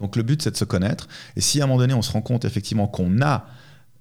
Donc 0.00 0.16
le 0.16 0.24
but, 0.24 0.42
c'est 0.42 0.50
de 0.50 0.56
se 0.56 0.64
connaître. 0.64 1.06
Et 1.36 1.40
si 1.40 1.60
à 1.60 1.64
un 1.64 1.66
moment 1.68 1.78
donné, 1.78 1.94
on 1.94 2.02
se 2.02 2.10
rend 2.10 2.22
compte 2.22 2.44
effectivement 2.44 2.88
qu'on 2.88 3.22
a 3.22 3.46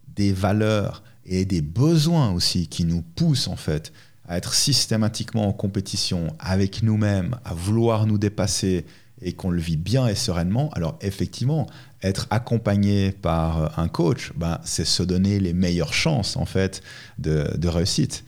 des 0.07 0.33
valeurs 0.33 1.03
et 1.27 1.45
des 1.45 1.61
besoins 1.61 2.31
aussi 2.31 2.67
qui 2.67 2.85
nous 2.85 3.03
poussent 3.03 3.49
en 3.49 3.55
fait 3.55 3.93
à 4.27 4.37
être 4.37 4.55
systématiquement 4.55 5.47
en 5.47 5.53
compétition 5.53 6.33
avec 6.39 6.81
nous-mêmes, 6.81 7.35
à 7.45 7.53
vouloir 7.53 8.07
nous 8.07 8.17
dépasser 8.17 8.87
et 9.21 9.33
qu'on 9.33 9.49
le 9.49 9.59
vit 9.59 9.77
bien 9.77 10.07
et 10.07 10.15
sereinement, 10.15 10.69
alors 10.71 10.97
effectivement, 11.01 11.67
être 12.01 12.27
accompagné 12.29 13.11
par 13.11 13.77
un 13.79 13.87
coach, 13.87 14.31
ben, 14.35 14.59
c'est 14.63 14.85
se 14.85 15.03
donner 15.03 15.39
les 15.39 15.53
meilleures 15.53 15.93
chances 15.93 16.37
en 16.37 16.45
fait 16.45 16.81
de, 17.17 17.67
réussite 17.67 18.23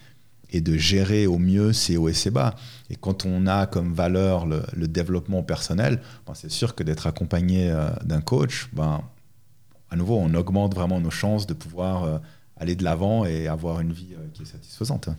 et 0.51 0.59
de 0.59 0.77
gérer 0.77 1.27
au 1.27 1.37
mieux 1.37 1.71
ses 1.71 1.95
hauts 1.95 2.09
et 2.09 2.13
ses 2.13 2.29
bas. 2.29 2.55
Et 2.89 2.95
quand 2.95 3.25
on 3.25 3.47
a 3.47 3.67
comme 3.67 3.93
valeur 3.93 4.45
le, 4.45 4.87
développement 4.87 5.43
personnel, 5.43 6.01
ben, 6.27 6.33
c'est 6.33 6.51
sûr 6.51 6.75
que 6.75 6.83
d'être 6.83 7.07
accompagné 7.07 7.71
euh, 7.71 7.89
d'un 8.03 8.21
coach, 8.21 8.69
ben, 8.73 9.01
à 9.89 9.95
nouveau, 9.95 10.17
on 10.17 10.33
augmente 10.33 10.75
vraiment 10.75 10.99
nos 10.99 11.09
chances 11.09 11.47
de 11.47 11.53
pouvoir 11.53 12.03
euh, 12.03 12.17
aller 12.57 12.75
de 12.75 12.83
l'avant 12.83 13.25
et 13.25 13.47
avoir 13.47 13.79
une 13.79 13.93
vie 13.93 14.13
euh, 14.13 14.27
qui 14.33 14.43
est 14.43 14.45
satisfaisante. 14.45 15.09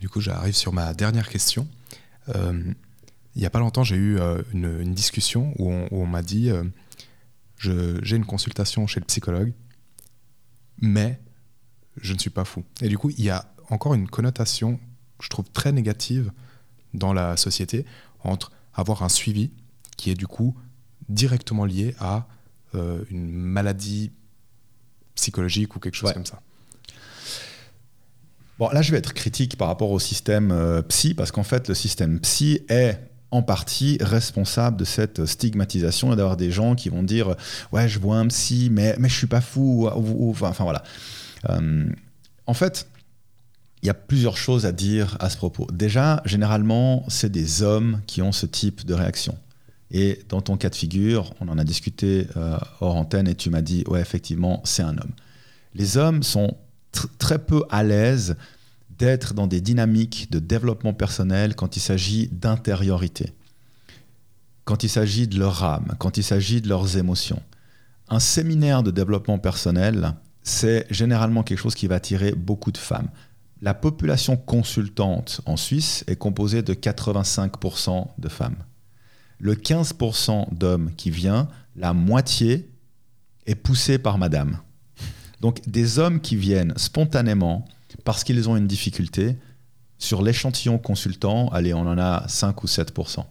du 0.00 0.08
coup, 0.08 0.20
j'arrive 0.20 0.54
sur 0.54 0.72
ma 0.72 0.94
dernière 0.94 1.28
question. 1.28 1.66
Il 3.38 3.40
n'y 3.40 3.46
a 3.46 3.50
pas 3.50 3.60
longtemps, 3.60 3.84
j'ai 3.84 3.96
eu 3.96 4.18
une, 4.52 4.80
une, 4.80 4.94
discussion 4.94 5.54
où 5.58 5.70
on, 5.70 6.06
m'a 6.06 6.22
dit 6.22 6.50
j'ai 7.60 8.16
une 8.16 8.26
consultation 8.26 8.86
chez 8.86 9.00
le 9.00 9.06
psychologue, 9.06 9.52
mais 10.80 11.20
je 11.96 12.14
ne 12.14 12.18
suis 12.18 12.30
pas 12.30 12.44
fou. 12.44 12.64
Et 12.82 12.88
du 12.88 12.98
coup, 12.98 13.10
il 13.10 13.24
y 13.24 13.30
a 13.30 13.50
encore 13.70 13.94
une 13.94 14.08
connotation, 14.08 14.78
je 15.22 15.28
trouve, 15.28 15.48
très 15.50 15.72
négative 15.72 16.32
dans 16.94 17.12
la 17.12 17.36
société 17.36 17.86
entre 18.24 18.52
avoir 18.74 19.02
un 19.02 19.08
suivi 19.08 19.50
qui 19.96 20.10
est 20.10 20.14
du 20.14 20.26
coup 20.26 20.56
directement 21.08 21.64
lié 21.64 21.94
à 21.98 22.26
euh, 22.74 23.04
une 23.10 23.30
maladie 23.30 24.12
psychologique 25.14 25.74
ou 25.76 25.80
quelque 25.80 25.94
chose 25.94 26.08
Ouais. 26.08 26.14
comme 26.14 26.26
ça. 26.26 26.40
Bon, 28.58 28.68
là, 28.70 28.82
je 28.82 28.90
vais 28.90 28.98
être 28.98 29.14
critique 29.14 29.56
par 29.56 29.68
rapport 29.68 29.90
au 29.90 30.00
système 30.00 30.50
euh, 30.50 30.82
psy, 30.82 31.14
parce 31.14 31.30
qu'en 31.30 31.44
fait, 31.44 31.68
le 31.68 31.74
système 31.74 32.18
psy 32.20 32.60
est 32.68 32.98
en 33.30 33.42
partie 33.42 33.98
responsable 34.00 34.76
de 34.78 34.84
cette 34.84 35.26
stigmatisation 35.26 36.12
et 36.12 36.16
d'avoir 36.16 36.36
des 36.36 36.50
gens 36.50 36.74
qui 36.74 36.88
vont 36.88 37.02
dire 37.02 37.34
ouais 37.72 37.88
je 37.88 37.98
vois 37.98 38.16
un 38.16 38.26
psy 38.28 38.68
mais 38.72 38.96
mais 38.98 39.08
je 39.08 39.14
suis 39.14 39.26
pas 39.26 39.40
fou 39.42 39.88
ou, 39.94 40.34
enfin, 40.40 40.64
voilà. 40.64 40.82
Euh, 41.50 41.84
en 42.46 42.54
fait 42.54 42.88
il 43.82 43.86
y 43.86 43.90
a 43.90 43.94
plusieurs 43.94 44.36
choses 44.36 44.66
à 44.66 44.72
dire 44.72 45.16
à 45.20 45.30
ce 45.30 45.36
propos. 45.36 45.66
Déjà 45.72 46.20
généralement 46.24 47.04
c'est 47.08 47.30
des 47.30 47.62
hommes 47.62 48.00
qui 48.06 48.22
ont 48.22 48.32
ce 48.32 48.46
type 48.46 48.84
de 48.84 48.94
réaction. 48.94 49.36
Et 49.90 50.20
dans 50.28 50.40
ton 50.40 50.56
cas 50.56 50.70
de 50.70 50.74
figure 50.74 51.32
on 51.40 51.48
en 51.48 51.58
a 51.58 51.64
discuté 51.64 52.26
euh, 52.36 52.56
hors 52.80 52.96
antenne 52.96 53.28
et 53.28 53.34
tu 53.34 53.50
m'as 53.50 53.62
dit 53.62 53.84
ouais 53.88 54.00
effectivement 54.00 54.60
c'est 54.64 54.82
un 54.82 54.96
homme 54.98 55.12
les 55.74 55.96
hommes 55.96 56.22
sont 56.22 56.56
tr- 56.94 57.06
très 57.18 57.38
peu 57.38 57.62
à 57.70 57.82
l'aise 57.84 58.36
d'être 58.98 59.34
dans 59.34 59.46
des 59.46 59.60
dynamiques 59.60 60.30
de 60.30 60.38
développement 60.38 60.92
personnel 60.92 61.54
quand 61.54 61.76
il 61.76 61.80
s'agit 61.80 62.28
d'intériorité, 62.32 63.32
quand 64.64 64.82
il 64.82 64.88
s'agit 64.88 65.28
de 65.28 65.38
leur 65.38 65.62
âme, 65.64 65.94
quand 65.98 66.16
il 66.16 66.24
s'agit 66.24 66.60
de 66.60 66.68
leurs 66.68 66.96
émotions. 66.96 67.42
Un 68.08 68.20
séminaire 68.20 68.82
de 68.82 68.90
développement 68.90 69.38
personnel, 69.38 70.14
c'est 70.42 70.86
généralement 70.90 71.42
quelque 71.42 71.58
chose 71.58 71.74
qui 71.74 71.86
va 71.86 71.96
attirer 71.96 72.32
beaucoup 72.32 72.72
de 72.72 72.78
femmes. 72.78 73.08
La 73.60 73.74
population 73.74 74.36
consultante 74.36 75.40
en 75.46 75.56
Suisse 75.56 76.04
est 76.06 76.16
composée 76.16 76.62
de 76.62 76.74
85% 76.74 78.06
de 78.18 78.28
femmes. 78.28 78.56
Le 79.40 79.54
15% 79.54 80.54
d'hommes 80.54 80.90
qui 80.96 81.10
vient, 81.10 81.48
la 81.76 81.92
moitié 81.92 82.70
est 83.46 83.54
poussée 83.54 83.98
par 83.98 84.18
madame. 84.18 84.58
Donc 85.40 85.60
des 85.68 85.98
hommes 85.98 86.20
qui 86.20 86.36
viennent 86.36 86.72
spontanément 86.76 87.64
parce 88.04 88.24
qu'ils 88.24 88.48
ont 88.48 88.56
une 88.56 88.66
difficulté, 88.66 89.36
sur 89.98 90.22
l'échantillon 90.22 90.78
consultant, 90.78 91.48
allez, 91.48 91.74
on 91.74 91.80
en 91.80 91.98
a 91.98 92.26
5 92.28 92.62
ou 92.62 92.66
7%. 92.66 93.24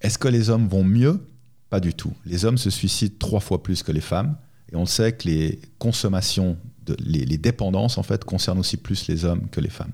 Est-ce 0.00 0.18
que 0.18 0.28
les 0.28 0.50
hommes 0.50 0.66
vont 0.66 0.84
mieux? 0.84 1.24
Pas 1.68 1.80
du 1.80 1.94
tout. 1.94 2.12
Les 2.26 2.44
hommes 2.44 2.58
se 2.58 2.70
suicident 2.70 3.14
trois 3.18 3.40
fois 3.40 3.62
plus 3.62 3.82
que 3.82 3.92
les 3.92 4.00
femmes. 4.00 4.36
Et 4.72 4.76
on 4.76 4.86
sait 4.86 5.12
que 5.12 5.28
les 5.28 5.60
consommations, 5.78 6.56
les, 6.98 7.24
les 7.24 7.38
dépendances, 7.38 7.96
en 7.96 8.02
fait, 8.02 8.24
concernent 8.24 8.58
aussi 8.58 8.76
plus 8.76 9.06
les 9.08 9.24
hommes 9.24 9.48
que 9.50 9.60
les 9.60 9.70
femmes. 9.70 9.92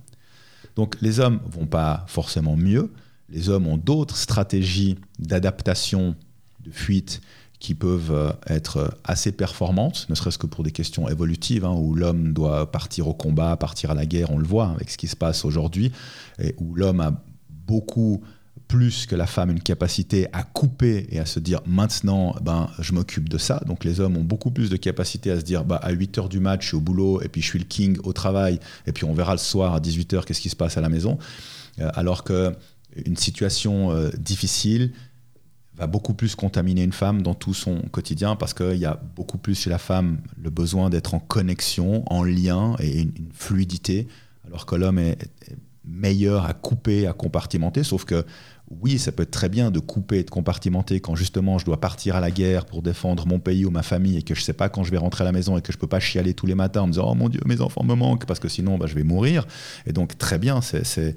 Donc 0.77 0.97
les 1.01 1.21
hommes 1.21 1.41
vont 1.47 1.67
pas 1.67 2.05
forcément 2.07 2.57
mieux. 2.57 2.93
Les 3.29 3.49
hommes 3.49 3.67
ont 3.67 3.79
d'autres 3.79 4.17
stratégies 4.17 4.97
d'adaptation, 5.19 6.14
de 6.61 6.71
fuite, 6.71 7.21
qui 7.59 7.74
peuvent 7.74 8.12
euh, 8.12 8.32
être 8.48 8.98
assez 9.04 9.32
performantes, 9.32 10.07
ne 10.09 10.14
serait-ce 10.14 10.38
que 10.38 10.46
pour 10.46 10.64
des 10.64 10.72
questions 10.72 11.09
évolutives, 11.09 11.64
hein, 11.64 11.74
où 11.74 11.94
l'homme 11.94 12.32
doit 12.32 12.70
partir 12.70 13.09
au 13.09 13.14
combat, 13.14 13.57
partir 13.57 13.90
à 13.90 13.94
la 13.94 14.07
guerre, 14.07 14.30
on 14.30 14.38
le 14.38 14.46
voit 14.46 14.68
avec 14.68 14.90
ce 14.90 14.98
qui 14.98 15.09
se 15.09 15.16
passe 15.16 15.44
aujourd'hui, 15.44 15.92
et 16.42 16.54
où 16.59 16.74
l'homme 16.74 17.00
a 17.00 17.12
beaucoup 17.66 18.22
plus 18.68 19.07
que 19.07 19.14
la 19.14 19.26
femme 19.26 19.50
une 19.50 19.61
capacité 19.61 20.26
à 20.32 20.42
couper 20.42 21.07
et 21.11 21.20
à 21.20 21.26
se 21.26 21.38
dire 21.38 21.61
maintenant 21.66 22.34
ben 22.42 22.68
je 22.78 22.92
m'occupe 22.92 23.28
de 23.28 23.38
ça. 23.38 23.62
Donc 23.66 23.84
les 23.84 24.00
hommes 24.00 24.16
ont 24.16 24.24
beaucoup 24.24 24.50
plus 24.50 24.70
de 24.70 24.76
capacité 24.76 25.30
à 25.30 25.38
se 25.38 25.44
dire 25.44 25.64
bah 25.64 25.76
à 25.76 25.92
8 25.92 26.18
heures 26.18 26.28
du 26.28 26.40
match 26.40 26.62
je 26.62 26.68
suis 26.68 26.76
au 26.76 26.80
boulot 26.80 27.22
et 27.22 27.28
puis 27.28 27.42
je 27.42 27.46
suis 27.46 27.59
le 27.59 27.64
king 27.64 27.98
au 28.02 28.12
travail 28.12 28.59
et 28.86 28.92
puis 28.92 29.04
on 29.04 29.14
verra 29.14 29.32
le 29.32 29.38
soir 29.38 29.74
à 29.74 29.80
18 29.80 30.14
heures 30.14 30.24
qu'est-ce 30.24 30.40
qui 30.40 30.48
se 30.48 30.57
passe 30.57 30.76
à 30.76 30.80
la 30.80 30.88
maison. 30.88 31.18
Euh, 31.80 31.90
alors 31.94 32.24
que 32.24 32.54
une 33.04 33.16
situation 33.16 33.92
euh, 33.92 34.11
difficile 34.18 34.92
va 35.77 35.87
beaucoup 35.87 36.14
plus 36.14 36.35
contaminer 36.35 36.83
une 36.83 36.93
femme 36.93 37.22
dans 37.22 37.35
tout 37.35 37.55
son 37.55 37.83
quotidien 37.91 38.35
parce 38.35 38.55
qu'il 38.55 38.77
y 38.77 38.87
a 38.87 38.99
beaucoup 39.14 39.39
plus 39.39 39.55
chez 39.55 39.70
la 39.70 39.79
femme 39.79 40.18
le 40.43 40.51
besoin 40.51 40.89
d'être 40.91 41.14
en 41.14 41.18
connexion, 41.18 42.03
en 42.11 42.22
lien 42.22 42.77
et 42.81 43.01
une, 43.01 43.12
fluidité, 43.33 44.09
alors 44.47 44.64
que 44.64 44.74
l'homme 44.74 44.99
est, 44.99 45.18
meilleur 45.89 46.47
à 46.47 46.53
couper, 46.53 47.07
à 47.07 47.12
compartimenter, 47.12 47.85
sauf 47.85 48.05
que 48.05 48.24
oui, 48.81 48.99
ça 48.99 49.12
peut 49.12 49.22
être 49.22 49.31
très 49.31 49.49
bien 49.49 49.70
de 49.70 49.79
couper 49.79 50.18
et 50.18 50.24
de 50.24 50.31
compartimenter 50.31 50.99
quand 50.99 51.14
justement 51.14 51.59
je 51.59 51.64
dois 51.64 51.81
partir 51.81 52.16
à 52.16 52.20
la 52.20 52.33
guerre 52.33 52.64
pour 52.64 52.83
défendre 52.83 53.24
mon 53.29 53.39
pays 53.39 53.64
ou 53.64 53.70
ma 53.70 53.85
famille 53.85 54.16
et 54.16 54.22
que 54.22 54.35
je 54.35 54.43
sais 54.43 54.53
pas 54.53 54.68
quand 54.68 54.83
je 54.83 54.91
vais 54.91 54.97
rentrer 54.97 55.22
à 55.22 55.24
la 55.24 55.31
maison 55.31 55.57
et 55.57 55.62
que 55.62 55.72
je 55.72 55.79
peux 55.79 55.87
pas 55.87 56.01
chialer 56.01 56.35
tous 56.35 56.47
les 56.47 56.57
matins 56.57 56.83
en 56.83 56.87
me 56.89 56.93
disant 56.93 57.09
oh 57.09 57.14
mon 57.14 57.29
dieu 57.29 57.41
mes 57.47 57.61
enfants 57.61 57.85
me 57.85 57.95
manquent 57.95 58.27
parce 58.27 58.41
que 58.41 58.49
sinon 58.49 58.79
bah, 58.79 58.87
je 58.89 58.97
vais 58.97 59.05
mourir. 59.05 59.47
Et 59.87 59.93
donc 59.93 60.18
très 60.18 60.39
bien 60.39 60.61
c'est 60.61 61.14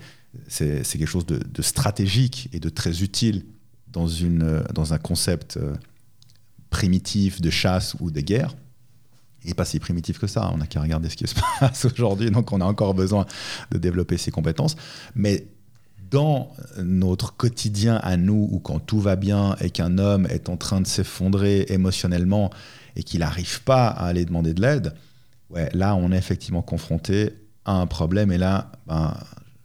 quelque 0.48 1.08
chose 1.08 1.26
de 1.26 1.62
stratégique 1.64 2.50
et 2.54 2.60
de 2.60 2.70
très 2.70 3.02
utile 3.02 3.44
dans, 3.92 4.08
une, 4.08 4.44
euh, 4.44 4.64
dans 4.74 4.94
un 4.94 4.98
concept 4.98 5.58
euh, 5.58 5.74
primitif 6.70 7.42
de 7.42 7.50
chasse 7.50 7.96
ou 8.00 8.12
de 8.12 8.22
guerre. 8.22 8.56
Et 9.46 9.54
pas 9.54 9.66
si 9.66 9.80
primitif 9.80 10.20
que 10.20 10.28
ça, 10.28 10.50
on 10.54 10.58
n'a 10.58 10.68
qu'à 10.68 10.82
regarder 10.82 11.10
ce 11.10 11.16
qui 11.16 11.28
se 11.28 11.36
passe 11.60 11.86
aujourd'hui, 11.86 12.30
donc 12.30 12.52
on 12.52 12.62
a 12.62 12.66
encore 12.66 12.94
besoin 12.94 13.26
de 13.72 13.78
développer 13.78 14.18
ces 14.18 14.32
compétences. 14.32 14.76
Mais 15.16 15.48
dans 16.12 16.52
notre 16.82 17.36
quotidien 17.36 17.96
à 18.04 18.18
nous, 18.18 18.50
où 18.52 18.60
quand 18.60 18.80
tout 18.80 19.00
va 19.00 19.16
bien 19.16 19.56
et 19.62 19.70
qu'un 19.70 19.98
homme 19.98 20.28
est 20.30 20.50
en 20.50 20.58
train 20.58 20.82
de 20.82 20.88
s'effondrer 20.88 21.66
émotionnellement 21.70 22.50
et 22.96 23.04
qu'il 23.04 23.20
n'arrive 23.20 23.64
pas 23.64 23.88
à 23.88 24.08
aller 24.08 24.26
demander 24.26 24.54
de 24.54 24.62
l'aide, 24.62 24.94
ouais, 25.52 25.70
là 25.74 25.96
on 25.96 26.12
est 26.12 26.18
effectivement 26.18 26.62
confronté 26.62 27.32
à 27.66 27.74
un 27.74 27.88
problème. 27.88 28.32
Et 28.32 28.38
là, 28.38 28.72
ben, 28.88 29.16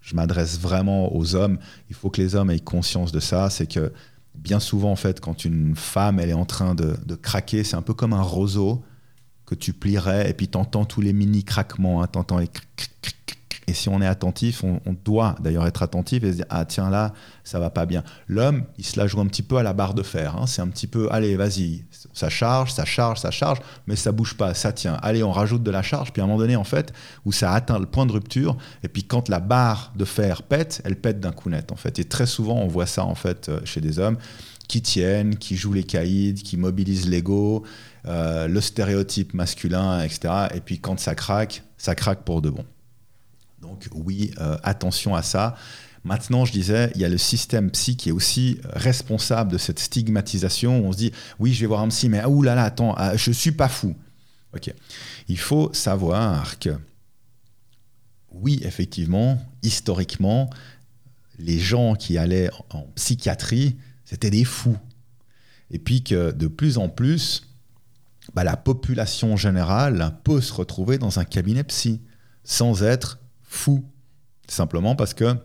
je 0.03 0.15
m'adresse 0.15 0.59
vraiment 0.61 1.15
aux 1.17 1.35
hommes. 1.35 1.59
Il 1.89 1.97
faut 1.97 2.11
que 2.11 2.21
les 2.21 2.35
hommes 2.35 2.51
aient 2.51 2.61
conscience 2.61 3.11
de 3.11 3.21
ça. 3.21 3.49
C'est 3.49 3.67
que 3.67 3.91
bien 4.45 4.61
souvent, 4.61 4.93
en 4.93 4.97
fait, 4.97 5.21
quand 5.21 5.45
une 5.45 5.75
femme 5.75 6.21
elle 6.21 6.29
est 6.29 6.35
en 6.35 6.45
train 6.45 6.75
de, 6.75 6.95
craquer, 7.17 7.65
c'est 7.65 7.77
un 7.77 7.83
peu 7.83 7.95
comme 7.95 8.13
un 8.13 8.23
roseau 8.23 8.85
que 9.47 9.55
tu 9.55 9.73
plierais 9.73 10.31
et 10.31 10.35
puis 10.35 10.49
t'entends 10.49 10.85
tous 10.85 11.01
les 11.01 11.13
mini 11.13 11.43
craquements, 11.43 12.03
hein, 12.03 12.07
t'entends 12.07 12.39
les. 12.39 12.49
Et 13.67 13.75
si 13.75 13.89
on 13.89 14.01
est 14.03 14.07
attentif, 14.07 14.65
on, 14.65 14.81
doit 15.05 15.35
d'ailleurs 15.41 15.67
être 15.67 15.83
attentif 15.83 16.23
et 16.23 16.31
se 16.31 16.37
dire 16.37 16.47
ah 16.51 16.65
tiens 16.65 16.89
là 16.89 17.13
ça 17.43 17.59
va 17.59 17.71
pas 17.71 17.85
bien. 17.87 18.03
L'homme 18.29 18.65
il 18.79 18.85
se 18.85 18.99
la 18.99 19.07
joue 19.07 19.21
un 19.21 19.27
petit 19.27 19.43
peu 19.43 19.57
à 19.57 19.63
la 19.63 19.73
barre 19.73 19.95
de 19.95 20.03
fer, 20.03 20.37
hein. 20.37 20.47
c'est 20.47 20.63
un 20.63 20.69
petit 20.69 20.87
peu 20.87 21.09
allez 21.11 21.37
vas-y 21.37 21.85
ça 22.13 22.29
charge, 22.29 22.73
ça 22.73 22.85
charge, 22.85 23.21
ça 23.21 23.31
charge, 23.31 23.59
mais 23.87 23.97
ça 23.97 24.13
bouge 24.13 24.35
pas, 24.35 24.55
ça 24.55 24.73
tient. 24.73 24.95
Allez 25.03 25.23
on 25.23 25.33
rajoute 25.33 25.63
de 25.63 25.71
la 25.71 25.83
charge 25.83 26.13
puis 26.13 26.23
à 26.23 26.25
un 26.25 26.29
moment 26.29 26.39
donné 26.39 26.57
en 26.57 26.65
fait 26.65 26.93
où 27.25 27.33
ça 27.33 27.53
atteint 27.53 27.79
le 27.79 27.87
point 27.87 28.07
de 28.07 28.13
rupture 28.13 28.57
et 28.83 28.89
puis 28.89 29.05
quand 29.05 29.29
la 29.29 29.41
barre 29.41 29.93
de 29.97 30.05
fer 30.05 30.43
pète, 30.43 30.81
elle 30.85 30.97
pète 30.97 31.21
d'un 31.21 31.33
coup 31.33 31.51
net 31.51 31.73
en 31.73 31.77
fait 31.77 31.99
et 31.99 32.05
très 32.05 32.27
souvent 32.27 32.57
on 32.57 32.69
voit 32.69 32.87
ça 32.87 33.05
en 33.05 33.15
fait 33.15 33.49
euh, 33.49 33.61
chez 33.65 33.81
des 33.81 33.99
hommes 33.99 34.17
qui 34.69 34.83
tiennent, 34.83 35.37
qui 35.37 35.57
jouent 35.57 35.73
les 35.73 35.85
caïds, 35.85 36.35
qui 36.35 36.57
mobilisent 36.57 37.09
l'ego, 37.09 37.65
euh, 38.07 38.49
le 38.49 38.61
stéréotype 38.61 39.35
masculin, 39.35 40.03
etc. 40.03 40.49
Et 40.55 40.61
puis 40.61 40.79
quand 40.79 40.99
ça 40.99 41.15
craque, 41.15 41.63
ça 41.77 41.95
craque 41.95 42.25
pour 42.25 42.43
de 42.43 42.51
bon. 42.51 42.65
Donc 43.65 43.89
oui, 43.95 44.31
euh, 44.41 44.59
attention 44.63 45.15
à 45.15 45.23
ça. 45.23 45.57
Maintenant, 46.05 46.45
je 46.45 46.53
disais, 46.53 46.93
il 46.95 47.01
y 47.01 47.05
a 47.07 47.09
le 47.09 47.17
système 47.17 47.71
psy 47.71 47.97
qui 47.97 48.11
est 48.11 48.13
aussi 48.13 48.61
responsable 48.75 49.51
de 49.51 49.57
cette 49.57 49.79
stigmatisation. 49.79 50.85
On 50.85 50.93
se 50.93 50.99
dit, 50.99 51.13
oui, 51.39 51.55
je 51.55 51.61
vais 51.61 51.67
voir 51.67 51.81
un 51.81 51.89
psy, 51.89 52.11
mais 52.11 52.19
ah, 52.19 52.29
là 52.29 52.55
là, 52.55 52.65
attends, 52.65 52.95
ah, 52.99 53.17
je 53.17 53.31
suis 53.31 53.53
pas 53.53 53.69
fou. 53.69 53.97
Ok. 54.55 54.73
Il 55.29 55.39
faut 55.39 55.73
savoir 55.73 56.59
que, 56.59 56.77
oui, 58.33 58.61
effectivement, 58.65 59.41
historiquement, 59.63 60.51
les 61.39 61.59
gens 61.59 61.95
qui 61.95 62.19
allaient 62.19 62.51
en 62.69 62.83
psychiatrie, 62.97 63.77
c'était 64.05 64.31
des 64.31 64.45
fous. 64.45 64.77
Et 65.71 65.79
puis 65.79 66.05
que 66.05 66.33
de 66.33 66.49
plus 66.49 66.77
en 66.77 66.91
plus, 66.91 67.49
bah, 68.35 68.45
la 68.45 68.59
population 68.59 69.39
générale 69.39 70.19
peut 70.23 70.43
se 70.43 70.53
retrouver 70.53 70.99
dans 70.99 71.19
un 71.19 71.25
cabinet 71.25 71.65
psy 71.65 72.03
sans 72.45 72.83
être 72.83 73.19
fou. 73.55 73.85
Simplement 74.49 74.95
parce 74.95 75.15
que 75.15 75.37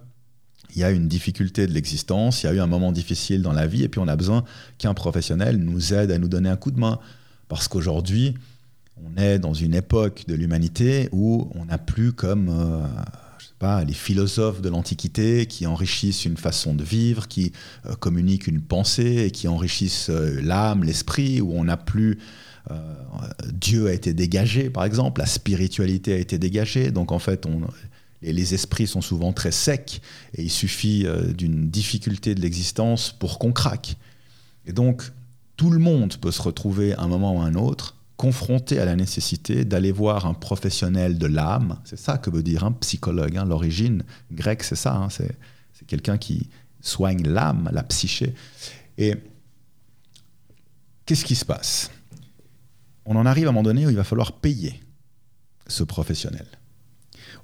il 0.76 0.80
y 0.80 0.84
a 0.84 0.92
une 0.92 1.08
difficulté 1.08 1.66
de 1.66 1.74
l'existence, 1.74 2.44
il 2.44 2.46
y 2.46 2.50
a 2.50 2.54
eu 2.54 2.60
un 2.60 2.68
moment 2.68 2.92
difficile 2.92 3.42
dans 3.42 3.54
la 3.54 3.66
vie, 3.66 3.84
et 3.84 3.90
puis 3.90 4.00
on 4.00 4.08
a 4.08 4.16
besoin 4.16 4.44
qu'un 4.78 4.94
professionnel 4.94 5.58
nous 5.58 5.94
aide 5.94 6.12
à 6.12 6.20
nous 6.20 6.28
donner 6.28 6.50
un 6.50 6.58
coup 6.58 6.72
de 6.72 6.80
main. 6.80 7.00
Parce 7.48 7.68
qu'aujourd'hui, 7.68 8.36
on 8.98 9.20
est 9.20 9.40
dans 9.40 9.54
une 9.54 9.74
époque 9.74 10.26
de 10.28 10.36
l'humanité 10.36 11.10
où 11.12 11.50
on 11.56 11.66
n'a 11.66 11.80
plus 11.80 12.14
comme 12.14 12.50
euh, 12.50 12.86
pas, 13.58 13.84
les 13.84 13.94
philosophes 13.94 14.62
de 14.62 14.70
l'Antiquité 14.70 15.48
qui 15.48 15.66
enrichissent 15.66 16.26
une 16.26 16.38
façon 16.38 16.76
de 16.76 16.84
vivre, 16.84 17.28
qui 17.28 17.52
euh, 17.88 17.96
communiquent 17.96 18.46
une 18.46 18.62
pensée 18.62 19.26
et 19.26 19.32
qui 19.32 19.48
enrichissent 19.48 20.12
euh, 20.12 20.40
l'âme, 20.42 20.84
l'esprit, 20.84 21.42
où 21.42 21.54
on 21.54 21.64
n'a 21.64 21.78
plus... 21.78 22.20
Dieu 23.52 23.88
a 23.88 23.94
été 23.94 24.14
dégagé, 24.14 24.70
par 24.70 24.86
exemple, 24.86 25.22
la 25.22 25.26
spiritualité 25.26 26.14
a 26.14 26.18
été 26.18 26.38
dégagée, 26.38 26.92
donc 26.92 27.12
en 27.12 27.18
fait, 27.18 27.48
on, 27.48 27.62
les, 28.22 28.54
esprits 28.54 28.88
sont 28.88 29.02
souvent 29.02 29.34
très 29.34 29.52
secs 29.52 30.02
et 30.34 30.44
il 30.44 30.50
suffit 30.50 31.06
euh, 31.06 31.32
d'une 31.34 31.70
difficulté 31.70 32.36
de 32.36 32.42
l'existence 32.42 33.12
pour 33.12 33.40
qu'on 33.40 33.52
craque. 33.52 33.96
Et 34.66 34.74
donc, 34.74 35.04
tout 35.56 35.70
le 35.70 35.80
monde 35.80 36.16
peut 36.18 36.32
se 36.32 36.42
retrouver 36.42 36.94
à 36.94 37.02
un 37.02 37.08
moment 37.08 37.36
ou 37.36 37.42
à 37.42 37.46
un 37.46 37.56
autre 37.56 37.96
confronté 38.20 38.80
à 38.80 38.86
la 38.86 38.98
nécessité 38.98 39.64
d'aller 39.64 39.94
voir 39.94 40.26
un 40.26 40.34
professionnel 40.34 41.18
de 41.18 41.26
l'âme. 41.26 41.80
C'est 41.86 41.98
ça 41.98 42.18
que 42.18 42.30
veut 42.30 42.44
dire 42.44 42.66
un 42.66 42.74
psychologue. 42.74 43.38
Hein. 43.38 43.46
L'origine 43.46 44.04
grecque, 44.30 44.64
c'est 44.64 44.76
ça. 44.76 44.94
Hein. 44.94 45.10
C'est, 45.10 45.38
quelqu'un 45.88 46.18
qui 46.18 46.50
soigne 46.82 47.26
l'âme, 47.26 47.70
la 47.72 47.82
psyché. 47.84 48.36
Et 48.98 49.16
qu'est-ce 51.06 51.24
qui 51.24 51.36
se 51.36 51.46
passe? 51.46 51.92
On 53.06 53.16
en 53.16 53.26
arrive 53.26 53.48
à 53.48 53.50
un 53.52 53.54
moment 53.54 53.64
donné 53.64 53.88
où 53.88 53.90
il 53.90 53.96
va 53.96 54.04
falloir 54.04 54.34
payer 54.34 54.78
ce 55.68 55.84
professionnel. 55.84 56.46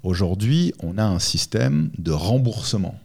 Aujourd'hui, 0.06 0.72
on 0.84 1.00
a 1.00 1.04
un 1.04 1.18
système 1.18 1.90
de 1.98 2.12
remboursement 2.12 3.00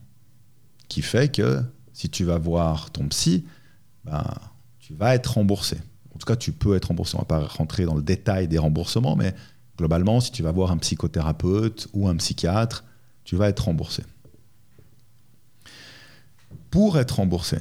qui 0.88 1.00
fait 1.00 1.34
que 1.34 1.62
si 1.94 2.10
tu 2.10 2.24
vas 2.24 2.36
voir 2.36 2.90
ton 2.90 3.08
psy, 3.08 3.46
ben, 4.04 4.22
tu 4.80 4.92
vas 4.92 5.14
être 5.14 5.32
remboursé. 5.32 5.78
En 6.14 6.18
tout 6.18 6.26
cas, 6.26 6.36
tu 6.36 6.52
peux 6.52 6.76
être 6.76 6.88
remboursé. 6.88 7.16
On 7.16 7.20
ne 7.20 7.22
va 7.22 7.40
pas 7.40 7.46
rentrer 7.46 7.86
dans 7.86 7.94
le 7.94 8.02
détail 8.02 8.48
des 8.48 8.58
remboursements, 8.58 9.16
mais 9.16 9.34
globalement, 9.78 10.20
si 10.20 10.30
tu 10.30 10.42
vas 10.42 10.52
voir 10.52 10.72
un 10.72 10.76
psychothérapeute 10.76 11.88
ou 11.94 12.06
un 12.06 12.16
psychiatre, 12.16 12.84
tu 13.24 13.34
vas 13.34 13.48
être 13.48 13.64
remboursé. 13.64 14.02
Pour 16.70 16.98
être 16.98 17.12
remboursé, 17.16 17.56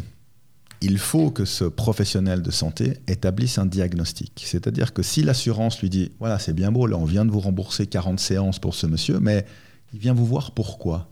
il 0.82 0.98
faut 0.98 1.32
que 1.32 1.46
ce 1.46 1.66
professionnel 1.66 2.42
de 2.42 2.52
santé 2.52 3.00
établisse 3.08 3.58
un 3.58 3.66
diagnostic. 3.66 4.44
C'est-à-dire 4.46 4.94
que 4.94 5.04
si 5.04 5.24
l'assurance 5.24 5.82
lui 5.82 5.90
dit, 5.90 6.12
voilà, 6.20 6.40
c'est 6.40 6.54
bien 6.54 6.72
beau, 6.72 6.88
là, 6.88 6.98
on 6.98 7.06
vient 7.06 7.26
de 7.26 7.32
vous 7.32 7.40
rembourser 7.40 7.88
40 7.88 8.20
séances 8.20 8.60
pour 8.60 8.76
ce 8.76 8.88
monsieur, 8.88 9.20
mais 9.20 9.46
il 9.94 10.00
vient 10.00 10.14
vous 10.14 10.26
voir 10.26 10.52
pourquoi? 10.52 11.10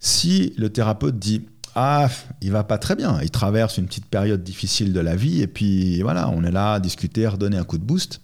Si 0.00 0.52
le 0.56 0.70
thérapeute 0.70 1.18
dit, 1.18 1.46
ah, 1.74 2.08
il 2.40 2.50
va 2.50 2.64
pas 2.64 2.78
très 2.78 2.96
bien, 2.96 3.20
il 3.22 3.30
traverse 3.30 3.78
une 3.78 3.86
petite 3.86 4.06
période 4.06 4.42
difficile 4.42 4.92
de 4.92 5.00
la 5.00 5.14
vie, 5.14 5.42
et 5.42 5.46
puis 5.46 6.00
voilà, 6.02 6.28
on 6.30 6.42
est 6.42 6.50
là 6.50 6.74
à 6.74 6.80
discuter, 6.80 7.26
à 7.26 7.30
redonner 7.30 7.58
un 7.58 7.64
coup 7.64 7.78
de 7.78 7.84
boost, 7.84 8.22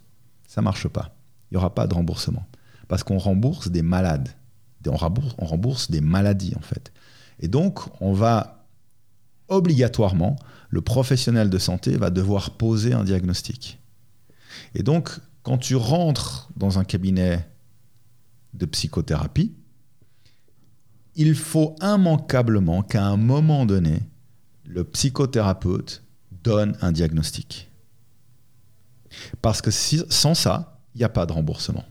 ça 0.48 0.62
marche 0.62 0.88
pas. 0.88 1.14
Il 1.50 1.54
n'y 1.54 1.58
aura 1.58 1.74
pas 1.74 1.86
de 1.86 1.94
remboursement. 1.94 2.46
Parce 2.88 3.04
qu'on 3.04 3.18
rembourse 3.18 3.68
des 3.68 3.82
malades. 3.82 4.30
On 4.86 4.96
rembourse, 4.96 5.34
on 5.38 5.44
rembourse 5.44 5.90
des 5.90 6.00
maladies, 6.00 6.54
en 6.56 6.62
fait. 6.62 6.92
Et 7.40 7.48
donc, 7.48 7.80
on 8.00 8.12
va 8.12 8.66
obligatoirement 9.48 10.36
le 10.72 10.80
professionnel 10.80 11.50
de 11.50 11.58
santé 11.58 11.98
va 11.98 12.08
devoir 12.08 12.52
poser 12.52 12.94
un 12.94 13.04
diagnostic. 13.04 13.78
Et 14.74 14.82
donc, 14.82 15.10
quand 15.42 15.58
tu 15.58 15.76
rentres 15.76 16.48
dans 16.56 16.78
un 16.78 16.84
cabinet 16.84 17.46
de 18.54 18.64
psychothérapie, 18.64 19.54
il 21.14 21.34
faut 21.34 21.76
immanquablement 21.82 22.82
qu'à 22.82 23.04
un 23.04 23.18
moment 23.18 23.66
donné, 23.66 24.00
le 24.64 24.82
psychothérapeute 24.84 26.02
donne 26.42 26.74
un 26.80 26.90
diagnostic. 26.90 27.70
Parce 29.42 29.60
que 29.60 29.70
sans 29.70 30.34
ça, 30.34 30.80
il 30.94 30.98
n'y 30.98 31.04
a 31.04 31.10
pas 31.10 31.26
de 31.26 31.34
remboursement. 31.34 31.84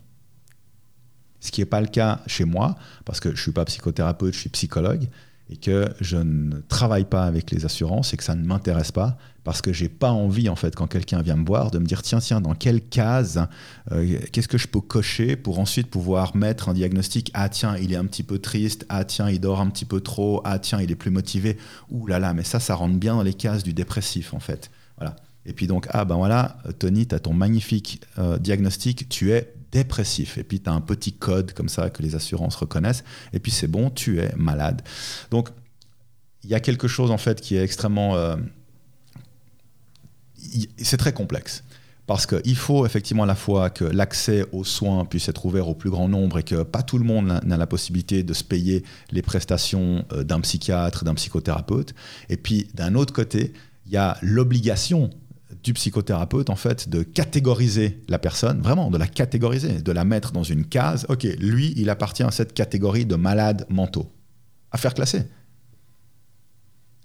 Ce 1.40 1.52
qui 1.52 1.62
n'est 1.62 1.66
pas 1.66 1.82
le 1.82 1.88
cas 1.88 2.22
chez 2.26 2.46
moi, 2.46 2.76
parce 3.06 3.20
que 3.20 3.30
je 3.30 3.36
ne 3.36 3.40
suis 3.42 3.52
pas 3.52 3.66
psychothérapeute, 3.66 4.34
je 4.34 4.40
suis 4.40 4.50
psychologue 4.50 5.08
et 5.52 5.58
que 5.58 5.90
je 6.00 6.18
ne 6.18 6.62
travaille 6.70 7.04
pas 7.04 7.26
avec 7.26 7.52
les 7.52 7.66
assurances 7.66 8.14
et 8.14 8.18
que 8.18 8.24
ça 8.24 8.36
ne 8.36 8.46
m'intéresse 8.46 8.92
pas 8.92 9.18
parce 9.44 9.62
que 9.62 9.74
j'ai 9.74 9.90
pas 9.90 10.12
envie 10.12 10.50
en 10.50 10.56
fait 10.56 10.76
quand 10.76 10.88
quelqu'un 10.88 11.22
vient 11.22 11.36
me 11.36 11.46
voir 11.46 11.72
de 11.72 11.80
me 11.80 11.86
dire 11.86 12.02
tiens 12.02 12.20
tiens 12.20 12.42
dans 12.42 12.54
quelle 12.54 12.82
case 12.82 13.48
euh, 13.92 14.18
qu'est-ce 14.32 14.48
que 14.48 14.58
je 14.58 14.68
peux 14.68 14.82
cocher 14.82 15.36
pour 15.36 15.60
ensuite 15.60 15.88
pouvoir 15.88 16.36
mettre 16.36 16.70
un 16.70 16.74
diagnostic? 16.74 17.32
Ah 17.34 17.50
tiens 17.50 17.76
il 17.78 17.92
est 17.92 17.98
un 17.98 18.06
petit 18.06 18.24
peu 18.24 18.40
triste. 18.40 18.86
Ah 18.90 19.04
tiens 19.04 19.30
il 19.30 19.40
dort 19.40 19.60
un 19.60 19.70
petit 19.70 19.86
peu 19.86 20.00
trop. 20.00 20.42
Ah 20.46 20.60
tiens 20.60 20.80
il 20.80 20.92
est 20.92 20.96
plus 20.96 21.12
motivé. 21.12 21.58
Ouh 21.90 22.08
là 22.08 22.20
là 22.20 22.34
mais 22.34 22.44
ça 22.44 22.60
ça 22.60 22.76
rentre 22.76 22.96
bien 22.96 23.16
dans 23.16 23.24
les 23.24 23.34
cases 23.34 23.64
du 23.64 23.74
dépressif 23.74 24.34
en 24.34 24.40
fait. 24.40 24.72
Voilà. 24.98 25.16
Et 25.46 25.54
puis 25.54 25.68
donc 25.68 25.88
ah 25.90 26.06
ben 26.06 26.16
voilà 26.16 26.58
Tony 26.80 27.08
tu 27.08 27.16
as 27.16 27.20
ton 27.20 27.34
magnifique 27.34 28.02
euh, 28.20 28.38
diagnostic. 28.38 29.10
Tu 29.10 29.32
es 29.32 29.54
dépressif. 29.72 30.38
Et 30.38 30.44
puis, 30.44 30.60
tu 30.60 30.70
as 30.70 30.74
un 30.74 30.82
petit 30.82 31.14
code 31.14 31.54
comme 31.54 31.70
ça 31.70 31.90
que 31.90 32.02
les 32.02 32.16
assurances 32.16 32.56
reconnaissent. 32.56 33.04
Et 33.34 33.40
puis, 33.40 33.52
c'est 33.52 33.68
bon, 33.68 33.90
tu 33.90 34.20
es 34.20 34.34
malade. 34.36 34.82
Donc, 35.30 35.50
il 36.44 36.50
y 36.50 36.56
a 36.56 36.60
quelque 36.60 36.88
chose, 36.88 37.12
en 37.12 37.18
fait, 37.18 37.42
qui 37.42 37.56
est 37.56 37.64
extrêmement... 37.64 38.16
Euh, 38.16 38.36
c'est 40.78 40.98
très 40.98 41.14
complexe. 41.14 41.64
Parce 42.08 42.26
qu'il 42.26 42.58
faut 42.58 42.86
effectivement 42.86 43.24
à 43.24 43.28
la 43.28 43.36
fois 43.36 43.70
que 43.70 43.86
l'accès 43.86 44.44
aux 44.52 44.64
soins 44.64 45.06
puisse 45.06 45.30
être 45.30 45.46
ouvert 45.46 45.70
au 45.70 45.76
plus 45.76 45.90
grand 45.90 46.10
nombre 46.10 46.40
et 46.40 46.44
que 46.44 46.64
pas 46.64 46.82
tout 46.82 46.98
le 46.98 47.06
monde 47.06 47.40
n'a 47.44 47.58
la 47.58 47.68
possibilité 47.68 48.24
de 48.24 48.34
se 48.34 48.44
payer 48.44 48.84
les 49.12 49.22
prestations 49.22 50.04
euh, 50.12 50.24
d'un 50.24 50.42
psychiatre, 50.42 51.06
d'un 51.06 51.14
psychothérapeute. 51.14 51.94
Et 52.28 52.38
puis 52.38 52.68
d'un 52.74 52.96
autre 52.96 53.14
côté, 53.14 53.54
il 53.86 53.94
y 53.94 53.98
a 53.98 54.18
l'obligation 54.22 55.12
du 55.64 55.74
psychothérapeute, 55.74 56.50
en 56.50 56.56
fait, 56.56 56.90
de 56.90 57.04
catégoriser 57.04 58.02
la 58.08 58.20
personne, 58.20 58.62
vraiment 58.62 58.90
de 58.90 58.98
la 58.98 59.08
catégoriser, 59.08 59.82
de 59.82 59.92
la 59.92 60.04
mettre 60.04 60.32
dans 60.32 60.44
une 60.44 60.66
case. 60.66 61.06
Ok, 61.10 61.24
lui, 61.40 61.74
il 61.78 61.90
appartient 61.90 62.24
à 62.24 62.32
cette 62.32 62.54
catégorie 62.54 63.06
de 63.06 63.16
malades 63.16 63.66
mentaux. 63.70 64.12
À 64.72 64.78
faire 64.78 64.94
classer. 64.94 65.24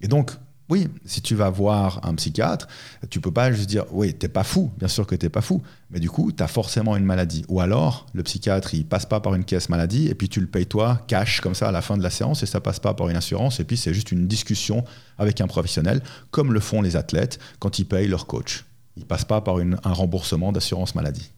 Et 0.01 0.09
donc, 0.09 0.33
oui, 0.69 0.89
si 1.05 1.23
tu 1.23 1.37
vas 1.37 1.49
voir 1.49 2.01
un 2.03 2.15
psychiatre, 2.17 2.67
tu 3.09 3.21
peux 3.21 3.31
pas 3.31 3.53
juste 3.53 3.69
dire 3.69 3.85
oui, 3.93 4.15
t'es 4.15 4.29
pas 4.29 4.43
fou, 4.43 4.73
bien 4.79 4.89
sûr 4.89 5.07
que 5.07 5.15
t'es 5.15 5.29
pas 5.29 5.41
fou, 5.41 5.63
mais 5.91 6.01
du 6.01 6.11
coup, 6.11 6.33
tu 6.33 6.43
as 6.43 6.49
forcément 6.49 6.97
une 6.97 7.05
maladie. 7.05 7.45
Ou 7.49 7.61
alors, 7.61 8.07
le 8.15 8.25
psychiatre, 8.25 8.75
il 8.75 8.85
passe 8.85 9.07
pas 9.07 9.21
par 9.21 9.35
une 9.37 9.45
caisse 9.45 9.69
maladie, 9.69 10.09
et 10.09 10.15
puis 10.15 10.29
tu 10.29 10.41
le 10.41 10.49
payes 10.49 10.67
toi, 10.67 11.01
cash, 11.07 11.41
comme 11.41 11.55
ça, 11.55 11.69
à 11.69 11.73
la 11.73 11.83
fin 11.83 11.97
de 11.97 12.03
la 12.03 12.11
séance, 12.11 12.43
et 12.43 12.47
ça 12.47 12.61
passe 12.61 12.81
pas 12.81 12.95
par 12.95 13.09
une 13.09 13.17
assurance, 13.17 13.61
et 13.61 13.65
puis 13.65 13.77
c'est 13.77 13.95
juste 13.95 14.11
une 14.11 14.27
discussion 14.27 14.85
avec 15.19 15.41
un 15.41 15.47
professionnel, 15.47 16.03
comme 16.33 16.53
le 16.53 16.61
font 16.61 16.83
les 16.83 16.97
athlètes 16.97 17.39
quand 17.61 17.79
ils 17.79 17.87
payent 17.87 18.09
leur 18.09 18.27
coach. 18.27 18.65
Ils 18.97 19.07
passent 19.07 19.25
pas 19.25 19.41
par 19.41 19.59
un 19.59 19.93
remboursement 19.93 20.51
d'assurance 20.51 20.95
maladie. 20.97 21.31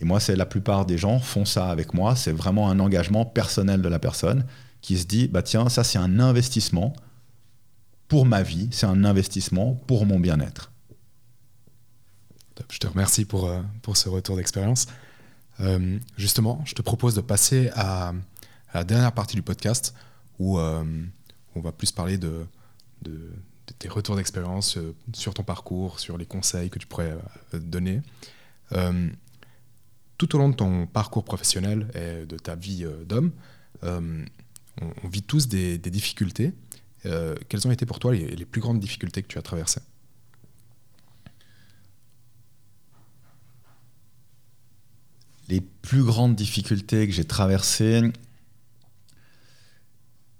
Et 0.00 0.04
moi, 0.04 0.20
c'est 0.20 0.36
la 0.36 0.46
plupart 0.46 0.86
des 0.86 0.96
gens 0.96 1.18
font 1.18 1.44
ça 1.44 1.68
avec 1.68 1.92
moi, 1.92 2.14
c'est 2.14 2.32
vraiment 2.32 2.70
un 2.70 2.78
engagement 2.78 3.24
personnel 3.24 3.82
de 3.82 3.88
la 3.88 3.98
personne 3.98 4.44
qui 4.80 4.96
se 4.96 5.06
dit, 5.06 5.28
bah 5.28 5.42
tiens, 5.42 5.68
ça 5.68 5.84
c'est 5.84 5.98
un 5.98 6.20
investissement 6.20 6.94
pour 8.10 8.26
ma 8.26 8.42
vie, 8.42 8.68
c'est 8.72 8.86
un 8.86 9.04
investissement 9.04 9.76
pour 9.86 10.04
mon 10.04 10.18
bien-être. 10.18 10.72
Je 12.68 12.78
te 12.78 12.88
remercie 12.88 13.24
pour, 13.24 13.46
euh, 13.46 13.62
pour 13.82 13.96
ce 13.96 14.08
retour 14.08 14.36
d'expérience. 14.36 14.88
Euh, 15.60 15.96
justement, 16.18 16.60
je 16.66 16.74
te 16.74 16.82
propose 16.82 17.14
de 17.14 17.20
passer 17.20 17.70
à, 17.74 18.12
la 18.74 18.82
dernière 18.82 19.12
partie 19.12 19.36
du 19.36 19.42
podcast 19.42 19.94
où 20.40 20.58
euh, 20.58 20.84
on 21.54 21.60
va 21.60 21.70
plus 21.70 21.92
parler 21.92 22.18
de, 22.18 22.46
tes 23.78 23.88
retours 23.88 24.16
d'expérience 24.16 24.76
sur 25.12 25.32
ton 25.32 25.44
parcours, 25.44 26.00
sur 26.00 26.18
les 26.18 26.26
conseils 26.26 26.68
que 26.68 26.80
tu 26.80 26.88
pourrais 26.88 27.16
donner. 27.52 28.02
tout 30.18 30.34
au 30.34 30.38
long 30.38 30.48
de 30.48 30.56
ton 30.56 30.86
parcours 30.88 31.22
professionnel 31.22 31.86
et 31.94 32.26
de 32.26 32.36
ta 32.36 32.56
vie 32.56 32.84
d'homme, 33.06 33.30
on, 33.82 35.08
vit 35.08 35.22
tous 35.22 35.46
des 35.46 35.78
difficultés 35.78 36.52
euh, 37.06 37.34
quelles 37.48 37.66
ont 37.66 37.70
été 37.70 37.86
pour 37.86 37.98
toi 37.98 38.14
les, 38.14 38.44
plus 38.44 38.60
grandes 38.60 38.80
difficultés 38.80 39.22
que 39.22 39.28
tu 39.28 39.38
as 39.38 39.42
traversées? 39.42 39.80
Les 45.48 45.60
plus 45.60 46.04
grandes 46.04 46.36
difficultés 46.36 47.06
que 47.06 47.12
j'ai 47.12 47.24
traversées, 47.24 48.02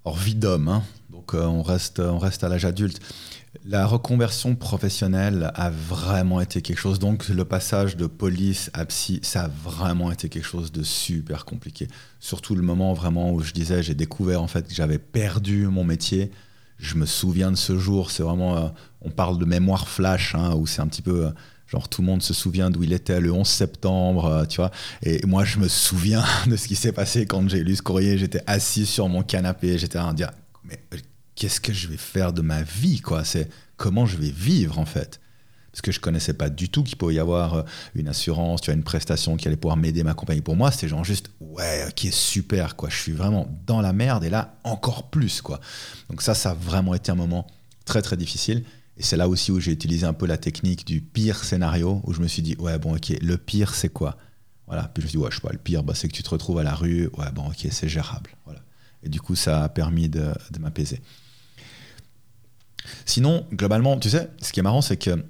hors 0.04 0.16
vie 0.16 0.36
d'homme, 0.36 0.68
hein. 0.68 0.84
donc 1.10 1.34
on, 1.34 1.62
reste, 1.62 1.98
on 1.98 2.18
reste 2.18 2.44
à 2.44 2.48
l'âge 2.48 2.64
adulte. 2.64 3.00
La 3.64 3.84
reconversion 3.84 4.54
professionnelle 4.54 5.50
a 5.56 5.70
vraiment 5.70 6.40
été 6.40 6.62
quelque 6.62 6.78
chose. 6.78 7.00
Donc, 7.00 7.28
le 7.28 7.44
passage 7.44 7.96
de 7.96 8.06
police 8.06 8.70
à 8.74 8.84
psy, 8.86 9.18
ça 9.22 9.44
a 9.44 9.48
vraiment 9.48 10.12
été 10.12 10.28
quelque 10.28 10.46
chose 10.46 10.70
de 10.70 10.84
super 10.84 11.44
compliqué. 11.44 11.88
Surtout 12.20 12.54
le 12.54 12.62
moment 12.62 12.94
vraiment 12.94 13.32
où 13.32 13.40
je 13.40 13.52
disais, 13.52 13.82
j'ai 13.82 13.96
découvert 13.96 14.40
en 14.40 14.46
fait 14.46 14.68
que 14.68 14.74
j'avais 14.74 14.98
perdu 14.98 15.66
mon 15.66 15.82
métier. 15.82 16.30
Je 16.80 16.94
me 16.94 17.06
souviens 17.06 17.50
de 17.50 17.56
ce 17.56 17.78
jour. 17.78 18.10
C'est 18.10 18.22
vraiment, 18.22 18.56
euh, 18.56 18.68
on 19.02 19.10
parle 19.10 19.38
de 19.38 19.44
mémoire 19.44 19.88
flash, 19.88 20.34
hein, 20.34 20.54
où 20.54 20.66
c'est 20.66 20.80
un 20.80 20.86
petit 20.86 21.02
peu. 21.02 21.26
Euh, 21.26 21.30
genre 21.66 21.88
tout 21.88 22.02
le 22.02 22.06
monde 22.06 22.22
se 22.22 22.34
souvient 22.34 22.68
d'où 22.68 22.82
il 22.82 22.92
était 22.92 23.20
le 23.20 23.32
11 23.32 23.46
septembre, 23.46 24.24
euh, 24.24 24.44
tu 24.44 24.56
vois. 24.56 24.70
Et 25.02 25.24
moi, 25.26 25.44
je 25.44 25.58
me 25.58 25.68
souviens 25.68 26.24
de 26.46 26.56
ce 26.56 26.66
qui 26.66 26.76
s'est 26.76 26.92
passé 26.92 27.26
quand 27.26 27.48
j'ai 27.48 27.62
lu 27.62 27.76
ce 27.76 27.82
courrier. 27.82 28.18
J'étais 28.18 28.42
assis 28.46 28.86
sur 28.86 29.08
mon 29.08 29.22
canapé, 29.22 29.78
j'étais 29.78 29.98
à 29.98 30.12
dire, 30.12 30.30
mais 30.64 30.82
qu'est-ce 31.34 31.60
que 31.60 31.72
je 31.72 31.88
vais 31.88 31.96
faire 31.96 32.32
de 32.32 32.42
ma 32.42 32.62
vie, 32.62 33.00
quoi? 33.00 33.24
C'est 33.24 33.48
comment 33.76 34.06
je 34.06 34.16
vais 34.16 34.30
vivre, 34.30 34.78
en 34.78 34.86
fait? 34.86 35.20
Parce 35.72 35.82
que 35.82 35.92
je 35.92 36.00
connaissais 36.00 36.34
pas 36.34 36.50
du 36.50 36.68
tout 36.68 36.82
qu'il 36.82 36.96
pouvait 36.96 37.14
y 37.14 37.18
avoir 37.20 37.54
euh, 37.54 37.62
une 37.94 38.08
assurance, 38.08 38.60
tu 38.60 38.70
as 38.70 38.74
une 38.74 38.82
prestation 38.82 39.36
qui 39.36 39.46
allait 39.46 39.56
pouvoir 39.56 39.76
m'aider, 39.76 40.02
m'accompagner. 40.02 40.40
Pour 40.40 40.56
moi, 40.56 40.70
c'était 40.70 40.88
genre 40.88 41.04
juste, 41.04 41.30
ouais, 41.40 41.86
ok, 41.88 42.08
super, 42.12 42.76
quoi. 42.76 42.88
Je 42.88 42.96
suis 42.96 43.12
vraiment 43.12 43.48
dans 43.66 43.80
la 43.80 43.92
merde 43.92 44.24
et 44.24 44.30
là, 44.30 44.58
encore 44.64 45.10
plus, 45.10 45.42
quoi. 45.42 45.60
Donc 46.08 46.22
ça, 46.22 46.34
ça 46.34 46.50
a 46.50 46.54
vraiment 46.54 46.94
été 46.94 47.12
un 47.12 47.14
moment 47.14 47.46
très, 47.84 48.02
très 48.02 48.16
difficile. 48.16 48.64
Et 48.96 49.02
c'est 49.02 49.16
là 49.16 49.28
aussi 49.28 49.52
où 49.52 49.60
j'ai 49.60 49.72
utilisé 49.72 50.06
un 50.06 50.12
peu 50.12 50.26
la 50.26 50.36
technique 50.36 50.84
du 50.84 51.00
pire 51.00 51.42
scénario, 51.44 52.02
où 52.04 52.12
je 52.12 52.20
me 52.20 52.26
suis 52.26 52.42
dit, 52.42 52.56
ouais, 52.58 52.78
bon, 52.78 52.96
ok, 52.96 53.12
le 53.22 53.38
pire, 53.38 53.74
c'est 53.74 53.88
quoi? 53.88 54.16
Voilà. 54.66 54.90
Puis 54.92 55.02
je 55.02 55.06
me 55.06 55.08
suis 55.08 55.18
dit, 55.18 55.24
ouais, 55.24 55.30
je 55.30 55.36
sais 55.36 55.40
pas, 55.40 55.52
le 55.52 55.58
pire, 55.58 55.82
bah, 55.84 55.94
c'est 55.94 56.08
que 56.08 56.12
tu 56.12 56.22
te 56.22 56.30
retrouves 56.30 56.58
à 56.58 56.64
la 56.64 56.74
rue. 56.74 57.08
Ouais, 57.16 57.30
bon, 57.32 57.46
ok, 57.46 57.66
c'est 57.70 57.88
gérable. 57.88 58.30
Voilà. 58.44 58.60
Et 59.02 59.08
du 59.08 59.20
coup, 59.20 59.36
ça 59.36 59.64
a 59.64 59.68
permis 59.68 60.08
de, 60.08 60.32
de 60.50 60.58
m'apaiser. 60.58 61.00
Sinon, 63.06 63.46
globalement, 63.52 63.98
tu 63.98 64.10
sais, 64.10 64.28
ce 64.42 64.52
qui 64.52 64.60
est 64.60 64.62
marrant, 64.62 64.82
c'est 64.82 64.96
que 64.96 65.24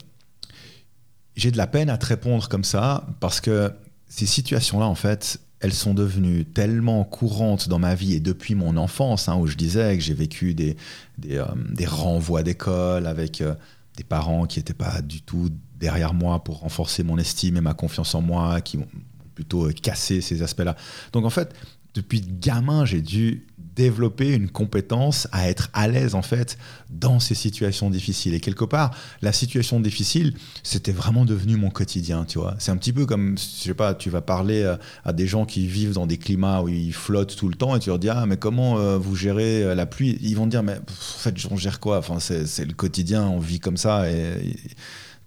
j'ai 1.41 1.51
de 1.51 1.57
la 1.57 1.67
peine 1.67 1.89
à 1.89 1.97
te 1.97 2.07
répondre 2.07 2.49
comme 2.49 2.65
ça 2.65 3.07
parce 3.19 3.41
que 3.41 3.73
ces 4.09 4.27
situations-là, 4.27 4.87
en 4.87 4.95
fait, 4.95 5.41
elles 5.61 5.73
sont 5.73 5.95
devenues 5.95 6.45
tellement 6.45 7.05
courantes 7.05 7.69
dans 7.69 7.79
ma 7.79 7.95
vie 7.95 8.15
et 8.15 8.21
depuis 8.21 8.55
mon 8.55 8.77
enfance, 8.77 9.29
hein, 9.29 9.37
où 9.37 9.47
je 9.47 9.57
disais 9.57 9.97
que 9.97 10.03
j'ai 10.03 10.15
vécu 10.15 10.55
des, 10.55 10.77
des, 11.19 11.37
euh, 11.37 11.47
renvois 11.87 12.43
d'école 12.43 13.07
avec 13.07 13.41
euh, 13.41 13.55
des 13.97 14.05
parents 14.05 14.47
qui 14.47 14.59
n'étaient 14.59 14.75
pas 14.75 15.01
du 15.01 15.23
tout 15.23 15.49
derrière 15.79 16.13
moi 16.13 16.45
pour 16.45 16.61
renforcer 16.61 17.03
mon 17.03 17.17
estime 17.17 17.57
et 17.57 17.63
ma 17.63 17.73
confiance 17.75 18.15
en 18.15 18.21
moi, 18.21 18.61
qui 18.61 18.77
ont 18.77 18.89
plutôt 19.35 19.67
euh, 19.67 19.73
cassé 19.73 20.21
ces 20.21 20.43
aspects-là. 20.43 20.77
Donc 21.13 21.25
en 21.25 21.31
fait, 21.31 21.55
depuis 21.95 22.21
gamin, 22.21 22.85
j'ai 22.85 23.01
dû 23.01 23.47
développer 23.81 24.35
une 24.35 24.51
compétence 24.51 25.27
à 25.33 25.49
être 25.49 25.71
à 25.73 25.89
l'aise 25.89 26.15
en 26.15 26.21
fait 26.21 26.59
dans 26.91 27.19
ces 27.19 27.35
situations 27.35 27.89
difficiles. 27.89 28.35
Et 28.35 28.41
quelque 28.41 28.67
part, 28.67 28.95
la 29.23 29.33
situation 29.33 29.81
difficile, 29.81 30.35
c'était 30.63 30.93
vraiment 30.93 31.25
devenu 31.25 31.57
mon 31.57 31.71
quotidien, 31.71 32.27
tu 32.27 32.39
vois. 32.39 32.57
C'est 32.59 32.73
un 32.73 32.77
petit 32.77 32.93
peu 32.93 33.07
comme, 33.07 33.39
je 33.39 33.43
sais 33.43 33.75
pas, 33.75 33.95
tu 33.95 34.11
vas 34.11 34.21
parler 34.21 34.63
euh, 34.63 34.77
à 35.07 35.15
des 35.15 35.27
gens 35.27 35.47
qui 35.47 35.67
vivent 35.67 35.95
dans 35.95 36.07
des 36.07 36.19
climats 36.19 36.61
où 36.61 36.69
ils 36.69 36.93
flottent 36.93 37.37
tout 37.37 37.49
le 37.49 37.55
temps 37.55 37.75
et 37.75 37.79
tu 37.79 37.89
leur 37.89 37.99
dis 37.99 38.11
ah 38.11 38.27
mais 38.27 38.37
comment 38.37 38.79
euh, 38.79 38.99
vous 38.99 39.17
gérez 39.17 39.65
euh, 39.65 39.75
la 39.75 39.87
pluie? 39.87 40.19
Ils 40.21 40.37
vont 40.37 40.47
dire 40.47 40.63
mais 40.63 40.77
en 40.77 41.19
fait 41.19 41.35
on 41.51 41.57
gère 41.57 41.81
quoi? 41.81 41.99
Enfin 41.99 42.21
c'est 42.21 42.67
le 42.67 42.75
quotidien, 42.75 43.27
on 43.29 43.39
vit 43.39 43.61
comme 43.61 43.79
ça 43.79 44.11
et, 44.11 44.57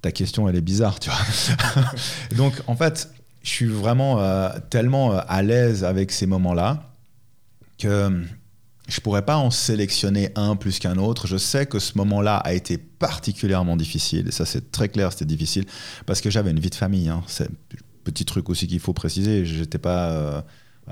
ta 0.03 0.11
question 0.11 0.47
elle 0.47 0.57
est 0.57 0.61
bizarre, 0.61 0.99
tu 0.99 1.09
vois. 1.09 1.85
Donc 2.37 2.53
en 2.67 2.75
fait, 2.75 3.09
je 3.41 3.49
suis 3.49 3.65
vraiment 3.65 4.21
tellement 4.69 5.17
à 5.17 5.41
l'aise 5.41 5.83
avec 5.83 6.11
ces 6.11 6.27
moments-là 6.27 6.83
que 7.79 8.23
je 8.87 8.99
pourrais 8.99 9.23
pas 9.23 9.37
en 9.37 9.49
sélectionner 9.49 10.31
un 10.35 10.55
plus 10.55 10.79
qu'un 10.79 10.97
autre. 10.97 11.25
Je 11.27 11.37
sais 11.37 11.65
que 11.65 11.79
ce 11.79 11.97
moment-là 11.97 12.37
a 12.37 12.53
été 12.53 12.77
particulièrement 12.77 13.77
difficile. 13.77 14.27
Et 14.27 14.31
ça, 14.31 14.45
c'est 14.45 14.71
très 14.71 14.89
clair, 14.89 15.11
c'était 15.11 15.25
difficile 15.25 15.65
parce 16.05 16.19
que 16.19 16.29
j'avais 16.29 16.51
une 16.51 16.59
vie 16.59 16.69
de 16.69 16.75
famille. 16.75 17.07
Hein. 17.09 17.23
C'est 17.27 17.49
petit 18.03 18.25
truc 18.25 18.49
aussi 18.49 18.67
qu'il 18.67 18.79
faut 18.79 18.93
préciser. 18.93 19.45
J'étais 19.45 19.77
pas, 19.77 20.11
euh, 20.11 20.41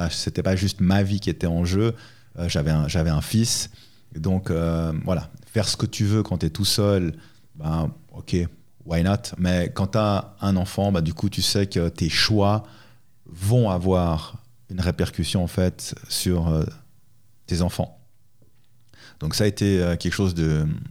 c'était 0.10 0.44
pas 0.44 0.56
juste 0.56 0.80
ma 0.80 1.04
vie 1.04 1.20
qui 1.20 1.30
était 1.30 1.48
en 1.48 1.66
jeu. 1.66 1.94
Euh, 2.40 2.48
j'avais 2.48 2.72
un, 2.72 2.88
j'avais 2.88 3.10
un 3.10 3.22
fils. 3.22 3.70
Donc 4.16 4.50
euh, 4.50 4.94
voilà, 5.04 5.30
faire 5.46 5.68
ce 5.68 5.76
que 5.76 5.86
tu 5.86 6.06
veux 6.06 6.24
quand 6.24 6.40
tu 6.40 6.46
es 6.46 6.50
tout 6.50 6.66
seul, 6.66 7.14
ben 7.56 7.92
ok, 8.14 8.36
why 8.86 9.04
not? 9.04 9.36
Mais 9.38 9.72
quand 9.74 9.88
tu 9.88 9.98
as 9.98 10.36
un 10.42 10.56
enfant, 10.56 10.92
ben, 10.92 11.02
du 11.02 11.14
coup, 11.14 11.30
tu 11.30 11.42
sais 11.42 11.68
que 11.68 11.90
tes 11.90 12.10
choix 12.10 12.64
vont 13.26 13.70
avoir 13.70 14.38
une 14.70 14.80
répercussion 14.80 15.44
en 15.44 15.48
fait 15.48 15.96
sur 16.08 16.66
enfants. 17.60 18.02
Donc 19.20 19.36
ça 19.36 19.44
a 19.44 19.48
été 19.48 19.82
euh, 19.82 19.96
quelque 19.96 20.14
chose 20.14 20.34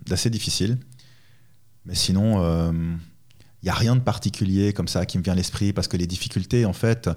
d'assez 0.07 0.31
difficile. 0.31 0.79
Mais 1.87 1.95
sinon, 1.95 2.41
il 2.41 2.45
euh, 2.45 2.73
n'y 3.63 3.71
a 3.71 3.75
rien 3.75 3.97
de 3.97 4.01
particulier 4.01 4.73
comme 4.73 4.87
ça 4.87 5.07
qui 5.07 5.19
me 5.19 5.23
vient 5.23 5.33
à 5.33 5.37
l'esprit 5.37 5.73
parce 5.73 5.89
que 5.89 5.97
les 5.97 6.07
difficultés, 6.07 6.65
en 6.67 6.73
fait, 6.73 7.09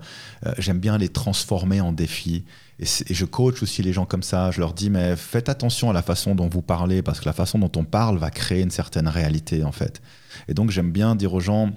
euh, 0.46 0.54
j'aime 0.58 0.80
bien 0.80 0.98
les 0.98 1.10
transformer 1.10 1.82
en 1.82 1.92
défis. 1.92 2.46
Et, 2.80 2.86
et, 2.86 3.14
je 3.14 3.26
coach 3.26 3.62
aussi 3.62 3.84
les 3.84 3.94
gens 3.94 4.06
comme 4.06 4.24
ça. 4.24 4.50
Je 4.52 4.60
leur 4.60 4.74
dis, 4.74 4.90
mais 4.90 5.16
faites 5.16 5.50
attention 5.50 5.90
à 5.90 5.94
la 5.94 6.02
façon 6.02 6.34
dont 6.34 6.48
vous 6.48 6.62
parlez 6.62 7.02
parce 7.02 7.20
que 7.20 7.26
la 7.26 7.34
façon 7.34 7.60
dont 7.60 7.72
on 7.76 7.84
parle 7.84 8.18
va 8.18 8.32
créer 8.32 8.62
une 8.62 8.72
certaine 8.72 9.08
réalité, 9.08 9.64
en 9.64 9.72
fait. 9.72 10.02
Et 10.48 10.54
donc, 10.54 10.72
j'aime 10.72 10.92
bien 10.92 11.16
dire 11.16 11.34
aux 11.34 11.42
gens, 11.42 11.70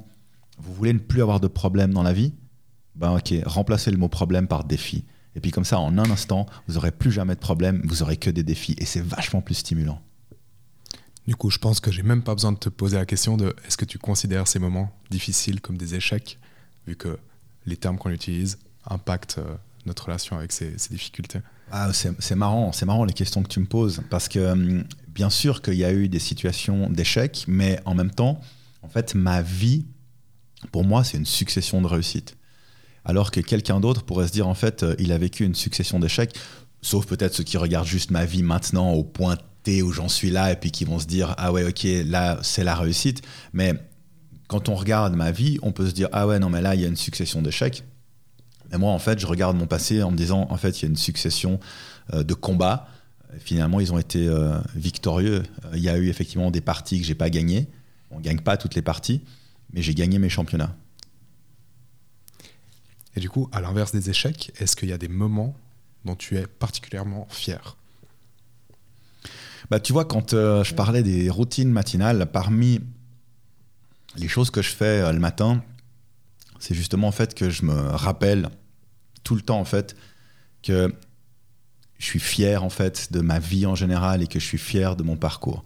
vous 0.58 0.72
voulez 0.72 0.92
ne 0.92 0.98
plus 0.98 1.20
avoir 1.20 1.40
de 1.40 1.48
problème 1.48 1.92
dans 1.92 2.02
la 2.02 2.12
vie? 2.12 2.32
Ben 2.94 3.12
ok, 3.12 3.34
remplacez 3.44 3.90
le 3.90 3.98
mot 3.98 4.08
problème 4.08 4.48
par 4.48 4.64
défi. 4.64 5.04
Et 5.36 5.40
puis 5.40 5.50
comme 5.50 5.66
ça, 5.66 5.78
en 5.78 5.96
un 5.98 6.10
instant, 6.10 6.46
vous 6.66 6.74
n'aurez 6.74 6.90
plus 6.90 7.12
jamais 7.12 7.34
de 7.34 7.40
problème, 7.40 7.82
vous 7.84 8.02
aurez 8.02 8.16
que 8.16 8.30
des 8.30 8.42
défis. 8.42 8.74
Et 8.78 8.86
c'est 8.86 9.02
vachement 9.02 9.42
plus 9.42 9.54
stimulant. 9.54 10.00
Du 11.28 11.36
coup, 11.36 11.50
je 11.50 11.58
pense 11.58 11.78
que 11.78 11.92
j'ai 11.92 12.02
même 12.02 12.22
pas 12.22 12.34
besoin 12.34 12.52
de 12.52 12.58
te 12.58 12.70
poser 12.70 12.96
la 12.96 13.04
question 13.04 13.36
de 13.36 13.54
est-ce 13.66 13.76
que 13.76 13.84
tu 13.84 13.98
considères 13.98 14.48
ces 14.48 14.58
moments 14.58 14.90
difficiles 15.10 15.60
comme 15.60 15.76
des 15.76 15.94
échecs, 15.94 16.38
vu 16.86 16.96
que 16.96 17.18
les 17.66 17.76
termes 17.76 17.98
qu'on 17.98 18.10
utilise 18.10 18.58
impactent 18.88 19.38
euh, 19.38 19.56
notre 19.84 20.06
relation 20.06 20.38
avec 20.38 20.52
ces, 20.52 20.70
difficultés? 20.90 21.40
Ah, 21.70 21.90
c'est 21.92 22.36
marrant, 22.36 22.72
c'est 22.72 22.86
marrant 22.86 23.04
les 23.04 23.12
questions 23.12 23.42
que 23.42 23.48
tu 23.48 23.60
me 23.60 23.66
poses, 23.66 24.02
parce 24.08 24.28
que 24.28 24.52
hum, 24.52 24.84
bien 25.08 25.30
sûr 25.30 25.62
qu'il 25.62 25.74
y 25.74 25.84
a 25.84 25.92
eu 25.92 26.08
des 26.08 26.20
situations 26.20 26.88
d'échecs, 26.88 27.44
mais 27.48 27.80
en 27.84 27.94
même 27.94 28.12
temps, 28.12 28.40
en 28.82 28.88
fait, 28.88 29.14
ma 29.16 29.42
vie, 29.42 29.84
pour 30.70 30.84
moi, 30.84 31.02
c'est 31.02 31.18
une 31.18 31.26
succession 31.26 31.82
de 31.82 31.88
réussites 31.88 32.35
alors 33.06 33.30
que 33.30 33.40
quelqu'un 33.40 33.80
d'autre 33.80 34.02
pourrait 34.02 34.26
se 34.26 34.32
dire 34.32 34.48
en 34.48 34.54
fait 34.54 34.82
euh, 34.82 34.94
il 34.98 35.12
a 35.12 35.18
vécu 35.18 35.44
une 35.44 35.54
succession 35.54 35.98
d'échecs, 35.98 36.34
sauf 36.82 37.06
peut-être 37.06 37.34
ceux 37.34 37.44
qui 37.44 37.56
regardent 37.56 37.86
juste 37.86 38.10
ma 38.10 38.26
vie 38.26 38.42
maintenant 38.42 38.92
au 38.92 39.04
point 39.04 39.38
T 39.62 39.80
où 39.82 39.92
j'en 39.92 40.08
suis 40.08 40.30
là 40.30 40.52
et 40.52 40.56
puis 40.56 40.70
qui 40.70 40.84
vont 40.84 40.98
se 40.98 41.06
dire 41.06 41.34
ah 41.38 41.52
ouais 41.52 41.64
ok 41.64 41.86
là 42.04 42.38
c'est 42.42 42.64
la 42.64 42.74
réussite, 42.74 43.22
mais 43.52 43.74
quand 44.48 44.68
on 44.68 44.74
regarde 44.74 45.14
ma 45.14 45.30
vie, 45.30 45.58
on 45.62 45.72
peut 45.72 45.88
se 45.88 45.92
dire 45.92 46.08
ah 46.12 46.26
ouais 46.26 46.38
non 46.38 46.50
mais 46.50 46.60
là 46.60 46.74
il 46.74 46.80
y 46.80 46.84
a 46.84 46.88
une 46.88 46.96
succession 46.96 47.40
d'échecs. 47.40 47.84
Mais 48.70 48.78
moi 48.78 48.90
en 48.90 48.98
fait 48.98 49.18
je 49.20 49.26
regarde 49.26 49.56
mon 49.56 49.66
passé 49.66 50.02
en 50.02 50.10
me 50.10 50.16
disant 50.16 50.48
en 50.50 50.56
fait 50.56 50.80
il 50.80 50.82
y 50.82 50.86
a 50.86 50.88
une 50.88 50.96
succession 50.96 51.60
euh, 52.12 52.24
de 52.24 52.34
combats. 52.34 52.88
Finalement 53.38 53.80
ils 53.80 53.92
ont 53.92 53.98
été 53.98 54.26
euh, 54.26 54.58
victorieux. 54.74 55.44
Il 55.74 55.80
y 55.80 55.88
a 55.88 55.96
eu 55.96 56.08
effectivement 56.08 56.50
des 56.50 56.60
parties 56.60 57.00
que 57.00 57.06
j'ai 57.06 57.14
pas 57.14 57.30
gagnées. 57.30 57.68
On 58.10 58.18
gagne 58.18 58.40
pas 58.40 58.56
toutes 58.56 58.74
les 58.74 58.82
parties, 58.82 59.20
mais 59.72 59.82
j'ai 59.82 59.94
gagné 59.94 60.18
mes 60.18 60.28
championnats. 60.28 60.74
Et 63.16 63.20
du 63.20 63.30
coup, 63.30 63.48
à 63.52 63.60
l'inverse 63.60 63.92
des 63.92 64.10
échecs, 64.10 64.52
est-ce 64.58 64.76
qu'il 64.76 64.90
y 64.90 64.92
a 64.92 64.98
des 64.98 65.08
moments 65.08 65.56
dont 66.04 66.14
tu 66.14 66.36
es 66.36 66.46
particulièrement 66.46 67.26
fier? 67.30 67.76
Bah, 69.70 69.80
Tu 69.80 69.92
vois, 69.92 70.04
quand 70.04 70.34
euh, 70.34 70.62
je 70.62 70.74
parlais 70.74 71.02
des 71.02 71.30
routines 71.30 71.70
matinales, 71.70 72.30
parmi 72.30 72.80
les 74.16 74.28
choses 74.28 74.50
que 74.50 74.62
je 74.62 74.70
fais 74.70 75.00
euh, 75.02 75.12
le 75.12 75.18
matin, 75.18 75.64
c'est 76.60 76.74
justement 76.74 77.08
en 77.08 77.12
fait 77.12 77.34
que 77.34 77.50
je 77.50 77.64
me 77.64 77.74
rappelle 77.74 78.48
tout 79.24 79.34
le 79.34 79.42
temps 79.42 79.58
en 79.58 79.64
fait 79.64 79.96
que 80.62 80.94
je 81.98 82.04
suis 82.04 82.20
fier 82.20 82.62
en 82.62 82.70
fait 82.70 83.12
de 83.12 83.20
ma 83.20 83.38
vie 83.38 83.66
en 83.66 83.74
général 83.74 84.22
et 84.22 84.26
que 84.26 84.38
je 84.38 84.44
suis 84.44 84.58
fier 84.58 84.96
de 84.96 85.02
mon 85.02 85.16
parcours. 85.16 85.64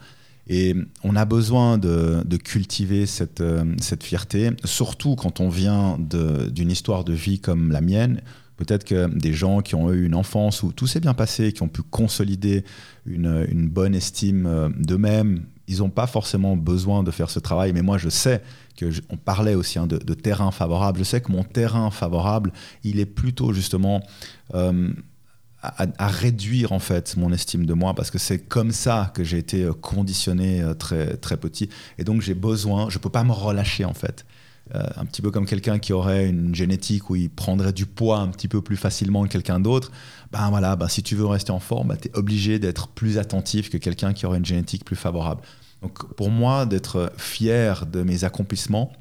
Et 0.53 0.75
on 1.05 1.15
a 1.15 1.25
besoin 1.25 1.79
de, 1.79 2.37
cultiver 2.43 3.07
cette, 3.07 3.41
euh, 3.41 3.65
cette, 3.81 4.03
fierté, 4.03 4.51
surtout 4.65 5.15
quand 5.15 5.39
on 5.39 5.49
vient 5.49 5.97
d'une 6.01 6.73
histoire 6.73 7.05
de 7.05 7.13
vie 7.13 7.39
comme 7.39 7.71
la 7.71 7.81
mienne. 7.81 8.21
Peut-être 8.57 8.83
que 8.83 9.07
des 9.17 9.33
gens 9.33 9.61
qui 9.61 9.77
ont 9.77 9.93
eu 9.93 10.05
une 10.05 10.17
enfance 10.17 10.65
où 10.65 10.73
tout 10.73 10.89
s'est 10.89 10.99
bien 10.99 11.15
passé, 11.15 11.53
qui 11.53 11.63
ont 11.63 11.69
pu 11.69 11.83
consolider 11.83 12.65
une, 13.07 13.69
bonne 13.69 13.95
estime 13.95 14.47
euh, 14.47 14.69
d'eux-mêmes, 14.77 15.45
ils 15.69 15.79
n'ont 15.79 15.89
pas 15.89 16.09
forcément 16.09 16.57
besoin 16.57 17.05
de 17.05 17.13
faire 17.13 17.31
ce 17.31 17.39
travail. 17.39 17.73
Mais 17.73 17.83
moi, 17.83 17.97
je 17.97 18.09
sais 18.09 18.43
que 18.77 18.91
on 19.09 19.17
parlait 19.17 19.55
aussi 19.55 19.79
hein, 19.79 19.87
de, 19.87 20.15
terrain 20.15 20.51
favorable. 20.51 20.99
Je 20.99 21.05
sais 21.05 21.21
que 21.21 21.31
mon 21.31 21.45
terrain 21.45 21.93
favorable, 21.93 22.53
il 22.83 22.99
est 22.99 23.07
plutôt 23.07 23.53
justement 23.53 24.03
euh, 24.55 24.91
à, 25.63 26.09
réduire 26.09 26.73
en 26.73 26.79
fait 26.79 27.17
mon 27.17 27.33
estime 27.33 27.67
de 27.67 27.75
moi 27.75 27.95
parce 27.95 28.11
que 28.11 28.19
c'est 28.19 28.39
comme 28.39 28.73
ça 28.73 29.13
que 29.15 29.25
j'ai 29.25 29.39
été 29.39 29.65
euh, 29.65 29.73
conditionné 29.73 30.63
euh, 30.63 30.73
très 30.73 31.19
très 31.19 31.37
petit 31.37 31.69
et 31.99 32.05
donc 32.05 32.23
j'ai 32.23 32.35
besoin 32.35 32.89
je 32.89 32.99
peux 32.99 33.11
pas 33.11 33.25
me 33.25 33.33
relâcher 33.33 33.85
en 33.85 33.95
fait 33.95 34.25
un 34.73 35.05
petit 35.05 35.21
peu 35.21 35.33
comme 35.33 35.47
quelqu'un 35.47 35.81
qui 35.81 35.93
aurait 35.93 36.29
une 36.29 36.55
génétique 36.55 37.11
où 37.11 37.17
il 37.17 37.29
prendrait 37.29 37.73
du 37.73 37.87
poids 37.87 38.19
un 38.19 38.29
petit 38.29 38.47
peu 38.47 38.63
plus 38.63 38.77
facilement 38.77 39.25
que 39.25 39.29
quelqu'un 39.29 39.59
d'autre. 39.59 39.91
Ben 40.31 40.49
voilà, 40.51 40.77
ben 40.77 40.87
si 40.87 41.03
tu 41.03 41.17
veux 41.17 41.27
rester 41.27 41.51
en 41.51 41.59
forme, 41.59 41.89
ben 41.89 41.97
tu 41.97 42.07
es 42.07 42.17
obligé 42.17 42.61
d'être 42.61 42.87
plus 42.87 43.19
attentif 43.19 43.69
que 43.69 43.79
quelqu'un 43.79 44.13
qui 44.13 44.27
aurait 44.27 44.39
une 44.39 44.45
génétique 44.45 44.85
plus 44.85 44.95
favorable. 44.95 45.43
Donc 45.83 46.15
pour 46.15 46.31
moi, 46.31 46.67
d'être 46.67 47.13
fier 47.17 47.85
de 47.87 48.05
mes 48.05 48.23
accomplissements, 48.23 48.93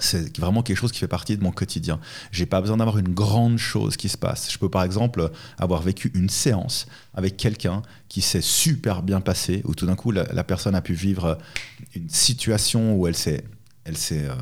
c'est 0.00 0.36
vraiment 0.38 0.62
quelque 0.62 0.76
chose 0.76 0.92
qui 0.92 0.98
fait 0.98 1.08
partie 1.08 1.36
de 1.36 1.42
mon 1.42 1.50
quotidien. 1.50 2.00
J'ai 2.32 2.46
pas 2.46 2.60
besoin 2.60 2.76
d'avoir 2.76 2.98
une 2.98 3.14
grande 3.14 3.58
chose 3.58 3.96
qui 3.96 4.08
se 4.08 4.16
passe. 4.16 4.50
Je 4.50 4.58
peux 4.58 4.68
par 4.68 4.82
exemple 4.82 5.30
avoir 5.58 5.82
vécu 5.82 6.10
une 6.14 6.28
séance 6.28 6.86
avec 7.14 7.36
quelqu'un 7.36 7.82
qui 8.08 8.20
s'est 8.20 8.40
super 8.40 9.02
bien 9.02 9.20
passé, 9.20 9.62
où 9.64 9.74
tout 9.74 9.86
d'un 9.86 9.96
coup 9.96 10.10
la, 10.10 10.44
personne 10.44 10.74
a 10.74 10.80
pu 10.80 10.94
vivre 10.94 11.38
une 11.94 12.08
situation 12.08 12.94
où 12.96 13.06
elle 13.06 13.16
s'est, 13.16 13.44
elle 13.84 13.96
s'est 13.96 14.24
euh, 14.24 14.34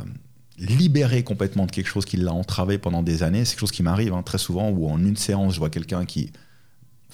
libérée 0.59 1.23
complètement 1.25 1.67
de 1.67 1.71
quelque 1.71 1.89
chose 1.89 2.05
qui 2.05 2.17
l'a 2.17 2.33
entravé 2.33 2.79
pendant 2.79 3.03
des 3.03 3.23
années. 3.23 3.45
C'est 3.45 3.53
quelque 3.53 3.61
chose 3.61 3.73
qui 3.73 3.83
m'arrive 3.83 4.13
hein, 4.13 4.23
très 4.23 4.39
souvent, 4.39 4.71
où 4.71 4.89
en 4.89 4.99
une 4.99 5.17
séance 5.17 5.55
je 5.55 5.59
vois 5.59 5.71
quelqu'un 5.71 6.05
qui 6.05 6.33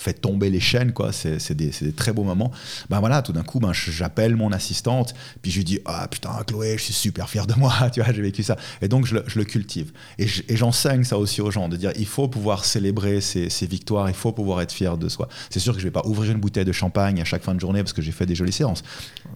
fait 0.03 0.15
tomber 0.15 0.51
les 0.51 0.61
chaînes, 0.61 0.93
quoi. 0.93 1.13
C'est 1.13 1.55
des, 1.55 1.71
très 1.93 2.13
beaux 2.13 2.25
moments. 2.25 2.51
Ben 2.91 3.01
voilà, 3.01 3.23
tout 3.23 3.33
d'un 3.33 3.43
coup, 3.43 3.61
ben, 3.61 3.73
j'appelle 3.73 4.37
mon 4.37 4.53
assistante, 4.53 5.15
puis 5.41 5.51
je 5.51 5.59
lui 5.59 5.65
dis 5.65 5.81
Ah 5.85 6.07
putain, 6.09 6.31
Chloé, 6.47 6.77
je 6.79 6.85
suis 6.85 6.93
super 6.93 7.29
fier 7.29 7.47
de 7.47 7.55
moi, 7.55 7.73
tu 7.93 8.03
vois, 8.03 8.13
j'ai 8.13 8.23
vécu 8.23 8.43
ça. 8.43 8.57
Et 8.81 8.89
donc, 8.89 9.07
je 9.07 9.17
le, 9.35 9.45
cultive. 9.45 9.93
Et 10.19 10.27
j'enseigne 10.57 11.05
ça 11.05 11.19
aussi 11.19 11.41
aux 11.41 11.51
gens, 11.51 11.69
de 11.69 11.77
dire 11.77 11.93
Il 11.97 12.07
faut 12.07 12.29
pouvoir 12.29 12.65
célébrer 12.65 13.21
ces 13.21 13.67
victoires, 13.67 14.09
il 14.09 14.15
faut 14.15 14.33
pouvoir 14.33 14.61
être 14.61 14.73
fier 14.73 14.97
de 14.97 15.09
soi. 15.09 15.29
C'est 15.51 15.61
sûr 15.61 15.75
que 15.75 15.79
je 15.81 15.85
vais 15.85 15.91
pas 15.91 16.03
ouvrir 16.05 16.33
une 16.33 16.41
bouteille 16.41 16.65
de 16.65 16.73
champagne 16.73 17.21
à 17.21 17.25
chaque 17.25 17.43
fin 17.43 17.55
de 17.55 17.61
journée 17.61 17.83
parce 17.83 17.93
que 17.93 18.03
j'ai 18.03 18.13
fait 18.13 18.27
des 18.27 18.35
jolies 18.35 18.53
séances. 18.53 18.83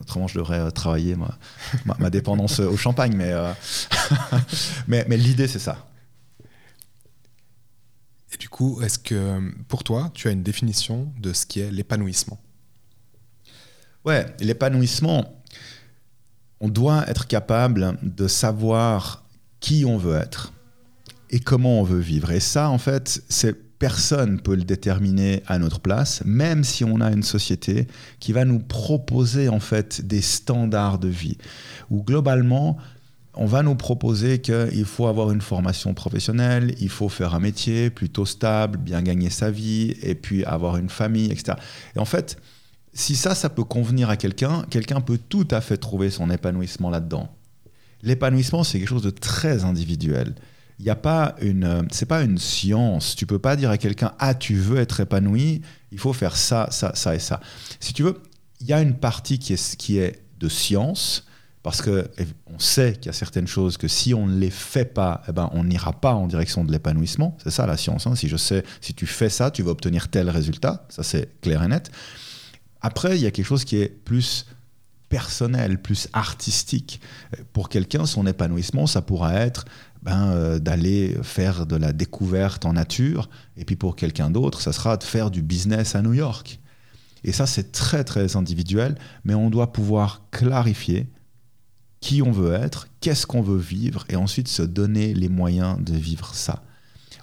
Autrement, 0.01 0.29
je 0.29 0.39
devrais 0.39 0.59
euh, 0.59 0.71
travailler 0.71 1.17
ma, 1.99 2.11
dépendance 2.11 2.61
au 2.61 2.77
champagne, 2.77 3.17
euh, 3.21 3.53
mais, 4.89 5.05
mais 5.09 5.17
l'idée, 5.17 5.49
c'est 5.49 5.59
ça. 5.59 5.87
Et 8.37 8.39
du 8.39 8.51
coup, 8.51 8.83
est-ce 8.83 8.99
que 8.99 9.41
pour 9.67 9.83
toi, 9.83 10.11
tu 10.13 10.29
as 10.29 10.31
une 10.31 10.43
définition 10.43 11.11
de 11.19 11.33
ce 11.33 11.47
qui 11.47 11.61
est 11.61 11.71
l'épanouissement? 11.71 12.39
Ouais, 14.05 14.27
l'épanouissement, 14.41 15.43
on 16.61 16.69
doit 16.69 17.09
être 17.09 17.27
capable 17.27 17.97
de 18.03 18.29
savoir 18.29 19.25
qui 19.61 19.87
on 19.87 19.97
veut 19.97 20.17
être 20.17 20.53
et 21.31 21.41
comment 21.41 21.81
on 21.81 21.83
veut 21.83 21.99
vivre. 21.99 22.31
Et 22.31 22.41
ça, 22.41 22.69
en 22.69 22.77
fait, 22.77 23.23
c'est 23.31 23.55
personne 23.79 24.39
peut 24.39 24.55
le 24.55 24.65
déterminer 24.65 25.43
à 25.47 25.59
notre 25.59 25.81
place, 25.81 26.23
même 26.27 26.63
si 26.63 26.85
on 26.85 27.01
a 27.01 27.11
une 27.13 27.23
société 27.23 27.87
qui 28.21 28.35
va 28.35 28.45
nous 28.45 28.59
proposer 28.59 29.49
en 29.49 29.61
fait 29.61 30.07
des 30.07 30.21
standards 30.21 30.99
de 30.99 31.09
vie, 31.09 31.39
où 31.89 32.03
globalement 32.03 32.77
on 33.37 33.47
va 33.47 33.63
nous 33.63 33.75
proposer 33.75 34.41
qu'il 34.41 34.85
faut 34.85 35.07
avoir 35.07 35.31
une 35.31 35.43
formation 35.43 35.93
professionnelle, 35.95 36.75
il 36.81 36.89
faut 36.89 37.09
faire 37.09 37.35
un 37.35 37.41
métier 37.41 37.91
plutôt 37.91 38.25
stable, 38.25 38.79
bien 38.79 39.03
gagner 39.03 39.31
sa 39.31 39.51
vie, 39.51 39.95
et 40.03 40.15
puis 40.15 40.45
avoir 40.45 40.79
une 40.79 40.89
famille, 40.89 41.31
etc. 41.31 41.59
Et 41.95 41.99
en 41.99 42.07
fait, 42.07 42.39
si 42.95 43.15
ça, 43.15 43.35
ça 43.35 43.51
peut 43.51 43.65
convenir 43.65 44.09
à 44.09 44.17
quelqu'un, 44.17 44.65
quelqu'un 44.71 45.03
peut 45.03 45.19
tout 45.19 45.47
à 45.51 45.61
fait 45.61 45.77
trouver 45.77 46.11
son 46.11 46.31
épanouissement 46.31 46.89
là-dedans. 46.89 47.29
L'épanouissement, 48.03 48.65
c'est 48.65 48.79
quelque 48.79 48.89
chose 48.89 49.03
de 49.03 49.11
très 49.11 49.65
individuel. 49.65 50.35
Il 50.79 50.85
n'y 50.85 50.91
a 50.91 50.97
pas 50.97 51.35
une, 51.41 51.87
c'est 51.91 52.07
pas 52.07 52.23
une 52.23 52.39
science. 52.39 53.17
Tu 53.17 53.27
peux 53.27 53.39
pas 53.39 53.57
dire 53.57 53.71
à 53.71 53.79
quelqu'un, 53.79 54.13
ah, 54.19 54.35
tu 54.35 54.55
veux 54.55 54.79
être 54.79 55.01
épanoui, 55.01 55.61
il 55.93 55.99
faut 55.99 56.13
faire 56.13 56.37
ça, 56.37 56.69
ça, 56.71 56.95
ça 56.95 57.15
et 57.15 57.19
ça. 57.19 57.41
Si 57.81 57.93
tu 57.93 58.03
veux, 58.03 58.23
il 58.61 58.67
y 58.67 58.73
a 58.73 58.81
une 58.81 58.95
partie 58.95 59.39
qui 59.39 59.53
est, 59.53 59.77
qui 59.77 59.99
est 59.99 60.23
de 60.39 60.49
science, 60.49 61.27
parce 61.67 61.83
qu'on 61.83 62.59
sait 62.59 62.93
qu'il 62.93 63.07
y 63.07 63.09
a 63.09 63.13
certaines 63.13 63.49
choses 63.49 63.77
que 63.77 63.89
si 63.89 64.15
on 64.15 64.29
ne 64.29 64.39
les 64.39 64.51
fait 64.51 64.85
pas, 64.85 65.25
eh 65.29 65.33
ben, 65.33 65.51
on 65.53 65.65
n'ira 65.65 65.93
pas 65.93 66.15
en 66.15 66.29
direction 66.29 66.63
de 66.63 66.71
l'épanouissement. 66.71 67.37
C'est 67.43 67.51
ça 67.51 67.67
la 67.67 67.77
science. 67.77 68.07
Hein. 68.07 68.15
Si 68.15 68.29
je 68.29 68.37
sais, 68.37 68.63
si 68.81 68.95
tu 68.95 69.05
fais 69.05 69.29
ça, 69.29 69.51
tu 69.51 69.65
vas 69.65 69.73
obtenir 69.73 70.07
tel 70.07 70.31
résultat. 70.31 70.87
Ça, 70.91 71.03
c'est 71.03 71.41
clair 71.41 71.65
et 71.65 71.67
net. 71.67 71.91
Après, 72.83 73.17
il 73.17 73.23
y 73.25 73.27
a 73.27 73.33
quelque 73.33 73.47
chose 73.47 73.65
qui 73.65 73.79
est 73.79 73.89
plus 73.89 74.47
personnel, 75.09 75.83
plus 75.83 76.07
artistique. 76.13 77.01
Pour 77.53 77.69
quelqu'un, 77.69 78.07
son 78.07 78.29
épanouissement, 78.29 78.87
ça 78.87 79.03
pourra 79.03 79.35
être 79.35 79.65
ben, 80.03 80.29
euh, 80.29 80.61
d'aller 80.61 81.17
faire 81.25 81.67
de 81.67 81.75
la 81.75 81.93
découverte 81.93 82.65
en 82.65 82.75
nature. 82.75 83.29
Et 83.57 83.65
puis 83.65 83.75
pour 83.75 83.97
quelqu'un 83.97 84.31
d'autre, 84.31 84.61
ça 84.61 84.73
sera 84.73 84.97
de 84.97 85.03
faire 85.03 85.33
du 85.33 85.43
business 85.43 85.97
à 85.97 86.03
New 86.03 86.15
York. 86.15 86.61
Et 87.25 87.33
ça, 87.33 87.45
c'est 87.45 87.73
très, 87.73 88.05
très 88.05 88.37
individuel, 88.37 88.95
mais 89.25 89.35
on 89.35 89.51
doit 89.51 89.73
pouvoir 89.73 90.23
clarifier 90.31 91.09
qui 92.01 92.23
on 92.23 92.31
veut 92.31 92.55
être, 92.55 92.89
qu'est-ce 93.01 93.27
qu'on 93.27 93.43
veut 93.43 93.59
vivre, 93.59 94.05
et 94.09 94.17
ensuite 94.17 94.49
se 94.49 94.63
donner 94.63 95.15
les 95.15 95.29
moyens 95.29 95.79
de 95.83 95.95
vivre 95.95 96.35
ça. 96.35 96.63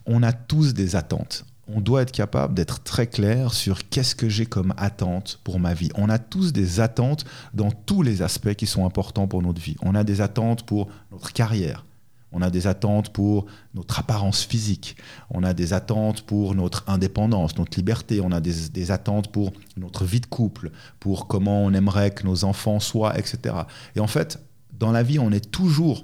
On 0.06 0.24
a 0.24 0.34
tous 0.34 0.74
des 0.74 0.96
attentes. 0.96 1.46
On 1.68 1.80
doit 1.80 2.02
être 2.02 2.12
capable 2.12 2.54
d'être 2.54 2.84
très 2.84 3.08
clair 3.08 3.54
sur 3.54 3.88
qu'est-ce 3.88 4.16
que 4.16 4.28
j'ai 4.28 4.46
comme 4.46 4.74
attente 4.76 5.40
pour 5.46 5.60
ma 5.60 5.74
vie. 5.74 5.90
On 5.96 6.10
a 6.10 6.20
tous 6.20 6.52
des 6.52 6.82
attentes 6.82 7.24
dans 7.54 7.72
tous 7.72 8.02
les 8.02 8.22
aspects 8.22 8.54
qui 8.54 8.68
sont 8.68 8.86
importants 8.86 9.28
pour 9.28 9.42
notre 9.42 9.62
vie. 9.62 9.78
On 9.82 9.96
a 9.96 10.04
des 10.04 10.20
attentes 10.20 10.64
pour 10.64 10.90
notre 11.12 11.32
carrière. 11.32 11.86
On 12.34 12.42
a 12.42 12.50
des 12.50 12.68
attentes 12.68 13.14
pour 13.14 13.46
notre 13.76 14.00
apparence 14.00 14.44
physique. 14.44 14.98
On 15.30 15.44
a 15.44 15.54
des 15.54 15.72
attentes 15.72 16.24
pour 16.24 16.56
notre 16.56 16.84
indépendance, 16.88 17.58
notre 17.58 17.78
liberté. 17.78 18.20
On 18.22 18.32
a 18.32 18.42
des, 18.42 18.70
des, 18.70 18.92
attentes 18.92 19.32
pour 19.32 19.54
notre 19.78 20.04
vie 20.04 20.20
de 20.20 20.26
couple, 20.26 20.72
pour 21.00 21.28
comment 21.28 21.64
on 21.64 21.74
aimerait 21.74 22.12
que 22.12 22.26
nos 22.26 22.44
enfants 22.44 22.80
soient, 22.80 23.18
etc. 23.18 23.56
Et 23.96 24.00
en 24.00 24.08
fait, 24.08 24.40
dans 24.84 24.92
la 24.92 25.02
vie, 25.02 25.18
on 25.18 25.32
est 25.32 25.50
toujours 25.50 26.04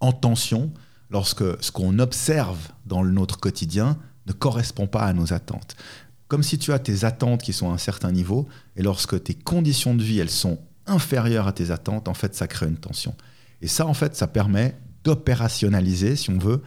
en 0.00 0.12
tension 0.12 0.70
lorsque 1.08 1.62
ce 1.64 1.72
qu'on 1.72 1.98
observe 2.00 2.68
dans 2.84 3.02
notre 3.02 3.40
quotidien 3.40 3.96
ne 4.26 4.32
correspond 4.34 4.86
pas 4.86 5.04
à 5.04 5.14
nos 5.14 5.32
attentes. 5.32 5.74
Comme 6.26 6.42
si 6.42 6.58
tu 6.58 6.74
as 6.74 6.78
tes 6.78 7.04
attentes 7.04 7.42
qui 7.42 7.54
sont 7.54 7.70
à 7.70 7.72
un 7.72 7.78
certain 7.78 8.12
niveau, 8.12 8.46
et 8.76 8.82
lorsque 8.82 9.22
tes 9.24 9.32
conditions 9.32 9.94
de 9.94 10.02
vie, 10.02 10.18
elles 10.18 10.28
sont 10.28 10.58
inférieures 10.86 11.48
à 11.48 11.54
tes 11.54 11.70
attentes, 11.70 12.08
en 12.08 12.14
fait, 12.14 12.34
ça 12.34 12.46
crée 12.46 12.66
une 12.66 12.76
tension. 12.76 13.14
Et 13.62 13.68
ça, 13.68 13.86
en 13.86 13.94
fait, 13.94 14.14
ça 14.14 14.26
permet 14.26 14.76
d'opérationnaliser, 15.02 16.14
si 16.16 16.28
on 16.28 16.36
veut, 16.36 16.62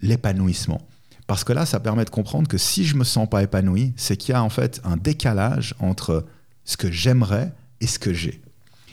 l'épanouissement. 0.00 0.80
Parce 1.26 1.44
que 1.44 1.52
là, 1.52 1.66
ça 1.66 1.80
permet 1.80 2.06
de 2.06 2.10
comprendre 2.10 2.48
que 2.48 2.56
si 2.56 2.86
je 2.86 2.96
me 2.96 3.04
sens 3.04 3.28
pas 3.28 3.42
épanoui, 3.42 3.92
c'est 3.96 4.16
qu'il 4.16 4.32
y 4.32 4.34
a 4.34 4.42
en 4.42 4.48
fait 4.48 4.80
un 4.84 4.96
décalage 4.96 5.74
entre 5.80 6.24
ce 6.64 6.78
que 6.78 6.90
j'aimerais 6.90 7.52
et 7.82 7.86
ce 7.86 7.98
que 7.98 8.14
j'ai. 8.14 8.40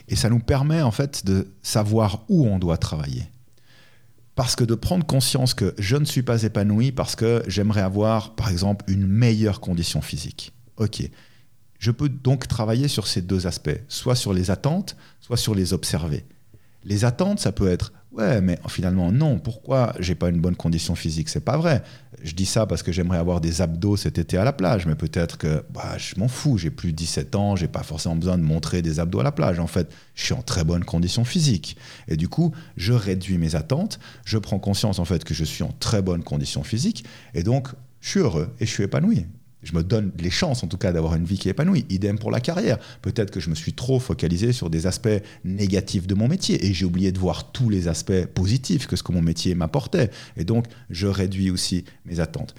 Et 0.07 0.15
ça 0.15 0.29
nous 0.29 0.39
permet 0.39 0.81
en 0.81 0.91
fait 0.91 1.25
de 1.25 1.47
savoir 1.61 2.23
où 2.29 2.45
on 2.47 2.59
doit 2.59 2.77
travailler. 2.77 3.27
Parce 4.35 4.55
que 4.55 4.63
de 4.63 4.75
prendre 4.75 5.05
conscience 5.05 5.53
que 5.53 5.75
je 5.77 5.95
ne 5.95 6.05
suis 6.05 6.23
pas 6.23 6.43
épanoui 6.43 6.91
parce 6.91 7.15
que 7.15 7.43
j'aimerais 7.47 7.81
avoir, 7.81 8.35
par 8.35 8.49
exemple, 8.49 8.83
une 8.87 9.05
meilleure 9.05 9.59
condition 9.59 10.01
physique. 10.01 10.53
Ok. 10.77 11.07
Je 11.77 11.91
peux 11.91 12.09
donc 12.09 12.47
travailler 12.47 12.87
sur 12.87 13.07
ces 13.07 13.21
deux 13.21 13.45
aspects, 13.45 13.77
soit 13.87 14.15
sur 14.15 14.33
les 14.33 14.49
attentes, 14.49 14.95
soit 15.19 15.37
sur 15.37 15.53
les 15.53 15.73
observer. 15.73 16.25
Les 16.83 17.05
attentes, 17.05 17.39
ça 17.39 17.51
peut 17.51 17.67
être 17.67 17.93
Ouais, 18.13 18.41
mais 18.41 18.59
finalement, 18.67 19.11
non. 19.11 19.39
Pourquoi 19.39 19.93
j'ai 19.99 20.13
pas 20.13 20.29
une 20.29 20.39
bonne 20.39 20.55
condition 20.55 20.93
physique? 20.93 21.29
C'est 21.29 21.43
pas 21.43 21.57
vrai. 21.57 21.81
Je 22.21 22.33
dis 22.33 22.45
ça 22.45 22.67
parce 22.67 22.83
que 22.83 22.91
j'aimerais 22.91 23.17
avoir 23.17 23.41
des 23.41 23.61
abdos 23.61 23.97
cet 23.97 24.19
été 24.19 24.37
à 24.37 24.43
la 24.43 24.53
plage, 24.53 24.85
mais 24.85 24.93
peut-être 24.93 25.39
que 25.39 25.63
bah, 25.71 25.97
je 25.97 26.19
m'en 26.19 26.27
fous. 26.27 26.59
J'ai 26.59 26.69
plus 26.69 26.91
de 26.91 26.97
17 26.97 27.35
ans, 27.35 27.55
j'ai 27.55 27.67
pas 27.67 27.81
forcément 27.81 28.15
besoin 28.15 28.37
de 28.37 28.43
montrer 28.43 28.83
des 28.83 28.99
abdos 28.99 29.19
à 29.19 29.23
la 29.23 29.31
plage. 29.31 29.59
En 29.59 29.65
fait, 29.65 29.91
je 30.13 30.25
suis 30.25 30.33
en 30.33 30.43
très 30.43 30.63
bonne 30.63 30.83
condition 30.83 31.25
physique. 31.25 31.75
Et 32.07 32.15
du 32.15 32.29
coup, 32.29 32.51
je 32.77 32.93
réduis 32.93 33.39
mes 33.39 33.55
attentes. 33.55 33.99
Je 34.25 34.37
prends 34.37 34.59
conscience 34.59 34.99
en 34.99 35.05
fait 35.05 35.23
que 35.23 35.33
je 35.33 35.43
suis 35.43 35.63
en 35.63 35.71
très 35.79 36.03
bonne 36.03 36.23
condition 36.23 36.63
physique. 36.63 37.03
Et 37.33 37.41
donc, 37.41 37.69
je 37.99 38.09
suis 38.09 38.19
heureux 38.19 38.53
et 38.59 38.67
je 38.67 38.71
suis 38.71 38.83
épanoui 38.83 39.25
je 39.63 39.73
me 39.73 39.83
donne 39.83 40.11
les 40.19 40.29
chances 40.29 40.63
en 40.63 40.67
tout 40.67 40.77
cas 40.77 40.91
d'avoir 40.91 41.15
une 41.15 41.25
vie 41.25 41.37
qui 41.37 41.47
est 41.47 41.51
épanouie. 41.51 41.85
Idem 41.89 42.19
pour 42.19 42.31
la 42.31 42.39
carrière. 42.39 42.77
Peut-être 43.01 43.31
que 43.31 43.39
je 43.39 43.49
me 43.49 43.55
suis 43.55 43.73
trop 43.73 43.99
focalisé 43.99 44.51
sur 44.51 44.69
des 44.69 44.87
aspects 44.87 45.21
négatifs 45.43 46.05
de 46.05 46.15
mon 46.15 46.27
métier 46.27 46.65
et 46.65 46.73
j'ai 46.73 46.85
oublié 46.85 47.11
de 47.11 47.19
voir 47.19 47.51
tous 47.51 47.69
les 47.69 47.87
aspects 47.87 48.25
positifs 48.33 48.87
que 48.87 48.95
ce 48.95 49.03
que 49.03 49.11
mon 49.11 49.21
métier 49.21 49.55
m'apportait. 49.55 50.11
Et 50.37 50.43
donc, 50.43 50.65
je 50.89 51.07
réduis 51.07 51.49
aussi 51.49 51.85
mes 52.05 52.19
attentes. 52.19 52.55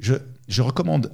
Je, 0.00 0.14
recommande 0.62 1.12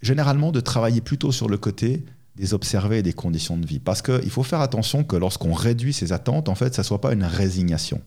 généralement 0.00 0.52
de 0.52 0.60
travailler 0.60 1.02
plutôt 1.02 1.32
sur 1.32 1.48
le 1.48 1.58
côté 1.58 2.04
des 2.36 2.54
observés 2.54 2.98
et 2.98 3.02
des 3.02 3.12
conditions 3.12 3.58
de 3.58 3.66
vie. 3.66 3.78
Parce 3.78 4.00
qu'il 4.00 4.30
faut 4.30 4.42
faire 4.42 4.60
attention 4.60 5.04
que 5.04 5.16
lorsqu'on 5.16 5.52
réduit 5.52 5.92
ses 5.92 6.12
attentes, 6.12 6.48
en 6.48 6.54
fait, 6.54 6.74
ça 6.74 6.80
ne 6.80 6.86
soit 6.86 7.00
pas 7.00 7.12
une 7.12 7.24
résignation. 7.24 8.00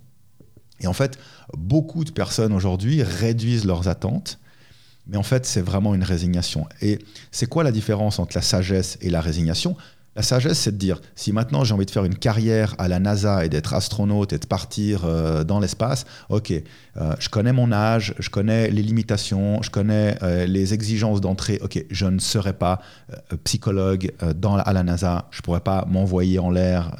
Et 0.80 0.88
en 0.88 0.94
fait, 0.94 1.20
beaucoup 1.56 2.04
de 2.04 2.12
personnes 2.12 2.54
aujourd'hui 2.54 3.04
réduisent 3.04 3.66
leurs 3.66 3.88
attentes 3.88 4.40
mais 5.08 5.18
en 5.18 5.24
fait, 5.24 5.46
c'est 5.46 5.62
vraiment 5.62 5.94
une 5.94 6.04
résignation. 6.04 6.68
Et 6.82 7.00
c'est 7.32 7.48
quoi 7.48 7.64
la 7.64 7.72
différence 7.72 8.20
entre 8.20 8.36
la 8.36 8.42
sagesse 8.42 8.98
et 9.02 9.10
la 9.10 9.22
résignation? 9.22 9.76
La 10.16 10.22
sagesse, 10.22 10.60
c'est 10.60 10.72
de 10.72 10.78
dire, 10.78 11.02
si 11.16 11.34
maintenant 11.34 11.66
j'ai 11.66 11.74
envie 11.74 11.86
de 11.86 11.92
faire 11.92 12.06
une 12.06 12.16
carrière 12.16 12.74
à 12.78 12.88
la 12.88 13.00
NASA 13.00 13.44
et 13.44 13.50
d'être 13.50 13.74
astronaute 13.74 14.32
et 14.32 14.40
de 14.40 14.46
partir 14.46 15.04
euh, 15.04 15.44
dans 15.44 15.60
l'espace, 15.60 16.06
ok, 16.30 16.52
euh, 16.52 17.14
je 17.20 17.28
connais 17.28 17.52
mon 17.52 17.74
âge, 17.74 18.16
je 18.20 18.30
connais 18.30 18.70
les 18.70 18.82
limitations, 18.82 19.62
je 19.62 19.70
connais 19.70 20.18
euh, 20.24 20.46
les 20.46 20.74
exigences 20.74 21.20
d'entrée, 21.20 21.60
ok, 21.62 21.84
je 21.92 22.06
ne 22.06 22.20
serai 22.20 22.54
pas 22.54 22.80
psychologue 23.44 24.14
à 24.20 24.74
la 24.74 24.84
NASA, 24.84 25.28
je 25.32 25.40
ne 25.40 25.42
pourrais 25.42 25.60
pas 25.60 25.86
m'envoyer 25.86 26.40
en 26.40 26.50
l'air, 26.50 26.96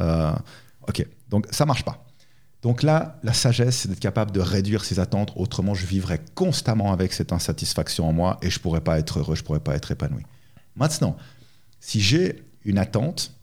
ok, 0.90 1.08
donc 1.30 1.48
ça 1.52 1.66
marche 1.66 1.86
pas. 1.86 2.05
Donc 2.66 2.82
là, 2.82 3.20
la 3.22 3.32
sagesse, 3.32 3.78
c'est 3.78 3.90
d'être 3.90 4.00
capable 4.00 4.32
de 4.32 4.40
réduire 4.40 4.84
ses 4.86 5.00
attentes. 5.00 5.32
Autrement, 5.36 5.76
je 5.76 5.86
vivrais 5.86 6.20
constamment 6.34 6.92
avec 6.92 7.14
cette 7.14 7.32
insatisfaction 7.32 8.10
en 8.10 8.12
moi 8.12 8.40
et 8.42 8.50
je 8.50 8.60
pourrais 8.60 8.82
pas 8.82 8.98
être 8.98 9.20
heureux, 9.20 9.36
je 9.36 9.44
pourrais 9.44 9.60
pas 9.60 9.76
être 9.76 9.92
épanoui. 9.92 10.24
Maintenant, 10.76 11.16
si 11.80 12.02
j'ai 12.02 12.44
une 12.64 12.80
attente 12.80 13.36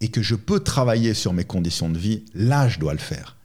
et 0.00 0.08
que 0.08 0.20
je 0.20 0.34
peux 0.34 0.58
travailler 0.58 1.14
sur 1.14 1.32
mes 1.32 1.44
conditions 1.44 1.88
de 1.88 1.96
vie, 1.96 2.24
là, 2.34 2.68
je 2.68 2.80
dois 2.80 2.92
le 2.92 2.98
faire. 2.98 3.35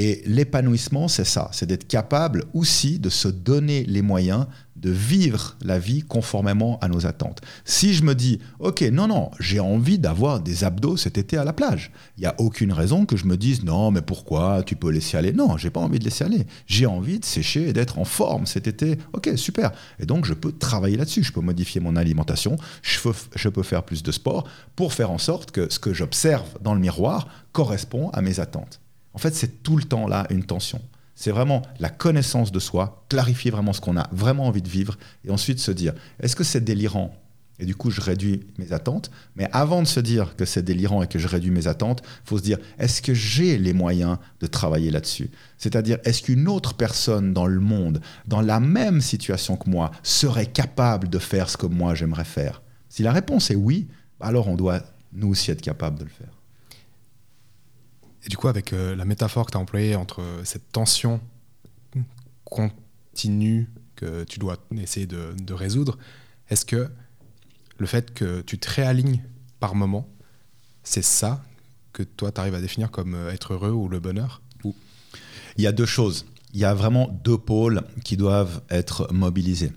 Et 0.00 0.22
l'épanouissement, 0.26 1.08
c'est 1.08 1.24
ça, 1.24 1.50
c'est 1.52 1.66
d'être 1.66 1.88
capable 1.88 2.44
aussi 2.54 3.00
de 3.00 3.08
se 3.08 3.26
donner 3.26 3.84
les 3.84 4.00
moyens 4.00 4.46
de 4.76 4.90
vivre 4.90 5.56
la 5.60 5.80
vie 5.80 6.02
conformément 6.02 6.78
à 6.78 6.86
nos 6.86 7.04
attentes. 7.04 7.40
Si 7.64 7.94
je 7.94 8.04
me 8.04 8.14
dis, 8.14 8.38
ok, 8.60 8.82
non, 8.92 9.08
non, 9.08 9.32
j'ai 9.40 9.58
envie 9.58 9.98
d'avoir 9.98 10.38
des 10.38 10.62
abdos 10.62 10.96
cet 10.96 11.18
été 11.18 11.36
à 11.36 11.42
la 11.42 11.52
plage, 11.52 11.90
il 12.16 12.20
n'y 12.20 12.26
a 12.26 12.36
aucune 12.38 12.72
raison 12.72 13.06
que 13.06 13.16
je 13.16 13.24
me 13.26 13.36
dise, 13.36 13.64
non, 13.64 13.90
mais 13.90 14.00
pourquoi, 14.00 14.62
tu 14.62 14.76
peux 14.76 14.90
laisser 14.90 15.16
aller? 15.16 15.32
Non, 15.32 15.56
j'ai 15.56 15.70
pas 15.70 15.80
envie 15.80 15.98
de 15.98 16.04
laisser 16.04 16.22
aller. 16.22 16.46
J'ai 16.68 16.86
envie 16.86 17.18
de 17.18 17.24
sécher 17.24 17.68
et 17.68 17.72
d'être 17.72 17.98
en 17.98 18.04
forme 18.04 18.46
cet 18.46 18.68
été. 18.68 18.98
Ok, 19.14 19.30
super. 19.34 19.72
Et 19.98 20.06
donc, 20.06 20.26
je 20.26 20.34
peux 20.34 20.52
travailler 20.52 20.96
là-dessus. 20.96 21.24
Je 21.24 21.32
peux 21.32 21.40
modifier 21.40 21.80
mon 21.80 21.96
alimentation, 21.96 22.56
je 22.82 23.00
peux, 23.00 23.14
je 23.34 23.48
peux 23.48 23.64
faire 23.64 23.82
plus 23.82 24.04
de 24.04 24.12
sport 24.12 24.46
pour 24.76 24.92
faire 24.92 25.10
en 25.10 25.18
sorte 25.18 25.50
que 25.50 25.72
ce 25.72 25.80
que 25.80 25.92
j'observe 25.92 26.46
dans 26.62 26.74
le 26.74 26.80
miroir 26.80 27.26
correspond 27.50 28.10
à 28.10 28.22
mes 28.22 28.38
attentes. 28.38 28.80
En 29.18 29.20
fait, 29.20 29.34
c'est 29.34 29.64
tout 29.64 29.76
le 29.76 29.82
temps 29.82 30.06
là 30.06 30.28
une 30.30 30.44
tension. 30.44 30.80
C'est 31.16 31.32
vraiment 31.32 31.62
la 31.80 31.90
connaissance 31.90 32.52
de 32.52 32.60
soi, 32.60 33.04
clarifier 33.08 33.50
vraiment 33.50 33.72
ce 33.72 33.80
qu'on 33.80 33.96
a 33.96 34.08
vraiment 34.12 34.46
envie 34.46 34.62
de 34.62 34.68
vivre, 34.68 34.96
et 35.24 35.32
ensuite 35.32 35.58
se 35.58 35.72
dire, 35.72 35.92
est-ce 36.20 36.36
que 36.36 36.44
c'est 36.44 36.62
délirant? 36.62 37.12
Et 37.58 37.66
du 37.66 37.74
coup, 37.74 37.90
je 37.90 38.00
réduis 38.00 38.46
mes 38.58 38.72
attentes. 38.72 39.10
Mais 39.34 39.48
avant 39.50 39.82
de 39.82 39.88
se 39.88 39.98
dire 39.98 40.36
que 40.36 40.44
c'est 40.44 40.62
délirant 40.62 41.02
et 41.02 41.08
que 41.08 41.18
je 41.18 41.26
réduis 41.26 41.50
mes 41.50 41.66
attentes, 41.66 42.04
faut 42.24 42.38
se 42.38 42.44
dire, 42.44 42.58
est-ce 42.78 43.02
que 43.02 43.12
j'ai 43.12 43.58
les 43.58 43.72
moyens 43.72 44.18
de 44.38 44.46
travailler 44.46 44.92
là-dessus? 44.92 45.32
C'est-à-dire, 45.56 45.98
est-ce 46.04 46.22
qu'une 46.22 46.46
autre 46.46 46.74
personne 46.74 47.32
dans 47.32 47.46
le 47.46 47.58
monde, 47.58 48.00
dans 48.28 48.40
la 48.40 48.60
même 48.60 49.00
situation 49.00 49.56
que 49.56 49.68
moi, 49.68 49.90
serait 50.04 50.46
capable 50.46 51.08
de 51.08 51.18
faire 51.18 51.50
ce 51.50 51.56
que 51.56 51.66
moi 51.66 51.96
j'aimerais 51.96 52.22
faire? 52.22 52.62
Si 52.88 53.02
la 53.02 53.10
réponse 53.10 53.50
est 53.50 53.56
oui, 53.56 53.88
alors 54.20 54.46
on 54.46 54.54
doit 54.54 54.80
nous 55.12 55.30
aussi 55.30 55.50
être 55.50 55.60
capable 55.60 55.98
de 55.98 56.04
le 56.04 56.10
faire. 56.10 56.37
Et 58.28 58.30
du 58.30 58.36
coup, 58.36 58.48
avec 58.48 58.74
euh, 58.74 58.94
la 58.94 59.06
métaphore 59.06 59.46
que 59.46 59.52
tu 59.52 59.56
as 59.56 59.60
employée 59.60 59.96
entre 59.96 60.22
cette 60.44 60.70
tension 60.70 61.18
continue 62.44 63.70
que 63.96 64.24
tu 64.24 64.38
dois 64.38 64.58
essayer 64.76 65.06
de, 65.06 65.52
résoudre, 65.54 65.96
est-ce 66.50 66.66
que 66.66 66.90
le 67.78 67.86
fait 67.86 68.12
que 68.12 68.42
tu 68.42 68.58
te 68.58 68.70
réalignes 68.70 69.22
par 69.60 69.74
moment, 69.74 70.06
c'est 70.82 71.02
ça 71.02 71.42
que 71.94 72.02
toi, 72.02 72.30
tu 72.30 72.38
arrives 72.38 72.54
à 72.54 72.60
définir 72.60 72.90
comme 72.90 73.14
euh, 73.14 73.32
être 73.32 73.54
heureux 73.54 73.70
ou 73.70 73.88
le 73.88 73.98
bonheur? 73.98 74.42
Il 75.56 75.64
y 75.64 75.66
a 75.66 75.72
deux 75.72 75.86
choses. 75.86 76.26
Il 76.52 76.60
y 76.60 76.66
a 76.66 76.74
vraiment 76.74 77.08
deux 77.08 77.38
pôles 77.38 77.82
qui 78.04 78.18
doivent 78.18 78.60
être 78.68 79.10
mobilisés. 79.10 79.72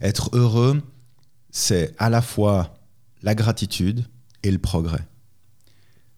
Être 0.00 0.30
heureux, 0.34 0.80
c'est 1.50 1.96
à 1.98 2.10
la 2.10 2.22
fois 2.22 2.78
la 3.22 3.34
gratitude 3.34 4.06
et 4.44 4.52
le 4.52 4.58
progrès 4.58 5.07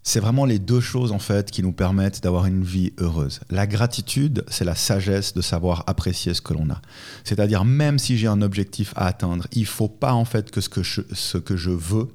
c'est 0.02 0.20
vraiment 0.20 0.46
les 0.46 0.58
deux 0.58 0.80
choses 0.80 1.12
en 1.12 1.18
fait 1.18 1.50
qui 1.50 1.62
nous 1.62 1.72
permettent 1.72 2.22
d'avoir 2.22 2.46
une 2.46 2.64
vie 2.64 2.92
heureuse. 2.98 3.40
La 3.50 3.66
gratitude, 3.66 4.44
c'est 4.48 4.64
la 4.64 4.74
sagesse 4.74 5.34
de 5.34 5.42
savoir 5.42 5.84
apprécier 5.86 6.32
ce 6.32 6.40
que 6.40 6.54
l'on 6.54 6.70
a. 6.70 6.80
C'est-à-dire 7.24 7.64
même 7.64 7.98
si 7.98 8.16
j'ai 8.16 8.26
un 8.26 8.40
objectif 8.40 8.92
à 8.96 9.06
atteindre, 9.06 9.46
il 9.52 9.66
faut 9.66 9.88
pas 9.88 10.14
en 10.14 10.24
fait 10.24 10.50
que 10.50 10.60
ce 10.60 10.68
que 10.68 10.82
je, 10.82 11.02
ce 11.12 11.38
que 11.38 11.56
je 11.56 11.70
veux 11.70 12.08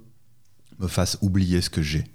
me 0.80 0.88
fasse 0.88 1.18
oublier 1.22 1.62
ce 1.62 1.70
que 1.70 1.82
j'ai. 1.82 2.06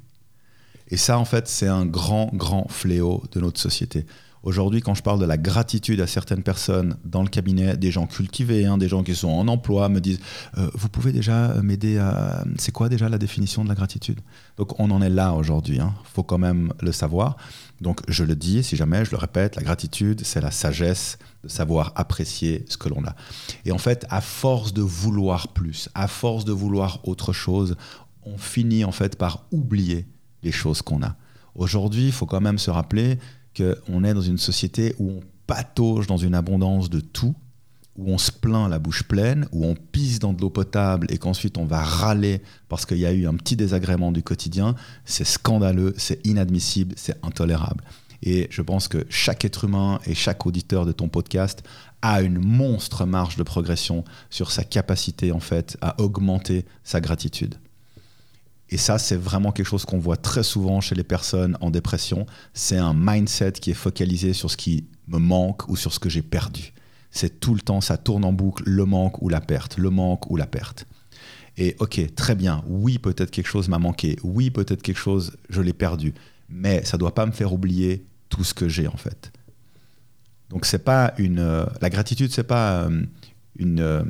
Et 0.88 0.96
ça 0.96 1.18
en 1.18 1.24
fait, 1.24 1.46
c'est 1.46 1.68
un 1.68 1.86
grand 1.86 2.30
grand 2.34 2.68
fléau 2.68 3.22
de 3.32 3.40
notre 3.40 3.60
société. 3.60 4.06
Aujourd'hui, 4.42 4.80
quand 4.80 4.94
je 4.94 5.02
parle 5.02 5.20
de 5.20 5.26
la 5.26 5.36
gratitude 5.36 6.00
à 6.00 6.06
certaines 6.06 6.42
personnes 6.42 6.96
dans 7.04 7.22
le 7.22 7.28
cabinet, 7.28 7.76
des 7.76 7.90
gens 7.90 8.06
cultivés, 8.06 8.64
hein, 8.64 8.78
des 8.78 8.88
gens 8.88 9.02
qui 9.02 9.14
sont 9.14 9.28
en 9.28 9.48
emploi, 9.48 9.90
me 9.90 10.00
disent 10.00 10.20
euh, 10.56 10.70
Vous 10.74 10.88
pouvez 10.88 11.12
déjà 11.12 11.60
m'aider 11.62 11.98
à. 11.98 12.42
C'est 12.56 12.72
quoi 12.72 12.88
déjà 12.88 13.10
la 13.10 13.18
définition 13.18 13.64
de 13.64 13.68
la 13.68 13.74
gratitude? 13.74 14.20
Donc, 14.56 14.80
on 14.80 14.90
en 14.90 15.02
est 15.02 15.10
là 15.10 15.34
aujourd'hui. 15.34 15.76
Il 15.76 15.80
hein. 15.82 15.94
faut 16.04 16.22
quand 16.22 16.38
même 16.38 16.72
le 16.80 16.90
savoir. 16.90 17.36
Donc, 17.82 18.00
je 18.08 18.24
le 18.24 18.34
dis, 18.34 18.62
si 18.62 18.76
jamais, 18.76 19.04
je 19.04 19.10
le 19.10 19.18
répète 19.18 19.56
la 19.56 19.62
gratitude, 19.62 20.22
c'est 20.24 20.40
la 20.40 20.50
sagesse 20.50 21.18
de 21.44 21.48
savoir 21.48 21.92
apprécier 21.96 22.64
ce 22.68 22.78
que 22.78 22.88
l'on 22.88 23.04
a. 23.04 23.14
Et 23.66 23.72
en 23.72 23.78
fait, 23.78 24.06
à 24.08 24.22
force 24.22 24.72
de 24.72 24.82
vouloir 24.82 25.48
plus, 25.48 25.90
à 25.94 26.08
force 26.08 26.46
de 26.46 26.52
vouloir 26.52 27.00
autre 27.06 27.34
chose, 27.34 27.76
on 28.22 28.38
finit 28.38 28.84
en 28.84 28.92
fait 28.92 29.16
par 29.16 29.44
oublier 29.50 30.06
les 30.42 30.52
choses 30.52 30.80
qu'on 30.80 31.02
a. 31.02 31.16
Aujourd'hui, 31.54 32.06
il 32.06 32.12
faut 32.12 32.26
quand 32.26 32.40
même 32.40 32.58
se 32.58 32.70
rappeler 32.70 33.18
qu'on 33.60 34.04
est 34.04 34.14
dans 34.14 34.20
une 34.20 34.38
société 34.38 34.94
où 34.98 35.10
on 35.10 35.20
patauge 35.46 36.06
dans 36.06 36.16
une 36.16 36.34
abondance 36.34 36.90
de 36.90 37.00
tout, 37.00 37.34
où 37.96 38.10
on 38.10 38.18
se 38.18 38.30
plaint 38.30 38.70
la 38.70 38.78
bouche 38.78 39.02
pleine, 39.02 39.46
où 39.52 39.66
on 39.66 39.74
pisse 39.74 40.18
dans 40.18 40.32
de 40.32 40.40
l'eau 40.40 40.50
potable 40.50 41.06
et 41.10 41.18
qu'ensuite 41.18 41.58
on 41.58 41.64
va 41.64 41.82
râler 41.82 42.40
parce 42.68 42.86
qu'il 42.86 42.98
y 42.98 43.06
a 43.06 43.12
eu 43.12 43.26
un 43.26 43.34
petit 43.34 43.56
désagrément 43.56 44.12
du 44.12 44.22
quotidien, 44.22 44.74
c'est 45.04 45.26
scandaleux, 45.26 45.94
c'est 45.96 46.24
inadmissible, 46.26 46.94
c'est 46.96 47.16
intolérable. 47.24 47.84
Et 48.22 48.48
je 48.50 48.62
pense 48.62 48.86
que 48.86 49.06
chaque 49.08 49.44
être 49.44 49.64
humain 49.64 49.98
et 50.06 50.14
chaque 50.14 50.46
auditeur 50.46 50.84
de 50.84 50.92
ton 50.92 51.08
podcast 51.08 51.62
a 52.02 52.22
une 52.22 52.38
monstre 52.38 53.04
marge 53.04 53.36
de 53.36 53.42
progression 53.42 54.04
sur 54.28 54.50
sa 54.50 54.64
capacité 54.64 55.32
en 55.32 55.40
fait 55.40 55.76
à 55.80 56.00
augmenter 56.00 56.64
sa 56.84 57.00
gratitude. 57.00 57.56
Et 58.70 58.76
ça, 58.76 58.98
c'est 58.98 59.16
vraiment 59.16 59.50
quelque 59.50 59.66
chose 59.66 59.84
qu'on 59.84 59.98
voit 59.98 60.16
très 60.16 60.44
souvent 60.44 60.80
chez 60.80 60.94
les 60.94 61.02
personnes 61.02 61.58
en 61.60 61.70
dépression. 61.70 62.24
C'est 62.54 62.78
un 62.78 62.94
mindset 62.94 63.52
qui 63.52 63.72
est 63.72 63.74
focalisé 63.74 64.32
sur 64.32 64.50
ce 64.50 64.56
qui 64.56 64.84
me 65.08 65.18
manque 65.18 65.68
ou 65.68 65.76
sur 65.76 65.92
ce 65.92 65.98
que 65.98 66.08
j'ai 66.08 66.22
perdu. 66.22 66.72
C'est 67.10 67.40
tout 67.40 67.54
le 67.54 67.60
temps, 67.60 67.80
ça 67.80 67.96
tourne 67.96 68.24
en 68.24 68.32
boucle, 68.32 68.62
le 68.64 68.84
manque 68.84 69.20
ou 69.22 69.28
la 69.28 69.40
perte, 69.40 69.76
le 69.76 69.90
manque 69.90 70.30
ou 70.30 70.36
la 70.36 70.46
perte. 70.46 70.86
Et 71.56 71.74
ok, 71.80 72.14
très 72.14 72.36
bien, 72.36 72.62
oui, 72.68 72.98
peut-être 72.98 73.32
quelque 73.32 73.48
chose 73.48 73.68
m'a 73.68 73.80
manqué, 73.80 74.16
oui, 74.22 74.50
peut-être 74.50 74.82
quelque 74.82 74.98
chose, 74.98 75.36
je 75.48 75.60
l'ai 75.60 75.72
perdu, 75.72 76.14
mais 76.48 76.84
ça 76.84 76.96
ne 76.96 77.00
doit 77.00 77.14
pas 77.14 77.26
me 77.26 77.32
faire 77.32 77.52
oublier 77.52 78.06
tout 78.28 78.44
ce 78.44 78.54
que 78.54 78.68
j'ai 78.68 78.86
en 78.86 78.96
fait. 78.96 79.32
Donc 80.48 80.64
c'est 80.64 80.84
pas 80.84 81.12
une, 81.18 81.40
euh, 81.40 81.66
la 81.80 81.90
gratitude, 81.90 82.30
c'est 82.30 82.44
pas 82.44 82.84
euh, 82.84 83.02
euh, 83.60 84.04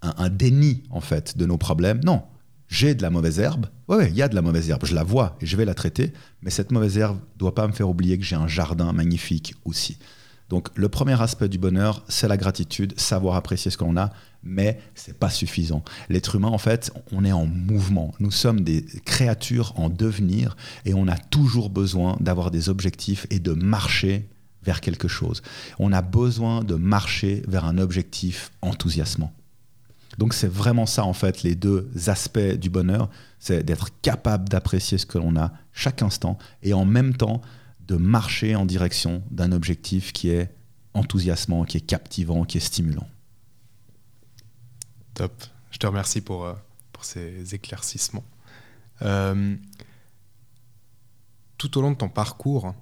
un 0.00 0.28
déni 0.28 0.84
en 0.90 1.00
fait 1.00 1.36
de 1.36 1.44
nos 1.44 1.58
problèmes, 1.58 2.00
non 2.04 2.22
j'ai 2.68 2.94
de 2.94 3.02
la 3.02 3.10
mauvaise 3.10 3.38
herbe. 3.38 3.66
Oui, 3.88 4.04
il 4.08 4.16
y 4.16 4.22
a 4.22 4.28
de 4.28 4.34
la 4.34 4.42
mauvaise 4.42 4.68
herbe, 4.68 4.84
je 4.84 4.94
la 4.94 5.04
vois 5.04 5.36
et 5.40 5.46
je 5.46 5.56
vais 5.56 5.64
la 5.64 5.74
traiter, 5.74 6.12
mais 6.42 6.50
cette 6.50 6.72
mauvaise 6.72 6.98
herbe 6.98 7.16
ne 7.16 7.38
doit 7.38 7.54
pas 7.54 7.66
me 7.66 7.72
faire 7.72 7.88
oublier 7.88 8.18
que 8.18 8.24
j'ai 8.24 8.36
un 8.36 8.48
jardin 8.48 8.92
magnifique 8.92 9.54
aussi. 9.64 9.98
Donc 10.48 10.68
le 10.76 10.88
premier 10.88 11.20
aspect 11.20 11.48
du 11.48 11.58
bonheur, 11.58 12.04
c'est 12.08 12.28
la 12.28 12.36
gratitude, 12.36 12.98
savoir 12.98 13.34
apprécier 13.34 13.70
ce 13.70 13.76
qu'on 13.76 13.96
a, 13.96 14.10
mais 14.42 14.78
c'est 14.94 15.18
pas 15.18 15.30
suffisant. 15.30 15.82
L'être 16.08 16.36
humain, 16.36 16.48
en 16.48 16.58
fait, 16.58 16.92
on 17.12 17.24
est 17.24 17.32
en 17.32 17.46
mouvement. 17.46 18.14
Nous 18.20 18.30
sommes 18.30 18.60
des 18.60 18.84
créatures 19.04 19.72
en 19.76 19.88
devenir 19.88 20.56
et 20.84 20.94
on 20.94 21.08
a 21.08 21.16
toujours 21.16 21.68
besoin 21.68 22.16
d'avoir 22.20 22.50
des 22.52 22.68
objectifs 22.68 23.26
et 23.30 23.40
de 23.40 23.52
marcher 23.52 24.28
vers 24.62 24.80
quelque 24.80 25.08
chose. 25.08 25.42
On 25.78 25.92
a 25.92 26.02
besoin 26.02 26.62
de 26.62 26.74
marcher 26.74 27.42
vers 27.48 27.64
un 27.64 27.78
objectif 27.78 28.52
enthousiasmant. 28.62 29.32
Donc 30.18 30.34
c'est 30.34 30.48
vraiment 30.48 30.86
ça 30.86 31.04
en 31.04 31.12
fait 31.12 31.42
les 31.42 31.54
deux 31.54 31.90
aspects 32.06 32.38
du 32.38 32.70
bonheur, 32.70 33.10
c'est 33.38 33.62
d'être 33.62 33.90
capable 34.00 34.48
d'apprécier 34.48 34.98
ce 34.98 35.06
que 35.06 35.18
l'on 35.18 35.36
a 35.36 35.52
chaque 35.72 36.02
instant 36.02 36.38
et 36.62 36.72
en 36.72 36.84
même 36.84 37.14
temps 37.14 37.42
de 37.80 37.96
marcher 37.96 38.56
en 38.56 38.66
direction 38.66 39.22
d'un 39.30 39.52
objectif 39.52 40.12
qui 40.12 40.30
est 40.30 40.52
enthousiasmant, 40.94 41.64
qui 41.64 41.76
est 41.76 41.86
captivant, 41.86 42.44
qui 42.44 42.56
est 42.56 42.60
stimulant. 42.60 43.06
Top. 45.14 45.44
Je 45.70 45.78
te 45.78 45.86
remercie 45.86 46.20
pour, 46.20 46.46
euh, 46.46 46.54
pour 46.92 47.04
ces 47.04 47.54
éclaircissements. 47.54 48.24
Euh, 49.02 49.56
tout 51.58 51.78
au 51.78 51.82
long 51.82 51.90
de 51.90 51.96
ton 51.96 52.08
parcours, 52.08 52.74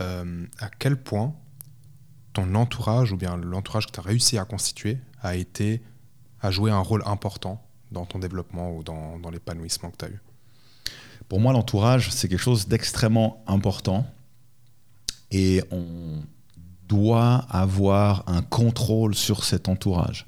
euh, 0.00 0.46
à 0.58 0.68
quel 0.68 1.00
point 1.00 1.34
ton 2.32 2.54
entourage, 2.54 3.12
ou 3.12 3.16
bien 3.16 3.36
l'entourage 3.36 3.86
que 3.86 3.92
tu 3.92 4.00
as 4.00 4.02
réussi 4.02 4.38
à 4.38 4.44
constituer, 4.44 4.98
a 5.22 5.36
été 5.36 5.82
a 6.42 6.50
joué 6.50 6.70
un 6.70 6.80
rôle 6.80 7.02
important 7.06 7.62
dans 7.92 8.06
ton 8.06 8.18
développement 8.18 8.74
ou 8.76 8.82
dans, 8.82 9.30
l'épanouissement 9.30 9.90
que 9.90 9.96
tu 9.98 10.04
as 10.06 10.08
eu 10.08 10.20
Pour 11.28 11.40
moi, 11.40 11.52
l'entourage, 11.52 12.10
c'est 12.10 12.28
quelque 12.28 12.38
chose 12.40 12.68
d'extrêmement 12.68 13.42
important 13.46 14.06
et 15.30 15.62
on 15.70 16.22
doit 16.88 17.46
avoir 17.50 18.24
un 18.26 18.42
contrôle 18.42 19.14
sur 19.14 19.44
cet 19.44 19.68
entourage. 19.68 20.26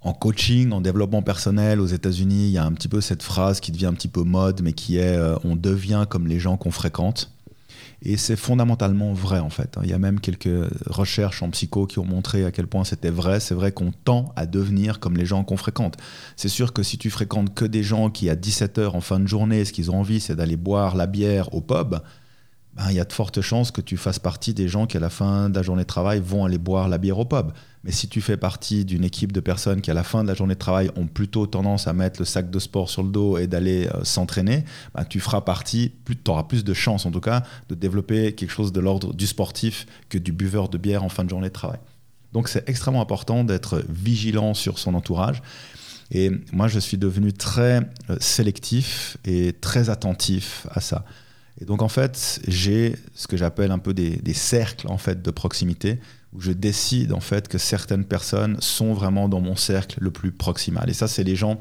En 0.00 0.12
coaching, 0.12 0.72
en 0.72 0.80
développement 0.80 1.22
personnel 1.22 1.80
aux 1.80 1.86
États-Unis, 1.86 2.46
il 2.46 2.52
y 2.52 2.58
a 2.58 2.64
un 2.64 2.72
petit 2.72 2.88
peu 2.88 3.00
cette 3.00 3.22
phrase 3.22 3.60
qui 3.60 3.72
devient 3.72 3.86
un 3.86 3.94
petit 3.94 4.08
peu 4.08 4.22
mode, 4.22 4.62
mais 4.62 4.72
qui 4.72 4.96
est 4.96 5.16
euh, 5.16 5.36
on 5.44 5.56
devient 5.56 6.06
comme 6.08 6.28
les 6.28 6.38
gens 6.38 6.56
qu'on 6.56 6.70
fréquente. 6.70 7.32
Et 8.02 8.16
c'est 8.16 8.36
fondamentalement 8.36 9.12
vrai 9.12 9.40
en 9.40 9.50
fait. 9.50 9.76
Il 9.82 9.90
y 9.90 9.92
a 9.92 9.98
même 9.98 10.20
quelques 10.20 10.48
recherches 10.86 11.42
en 11.42 11.50
psycho 11.50 11.86
qui 11.86 11.98
ont 11.98 12.04
montré 12.04 12.44
à 12.44 12.52
quel 12.52 12.66
point 12.66 12.84
c'était 12.84 13.10
vrai. 13.10 13.40
C'est 13.40 13.54
vrai 13.54 13.72
qu'on 13.72 13.90
tend 13.90 14.32
à 14.36 14.46
devenir 14.46 15.00
comme 15.00 15.16
les 15.16 15.26
gens 15.26 15.42
qu'on 15.42 15.56
fréquente. 15.56 15.96
C'est 16.36 16.48
sûr 16.48 16.72
que 16.72 16.82
si 16.82 16.96
tu 16.96 17.10
fréquentes 17.10 17.54
que 17.54 17.64
des 17.64 17.82
gens 17.82 18.10
qui 18.10 18.30
à 18.30 18.36
17h 18.36 18.90
en 18.90 19.00
fin 19.00 19.18
de 19.18 19.26
journée, 19.26 19.64
ce 19.64 19.72
qu'ils 19.72 19.90
ont 19.90 19.98
envie 19.98 20.20
c'est 20.20 20.36
d'aller 20.36 20.56
boire 20.56 20.94
la 20.94 21.06
bière 21.06 21.52
au 21.54 21.60
pub, 21.60 21.96
ben, 22.78 22.90
il 22.90 22.96
y 22.96 23.00
a 23.00 23.04
de 23.04 23.12
fortes 23.12 23.40
chances 23.40 23.72
que 23.72 23.80
tu 23.80 23.96
fasses 23.96 24.20
partie 24.20 24.54
des 24.54 24.68
gens 24.68 24.86
qui, 24.86 24.96
à 24.96 25.00
la 25.00 25.10
fin 25.10 25.50
de 25.50 25.54
la 25.56 25.62
journée 25.62 25.82
de 25.82 25.88
travail, 25.88 26.20
vont 26.24 26.44
aller 26.44 26.58
boire 26.58 26.88
la 26.88 26.98
bière 26.98 27.18
au 27.18 27.24
pub. 27.24 27.50
Mais 27.82 27.90
si 27.90 28.08
tu 28.08 28.20
fais 28.20 28.36
partie 28.36 28.84
d'une 28.84 29.02
équipe 29.02 29.32
de 29.32 29.40
personnes 29.40 29.80
qui, 29.80 29.90
à 29.90 29.94
la 29.94 30.04
fin 30.04 30.22
de 30.22 30.28
la 30.28 30.34
journée 30.34 30.54
de 30.54 30.60
travail, 30.60 30.88
ont 30.94 31.08
plutôt 31.08 31.48
tendance 31.48 31.88
à 31.88 31.92
mettre 31.92 32.20
le 32.20 32.24
sac 32.24 32.50
de 32.50 32.58
sport 32.60 32.88
sur 32.88 33.02
le 33.02 33.10
dos 33.10 33.36
et 33.36 33.48
d'aller 33.48 33.88
euh, 33.88 34.04
s'entraîner, 34.04 34.64
ben, 34.94 35.04
tu 35.04 35.18
feras 35.18 35.40
partie, 35.40 35.92
tu 36.06 36.30
auras 36.30 36.44
plus 36.44 36.62
de 36.62 36.72
chances 36.72 37.04
en 37.04 37.10
tout 37.10 37.20
cas, 37.20 37.42
de 37.68 37.74
développer 37.74 38.32
quelque 38.34 38.50
chose 38.50 38.72
de 38.72 38.78
l'ordre 38.78 39.12
du 39.12 39.26
sportif 39.26 39.86
que 40.08 40.18
du 40.18 40.30
buveur 40.30 40.68
de 40.68 40.78
bière 40.78 41.02
en 41.02 41.08
fin 41.08 41.24
de 41.24 41.30
journée 41.30 41.48
de 41.48 41.52
travail. 41.52 41.80
Donc 42.32 42.48
c'est 42.48 42.68
extrêmement 42.68 43.02
important 43.02 43.42
d'être 43.42 43.82
vigilant 43.88 44.54
sur 44.54 44.78
son 44.78 44.94
entourage. 44.94 45.42
Et 46.12 46.30
moi, 46.52 46.68
je 46.68 46.78
suis 46.78 46.96
devenu 46.96 47.32
très 47.32 47.80
euh, 48.08 48.16
sélectif 48.20 49.16
et 49.24 49.52
très 49.52 49.90
attentif 49.90 50.66
à 50.70 50.80
ça. 50.80 51.04
Et 51.60 51.64
donc, 51.64 51.82
en 51.82 51.88
fait, 51.88 52.40
j'ai 52.46 52.94
ce 53.14 53.26
que 53.26 53.36
j'appelle 53.36 53.70
un 53.70 53.78
peu 53.78 53.92
des, 53.94 54.34
cercles 54.34 54.88
en 54.88 54.98
fait, 54.98 55.22
de 55.22 55.30
proximité 55.30 55.98
où 56.32 56.40
je 56.40 56.52
décide 56.52 57.12
en 57.12 57.20
fait 57.20 57.48
que 57.48 57.58
certaines 57.58 58.04
personnes 58.04 58.60
sont 58.60 58.92
vraiment 58.92 59.28
dans 59.28 59.40
mon 59.40 59.56
cercle 59.56 59.98
le 60.00 60.10
plus 60.10 60.30
proximal. 60.30 60.88
Et 60.88 60.92
ça, 60.92 61.08
c'est 61.08 61.24
les 61.24 61.36
gens 61.36 61.58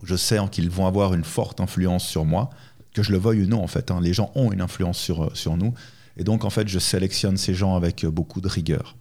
où 0.00 0.06
je 0.06 0.16
sais 0.16 0.38
qu'ils 0.50 0.70
vont 0.70 0.86
avoir 0.86 1.12
une 1.12 1.24
forte 1.24 1.60
influence 1.60 2.06
sur 2.06 2.24
moi, 2.24 2.50
que 2.94 3.02
je 3.02 3.12
le 3.12 3.18
veuille 3.18 3.42
ou 3.42 3.46
non, 3.46 3.62
en 3.62 3.66
fait. 3.66 3.90
Hein. 3.90 4.00
Les 4.00 4.14
gens 4.14 4.32
ont 4.34 4.52
une 4.52 4.62
influence 4.62 4.98
sur, 4.98 5.24
euh, 5.24 5.30
sur 5.34 5.56
nous. 5.56 5.74
Et 6.16 6.24
donc, 6.24 6.44
en 6.44 6.50
fait, 6.50 6.66
je 6.66 6.78
sélectionne 6.78 7.36
ces 7.36 7.54
gens 7.54 7.76
avec 7.76 8.04
euh, 8.04 8.10
beaucoup 8.10 8.40
de 8.40 8.48
rigueur. 8.48 8.96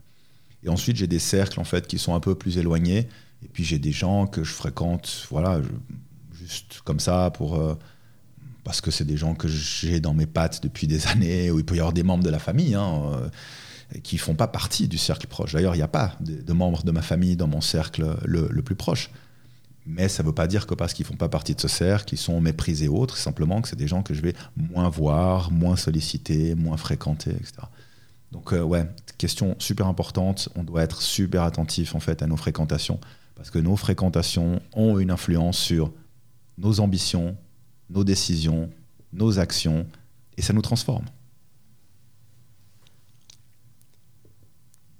Et 0.63 0.69
ensuite, 0.69 0.97
j'ai 0.97 1.07
des 1.07 1.19
cercles 1.19 1.59
en 1.59 1.63
fait 1.63 1.87
qui 1.87 1.97
sont 1.97 2.13
un 2.13 2.19
peu 2.19 2.35
plus 2.35 2.57
éloignés. 2.57 3.07
Et 3.43 3.47
puis 3.47 3.63
j'ai 3.63 3.79
des 3.79 3.91
gens 3.91 4.27
que 4.27 4.43
je 4.43 4.51
fréquente, 4.51 5.27
voilà, 5.29 5.61
juste 6.33 6.81
comme 6.83 6.99
ça 6.99 7.31
pour 7.31 7.55
euh, 7.55 7.75
parce 8.63 8.81
que 8.81 8.91
c'est 8.91 9.05
des 9.05 9.17
gens 9.17 9.35
que 9.35 9.47
j'ai 9.47 9.99
dans 9.99 10.13
mes 10.13 10.25
pattes 10.25 10.61
depuis 10.61 10.87
des 10.87 11.07
années. 11.07 11.51
Où 11.51 11.59
il 11.59 11.65
peut 11.65 11.75
y 11.75 11.79
avoir 11.79 11.93
des 11.93 12.03
membres 12.03 12.23
de 12.23 12.29
la 12.29 12.39
famille 12.39 12.75
hein, 12.75 13.01
euh, 13.13 13.99
qui 14.03 14.17
font 14.17 14.35
pas 14.35 14.47
partie 14.47 14.87
du 14.87 14.97
cercle 14.97 15.27
proche. 15.27 15.53
D'ailleurs, 15.53 15.75
il 15.75 15.79
n'y 15.79 15.83
a 15.83 15.87
pas 15.87 16.15
de, 16.19 16.53
membres 16.53 16.83
de 16.83 16.91
ma 16.91 17.01
famille 17.01 17.35
dans 17.35 17.47
mon 17.47 17.61
cercle 17.61 18.17
le, 18.25 18.61
plus 18.61 18.75
proche. 18.75 19.09
Mais 19.85 20.07
ça 20.07 20.21
ne 20.21 20.27
veut 20.27 20.35
pas 20.35 20.47
dire 20.47 20.67
que 20.67 20.75
parce 20.75 20.93
qu'ils 20.93 21.05
font 21.05 21.15
pas 21.15 21.29
partie 21.29 21.55
de 21.55 21.61
ce 21.61 21.67
cercle, 21.67 22.13
ils 22.13 22.17
sont 22.17 22.39
méprisés 22.41 22.87
autres, 22.87 23.17
simplement 23.17 23.61
que 23.61 23.67
c'est 23.67 23.75
des 23.75 23.87
gens 23.87 24.03
que 24.03 24.13
je 24.13 24.21
vais 24.21 24.35
moins 24.55 24.89
voir, 24.89 25.51
moins 25.51 25.75
solliciter, 25.75 26.53
moins 26.53 26.77
fréquenter, 26.77 27.31
etc. 27.31 27.53
Donc 28.31 28.53
euh, 28.53 28.61
ouais, 28.61 28.87
question 29.17 29.55
super 29.57 29.87
importante. 29.87 30.49
On 30.55 30.63
doit 30.63 30.83
être 30.83 31.01
super 31.01 31.41
attentif 31.41 31.95
en 31.95 31.99
fait 31.99 32.21
à 32.21 32.27
nos 32.27 32.37
fréquentations 32.37 32.99
parce 33.39 33.51
que 33.51 33.59
nos 33.59 33.77
fréquentations 33.77 34.61
ont 34.73 34.99
une 34.99 35.11
influence 35.11 35.57
sur 35.57 35.93
nos 36.57 36.81
ambitions, 36.81 37.37
nos 37.89 38.03
décisions, 38.03 38.69
nos 39.13 39.39
actions 39.39 39.85
et 40.37 40.41
ça 40.41 40.53
nous 40.53 40.61
transforme. 40.61 41.05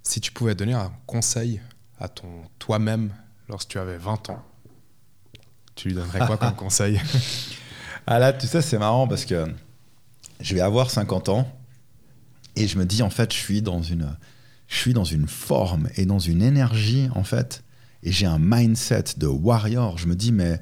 Si 0.02 0.20
tu 0.20 0.32
pouvais 0.32 0.54
donner 0.54 0.74
un 0.74 0.92
conseil 1.06 1.60
à 1.98 2.08
ton 2.08 2.42
toi-même 2.58 3.14
lorsque 3.48 3.68
tu 3.68 3.78
avais 3.78 3.96
20 3.96 4.30
ans, 4.30 4.42
tu 5.74 5.88
lui 5.88 5.94
donnerais 5.94 6.26
quoi 6.26 6.36
comme 6.36 6.54
conseil? 6.56 7.00
Ah 8.06 8.18
là, 8.18 8.32
tu 8.32 8.46
sais, 8.46 8.60
c'est 8.60 8.78
marrant 8.78 9.06
parce 9.06 9.24
que 9.24 9.46
je 10.40 10.54
vais 10.54 10.60
avoir 10.60 10.90
50 10.90 11.28
ans 11.28 11.60
et 12.56 12.66
je 12.66 12.78
me 12.78 12.84
dis, 12.84 13.02
en 13.02 13.10
fait, 13.10 13.32
je 13.32 13.38
suis 13.38 13.62
dans 13.62 13.82
une, 13.82 14.16
je 14.66 14.76
suis 14.76 14.92
dans 14.92 15.04
une 15.04 15.28
forme 15.28 15.88
et 15.96 16.06
dans 16.06 16.18
une 16.18 16.42
énergie, 16.42 17.08
en 17.14 17.24
fait. 17.24 17.62
Et 18.02 18.12
j'ai 18.12 18.26
un 18.26 18.38
mindset 18.38 19.04
de 19.16 19.26
warrior. 19.26 19.98
Je 19.98 20.06
me 20.06 20.16
dis, 20.16 20.32
mais 20.32 20.60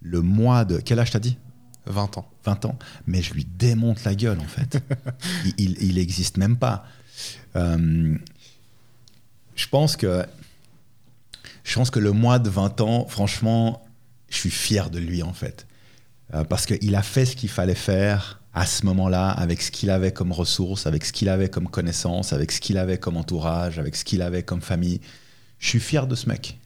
le 0.00 0.22
mois 0.22 0.64
de. 0.64 0.78
Quel 0.78 0.98
âge 0.98 1.10
t'as 1.10 1.18
dit? 1.18 1.38
20 1.88 2.18
ans. 2.18 2.30
20 2.44 2.64
ans. 2.66 2.78
Mais 3.06 3.22
je 3.22 3.34
lui 3.34 3.44
démonte 3.44 4.04
la 4.04 4.14
gueule, 4.14 4.38
en 4.38 4.46
fait. 4.46 4.82
il, 5.58 5.82
il, 5.82 5.98
existe 5.98 6.36
même 6.36 6.56
pas. 6.56 6.84
Euh, 7.56 8.16
je 9.54 9.68
pense 9.68 9.96
que. 9.96 10.24
Je 11.64 11.74
pense 11.74 11.90
que 11.90 11.98
le 11.98 12.12
mois 12.12 12.38
de 12.38 12.48
20 12.48 12.80
ans, 12.80 13.06
franchement, 13.08 13.86
je 14.30 14.36
suis 14.36 14.50
fier 14.50 14.90
de 14.90 14.98
lui, 14.98 15.22
en 15.22 15.32
fait. 15.32 15.66
Euh, 16.34 16.44
parce 16.44 16.66
qu'il 16.66 16.94
a 16.94 17.02
fait 17.02 17.24
ce 17.24 17.36
qu'il 17.36 17.48
fallait 17.48 17.74
faire 17.74 18.40
à 18.54 18.66
ce 18.66 18.84
moment-là, 18.86 19.30
avec 19.30 19.62
ce 19.62 19.70
qu'il 19.70 19.90
avait 19.90 20.12
comme 20.12 20.32
ressources, 20.32 20.86
avec 20.86 21.04
ce 21.04 21.12
qu'il 21.12 21.28
avait 21.28 21.48
comme 21.48 21.68
connaissances, 21.68 22.32
avec 22.32 22.52
ce 22.52 22.60
qu'il 22.60 22.78
avait 22.78 22.98
comme 22.98 23.16
entourage, 23.16 23.78
avec 23.78 23.96
ce 23.96 24.04
qu'il 24.04 24.22
avait 24.22 24.42
comme 24.42 24.60
famille. 24.60 25.00
Je 25.58 25.68
suis 25.68 25.80
fier 25.80 26.06
de 26.06 26.14
ce 26.14 26.28
mec. 26.28 26.58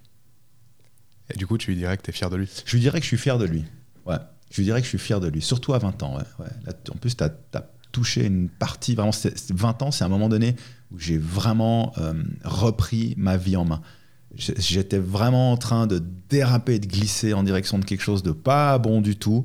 Et 1.33 1.37
du 1.37 1.47
coup, 1.47 1.59
tu 1.59 1.71
lui 1.71 1.77
dirais 1.77 1.97
que 1.97 2.03
tu 2.03 2.11
es 2.11 2.13
fier 2.13 2.31
de 2.31 2.37
lui? 2.37 2.49
Je 2.65 2.73
lui 2.73 2.81
dirais 2.81 2.99
que 2.99 3.05
je 3.05 3.09
suis 3.09 3.19
fier 3.19 3.39
de 3.39 3.45
lui. 3.45 3.65
Je 4.53 4.63
dirais 4.63 4.81
que 4.81 4.85
je 4.85 4.91
suis 4.91 4.99
fier 4.99 5.19
de 5.19 5.29
lui, 5.29 5.41
surtout 5.41 5.73
à 5.73 5.79
20 5.79 6.03
ans. 6.03 6.19
En 6.19 6.97
plus, 6.99 7.17
tu 7.17 7.25
as, 7.25 7.33
touché 7.91 8.25
une 8.25 8.49
partie, 8.49 8.95
vraiment, 8.95 9.13
20 9.51 9.83
ans, 9.83 9.91
c'est 9.91 10.05
un 10.05 10.09
moment 10.09 10.31
donné 10.31 10.57
où 10.93 10.99
j'ai 10.99 11.19
vraiment 11.19 11.93
euh, 11.99 12.15
repris 12.43 13.15
ma 13.19 13.37
vie 13.37 13.57
en 13.57 13.67
main. 13.67 13.83
J'étais 14.35 14.99
vraiment 14.99 15.53
en 15.53 15.59
train 15.59 15.87
de 15.87 16.03
déraper, 16.31 16.79
de 16.79 16.87
glisser 16.87 17.35
en 17.35 17.43
direction 17.43 17.79
de 17.79 17.85
quelque 17.85 18.01
chose 18.01 18.23
de 18.23 18.33
pas 18.33 18.79
bon 18.79 19.03
du 19.03 19.17
tout. 19.17 19.45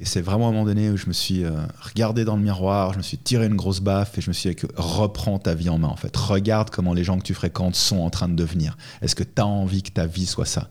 Et 0.00 0.04
c'est 0.04 0.20
vraiment 0.20 0.48
un 0.48 0.52
moment 0.52 0.66
donné 0.66 0.90
où 0.90 0.96
je 0.96 1.06
me 1.06 1.12
suis 1.12 1.44
euh, 1.44 1.50
regardé 1.80 2.24
dans 2.24 2.36
le 2.36 2.42
miroir, 2.42 2.92
je 2.92 2.98
me 2.98 3.02
suis 3.02 3.16
tiré 3.18 3.46
une 3.46 3.56
grosse 3.56 3.80
baffe 3.80 4.16
et 4.16 4.20
je 4.20 4.28
me 4.28 4.32
suis 4.32 4.54
dit 4.54 4.56
reprends 4.76 5.38
ta 5.38 5.54
vie 5.54 5.70
en 5.70 5.78
main 5.78 5.88
en 5.88 5.96
fait. 5.96 6.14
Regarde 6.14 6.70
comment 6.70 6.94
les 6.94 7.04
gens 7.04 7.18
que 7.18 7.24
tu 7.24 7.34
fréquentes 7.34 7.74
sont 7.74 7.98
en 7.98 8.10
train 8.10 8.28
de 8.28 8.34
devenir. 8.34 8.76
Est-ce 9.02 9.16
que 9.16 9.24
tu 9.24 9.40
as 9.40 9.46
envie 9.46 9.82
que 9.82 9.90
ta 9.90 10.06
vie 10.06 10.26
soit 10.26 10.44
ça? 10.44 10.68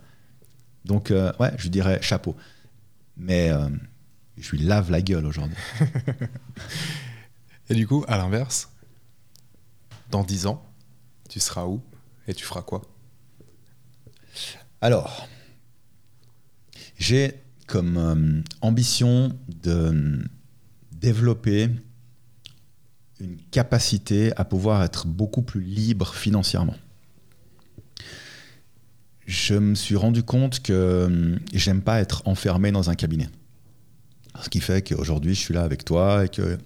Donc 0.86 1.12
euh, 1.12 1.34
ouais, 1.40 1.52
je 1.58 1.68
dirais 1.68 2.00
chapeau. 2.02 2.36
Mais 3.18 3.50
euh, 3.50 3.70
je 4.38 4.52
lui 4.52 4.60
lave 4.60 4.92
la 4.92 5.02
gueule 5.02 5.26
aujourd'hui. 5.26 5.58
et 7.70 7.76
du 7.76 7.88
coup, 7.88 8.06
à 8.08 8.18
l'inverse, 8.18 8.72
dans 10.12 10.24
10 10.24 10.46
ans, 10.46 10.64
tu 11.30 11.40
seras 11.40 11.66
où 11.66 11.82
et 12.28 12.34
tu 12.34 12.46
feras 12.46 12.62
quoi? 12.62 12.82
Alors, 14.82 15.28
j'ai 16.98 17.44
comme 17.66 17.98
euh, 17.98 18.42
ambition 18.62 19.38
de 19.48 20.24
développer 20.92 21.70
une 23.20 23.38
capacité 23.52 24.32
à 24.38 24.46
pouvoir 24.46 24.84
être 24.84 25.08
beaucoup 25.08 25.42
plus 25.42 25.62
libre 25.62 26.14
financièrement. 26.14 26.76
Je 29.28 29.56
me 29.56 29.76
suis 29.76 29.98
rendu 29.98 30.24
compte 30.24 30.62
que 30.62 30.72
euh, 30.72 31.36
j'aime 31.54 31.82
pas 31.82 32.00
être 32.00 32.24
enfermé 32.26 32.72
dans 32.72 32.90
un 32.90 32.96
cabinet. 32.96 33.28
Ce 34.42 34.50
qui 34.50 34.62
fait 34.62 34.88
qu'aujourd'hui 34.88 35.36
je 35.36 35.40
suis 35.42 35.54
là 35.54 35.64
avec 35.64 35.84
toi 35.84 36.26
et 36.26 36.30
que 36.30 36.58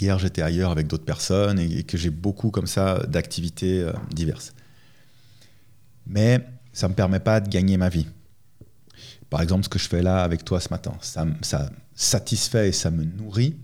hier 0.00 0.18
j'étais 0.18 0.40
ailleurs 0.40 0.70
avec 0.70 0.86
d'autres 0.86 1.04
personnes 1.04 1.58
et 1.58 1.82
que 1.82 1.98
j'ai 1.98 2.08
beaucoup 2.08 2.50
comme 2.50 2.66
ça 2.66 3.00
d'activités 3.06 3.82
euh, 3.82 3.92
diverses. 4.10 4.54
Mais 6.06 6.40
ça 6.72 6.86
ne 6.86 6.92
me 6.92 6.96
permet 6.96 7.20
pas 7.20 7.40
de 7.40 7.50
gagner 7.50 7.76
ma 7.76 7.90
vie. 7.90 8.06
Par 9.28 9.42
exemple, 9.42 9.64
ce 9.64 9.68
que 9.68 9.78
je 9.78 9.88
fais 9.88 10.02
là 10.02 10.22
avec 10.22 10.46
toi 10.46 10.58
ce 10.58 10.70
matin, 10.70 10.94
ça, 11.02 11.26
ça 11.42 11.70
satisfait 11.94 12.70
et 12.70 12.72
ça 12.72 12.90
me 12.90 13.04
nourrit, 13.04 13.56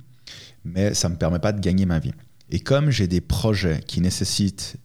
mais 0.62 0.93
ça 0.93 1.09
ne 1.09 1.15
me 1.15 1.19
permet 1.19 1.39
pas 1.39 1.52
de 1.52 1.60
gagner 1.60 1.86
ma 1.86 2.01
vie. 2.01 2.12
Et 2.51 2.60
comme 2.60 2.90
j'ai 2.90 3.06
des 3.06 3.23
projets 3.23 3.81
qui 3.86 4.02
nécessitent 4.02 4.77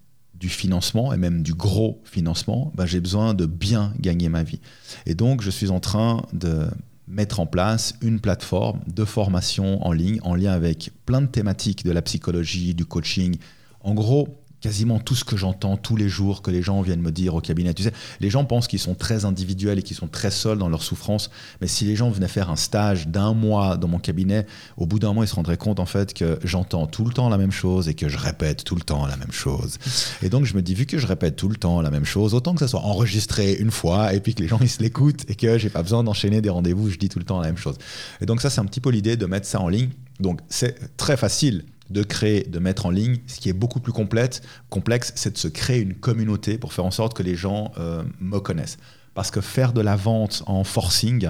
du 0.43 0.49
financement 0.49 1.13
et 1.13 1.17
même 1.17 1.41
du 1.41 1.53
gros 1.53 2.01
financement, 2.03 2.73
ben 2.75 2.85
j'ai 2.85 2.99
besoin 2.99 3.33
de 3.33 3.45
bien 3.45 3.93
gagner 3.97 4.27
ma 4.27 4.43
vie. 4.43 4.59
Et 5.05 5.15
donc, 5.15 5.41
je 5.41 5.49
suis 5.49 5.69
en 5.69 5.79
train 5.79 6.25
de 6.33 6.67
mettre 7.07 7.39
en 7.39 7.45
place 7.45 7.93
une 8.01 8.19
plateforme 8.19 8.81
de 8.93 9.05
formation 9.05 9.81
en 9.87 9.93
ligne 9.93 10.19
en 10.23 10.35
lien 10.35 10.51
avec 10.51 10.91
plein 11.05 11.21
de 11.21 11.27
thématiques 11.27 11.85
de 11.85 11.91
la 11.91 12.01
psychologie, 12.01 12.73
du 12.73 12.83
coaching. 12.83 13.37
En 13.79 13.93
gros, 13.93 14.42
quasiment 14.63 14.97
tout 14.97 15.13
ce 15.13 15.25
que 15.25 15.35
j'entends 15.35 15.75
tous 15.75 15.97
les 15.97 16.07
jours 16.07 16.41
que 16.41 16.49
les 16.49 16.61
gens 16.61 16.81
viennent 16.81 17.01
me 17.01 17.11
dire 17.11 17.35
au 17.35 17.41
cabinet. 17.41 17.73
Tu 17.73 17.83
sais, 17.83 17.91
les 18.21 18.29
gens 18.29 18.45
pensent 18.45 18.69
qu'ils 18.69 18.79
sont 18.79 18.95
très 18.95 19.25
individuels 19.25 19.77
et 19.77 19.83
qu'ils 19.83 19.97
sont 19.97 20.07
très 20.07 20.31
seuls 20.31 20.57
dans 20.57 20.69
leur 20.69 20.83
souffrance. 20.83 21.29
Mais 21.59 21.67
si 21.67 21.83
les 21.83 21.97
gens 21.97 22.09
venaient 22.09 22.29
faire 22.29 22.49
un 22.49 22.55
stage 22.55 23.09
d'un 23.09 23.33
mois 23.33 23.75
dans 23.75 23.89
mon 23.89 23.99
cabinet, 23.99 24.47
au 24.77 24.85
bout 24.85 24.99
d'un 24.99 25.11
mois, 25.11 25.25
ils 25.25 25.27
se 25.27 25.35
rendraient 25.35 25.57
compte 25.57 25.81
en 25.81 25.85
fait 25.85 26.13
que 26.13 26.39
j'entends 26.45 26.87
tout 26.87 27.03
le 27.03 27.11
temps 27.11 27.27
la 27.27 27.37
même 27.37 27.51
chose 27.51 27.89
et 27.89 27.93
que 27.93 28.07
je 28.07 28.17
répète 28.17 28.63
tout 28.63 28.75
le 28.75 28.83
temps 28.83 29.05
la 29.05 29.17
même 29.17 29.33
chose. 29.33 29.79
Et 30.21 30.29
donc 30.29 30.45
je 30.45 30.55
me 30.55 30.61
dis, 30.61 30.75
vu 30.75 30.85
que 30.85 30.97
je 30.97 31.07
répète 31.07 31.35
tout 31.35 31.49
le 31.49 31.57
temps 31.57 31.81
la 31.81 31.91
même 31.91 32.05
chose, 32.05 32.33
autant 32.33 32.53
que 32.53 32.61
ça 32.61 32.69
soit 32.69 32.83
enregistré 32.83 33.55
une 33.55 33.71
fois 33.71 34.13
et 34.13 34.21
puis 34.21 34.33
que 34.33 34.41
les 34.41 34.47
gens 34.47 34.59
ils 34.61 34.69
se 34.69 34.81
l'écoutent 34.81 35.29
et 35.29 35.35
que 35.35 35.57
j'ai 35.57 35.69
pas 35.69 35.83
besoin 35.83 36.05
d'enchaîner 36.05 36.39
des 36.39 36.49
rendez-vous, 36.49 36.89
je 36.89 36.97
dis 36.97 37.09
tout 37.09 37.19
le 37.19 37.25
temps 37.25 37.41
la 37.41 37.47
même 37.47 37.57
chose. 37.57 37.75
Et 38.21 38.25
donc 38.25 38.39
ça, 38.39 38.49
c'est 38.49 38.61
un 38.61 38.65
petit 38.65 38.79
peu 38.79 38.91
l'idée 38.91 39.17
de 39.17 39.25
mettre 39.25 39.45
ça 39.45 39.59
en 39.59 39.67
ligne. 39.67 39.89
Donc 40.21 40.39
c'est 40.47 40.95
très 40.95 41.17
facile 41.17 41.65
de 41.89 42.03
créer, 42.03 42.43
de 42.43 42.59
mettre 42.59 42.85
en 42.85 42.89
ligne. 42.89 43.17
Ce 43.27 43.39
qui 43.39 43.49
est 43.49 43.53
beaucoup 43.53 43.79
plus 43.79 43.93
complexe, 43.93 44.41
complexe 44.69 45.11
c'est 45.15 45.33
de 45.33 45.37
se 45.37 45.47
créer 45.47 45.79
une 45.79 45.95
communauté 45.95 46.57
pour 46.57 46.73
faire 46.73 46.85
en 46.85 46.91
sorte 46.91 47.15
que 47.15 47.23
les 47.23 47.35
gens 47.35 47.71
euh, 47.77 48.03
me 48.19 48.39
connaissent. 48.39 48.77
Parce 49.13 49.31
que 49.31 49.41
faire 49.41 49.73
de 49.73 49.81
la 49.81 49.95
vente 49.95 50.43
en 50.47 50.63
forcing, 50.63 51.29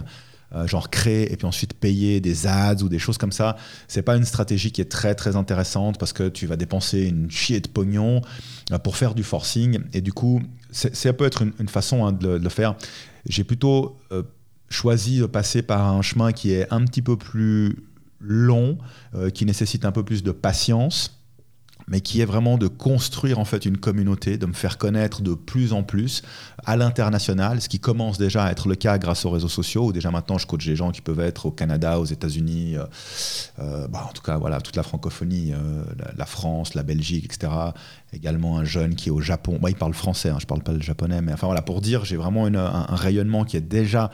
euh, 0.56 0.68
genre 0.68 0.90
créer 0.90 1.34
et 1.34 1.36
puis 1.36 1.48
ensuite 1.48 1.74
payer 1.74 2.22
des 2.22 2.48
ads 2.48 2.82
ou 2.84 2.90
des 2.90 3.00
choses 3.00 3.18
comme 3.18 3.32
ça, 3.32 3.58
c'est 3.88 4.04
pas 4.04 4.16
une 4.16 4.26
stratégie 4.26 4.72
qui 4.72 4.82
est 4.82 4.92
très 4.92 5.16
très 5.16 5.36
intéressante 5.36 5.98
parce 5.98 6.14
que 6.14 6.30
tu 6.30 6.48
vas 6.48 6.56
dépenser 6.56 7.08
une 7.08 7.30
chier 7.30 7.60
de 7.60 7.68
pognon 7.68 8.22
euh, 8.72 8.78
pour 8.78 8.96
faire 8.96 9.16
du 9.16 9.24
forcing. 9.24 9.80
Et 9.94 10.02
du 10.02 10.14
coup, 10.14 10.42
ça 10.72 11.14
peut 11.14 11.26
être 11.26 11.44
une, 11.44 11.68
façon 11.68 12.06
hein, 12.06 12.12
de, 12.14 12.38
le, 12.38 12.50
faire. 12.50 12.76
J'ai 13.28 13.44
plutôt 13.44 13.98
choisi 14.70 15.20
de 15.20 15.28
passer 15.28 15.62
par 15.62 15.88
un 15.88 16.02
chemin 16.02 16.32
qui 16.32 16.52
est 16.52 16.72
un 16.72 16.84
petit 16.84 17.04
peu 17.04 17.16
plus 17.16 17.76
long, 18.24 18.78
qui 19.34 19.46
nécessite 19.46 19.86
un 19.86 19.92
peu 19.92 20.04
plus 20.04 20.24
de 20.24 20.32
patience 20.32 21.24
mais 21.88 22.02
qui 22.02 22.22
est 22.22 22.26
vraiment 22.26 22.58
de 22.58 22.68
construire 22.68 23.40
en 23.40 23.46
fait 23.46 23.66
une 23.66 23.78
communauté, 23.78 24.38
de 24.38 24.46
me 24.46 24.54
faire 24.54 24.78
connaître 24.78 25.22
de 25.22 25.34
plus 25.34 25.74
en 25.74 25.84
plus 25.84 26.22
à 26.66 26.78
l'international, 26.78 27.62
ce 27.62 27.70
qui 27.70 27.80
commence 27.80 28.18
déjà 28.18 28.46
à 28.46 28.52
être 28.52 28.68
le 28.68 28.76
cas 28.76 28.98
grâce 28.98 29.26
aux 29.26 29.30
réseaux 29.30 29.50
sociaux, 29.50 29.88
où 29.88 29.92
déjà 29.92 30.12
maintenant 30.12 30.38
je 30.38 30.48
coach 30.48 30.66
des 30.66 30.76
gens 30.76 30.92
qui 30.92 31.02
peuvent 31.02 31.20
être 31.20 31.48
au 31.48 31.52
Canada, 31.52 32.00
aux 32.00 32.06
États-Unis, 32.06 32.78
euh, 32.78 32.86
euh, 33.60 33.88
bah, 33.88 34.08
en 34.10 34.14
tout 34.14 34.22
cas 34.22 34.38
voilà 34.38 34.62
toute 34.62 34.76
la 34.76 34.84
francophonie, 34.84 35.54
euh, 35.54 35.84
la, 36.16 36.26
France, 36.26 36.74
la 36.74 36.84
Belgique, 36.84 37.26
etc. 37.26 37.52
Également 38.14 38.58
un 38.58 38.66
jeune 38.66 38.96
qui 38.96 39.10
est 39.10 39.12
au 39.12 39.22
Japon, 39.22 39.58
moi 39.60 39.70
il 39.70 39.76
parle 39.76 39.94
français, 39.94 40.30
hein, 40.30 40.38
je 40.40 40.46
parle 40.46 40.64
pas 40.64 40.72
le 40.72 40.82
japonais, 40.82 41.22
mais 41.22 41.34
enfin 41.34 41.48
voilà 41.48 41.62
pour 41.62 41.82
dire 41.82 42.06
j'ai 42.06 42.18
vraiment 42.18 42.46
un 42.46 42.96
rayonnement 42.96 43.44
qui 43.44 43.58
est 43.58 43.62
déjà 43.62 44.12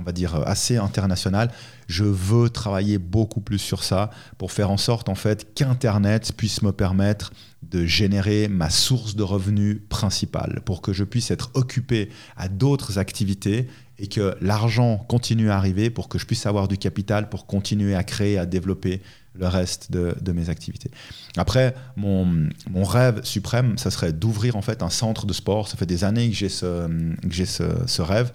on 0.00 0.02
va 0.02 0.12
dire, 0.12 0.34
assez 0.46 0.78
international. 0.78 1.50
Je 1.86 2.04
veux 2.04 2.48
travailler 2.48 2.98
beaucoup 2.98 3.40
plus 3.40 3.58
sur 3.58 3.84
ça 3.84 4.10
pour 4.38 4.50
faire 4.50 4.70
en 4.70 4.76
sorte 4.76 5.08
en 5.08 5.14
fait 5.14 5.54
qu'Internet 5.54 6.32
puisse 6.36 6.62
me 6.62 6.72
permettre 6.72 7.32
de 7.62 7.84
générer 7.84 8.48
ma 8.48 8.70
source 8.70 9.14
de 9.14 9.22
revenus 9.22 9.80
principale, 9.88 10.62
pour 10.64 10.80
que 10.80 10.92
je 10.92 11.04
puisse 11.04 11.30
être 11.30 11.50
occupé 11.54 12.08
à 12.36 12.48
d'autres 12.48 12.98
activités 12.98 13.68
et 13.98 14.06
que 14.06 14.34
l'argent 14.40 14.96
continue 14.96 15.50
à 15.50 15.56
arriver 15.56 15.90
pour 15.90 16.08
que 16.08 16.18
je 16.18 16.24
puisse 16.24 16.46
avoir 16.46 16.68
du 16.68 16.78
capital 16.78 17.28
pour 17.28 17.46
continuer 17.46 17.94
à 17.94 18.02
créer, 18.02 18.38
à 18.38 18.46
développer 18.46 19.02
le 19.38 19.46
reste 19.46 19.92
de, 19.92 20.32
mes 20.32 20.48
activités. 20.48 20.90
Après, 21.36 21.74
mon, 21.96 22.48
rêve 22.74 23.22
suprême, 23.24 23.76
ça 23.78 23.90
serait 23.90 24.12
d'ouvrir 24.12 24.56
en 24.56 24.62
fait 24.62 24.82
un 24.82 24.90
centre 24.90 25.26
de 25.26 25.32
sport. 25.32 25.68
Ça 25.68 25.76
fait 25.76 25.86
des 25.86 26.02
années 26.02 26.30
que 26.30 26.34
j'ai 26.34 26.48
ce 26.48 28.02
rêve 28.02 28.32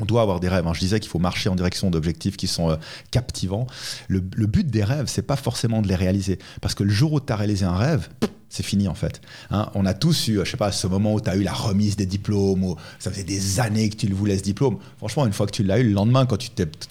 on 0.00 0.04
doit 0.04 0.22
avoir 0.22 0.40
des 0.40 0.48
rêves. 0.48 0.66
Hein. 0.66 0.74
Je 0.74 0.80
disais 0.80 1.00
qu'il 1.00 1.10
faut 1.10 1.18
marcher 1.18 1.48
en 1.48 1.54
direction 1.54 1.90
d'objectifs 1.90 2.36
qui 2.36 2.46
sont 2.46 2.70
euh, 2.70 2.76
captivants. 3.10 3.66
Le, 4.08 4.20
but 4.20 4.66
des 4.66 4.84
rêves, 4.84 5.06
c'est 5.06 5.22
pas 5.22 5.36
forcément 5.36 5.82
de 5.82 5.88
les 5.88 5.94
réaliser. 5.94 6.38
Parce 6.60 6.74
que 6.74 6.82
le 6.82 6.90
jour 6.90 7.12
où 7.12 7.20
tu 7.20 7.32
as 7.32 7.36
réalisé 7.36 7.64
un 7.64 7.76
rêve, 7.76 8.08
c'est 8.48 8.62
fini 8.62 8.88
en 8.88 8.94
fait. 8.94 9.20
Hein. 9.50 9.70
on 9.74 9.84
a 9.84 9.92
tous 9.92 10.28
eu, 10.28 10.40
je 10.42 10.50
sais 10.50 10.56
pas, 10.56 10.72
ce 10.72 10.86
moment 10.86 11.12
où 11.12 11.20
tu 11.20 11.28
as 11.28 11.36
eu 11.36 11.42
la 11.42 11.52
remise 11.52 11.96
des 11.96 12.06
diplômes, 12.06 12.64
ou 12.64 12.76
ça 12.98 13.10
faisait 13.10 13.24
des 13.24 13.60
années 13.60 13.90
que 13.90 13.96
tu 13.96 14.06
le 14.06 14.14
voulais 14.14 14.38
ce 14.38 14.42
diplôme. 14.42 14.78
Franchement, 14.96 15.26
une 15.26 15.32
fois 15.32 15.46
que 15.46 15.52
tu 15.52 15.62
l'as 15.62 15.78
eu, 15.78 15.84
le 15.84 15.92
lendemain, 15.92 16.24
quand 16.24 16.38
tu 16.38 16.50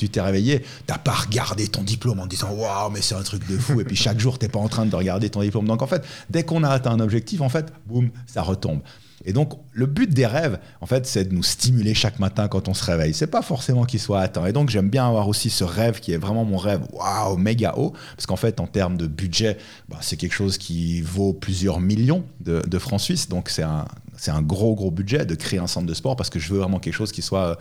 t'es 0.09 0.21
réveillé, 0.21 0.63
t'as 0.85 0.99
pas 0.99 1.13
regardé 1.13 1.67
ton 1.67 1.81
diplôme 1.81 2.19
en 2.19 2.27
disant 2.27 2.51
waouh, 2.51 2.91
mais 2.91 3.01
c'est 3.01 3.15
un 3.15 3.23
truc 3.23 3.47
de 3.47 3.57
fou. 3.57 3.81
Et 3.81 3.85
puis 3.85 3.95
chaque 3.95 4.19
jour, 4.19 4.37
t'es 4.37 4.49
pas 4.49 4.59
en 4.59 4.67
train 4.69 4.85
de 4.85 4.95
regarder 4.95 5.29
ton 5.29 5.41
diplôme. 5.41 5.67
Donc 5.67 5.81
en 5.81 5.87
fait, 5.87 6.05
dès 6.29 6.43
qu'on 6.43 6.63
a 6.63 6.69
atteint 6.69 6.91
un 6.91 6.99
objectif, 6.99 7.41
en 7.41 7.49
fait, 7.49 7.73
boum, 7.87 8.09
ça 8.27 8.43
retombe. 8.43 8.81
Et 9.27 9.33
donc, 9.33 9.51
le 9.73 9.85
but 9.87 10.09
des 10.09 10.25
rêves, 10.25 10.57
en 10.79 10.85
fait, 10.85 11.05
c'est 11.05 11.25
de 11.25 11.35
nous 11.35 11.43
stimuler 11.43 11.93
chaque 11.93 12.17
matin 12.17 12.47
quand 12.47 12.69
on 12.69 12.73
se 12.73 12.83
réveille. 12.83 13.13
C'est 13.13 13.27
pas 13.27 13.41
forcément 13.41 13.83
qu'il 13.83 13.99
soit 13.99 14.21
atteint. 14.21 14.45
Et 14.45 14.53
donc, 14.53 14.69
j'aime 14.69 14.89
bien 14.89 15.05
avoir 15.05 15.27
aussi 15.27 15.49
ce 15.49 15.65
rêve 15.65 15.99
qui 15.99 16.13
est 16.13 16.17
vraiment 16.17 16.45
mon 16.45 16.55
rêve, 16.55 16.79
waouh, 16.93 17.35
méga 17.35 17.73
haut. 17.75 17.91
Parce 18.15 18.25
qu'en 18.25 18.37
fait, 18.37 18.61
en 18.61 18.67
termes 18.67 18.95
de 18.95 19.05
budget, 19.05 19.57
bah, 19.89 19.97
c'est 19.99 20.15
quelque 20.15 20.33
chose 20.33 20.57
qui 20.57 21.01
vaut 21.01 21.33
plusieurs 21.33 21.81
millions 21.81 22.23
de, 22.39 22.79
francs 22.79 23.01
suisses. 23.01 23.27
Donc, 23.27 23.49
c'est 23.49 23.63
un, 23.63 23.85
un 24.27 24.41
gros, 24.41 24.75
gros 24.75 24.91
budget 24.91 25.25
de 25.25 25.35
créer 25.35 25.59
un 25.59 25.67
centre 25.67 25.87
de 25.87 25.93
sport 25.93 26.15
parce 26.15 26.29
que 26.29 26.39
je 26.39 26.53
veux 26.53 26.59
vraiment 26.59 26.79
quelque 26.79 26.95
chose 26.95 27.11
qui 27.11 27.21
soit 27.21 27.47
euh, 27.47 27.55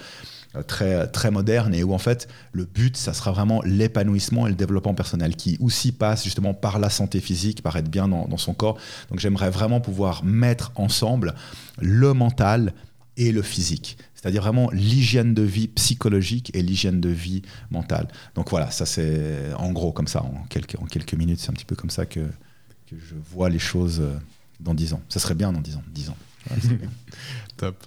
très, 0.62 1.06
très 1.08 1.30
moderne 1.30 1.74
et 1.74 1.82
où 1.82 1.92
en 1.92 1.98
fait 1.98 2.28
le 2.52 2.64
but, 2.64 2.96
ça 2.96 3.12
sera 3.12 3.32
vraiment 3.32 3.62
l'épanouissement 3.62 4.46
et 4.46 4.50
le 4.50 4.56
développement 4.56 4.94
personnel 4.94 5.36
qui 5.36 5.56
aussi 5.60 5.92
passe 5.92 6.24
justement 6.24 6.54
par 6.54 6.78
la 6.78 6.90
santé 6.90 7.20
physique, 7.20 7.62
par 7.62 7.76
être 7.76 7.90
bien 7.90 8.08
dans, 8.08 8.36
son 8.36 8.54
corps. 8.54 8.78
Donc 9.10 9.20
j'aimerais 9.20 9.50
vraiment 9.50 9.80
pouvoir 9.80 10.24
mettre 10.24 10.72
ensemble 10.76 11.34
le 11.80 12.12
mental 12.12 12.72
et 13.16 13.32
le 13.32 13.42
physique. 13.42 13.96
C'est-à-dire 14.14 14.42
vraiment 14.42 14.70
l'hygiène 14.70 15.34
de 15.34 15.42
vie 15.42 15.68
psychologique 15.68 16.50
et 16.54 16.62
l'hygiène 16.62 17.00
de 17.00 17.08
vie 17.08 17.42
mentale. 17.70 18.08
Donc 18.34 18.50
voilà, 18.50 18.70
ça 18.70 18.84
c'est 18.84 19.52
en 19.56 19.72
gros 19.72 19.92
comme 19.92 20.08
ça, 20.08 20.22
en 20.22 20.44
quelques, 20.48 21.14
minutes, 21.14 21.40
c'est 21.40 21.50
un 21.50 21.54
petit 21.54 21.64
peu 21.64 21.76
comme 21.76 21.90
ça 21.90 22.06
que, 22.06 22.20
je 22.92 23.14
vois 23.32 23.48
les 23.48 23.58
choses 23.58 24.00
euh, 24.00 24.16
dans 24.60 24.74
dix 24.74 24.92
ans. 24.92 25.02
Ça 25.08 25.18
serait 25.18 25.34
bien 25.34 25.52
dans 25.52 25.60
dix 25.60 25.76
ans. 25.76 25.82
10 25.92 26.10
ans. 26.10 26.16
Top. 27.56 27.84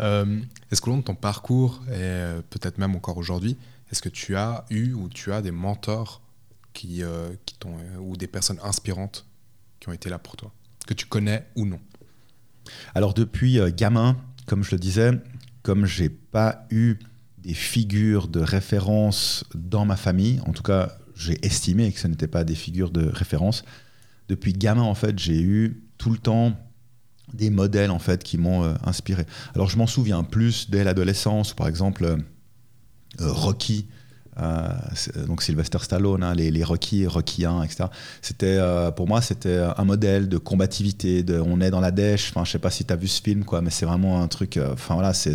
Euh, 0.00 0.40
est-ce 0.70 0.80
qu'au 0.80 0.90
long 0.90 0.98
de 0.98 1.02
ton 1.02 1.14
parcours, 1.14 1.82
et 1.88 1.92
euh, 1.92 2.42
peut-être 2.50 2.78
même 2.78 2.94
encore 2.94 3.18
aujourd'hui, 3.18 3.56
est-ce 3.90 4.02
que 4.02 4.08
tu 4.08 4.36
as 4.36 4.64
eu 4.70 4.92
ou 4.92 5.08
tu 5.08 5.32
as 5.32 5.42
des 5.42 5.50
mentors 5.50 6.22
qui, 6.72 7.02
euh, 7.02 7.30
qui 7.44 7.56
t'ont, 7.56 7.76
ou 8.00 8.16
des 8.16 8.26
personnes 8.26 8.58
inspirantes 8.62 9.26
qui 9.80 9.88
ont 9.88 9.92
été 9.92 10.08
là 10.08 10.18
pour 10.18 10.36
toi, 10.36 10.52
que 10.86 10.94
tu 10.94 11.06
connais 11.06 11.46
ou 11.56 11.66
non? 11.66 11.80
Alors 12.94 13.12
depuis 13.12 13.58
gamin, 13.72 14.16
comme 14.46 14.62
je 14.62 14.70
le 14.70 14.78
disais, 14.78 15.10
comme 15.62 15.84
j'ai 15.84 16.08
pas 16.08 16.66
eu 16.70 16.96
des 17.38 17.54
figures 17.54 18.28
de 18.28 18.40
référence 18.40 19.44
dans 19.54 19.84
ma 19.84 19.96
famille, 19.96 20.40
en 20.46 20.52
tout 20.52 20.62
cas 20.62 20.96
j'ai 21.14 21.44
estimé 21.44 21.92
que 21.92 21.98
ce 21.98 22.06
n'était 22.06 22.28
pas 22.28 22.44
des 22.44 22.54
figures 22.54 22.90
de 22.90 23.06
référence, 23.06 23.64
depuis 24.28 24.52
gamin 24.52 24.82
en 24.82 24.94
fait 24.94 25.18
j'ai 25.18 25.40
eu 25.42 25.82
tout 25.98 26.10
le 26.10 26.18
temps 26.18 26.56
des 27.34 27.50
modèles 27.50 27.90
en 27.90 27.98
fait 27.98 28.22
qui 28.22 28.38
m'ont 28.38 28.64
euh, 28.64 28.74
inspiré. 28.84 29.26
Alors 29.54 29.68
je 29.68 29.76
m'en 29.76 29.86
souviens 29.86 30.22
plus 30.24 30.70
dès 30.70 30.84
l'adolescence, 30.84 31.54
par 31.54 31.68
exemple 31.68 32.04
euh, 32.04 32.16
euh, 33.20 33.32
Rocky, 33.32 33.86
donc 35.26 35.42
Sylvester 35.42 35.78
Stallone, 35.82 36.22
hein, 36.22 36.34
les, 36.34 36.50
les, 36.50 36.64
Rocky, 36.64 37.06
Rocky 37.06 37.44
1, 37.44 37.64
etc. 37.64 37.84
C'était 38.22 38.58
pour 38.96 39.06
moi 39.06 39.20
c'était 39.20 39.62
un 39.76 39.84
modèle 39.84 40.26
de 40.30 40.38
combativité. 40.38 41.22
On 41.44 41.60
est 41.60 41.70
dans 41.70 41.80
la 41.80 41.90
dèche. 41.90 42.30
Enfin, 42.30 42.42
je 42.46 42.52
sais 42.52 42.58
pas 42.58 42.70
si 42.70 42.86
tu 42.86 42.92
as 42.94 42.96
vu 42.96 43.08
ce 43.08 43.20
film, 43.20 43.44
quoi, 43.44 43.60
mais 43.60 43.68
c'est 43.68 43.84
vraiment 43.84 44.22
un 44.22 44.28
truc. 44.28 44.58
Enfin 44.72 44.94
voilà, 44.94 45.12
c'est 45.12 45.34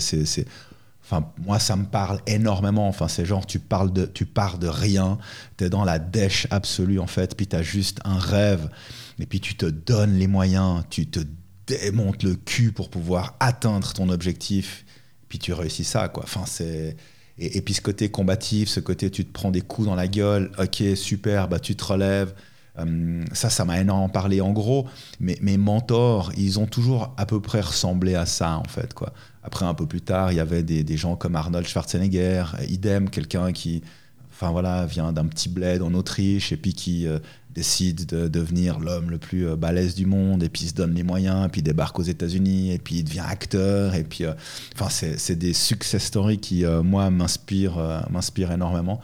Enfin, 1.10 1.32
moi, 1.38 1.58
ça 1.58 1.78
me 1.78 1.86
parle 1.86 2.20
énormément. 2.28 2.90
Enfin, 2.90 3.08
c'est 3.08 3.24
genre, 3.24 3.46
tu, 3.46 3.60
parles 3.60 3.94
de, 3.94 4.06
tu 4.06 4.26
pars 4.26 4.58
de 4.58 4.68
rien, 4.68 5.18
tu 5.58 5.64
es 5.64 5.70
dans 5.70 5.86
la 5.86 6.00
dèche 6.00 6.48
absolue, 6.52 7.00
en 7.00 7.08
fait, 7.08 7.38
puis 7.38 7.48
tu 7.48 7.56
as 7.56 7.62
juste 7.62 8.02
un 8.04 8.20
rêve, 8.20 8.70
et 9.18 9.26
puis 9.26 9.40
tu 9.40 9.56
te 9.56 9.66
donnes 9.66 10.16
les 10.18 10.28
moyens, 10.28 10.84
tu 10.90 11.08
te 11.08 11.22
démonte 11.68 12.24
le 12.24 12.36
cul 12.36 12.72
pour 12.72 12.90
pouvoir 12.90 13.36
atteindre 13.40 13.94
ton 13.94 14.10
objectif, 14.10 14.86
puis 15.30 15.40
tu 15.40 15.54
réussis 15.54 15.84
ça, 15.84 16.08
quoi. 16.08 16.24
Enfin, 16.24 16.46
c'est... 16.46 16.96
Et, 17.40 17.62
puis 17.62 17.76
ce 17.76 17.82
côté 17.82 18.10
combatif, 18.10 18.68
ce 18.68 18.80
côté 18.80 19.12
tu 19.12 19.24
te 19.24 19.32
prends 19.32 19.52
des 19.52 19.62
coups 19.62 19.88
dans 19.88 19.94
la 19.94 20.08
gueule, 20.08 20.52
ok, 20.58 20.84
super, 20.96 21.48
bah 21.48 21.60
tu 21.60 21.76
te 21.76 21.84
relèves. 21.84 22.34
Hum, 22.80 23.26
ça, 23.32 23.52
ça 23.52 23.64
m'a 23.64 23.80
énormément 23.80 24.10
parlé. 24.10 24.42
En 24.42 24.54
gros, 24.54 24.88
mes, 25.20 25.38
mes 25.42 25.58
mentors, 25.58 26.32
ils 26.36 26.60
ont 26.60 26.66
toujours 26.66 27.14
à 27.16 27.28
peu 27.28 27.40
près 27.40 27.62
ressemblé 27.62 28.16
à 28.16 28.26
ça, 28.26 28.58
en 28.58 28.64
fait, 28.64 28.96
quoi. 28.96 29.14
Après, 29.44 29.66
un 29.66 29.76
peu 29.76 29.86
plus 29.86 30.02
tard, 30.02 30.32
il 30.32 30.36
y 30.36 30.40
avait 30.40 30.64
des, 30.64 30.84
des 30.84 30.98
gens 30.98 31.16
comme 31.16 31.36
Arnold 31.36 31.68
Schwarzenegger, 31.68 32.44
idem, 32.68 33.10
quelqu'un 33.10 33.52
qui, 33.52 33.84
enfin 34.32 34.52
voilà, 34.52 34.86
vient 34.86 35.12
d'un 35.14 35.26
petit 35.26 35.50
bled 35.50 35.82
en 35.82 35.94
Autriche 35.94 36.52
et 36.52 36.58
puis 36.58 36.74
qui 36.74 37.08
euh, 37.08 37.20
décide 37.52 38.06
de 38.06 38.28
devenir 38.28 38.80
l'homme 38.80 39.10
le 39.10 39.18
plus 39.18 39.48
euh, 39.48 39.56
balèze 39.56 39.96
du 39.96 40.06
monde, 40.06 40.44
et 40.44 40.50
puis 40.50 40.68
se 40.68 40.74
donne 40.74 40.94
les 40.94 41.04
moyens, 41.04 41.46
et 41.46 41.50
puis 41.50 41.64
débarque 41.64 41.98
aux 42.00 42.04
États-Unis, 42.04 42.72
et 42.72 42.78
puis 42.78 42.98
il 42.98 43.04
devient 43.04 43.24
acteur, 43.28 43.96
et 43.96 44.04
puis, 44.04 44.26
euh, 44.26 44.34
enfin, 44.76 44.90
c'est 44.90 45.36
des 45.36 45.54
success 45.54 46.04
stories 46.04 46.38
qui, 46.38 46.66
euh, 46.66 46.84
moi, 46.84 47.10
m'inspirent 47.10 48.08
m'inspire 48.10 48.52
énormément. 48.52 49.02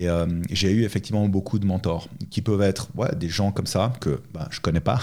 Et 0.00 0.06
j'ai 0.50 0.70
eu 0.70 0.84
effectivement 0.84 1.26
beaucoup 1.28 1.58
de 1.58 1.66
mentors 1.66 2.08
qui 2.30 2.40
peuvent 2.40 2.62
être 2.62 2.88
ouais, 2.94 3.12
des 3.16 3.28
gens 3.28 3.50
comme 3.50 3.66
ça 3.66 3.92
que 4.00 4.20
bah, 4.32 4.46
je 4.52 4.60
connais 4.60 4.80
pas, 4.80 5.00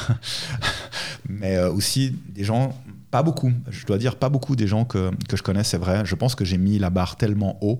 mais 1.30 1.60
aussi 1.66 2.16
des 2.30 2.46
gens, 2.46 2.82
pas 3.12 3.22
beaucoup, 3.22 3.52
je 3.70 3.86
dois 3.86 3.98
dire 3.98 4.16
pas 4.16 4.30
beaucoup 4.30 4.56
des 4.56 4.68
gens 4.68 4.86
que, 4.86 5.12
que 5.28 5.36
je 5.36 5.44
connais, 5.44 5.66
c'est 5.66 5.78
vrai. 5.78 6.06
Je 6.06 6.16
pense 6.16 6.34
que 6.34 6.46
j'ai 6.46 6.58
mis 6.58 6.80
la 6.80 6.92
barre 6.92 7.18
tellement 7.18 7.58
haut 7.62 7.80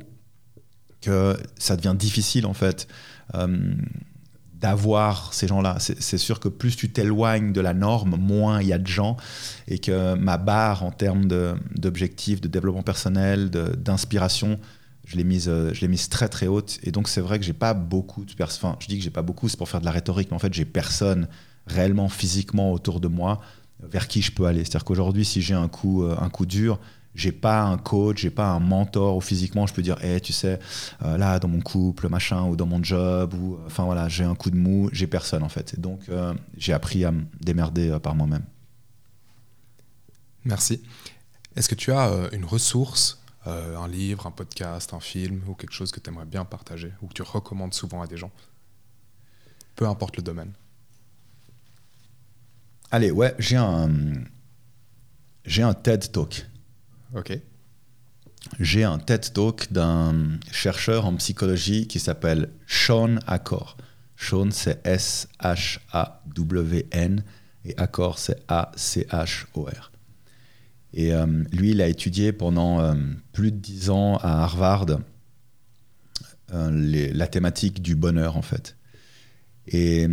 que 1.00 1.38
ça 1.58 1.78
devient 1.78 1.96
difficile 1.98 2.46
en 2.46 2.54
fait 2.54 2.86
d'avoir 4.66 5.32
ces 5.32 5.48
gens-là. 5.48 5.78
C'est 5.80 6.18
sûr 6.18 6.40
que 6.40 6.50
plus 6.50 6.76
tu 6.76 6.90
t'éloignes 6.90 7.54
de 7.54 7.62
la 7.62 7.76
norme, 7.76 8.16
moins 8.18 8.64
il 8.64 8.68
y 8.68 8.74
a 8.74 8.80
de 8.80 8.88
gens, 8.88 9.16
et 9.68 9.78
que 9.78 10.16
ma 10.16 10.38
barre 10.38 10.84
en 10.84 10.90
termes 10.90 11.28
d'objectifs, 11.76 12.42
de, 12.42 12.48
développement 12.48 12.82
personnel, 12.82 13.52
d'inspiration, 13.52 14.60
je 15.06 15.18
l'ai 15.18 15.24
mise, 15.24 15.48
l'ai 15.48 15.88
mise 15.88 16.10
très 16.10 16.30
très 16.30 16.48
haute. 16.48 16.80
Et 16.82 16.92
donc 16.92 17.10
c'est 17.10 17.22
vrai 17.22 17.38
que 17.38 17.46
j'ai 17.46 17.54
pas 17.54 17.76
beaucoup 17.76 18.26
de 18.26 18.34
personnes. 18.34 18.72
Enfin, 18.72 18.78
je 18.80 18.88
dis 18.88 18.98
que 18.98 19.04
j'ai 19.04 19.12
pas 19.12 19.22
beaucoup, 19.22 19.50
c'est 19.50 19.58
pour 19.58 19.70
faire 19.70 19.82
de 19.82 19.86
la 19.86 19.92
rhétorique, 19.92 20.30
mais 20.32 20.36
en 20.36 20.40
fait 20.40 20.52
j'ai 20.52 20.66
personne 20.66 21.28
réellement 21.68 22.10
physiquement 22.10 22.72
autour 22.72 23.00
de 23.00 23.08
moi 23.08 23.42
vers 23.84 24.08
qui 24.08 24.24
je 24.24 24.32
peux 24.32 24.46
aller. 24.46 24.62
C'est-à-dire 24.62 24.84
qu'aujourd'hui, 24.84 25.26
si 25.26 25.44
j'ai 25.44 25.54
un 25.54 25.68
coup, 25.68 26.04
euh, 26.04 26.16
un 26.20 26.30
coup 26.30 26.48
dur, 26.48 26.80
j'ai 27.16 27.32
pas 27.32 27.64
un 27.64 27.78
coach, 27.78 28.22
j'ai 28.22 28.30
pas 28.30 28.50
un 28.50 28.60
mentor 28.60 29.16
ou 29.16 29.22
physiquement 29.22 29.66
je 29.66 29.74
peux 29.74 29.82
dire, 29.82 30.04
hey, 30.04 30.20
tu 30.22 30.34
sais, 30.34 30.60
euh, 31.02 31.18
là 31.18 31.40
dans 31.40 31.48
mon 31.48 31.62
couple, 31.62 32.10
machin, 32.10 32.44
ou 32.44 32.56
dans 32.56 32.66
mon 32.66 32.84
job, 32.84 33.34
ou 33.34 33.58
enfin 33.66 33.86
voilà, 33.86 34.10
j'ai 34.10 34.26
un 34.26 34.36
coup 34.36 34.52
de 34.52 34.58
mou, 34.58 34.90
j'ai 34.92 35.08
personne 35.08 35.42
en 35.42 35.50
fait. 35.50 35.80
donc 35.80 36.02
euh, 36.10 36.34
j'ai 36.58 36.74
appris 36.74 37.06
à 37.06 37.12
me 37.12 37.24
démerder 37.40 37.90
euh, 37.90 38.00
par 38.00 38.16
moi-même. 38.16 38.44
Merci. 40.44 40.84
Est-ce 41.56 41.70
que 41.70 41.76
tu 41.76 41.92
as 41.92 42.30
une 42.34 42.46
ressource, 42.46 43.24
un 43.46 43.88
livre, 43.88 44.28
un 44.28 44.32
podcast, 44.32 44.94
un 44.94 45.00
film 45.00 45.42
ou 45.48 45.56
quelque 45.56 45.74
chose 45.74 45.92
que 45.92 46.00
tu 46.00 46.10
aimerais 46.10 46.26
bien 46.26 46.46
partager 46.46 46.92
ou 47.02 47.08
que 47.08 47.14
tu 47.14 47.24
recommandes 47.24 47.74
souvent 47.74 48.02
à 48.02 48.08
des 48.08 48.18
gens? 48.18 48.32
Peu 49.76 49.88
importe 49.88 50.18
le 50.18 50.24
domaine. 50.24 50.52
Allez, 52.92 53.10
ouais, 53.10 53.34
j'ai 53.40 53.56
un 53.56 53.90
j'ai 55.46 55.64
un 55.64 55.74
TED 55.74 56.12
Talk 56.12 56.46
Ok. 57.16 57.40
j'ai 58.60 58.84
un 58.84 59.00
TED 59.00 59.32
Talk 59.34 59.72
d'un 59.72 60.38
chercheur 60.52 61.06
en 61.06 61.16
psychologie 61.16 61.88
qui 61.88 62.00
s'appelle 62.00 62.50
Sean 62.68 63.16
Accor. 63.26 63.78
Sean, 64.18 64.52
c'est 64.52 64.86
S-H-A-W-N 64.86 65.84
et 67.64 67.78
Accor, 67.78 68.20
c'est 68.20 68.44
A-C-H-O-R. 68.50 69.92
Et 70.94 71.14
euh, 71.14 71.26
lui, 71.52 71.72
il 71.72 71.82
a 71.82 71.88
étudié 71.88 72.34
pendant 72.34 72.82
euh, 72.82 72.94
plus 73.32 73.52
de 73.52 73.58
dix 73.58 73.90
ans 73.90 74.18
à 74.18 74.44
Harvard 74.44 74.86
euh, 76.54 77.12
la 77.14 77.28
thématique 77.28 77.82
du 77.82 77.96
bonheur, 77.96 78.36
en 78.36 78.42
fait. 78.42 78.76
Et 79.68 80.08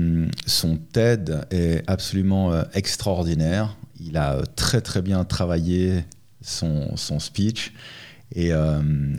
son 0.47 0.79
TED 0.79 1.47
est 1.51 1.83
absolument 1.87 2.65
extraordinaire. 2.73 3.77
Il 4.01 4.17
a 4.17 4.41
très 4.57 4.81
très 4.81 5.03
bien 5.03 5.27
travaillé 5.27 6.05
son, 6.43 7.19
speech. 7.19 7.73
Et 8.35 8.51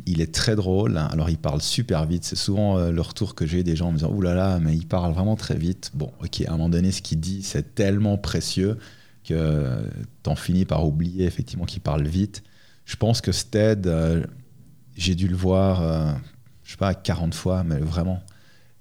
il 0.07 0.21
est 0.21 0.33
très 0.33 0.55
drôle. 0.55 0.97
Alors, 0.97 1.29
il 1.29 1.37
parle 1.37 1.61
super 1.61 2.05
vite. 2.05 2.23
C'est 2.23 2.35
souvent 2.35 2.79
le 2.89 3.01
retour 3.01 3.35
que 3.35 3.45
j'ai 3.45 3.63
des 3.63 3.75
gens 3.75 3.89
en 3.89 3.91
me 3.91 3.97
disant 3.97 4.11
Ouh 4.11 4.21
là 4.21 4.33
là, 4.33 4.59
mais 4.59 4.75
il 4.75 4.87
parle 4.87 5.13
vraiment 5.13 5.35
très 5.35 5.55
vite. 5.55 5.91
Bon, 5.93 6.11
ok, 6.23 6.41
à 6.41 6.49
un 6.49 6.51
moment 6.53 6.69
donné, 6.69 6.91
ce 6.91 7.01
qu'il 7.01 7.19
dit, 7.19 7.43
c'est 7.43 7.75
tellement 7.75 8.17
précieux 8.17 8.77
que 9.23 9.83
t'en 10.23 10.35
finis 10.35 10.65
par 10.65 10.85
oublier 10.85 11.25
effectivement 11.25 11.65
qu'il 11.65 11.81
parle 11.81 12.07
vite. 12.07 12.43
Je 12.85 12.95
pense 12.95 13.21
que 13.21 13.31
Stead, 13.31 13.87
euh, 13.87 14.23
j'ai 14.95 15.15
dû 15.15 15.27
le 15.27 15.35
voir, 15.35 15.81
euh, 15.81 16.11
je 16.63 16.71
sais 16.71 16.77
pas, 16.77 16.93
40 16.93 17.33
fois, 17.33 17.63
mais 17.63 17.79
vraiment. 17.79 18.21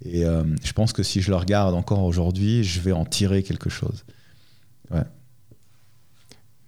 Et 0.04 0.24
euh, 0.24 0.44
je 0.64 0.72
pense 0.72 0.92
que 0.92 1.02
si 1.02 1.22
je 1.22 1.30
le 1.30 1.36
regarde 1.36 1.74
encore 1.74 2.02
aujourd'hui, 2.04 2.64
je 2.64 2.80
vais 2.80 2.92
en 2.92 3.04
tirer 3.04 3.42
quelque 3.42 3.70
chose. 3.70 4.04
Ouais. 4.90 5.04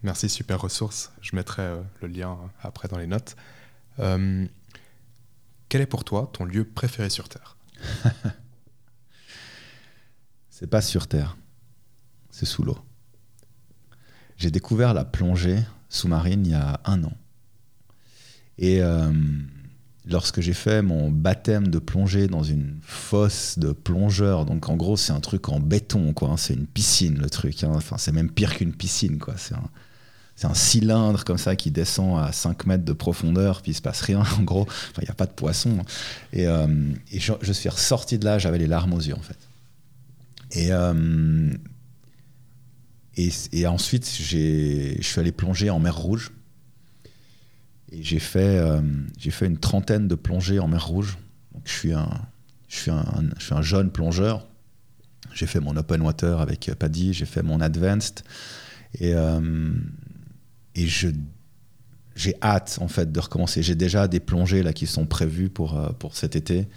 Merci, 0.05 0.28
super 0.28 0.60
ressource. 0.60 1.10
Je 1.22 1.35
mettrai 1.35 1.66
le 2.01 2.09
lien 2.09 2.39
après 2.62 2.89
dans 2.89 2.98
les 2.98 3.06
notes. 3.06 3.36
quel 3.97 5.81
est 5.81 5.86
pour 5.86 6.05
toi 6.05 6.31
ton 6.32 6.44
lieu 6.44 6.64
préféré 6.64 7.10
sur 7.10 7.28
Terre? 7.28 7.56
C'est 10.56 10.68
pas 10.68 10.82
sur 10.82 11.09
Terre, 11.09 11.36
c'est 12.31 12.47
sous 12.47 12.62
l'eau. 12.62 12.78
J'ai 14.36 14.52
découvert 14.52 14.94
la 14.94 15.05
plongée 15.05 15.59
sous-marine 15.89 16.47
il 16.47 16.52
y 16.52 16.55
a 16.55 16.81
un 16.85 17.02
an. 17.02 17.12
Et 18.59 18.81
euh, 18.81 19.12
lorsque 20.06 20.40
j'ai 20.40 20.52
fait 20.52 20.81
mon 20.81 21.10
baptême 21.10 21.66
de 21.66 21.81
plongée 21.81 22.28
dans 22.28 22.44
une 22.44 22.78
fosse 22.82 23.59
de 23.59 23.72
plongeur, 23.72 24.44
donc 24.44 24.68
en 24.68 24.76
gros 24.76 24.97
c'est 24.97 25.12
un 25.12 25.18
truc 25.18 25.48
en 25.48 25.59
béton, 25.59 26.12
quoi. 26.12 26.31
Hein, 26.31 26.36
c'est 26.36 26.55
une 26.55 26.68
piscine 26.68 27.18
le 27.18 27.28
truc. 27.28 27.64
Hein. 27.64 27.81
C'est 27.98 28.12
même 28.12 28.31
pire 28.31 28.55
qu'une 28.55 28.74
piscine, 28.74 29.18
quoi. 29.18 29.35
C'est 29.36 29.56
c'est 30.36 30.47
un 30.47 30.55
cylindre 30.55 31.24
comme 31.24 31.39
ça 31.39 31.55
qui 31.55 31.70
descend 31.70 32.19
à 32.19 32.32
5 32.32 32.66
mètres 32.66 32.85
de 32.85 32.93
profondeur, 32.93 33.62
puis 33.62 33.70
il 33.70 33.74
se 33.74 33.82
passe 33.82 34.01
rien 34.01 34.23
en 34.39 34.43
gros. 34.43 34.66
Il 34.98 35.05
n'y 35.05 35.11
a 35.11 35.15
pas 35.15 35.27
de 35.27 35.32
poisson. 35.32 35.78
Et, 36.32 36.47
euh, 36.47 36.66
je, 37.12 37.52
suis 37.52 37.69
ressorti 37.69 38.19
de 38.19 38.24
là, 38.24 38.39
j'avais 38.39 38.59
les 38.59 38.66
larmes 38.66 38.94
aux 38.94 39.01
yeux 39.01 39.15
en 39.15 39.23
fait. 39.23 39.39
Et 40.52 40.73
euh, 40.73 41.51
et, 43.16 43.66
ensuite, 43.69 44.11
je 44.11 44.97
suis 45.01 45.20
allé 45.20 45.31
plonger 45.31 45.70
en 45.70 45.78
mer 45.78 45.97
Rouge. 45.97 46.32
Et 47.93 48.02
j'ai 48.02 48.19
fait, 48.19 48.59
euh, 48.59 48.82
fait 49.31 49.47
une 49.47 49.59
trentaine 49.59 50.09
de 50.09 50.16
plongées 50.16 50.59
en 50.59 50.66
mer 50.66 50.85
Rouge. 50.85 51.16
Donc, 51.52 51.62
je, 51.65 51.73
suis 51.73 51.93
un, 51.93 52.11
je, 52.66 52.77
suis 52.77 52.90
un, 52.90 53.05
je 53.39 53.44
suis 53.44 53.55
un 53.55 53.62
jeune 53.62 53.93
plongeur. 53.93 54.44
J'ai 55.32 55.47
fait 55.47 55.61
mon 55.61 55.77
open 55.77 56.02
water 56.02 56.40
avec 56.40 56.69
Paddy, 56.77 57.15
j'ai 57.15 57.24
fait 57.24 57.44
mon 57.44 57.61
advanced. 57.61 58.24
Et, 58.98 59.15
et 60.74 60.86
je, 60.86 61.09
j'ai 62.14 62.34
hâte 62.42 62.78
en 62.80 62.88
fait 62.88 63.10
de 63.10 63.20
recommencer. 63.20 63.62
J'ai 63.62 63.74
déjà 63.74 64.09
des 64.09 64.20
plongées 64.20 64.62
là 64.62 64.72
qui 64.72 64.86
sont 64.86 65.06
prévues 65.06 65.48
pour, 65.48 65.78
euh, 65.78 65.90
pour 65.98 66.16
cet 66.16 66.36
été. 66.36 66.68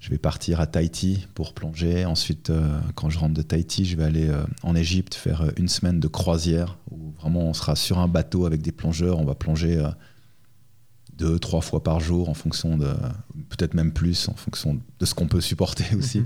Je 0.00 0.10
vais 0.10 0.18
partir 0.18 0.60
à 0.60 0.66
Tahiti 0.66 1.28
pour 1.34 1.54
plonger. 1.54 2.04
Ensuite, 2.04 2.50
euh, 2.50 2.80
quand 2.94 3.08
je 3.08 3.18
rentre 3.18 3.34
de 3.34 3.42
Tahiti, 3.42 3.84
je 3.84 3.96
vais 3.96 4.04
aller 4.04 4.28
euh, 4.28 4.42
en 4.62 4.74
Égypte 4.74 5.14
faire 5.14 5.50
une 5.56 5.68
semaine 5.68 6.00
de 6.00 6.08
croisière 6.08 6.78
où 6.90 7.12
vraiment 7.20 7.48
on 7.48 7.54
sera 7.54 7.76
sur 7.76 7.98
un 7.98 8.08
bateau 8.08 8.46
avec 8.46 8.62
des 8.62 8.72
plongeurs. 8.72 9.20
On 9.20 9.24
va 9.24 9.34
plonger 9.34 9.80
deux, 11.16 11.38
trois 11.38 11.60
fois 11.60 11.84
par 11.84 12.00
jour 12.00 12.28
en 12.28 12.34
fonction 12.34 12.76
de, 12.76 12.88
peut-être 13.48 13.74
même 13.74 13.92
plus, 13.92 14.28
en 14.28 14.34
fonction 14.34 14.80
de 14.98 15.06
ce 15.06 15.14
qu'on 15.14 15.28
peut 15.28 15.40
supporter 15.40 15.84
aussi. 15.96 16.22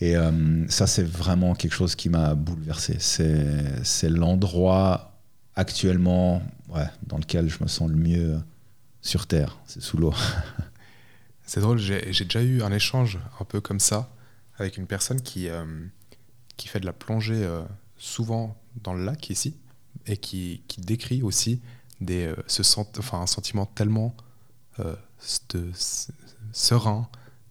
Et 0.00 0.14
ça, 0.68 0.86
c'est 0.86 1.06
vraiment 1.06 1.54
quelque 1.54 1.74
chose 1.74 1.94
qui 1.94 2.08
m'a 2.08 2.34
bouleversé. 2.34 2.96
C'est 2.98 4.08
l'endroit 4.08 5.07
actuellement 5.58 6.40
ouais, 6.68 6.86
dans 7.02 7.18
lequel 7.18 7.48
je 7.48 7.62
me 7.62 7.68
sens 7.68 7.90
le 7.90 7.96
mieux 7.96 8.40
sur 9.02 9.26
Terre. 9.26 9.58
C'est 9.66 9.82
sous 9.82 9.98
l'eau. 9.98 10.14
C'est 11.46 11.60
drôle, 11.60 11.78
j'ai 11.78 12.24
déjà 12.24 12.42
eu 12.42 12.62
un 12.62 12.70
échange 12.72 13.18
un 13.40 13.44
peu 13.44 13.60
comme 13.60 13.80
ça 13.80 14.10
avec 14.58 14.76
une 14.76 14.86
personne 14.86 15.20
qui, 15.20 15.48
euh, 15.48 15.64
qui 16.56 16.68
fait 16.68 16.78
de 16.78 16.86
la 16.86 16.92
plongée 16.92 17.42
euh, 17.42 17.62
souvent 17.96 18.56
dans 18.82 18.92
le 18.92 19.04
lac 19.04 19.30
ici 19.30 19.56
et 20.06 20.16
qui, 20.16 20.62
qui 20.68 20.80
décrit 20.80 21.22
aussi 21.22 21.60
des, 22.00 22.26
euh, 22.26 22.36
ce 22.46 22.62
enfin, 22.98 23.20
un 23.20 23.26
sentiment 23.26 23.66
tellement 23.66 24.14
serein, 26.52 27.08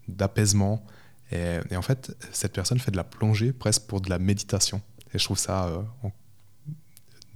d'apaisement. 0.07 0.85
Et, 1.31 1.59
en 1.75 1.81
fait, 1.81 2.15
cette 2.31 2.53
personne 2.53 2.79
fait 2.79 2.91
de 2.91 2.97
la 2.97 3.03
plongée 3.03 3.51
presque 3.51 3.81
pour 3.87 3.99
de 3.99 4.09
la 4.09 4.17
méditation. 4.17 4.81
Et 5.13 5.19
je 5.19 5.25
trouve 5.25 5.37
ça 5.37 5.69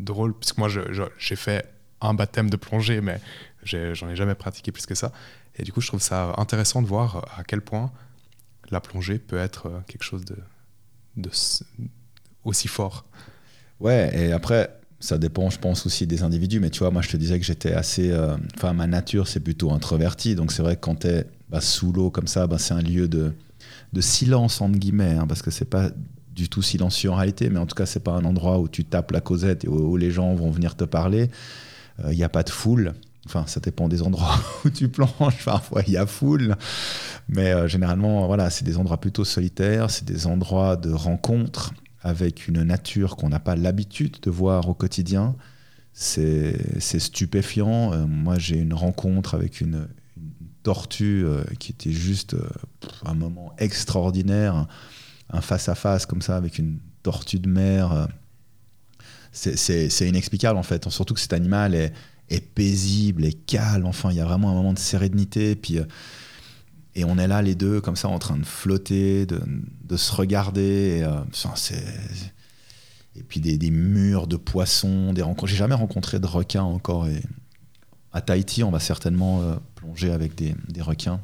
drôle, 0.02 0.38
puisque 0.38 0.58
moi 0.58 0.70
j'ai 0.70 1.36
fait 1.36 1.66
un 2.02 2.14
baptême 2.14 2.50
de 2.50 2.58
plongée, 2.58 3.02
mais 3.02 3.20
j'en 3.64 4.10
ai, 4.10 4.14
ai 4.14 4.16
jamais 4.16 4.36
pratiqué 4.36 4.72
plus 4.72 4.86
que 4.86 4.96
ça. 4.96 5.12
Et 5.58 5.64
du 5.64 5.72
coup, 5.72 5.82
je 5.82 5.88
trouve 5.88 6.02
ça 6.02 6.34
intéressant 6.38 6.82
de 6.82 6.88
voir 6.88 7.28
à 7.38 7.44
quel 7.44 7.62
point 7.62 7.92
la 8.70 8.80
plongée 8.80 9.20
peut 9.20 9.38
être 9.38 9.68
euh, 9.68 9.80
quelque 9.88 10.04
chose 10.04 10.24
de, 10.26 11.30
aussi 12.44 12.68
fort. 12.68 13.06
Ouais, 13.80 14.12
et 14.18 14.32
après, 14.32 14.80
ça 15.00 15.18
dépend, 15.18 15.50
je 15.50 15.60
pense, 15.60 15.86
aussi 15.86 16.08
des 16.08 16.24
individus. 16.24 16.60
Mais 16.60 16.70
tu 16.70 16.80
vois, 16.80 16.92
moi, 16.92 17.02
je 17.02 17.10
te 17.10 17.18
disais 17.18 17.40
que 17.40 17.46
j'étais 17.46 17.74
assez. 17.74 18.12
Euh, 18.12 18.38
enfin, 18.56 18.74
ma 18.74 18.88
nature, 18.88 19.28
c'est 19.28 19.40
plutôt 19.40 19.72
introverti. 19.72 20.36
Donc, 20.36 20.52
c'est 20.52 20.62
vrai 20.62 20.76
que 20.76 20.82
quand 20.82 21.02
tu 21.02 21.08
es 21.08 21.26
bah, 21.50 21.62
sous 21.62 21.92
l'eau 21.92 22.10
comme 22.12 22.28
ça, 22.28 22.48
bah, 22.48 22.58
c'est 22.58 22.74
un 22.74 22.82
lieu 22.82 23.08
de, 23.08 23.34
de 23.94 24.02
silence, 24.02 24.62
entre 24.62 24.78
guillemets, 24.78 25.16
hein, 25.16 25.28
parce 25.28 25.42
que 25.42 25.52
c'est 25.52 25.66
pas 25.66 25.90
du 26.42 26.50
tout 26.50 26.64
silencieux 26.64 27.12
en 27.12 27.16
réalité. 27.16 27.50
Mais 27.50 27.60
en 27.60 27.68
tout 27.68 27.76
cas, 27.76 27.86
c'est 27.86 28.00
pas 28.00 28.14
un 28.14 28.26
endroit 28.26 28.60
où 28.60 28.68
tu 28.68 28.84
tapes 28.84 29.12
la 29.12 29.22
causette 29.22 29.64
et 29.64 29.68
où, 29.68 29.96
les 29.96 30.10
gens 30.10 30.34
vont 30.34 30.50
venir 30.50 30.76
te 30.76 30.84
parler. 30.84 31.30
Il 32.00 32.06
euh, 32.06 32.14
n'y 32.16 32.24
a 32.24 32.30
pas 32.30 32.42
de 32.42 32.50
foule. 32.50 32.94
Enfin, 33.28 33.46
ça 33.46 33.60
dépend 33.60 33.88
des 33.88 34.02
endroits 34.02 34.40
où 34.66 34.70
tu 34.72 34.90
planches. 34.90 35.46
Parfois, 35.46 35.84
il 35.86 35.94
y 35.94 35.98
a 35.98 36.08
foule. 36.08 36.56
Mais 37.30 37.52
euh, 37.52 37.68
généralement, 37.68 38.26
voilà, 38.26 38.50
c'est 38.50 38.66
des 38.66 38.78
endroits 38.78 39.00
plutôt 39.00 39.24
solitaires. 39.24 39.92
C'est 39.92 40.06
des 40.06 40.26
endroits 40.26 40.78
de 40.78 40.92
rencontre 40.92 41.74
avec 42.02 42.48
une 42.48 42.64
nature 42.64 43.16
qu'on 43.16 43.30
n'a 43.30 43.40
pas 43.40 43.56
l'habitude 43.56 44.18
de 44.24 44.32
voir 44.32 44.68
au 44.68 44.74
quotidien. 44.74 45.36
C'est 45.94 46.58
stupéfiant. 46.80 47.94
Euh, 47.94 48.08
moi, 48.08 48.40
j'ai 48.40 48.58
une 48.58 48.74
rencontre 48.74 49.36
avec 49.36 49.62
une, 49.62 49.88
tortue 50.64 51.24
euh, 51.26 51.44
qui 51.60 51.72
était 51.72 51.92
juste 51.92 52.36
un 53.06 53.14
moment 53.14 53.54
extraordinaire. 53.58 54.68
Un 55.32 55.42
face-à-face 55.42 56.06
comme 56.06 56.22
ça 56.22 56.36
avec 56.36 56.58
une 56.60 56.80
tortue 57.04 57.40
de 57.40 57.50
mer. 57.50 58.08
c'est 59.32 60.08
inexplicable 60.08 60.58
en 60.58 60.64
fait. 60.64 60.88
Surtout 60.90 61.14
que 61.14 61.20
cet 61.20 61.34
animal 61.34 61.74
est 61.74 61.94
est 62.32 62.40
paisible, 62.40 63.26
et 63.26 63.34
calme. 63.34 63.86
Enfin, 63.86 64.12
il 64.12 64.18
y 64.18 64.22
a 64.22 64.26
vraiment 64.26 64.50
un 64.50 64.54
moment 64.54 64.74
de 64.74 64.80
sérénité. 64.80 65.56
Puis, 65.56 65.78
euh, 65.78 65.86
et 66.96 67.04
on 67.04 67.18
est 67.18 67.28
là, 67.28 67.42
les 67.42 67.56
deux, 67.56 67.82
comme 67.82 67.96
ça, 67.96 68.08
en 68.08 68.20
train 68.20 68.38
de 68.38 68.46
flotter, 68.46 69.26
de, 69.26 69.98
se 69.98 70.14
regarder. 70.14 71.00
Et, 71.00 71.04
euh, 71.04 71.20
puis 73.28 73.40
des, 73.42 73.72
murs 73.72 74.28
de 74.28 74.38
poissons, 74.38 75.14
des 75.14 75.22
rencontres. 75.22 75.52
J'ai 75.52 75.58
jamais 75.58 75.76
rencontré 75.76 76.20
de 76.20 76.28
requins 76.28 76.64
encore. 76.64 77.08
Et 77.08 77.22
à 78.14 78.22
Tahiti, 78.22 78.64
on 78.64 78.72
va 78.72 78.80
certainement 78.80 79.42
euh, 79.42 79.56
plonger 79.76 80.12
avec 80.12 80.36
des 80.36 80.82
requins. 80.82 81.22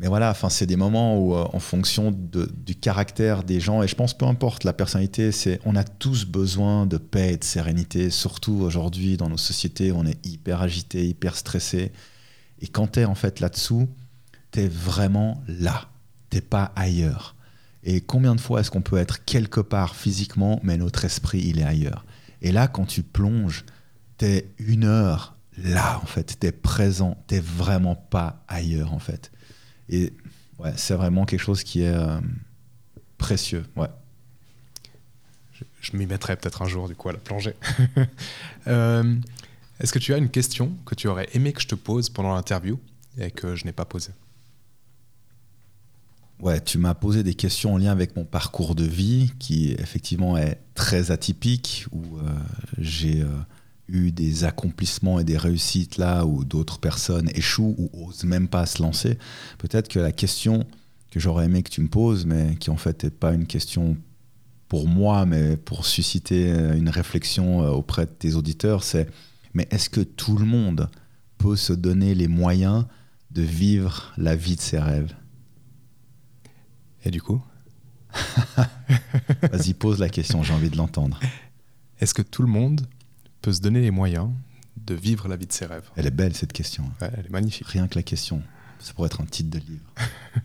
Mais 0.00 0.08
voilà, 0.08 0.30
enfin, 0.30 0.48
c'est 0.48 0.64
des 0.64 0.76
moments 0.76 1.18
où, 1.18 1.34
euh, 1.34 1.44
en 1.52 1.60
fonction 1.60 2.10
du 2.10 2.74
caractère 2.74 3.44
des 3.44 3.60
gens, 3.60 3.82
et 3.82 3.88
je 3.88 3.94
pense 3.94 4.16
peu 4.16 4.24
importe 4.24 4.64
la 4.64 4.72
personnalité, 4.72 5.30
c'est 5.30 5.60
on 5.66 5.76
a 5.76 5.84
tous 5.84 6.24
besoin 6.24 6.86
de 6.86 6.96
paix 6.96 7.34
et 7.34 7.36
de 7.36 7.44
sérénité, 7.44 8.08
surtout 8.08 8.54
aujourd'hui 8.62 9.18
dans 9.18 9.28
nos 9.28 9.36
sociétés 9.36 9.92
on 9.92 10.06
est 10.06 10.26
hyper 10.26 10.62
agité, 10.62 11.06
hyper 11.06 11.36
stressé. 11.36 11.92
Et 12.62 12.68
quand 12.68 12.92
tu 12.92 13.00
es 13.00 13.04
en 13.04 13.14
fait 13.14 13.40
là-dessous, 13.40 13.90
tu 14.52 14.60
es 14.60 14.68
vraiment 14.68 15.42
là, 15.46 15.90
t'es 16.30 16.40
pas 16.40 16.72
ailleurs. 16.76 17.36
Et 17.84 18.00
combien 18.00 18.34
de 18.34 18.40
fois 18.40 18.60
est-ce 18.60 18.70
qu'on 18.70 18.80
peut 18.80 18.96
être 18.96 19.24
quelque 19.26 19.60
part 19.60 19.94
physiquement, 19.94 20.60
mais 20.62 20.78
notre 20.78 21.04
esprit, 21.04 21.42
il 21.44 21.58
est 21.58 21.64
ailleurs? 21.64 22.06
Et 22.40 22.52
là, 22.52 22.68
quand 22.68 22.86
tu 22.86 23.02
plonges, 23.02 23.66
tu 24.16 24.24
es 24.24 24.50
une 24.58 24.84
heure 24.84 25.36
là, 25.58 26.00
en 26.02 26.06
fait, 26.06 26.38
tu 26.40 26.46
es 26.46 26.52
présent, 26.52 27.22
tu 27.28 27.38
vraiment 27.38 27.96
pas 27.96 28.42
ailleurs, 28.48 28.94
en 28.94 28.98
fait. 28.98 29.30
Et 29.90 30.12
ouais, 30.58 30.72
c'est 30.76 30.94
vraiment 30.94 31.26
quelque 31.26 31.40
chose 31.40 31.64
qui 31.64 31.82
est 31.82 31.92
euh, 31.92 32.20
précieux. 33.18 33.66
Ouais. 33.76 33.88
Je, 35.80 35.96
m'y 35.96 36.06
mettrai 36.06 36.36
peut-être 36.36 36.62
un 36.62 36.68
jour, 36.68 36.88
du 36.88 36.94
coup, 36.94 37.08
à 37.08 37.12
la 37.12 37.18
plongée. 37.18 37.54
Euh, 38.66 39.16
Est-ce 39.80 39.90
que 39.90 39.98
tu 39.98 40.12
as 40.12 40.18
une 40.18 40.28
question 40.28 40.76
que 40.84 40.94
tu 40.94 41.08
aurais 41.08 41.28
aimé 41.32 41.54
que 41.54 41.62
je 41.62 41.66
te 41.66 41.74
pose 41.74 42.10
pendant 42.10 42.34
l'interview 42.34 42.78
et 43.16 43.30
que 43.30 43.56
je 43.56 43.64
n'ai 43.64 43.72
pas 43.72 43.86
posée? 43.86 44.12
Ouais, 46.40 46.60
tu 46.60 46.76
m'as 46.76 46.92
posé 46.92 47.22
des 47.22 47.32
questions 47.32 47.74
en 47.74 47.78
lien 47.78 47.90
avec 47.90 48.16
mon 48.16 48.24
parcours 48.24 48.74
de 48.74 48.84
vie 48.84 49.32
qui 49.38 49.72
effectivement 49.78 50.36
est 50.36 50.58
très 50.74 51.10
atypique, 51.10 51.86
où 51.90 52.18
euh, 52.18 52.30
j'ai 52.76 53.24
eu 53.92 54.12
des 54.12 54.44
accomplissements 54.44 55.18
et 55.18 55.24
des 55.24 55.36
réussites 55.36 55.98
là 55.98 56.24
où 56.24 56.44
d'autres 56.44 56.78
personnes 56.78 57.30
échouent 57.34 57.74
ou 57.78 57.90
osent 58.06 58.24
même 58.24 58.48
pas 58.48 58.66
se 58.66 58.82
lancer. 58.82 59.18
Peut-être 59.58 59.88
que 59.88 59.98
la 59.98 60.12
question 60.12 60.66
que 61.10 61.20
j'aurais 61.20 61.46
aimé 61.46 61.62
que 61.62 61.70
tu 61.70 61.80
me 61.80 61.88
poses, 61.88 62.24
mais 62.26 62.56
qui 62.56 62.70
en 62.70 62.76
fait 62.76 63.04
n'est 63.04 63.10
pas 63.10 63.32
une 63.32 63.46
question 63.46 63.96
pour 64.68 64.86
moi, 64.86 65.26
mais 65.26 65.56
pour 65.56 65.84
susciter 65.86 66.52
euh, 66.52 66.76
une 66.76 66.88
réflexion 66.88 67.60
auprès 67.60 68.06
de 68.06 68.12
tes 68.12 68.34
auditeurs, 68.36 68.84
c'est 68.84 69.08
mais 69.54 69.66
est-ce 69.70 69.90
que 69.90 70.00
tout 70.00 70.36
le 70.36 70.44
monde 70.44 70.88
peut 71.38 71.56
se 71.56 71.72
donner 71.72 72.14
les 72.14 72.28
moyens 72.28 72.86
de 73.30 73.42
vivre 73.42 74.12
la 74.16 74.36
vie 74.36 74.56
de 74.56 74.60
ses 74.60 74.78
rêves? 74.78 75.14
Et 77.04 77.10
du 77.10 77.20
coup? 77.22 77.42
Vas-y, 79.42 79.74
pose 79.74 79.98
la 79.98 80.08
question, 80.08 80.42
j'ai 80.42 80.52
envie 80.52 80.70
de 80.70 80.76
l'entendre. 80.76 81.18
Est-ce 82.00 82.14
que 82.14 82.22
tout 82.22 82.42
le 82.42 82.48
monde 82.48 82.86
peut 83.40 83.52
se 83.52 83.60
donner 83.60 83.80
les 83.80 83.90
moyens 83.90 84.30
de 84.76 84.94
vivre 84.94 85.28
la 85.28 85.36
vie 85.36 85.46
de 85.46 85.52
ses 85.52 85.66
rêves 85.66 85.88
Elle 85.96 86.06
est 86.06 86.10
belle 86.10 86.34
cette 86.34 86.52
question. 86.52 86.90
elle 87.00 87.26
est 87.26 87.30
magnifique. 87.30 87.66
Rien 87.66 87.88
que 87.88 87.96
la 87.96 88.02
question. 88.02 88.42
Ça 88.78 88.92
pourrait 88.94 89.06
être 89.06 89.20
un 89.20 89.26
titre 89.26 89.50
de 89.50 89.58
livre. 89.58 89.84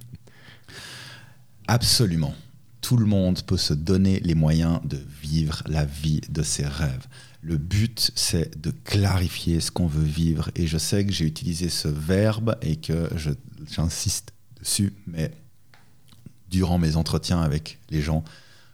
Absolument. 1.68 2.36
Tout 2.82 2.98
le 2.98 3.06
monde 3.06 3.42
peut 3.44 3.58
se 3.58 3.74
donner 3.74 4.20
les 4.20 4.36
moyens 4.36 4.80
de 4.84 5.00
vivre 5.22 5.64
la 5.66 5.86
vie 5.86 6.22
de 6.30 6.44
ses 6.44 6.66
rêves. 6.66 7.08
Le 7.42 7.58
but, 7.58 8.12
c'est 8.16 8.60
de 8.62 8.72
clarifier 8.72 9.60
ce 9.60 9.72
qu'on 9.72 9.88
veut 9.88 10.04
vivre. 10.04 10.52
Et 10.56 10.68
je 10.68 10.78
sais 10.78 11.06
que 11.06 11.12
j'ai 11.12 11.26
utilisé 11.26 11.70
ce 11.70 11.88
verbe 11.88 12.58
et 12.62 12.76
que 12.76 13.10
j'insiste 13.68 14.34
dessus, 14.60 14.94
mais 15.08 15.32
durant 16.50 16.78
mes 16.78 16.96
entretiens 16.96 17.42
avec 17.42 17.80
les 17.90 18.02
gens, 18.02 18.24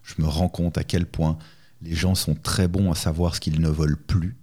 je 0.03 0.21
me 0.21 0.27
rends 0.27 0.49
compte 0.49 0.77
à 0.77 0.83
quel 0.83 1.05
point 1.05 1.37
les 1.81 1.95
gens 1.95 2.15
sont 2.15 2.35
très 2.35 2.67
bons 2.67 2.91
à 2.91 2.95
savoir 2.95 3.35
ce 3.35 3.39
qu'ils 3.39 3.59
ne 3.59 3.69
veulent 3.69 3.97
plus, 3.97 4.37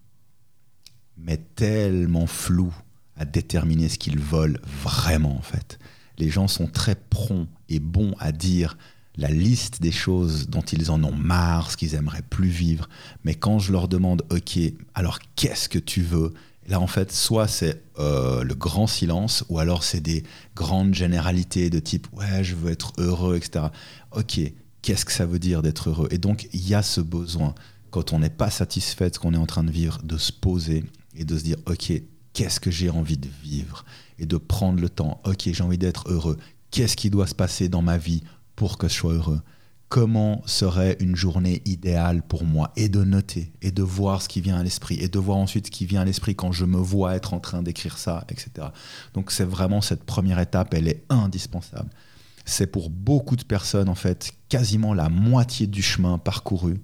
mais 1.16 1.36
tellement 1.36 2.26
flous 2.26 2.74
à 3.16 3.24
déterminer 3.24 3.88
ce 3.88 3.98
qu'ils 3.98 4.18
veulent 4.18 4.60
vraiment 4.82 5.36
en 5.36 5.42
fait. 5.42 5.78
Les 6.18 6.30
gens 6.30 6.48
sont 6.48 6.66
très 6.66 6.94
prompts 6.94 7.48
et 7.68 7.80
bons 7.80 8.14
à 8.18 8.32
dire 8.32 8.76
la 9.16 9.28
liste 9.28 9.82
des 9.82 9.90
choses 9.90 10.48
dont 10.48 10.62
ils 10.62 10.90
en 10.90 11.02
ont 11.02 11.14
marre, 11.14 11.72
ce 11.72 11.76
qu'ils 11.76 11.94
aimeraient 11.94 12.22
plus 12.22 12.48
vivre, 12.48 12.88
mais 13.24 13.34
quand 13.34 13.58
je 13.58 13.72
leur 13.72 13.88
demande, 13.88 14.24
ok, 14.30 14.58
alors 14.94 15.18
qu'est-ce 15.34 15.68
que 15.68 15.78
tu 15.78 16.02
veux? 16.02 16.32
Là, 16.68 16.80
en 16.80 16.86
fait, 16.86 17.10
soit 17.10 17.48
c'est 17.48 17.82
euh, 17.98 18.44
le 18.44 18.54
grand 18.54 18.86
silence, 18.86 19.44
ou 19.48 19.58
alors 19.58 19.82
c'est 19.82 20.00
des 20.00 20.22
grandes 20.54 20.94
généralités 20.94 21.70
de 21.70 21.78
type 21.78 22.06
ouais, 22.12 22.44
je 22.44 22.54
veux 22.54 22.70
être 22.70 22.92
heureux, 22.98 23.36
etc. 23.36 23.66
Ok, 24.12 24.40
qu'est-ce 24.82 25.04
que 25.04 25.12
ça 25.12 25.26
veut 25.26 25.38
dire 25.38 25.62
d'être 25.62 25.90
heureux? 25.90 26.08
Et 26.10 26.18
donc, 26.18 26.48
il 26.52 26.68
y 26.68 26.74
a 26.74 26.82
ce 26.82 27.00
besoin, 27.00 27.54
quand 27.90 28.12
on 28.12 28.18
n'est 28.18 28.30
pas 28.30 28.50
satisfait 28.50 29.10
de 29.10 29.14
ce 29.14 29.18
qu'on 29.18 29.34
est 29.34 29.38
en 29.38 29.46
train 29.46 29.64
de 29.64 29.70
vivre, 29.70 30.00
de 30.02 30.18
se 30.18 30.32
poser 30.32 30.84
et 31.14 31.24
de 31.24 31.38
se 31.38 31.44
dire 31.44 31.56
ok, 31.66 31.92
qu'est-ce 32.32 32.60
que 32.60 32.70
j'ai 32.70 32.90
envie 32.90 33.16
de 33.16 33.28
vivre? 33.42 33.84
Et 34.18 34.26
de 34.26 34.36
prendre 34.36 34.80
le 34.80 34.88
temps, 34.88 35.20
ok, 35.24 35.50
j'ai 35.52 35.62
envie 35.62 35.78
d'être 35.78 36.10
heureux. 36.10 36.38
Qu'est-ce 36.70 36.96
qui 36.96 37.10
doit 37.10 37.26
se 37.26 37.34
passer 37.34 37.68
dans 37.68 37.82
ma 37.82 37.98
vie 37.98 38.22
pour 38.56 38.78
que 38.78 38.88
je 38.88 38.94
sois 38.94 39.14
heureux? 39.14 39.40
Comment 39.88 40.42
serait 40.44 40.98
une 41.00 41.16
journée 41.16 41.62
idéale 41.64 42.22
pour 42.22 42.44
moi? 42.44 42.72
Et 42.76 42.90
de 42.90 43.04
noter 43.04 43.52
et 43.62 43.70
de 43.70 43.82
voir 43.82 44.20
ce 44.20 44.28
qui 44.28 44.42
vient 44.42 44.56
à 44.56 44.62
l'esprit 44.62 44.96
et 45.00 45.08
de 45.08 45.18
voir 45.18 45.38
ensuite 45.38 45.66
ce 45.66 45.70
qui 45.70 45.86
vient 45.86 46.02
à 46.02 46.04
l'esprit 46.04 46.34
quand 46.34 46.52
je 46.52 46.66
me 46.66 46.76
vois 46.76 47.14
être 47.14 47.32
en 47.32 47.40
train 47.40 47.62
d'écrire 47.62 47.96
ça, 47.96 48.24
etc. 48.28 48.68
Donc 49.14 49.30
c'est 49.30 49.46
vraiment 49.46 49.80
cette 49.80 50.04
première 50.04 50.40
étape, 50.40 50.74
elle 50.74 50.88
est 50.88 51.04
indispensable. 51.08 51.88
C'est 52.48 52.66
pour 52.66 52.90
beaucoup 52.90 53.36
de 53.36 53.44
personnes 53.44 53.88
en 53.88 53.94
fait 53.94 54.32
quasiment 54.48 54.94
la 54.94 55.08
moitié 55.08 55.66
du 55.66 55.82
chemin 55.82 56.18
parcouru 56.18 56.80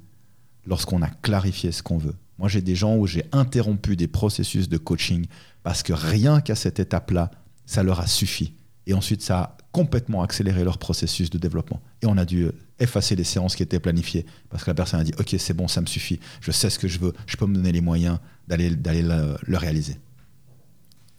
lorsqu'on 0.66 1.02
a 1.02 1.08
clarifié 1.08 1.72
ce 1.72 1.82
qu'on 1.82 1.98
veut. 1.98 2.14
Moi 2.38 2.48
j'ai 2.48 2.62
des 2.62 2.74
gens 2.74 2.96
où 2.96 3.06
j'ai 3.06 3.24
interrompu 3.32 3.96
des 3.96 4.08
processus 4.08 4.68
de 4.68 4.76
coaching 4.76 5.26
parce 5.62 5.82
que 5.82 5.92
rien 5.92 6.40
qu'à 6.40 6.54
cette 6.54 6.80
étape-là, 6.80 7.30
ça 7.66 7.82
leur 7.82 8.00
a 8.00 8.06
suffi. 8.06 8.54
Et 8.86 8.92
ensuite, 8.92 9.22
ça 9.22 9.40
a 9.40 9.56
complètement 9.72 10.22
accéléré 10.22 10.62
leur 10.62 10.76
processus 10.76 11.30
de 11.30 11.38
développement. 11.38 11.80
Et 12.02 12.06
on 12.06 12.18
a 12.18 12.26
dû 12.26 12.50
effacer 12.78 13.16
les 13.16 13.24
séances 13.24 13.56
qui 13.56 13.62
étaient 13.62 13.80
planifiées 13.80 14.26
parce 14.50 14.64
que 14.64 14.70
la 14.70 14.74
personne 14.74 15.00
a 15.00 15.04
dit 15.04 15.12
ok 15.18 15.36
c'est 15.38 15.54
bon 15.54 15.68
ça 15.68 15.80
me 15.80 15.86
suffit 15.86 16.18
je 16.40 16.50
sais 16.50 16.70
ce 16.70 16.78
que 16.78 16.88
je 16.88 16.98
veux 16.98 17.12
je 17.26 17.36
peux 17.36 17.46
me 17.46 17.54
donner 17.54 17.70
les 17.70 17.80
moyens 17.80 18.18
d'aller 18.48 18.70
d'aller 18.74 19.02
le, 19.02 19.56
réaliser 19.56 19.96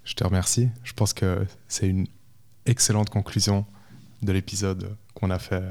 je 0.03 0.13
te 0.15 0.23
remercie 0.25 0.67
je 0.83 0.91
pense 0.91 1.13
que 1.13 1.45
c'est 1.69 1.87
une 1.87 2.07
excellente 2.65 3.09
conclusion 3.09 3.65
de 4.21 4.31
l'épisode 4.31 4.95
qu'on 5.13 5.29
a 5.29 5.39
fait 5.39 5.63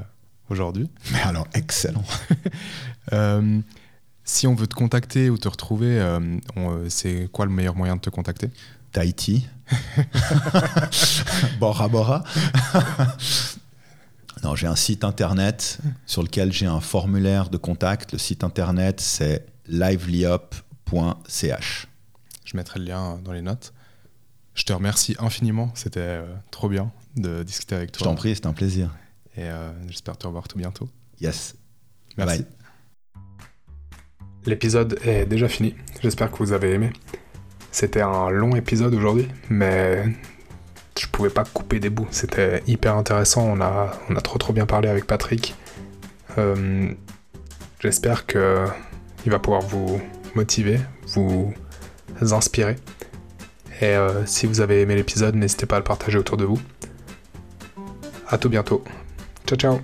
aujourd'hui 0.49 0.89
mais 1.11 1.21
alors 1.21 1.47
excellent 1.53 2.03
euh, 3.13 3.59
si 4.23 4.47
on 4.47 4.55
veut 4.55 4.67
te 4.67 4.75
contacter 4.75 5.29
ou 5.29 5.37
te 5.37 5.47
retrouver 5.47 5.99
euh, 5.99 6.19
euh, 6.57 6.89
c'est 6.89 7.29
quoi 7.31 7.45
le 7.45 7.51
meilleur 7.51 7.75
moyen 7.75 7.95
de 7.95 8.01
te 8.01 8.09
contacter? 8.09 8.49
Tahiti 8.91 9.47
Bora 11.59 11.87
Bora 11.87 12.23
non, 14.43 14.55
j'ai 14.55 14.67
un 14.67 14.75
site 14.75 15.03
internet 15.03 15.79
sur 16.05 16.21
lequel 16.21 16.51
j'ai 16.53 16.67
un 16.67 16.79
formulaire 16.79 17.49
de 17.49 17.57
contact. 17.57 18.11
Le 18.11 18.19
site 18.19 18.43
internet, 18.43 18.99
c'est 18.99 19.43
livelyup.ch. 19.67 20.37
Je 22.45 22.55
mettrai 22.55 22.79
le 22.79 22.85
lien 22.85 23.17
dans 23.23 23.31
les 23.31 23.41
notes. 23.41 23.73
Je 24.53 24.63
te 24.63 24.71
remercie 24.71 25.15
infiniment. 25.17 25.71
C'était 25.73 26.21
trop 26.51 26.69
bien 26.69 26.91
de 27.15 27.43
discuter 27.43 27.75
avec 27.75 27.91
toi. 27.91 28.05
Je 28.05 28.09
t'en 28.09 28.15
prie, 28.15 28.35
c'était 28.35 28.47
un 28.47 28.53
plaisir. 28.53 28.95
Et 29.37 29.43
euh, 29.43 29.71
j'espère 29.87 30.17
te 30.17 30.25
revoir 30.25 30.47
tout 30.47 30.57
bientôt. 30.57 30.87
Yes. 31.19 31.55
Merci. 32.17 32.43
Bye. 32.43 32.47
L'épisode 34.45 34.99
est 35.03 35.25
déjà 35.25 35.47
fini. 35.47 35.75
J'espère 36.01 36.31
que 36.31 36.37
vous 36.37 36.53
avez 36.53 36.73
aimé. 36.73 36.91
C'était 37.71 38.01
un 38.01 38.29
long 38.29 38.55
épisode 38.55 38.93
aujourd'hui, 38.93 39.27
mais 39.49 40.05
je 40.97 41.07
pouvais 41.07 41.29
pas 41.29 41.43
couper 41.43 41.79
des 41.79 41.89
bouts. 41.89 42.07
C'était 42.11 42.63
hyper 42.67 42.95
intéressant. 42.95 43.43
On 43.43 43.59
a, 43.59 43.91
on 44.09 44.15
a 44.15 44.21
trop 44.21 44.37
trop 44.37 44.53
bien 44.53 44.65
parlé 44.65 44.87
avec 44.87 45.05
Patrick. 45.05 45.55
Euh, 46.37 46.93
j'espère 47.79 48.25
que 48.25 48.65
il 49.25 49.31
va 49.31 49.39
pouvoir 49.39 49.61
vous 49.61 49.99
motiver, 50.35 50.79
vous 51.07 51.53
inspirer. 52.21 52.75
Et 53.81 53.87
euh, 53.87 54.25
si 54.25 54.45
vous 54.45 54.61
avez 54.61 54.81
aimé 54.81 54.95
l'épisode, 54.95 55.35
n'hésitez 55.35 55.65
pas 55.65 55.75
à 55.75 55.79
le 55.79 55.83
partager 55.83 56.17
autour 56.17 56.37
de 56.37 56.45
vous. 56.45 56.59
A 58.27 58.37
tout 58.37 58.49
bientôt. 58.49 58.83
Ciao 59.45 59.57
ciao 59.57 59.81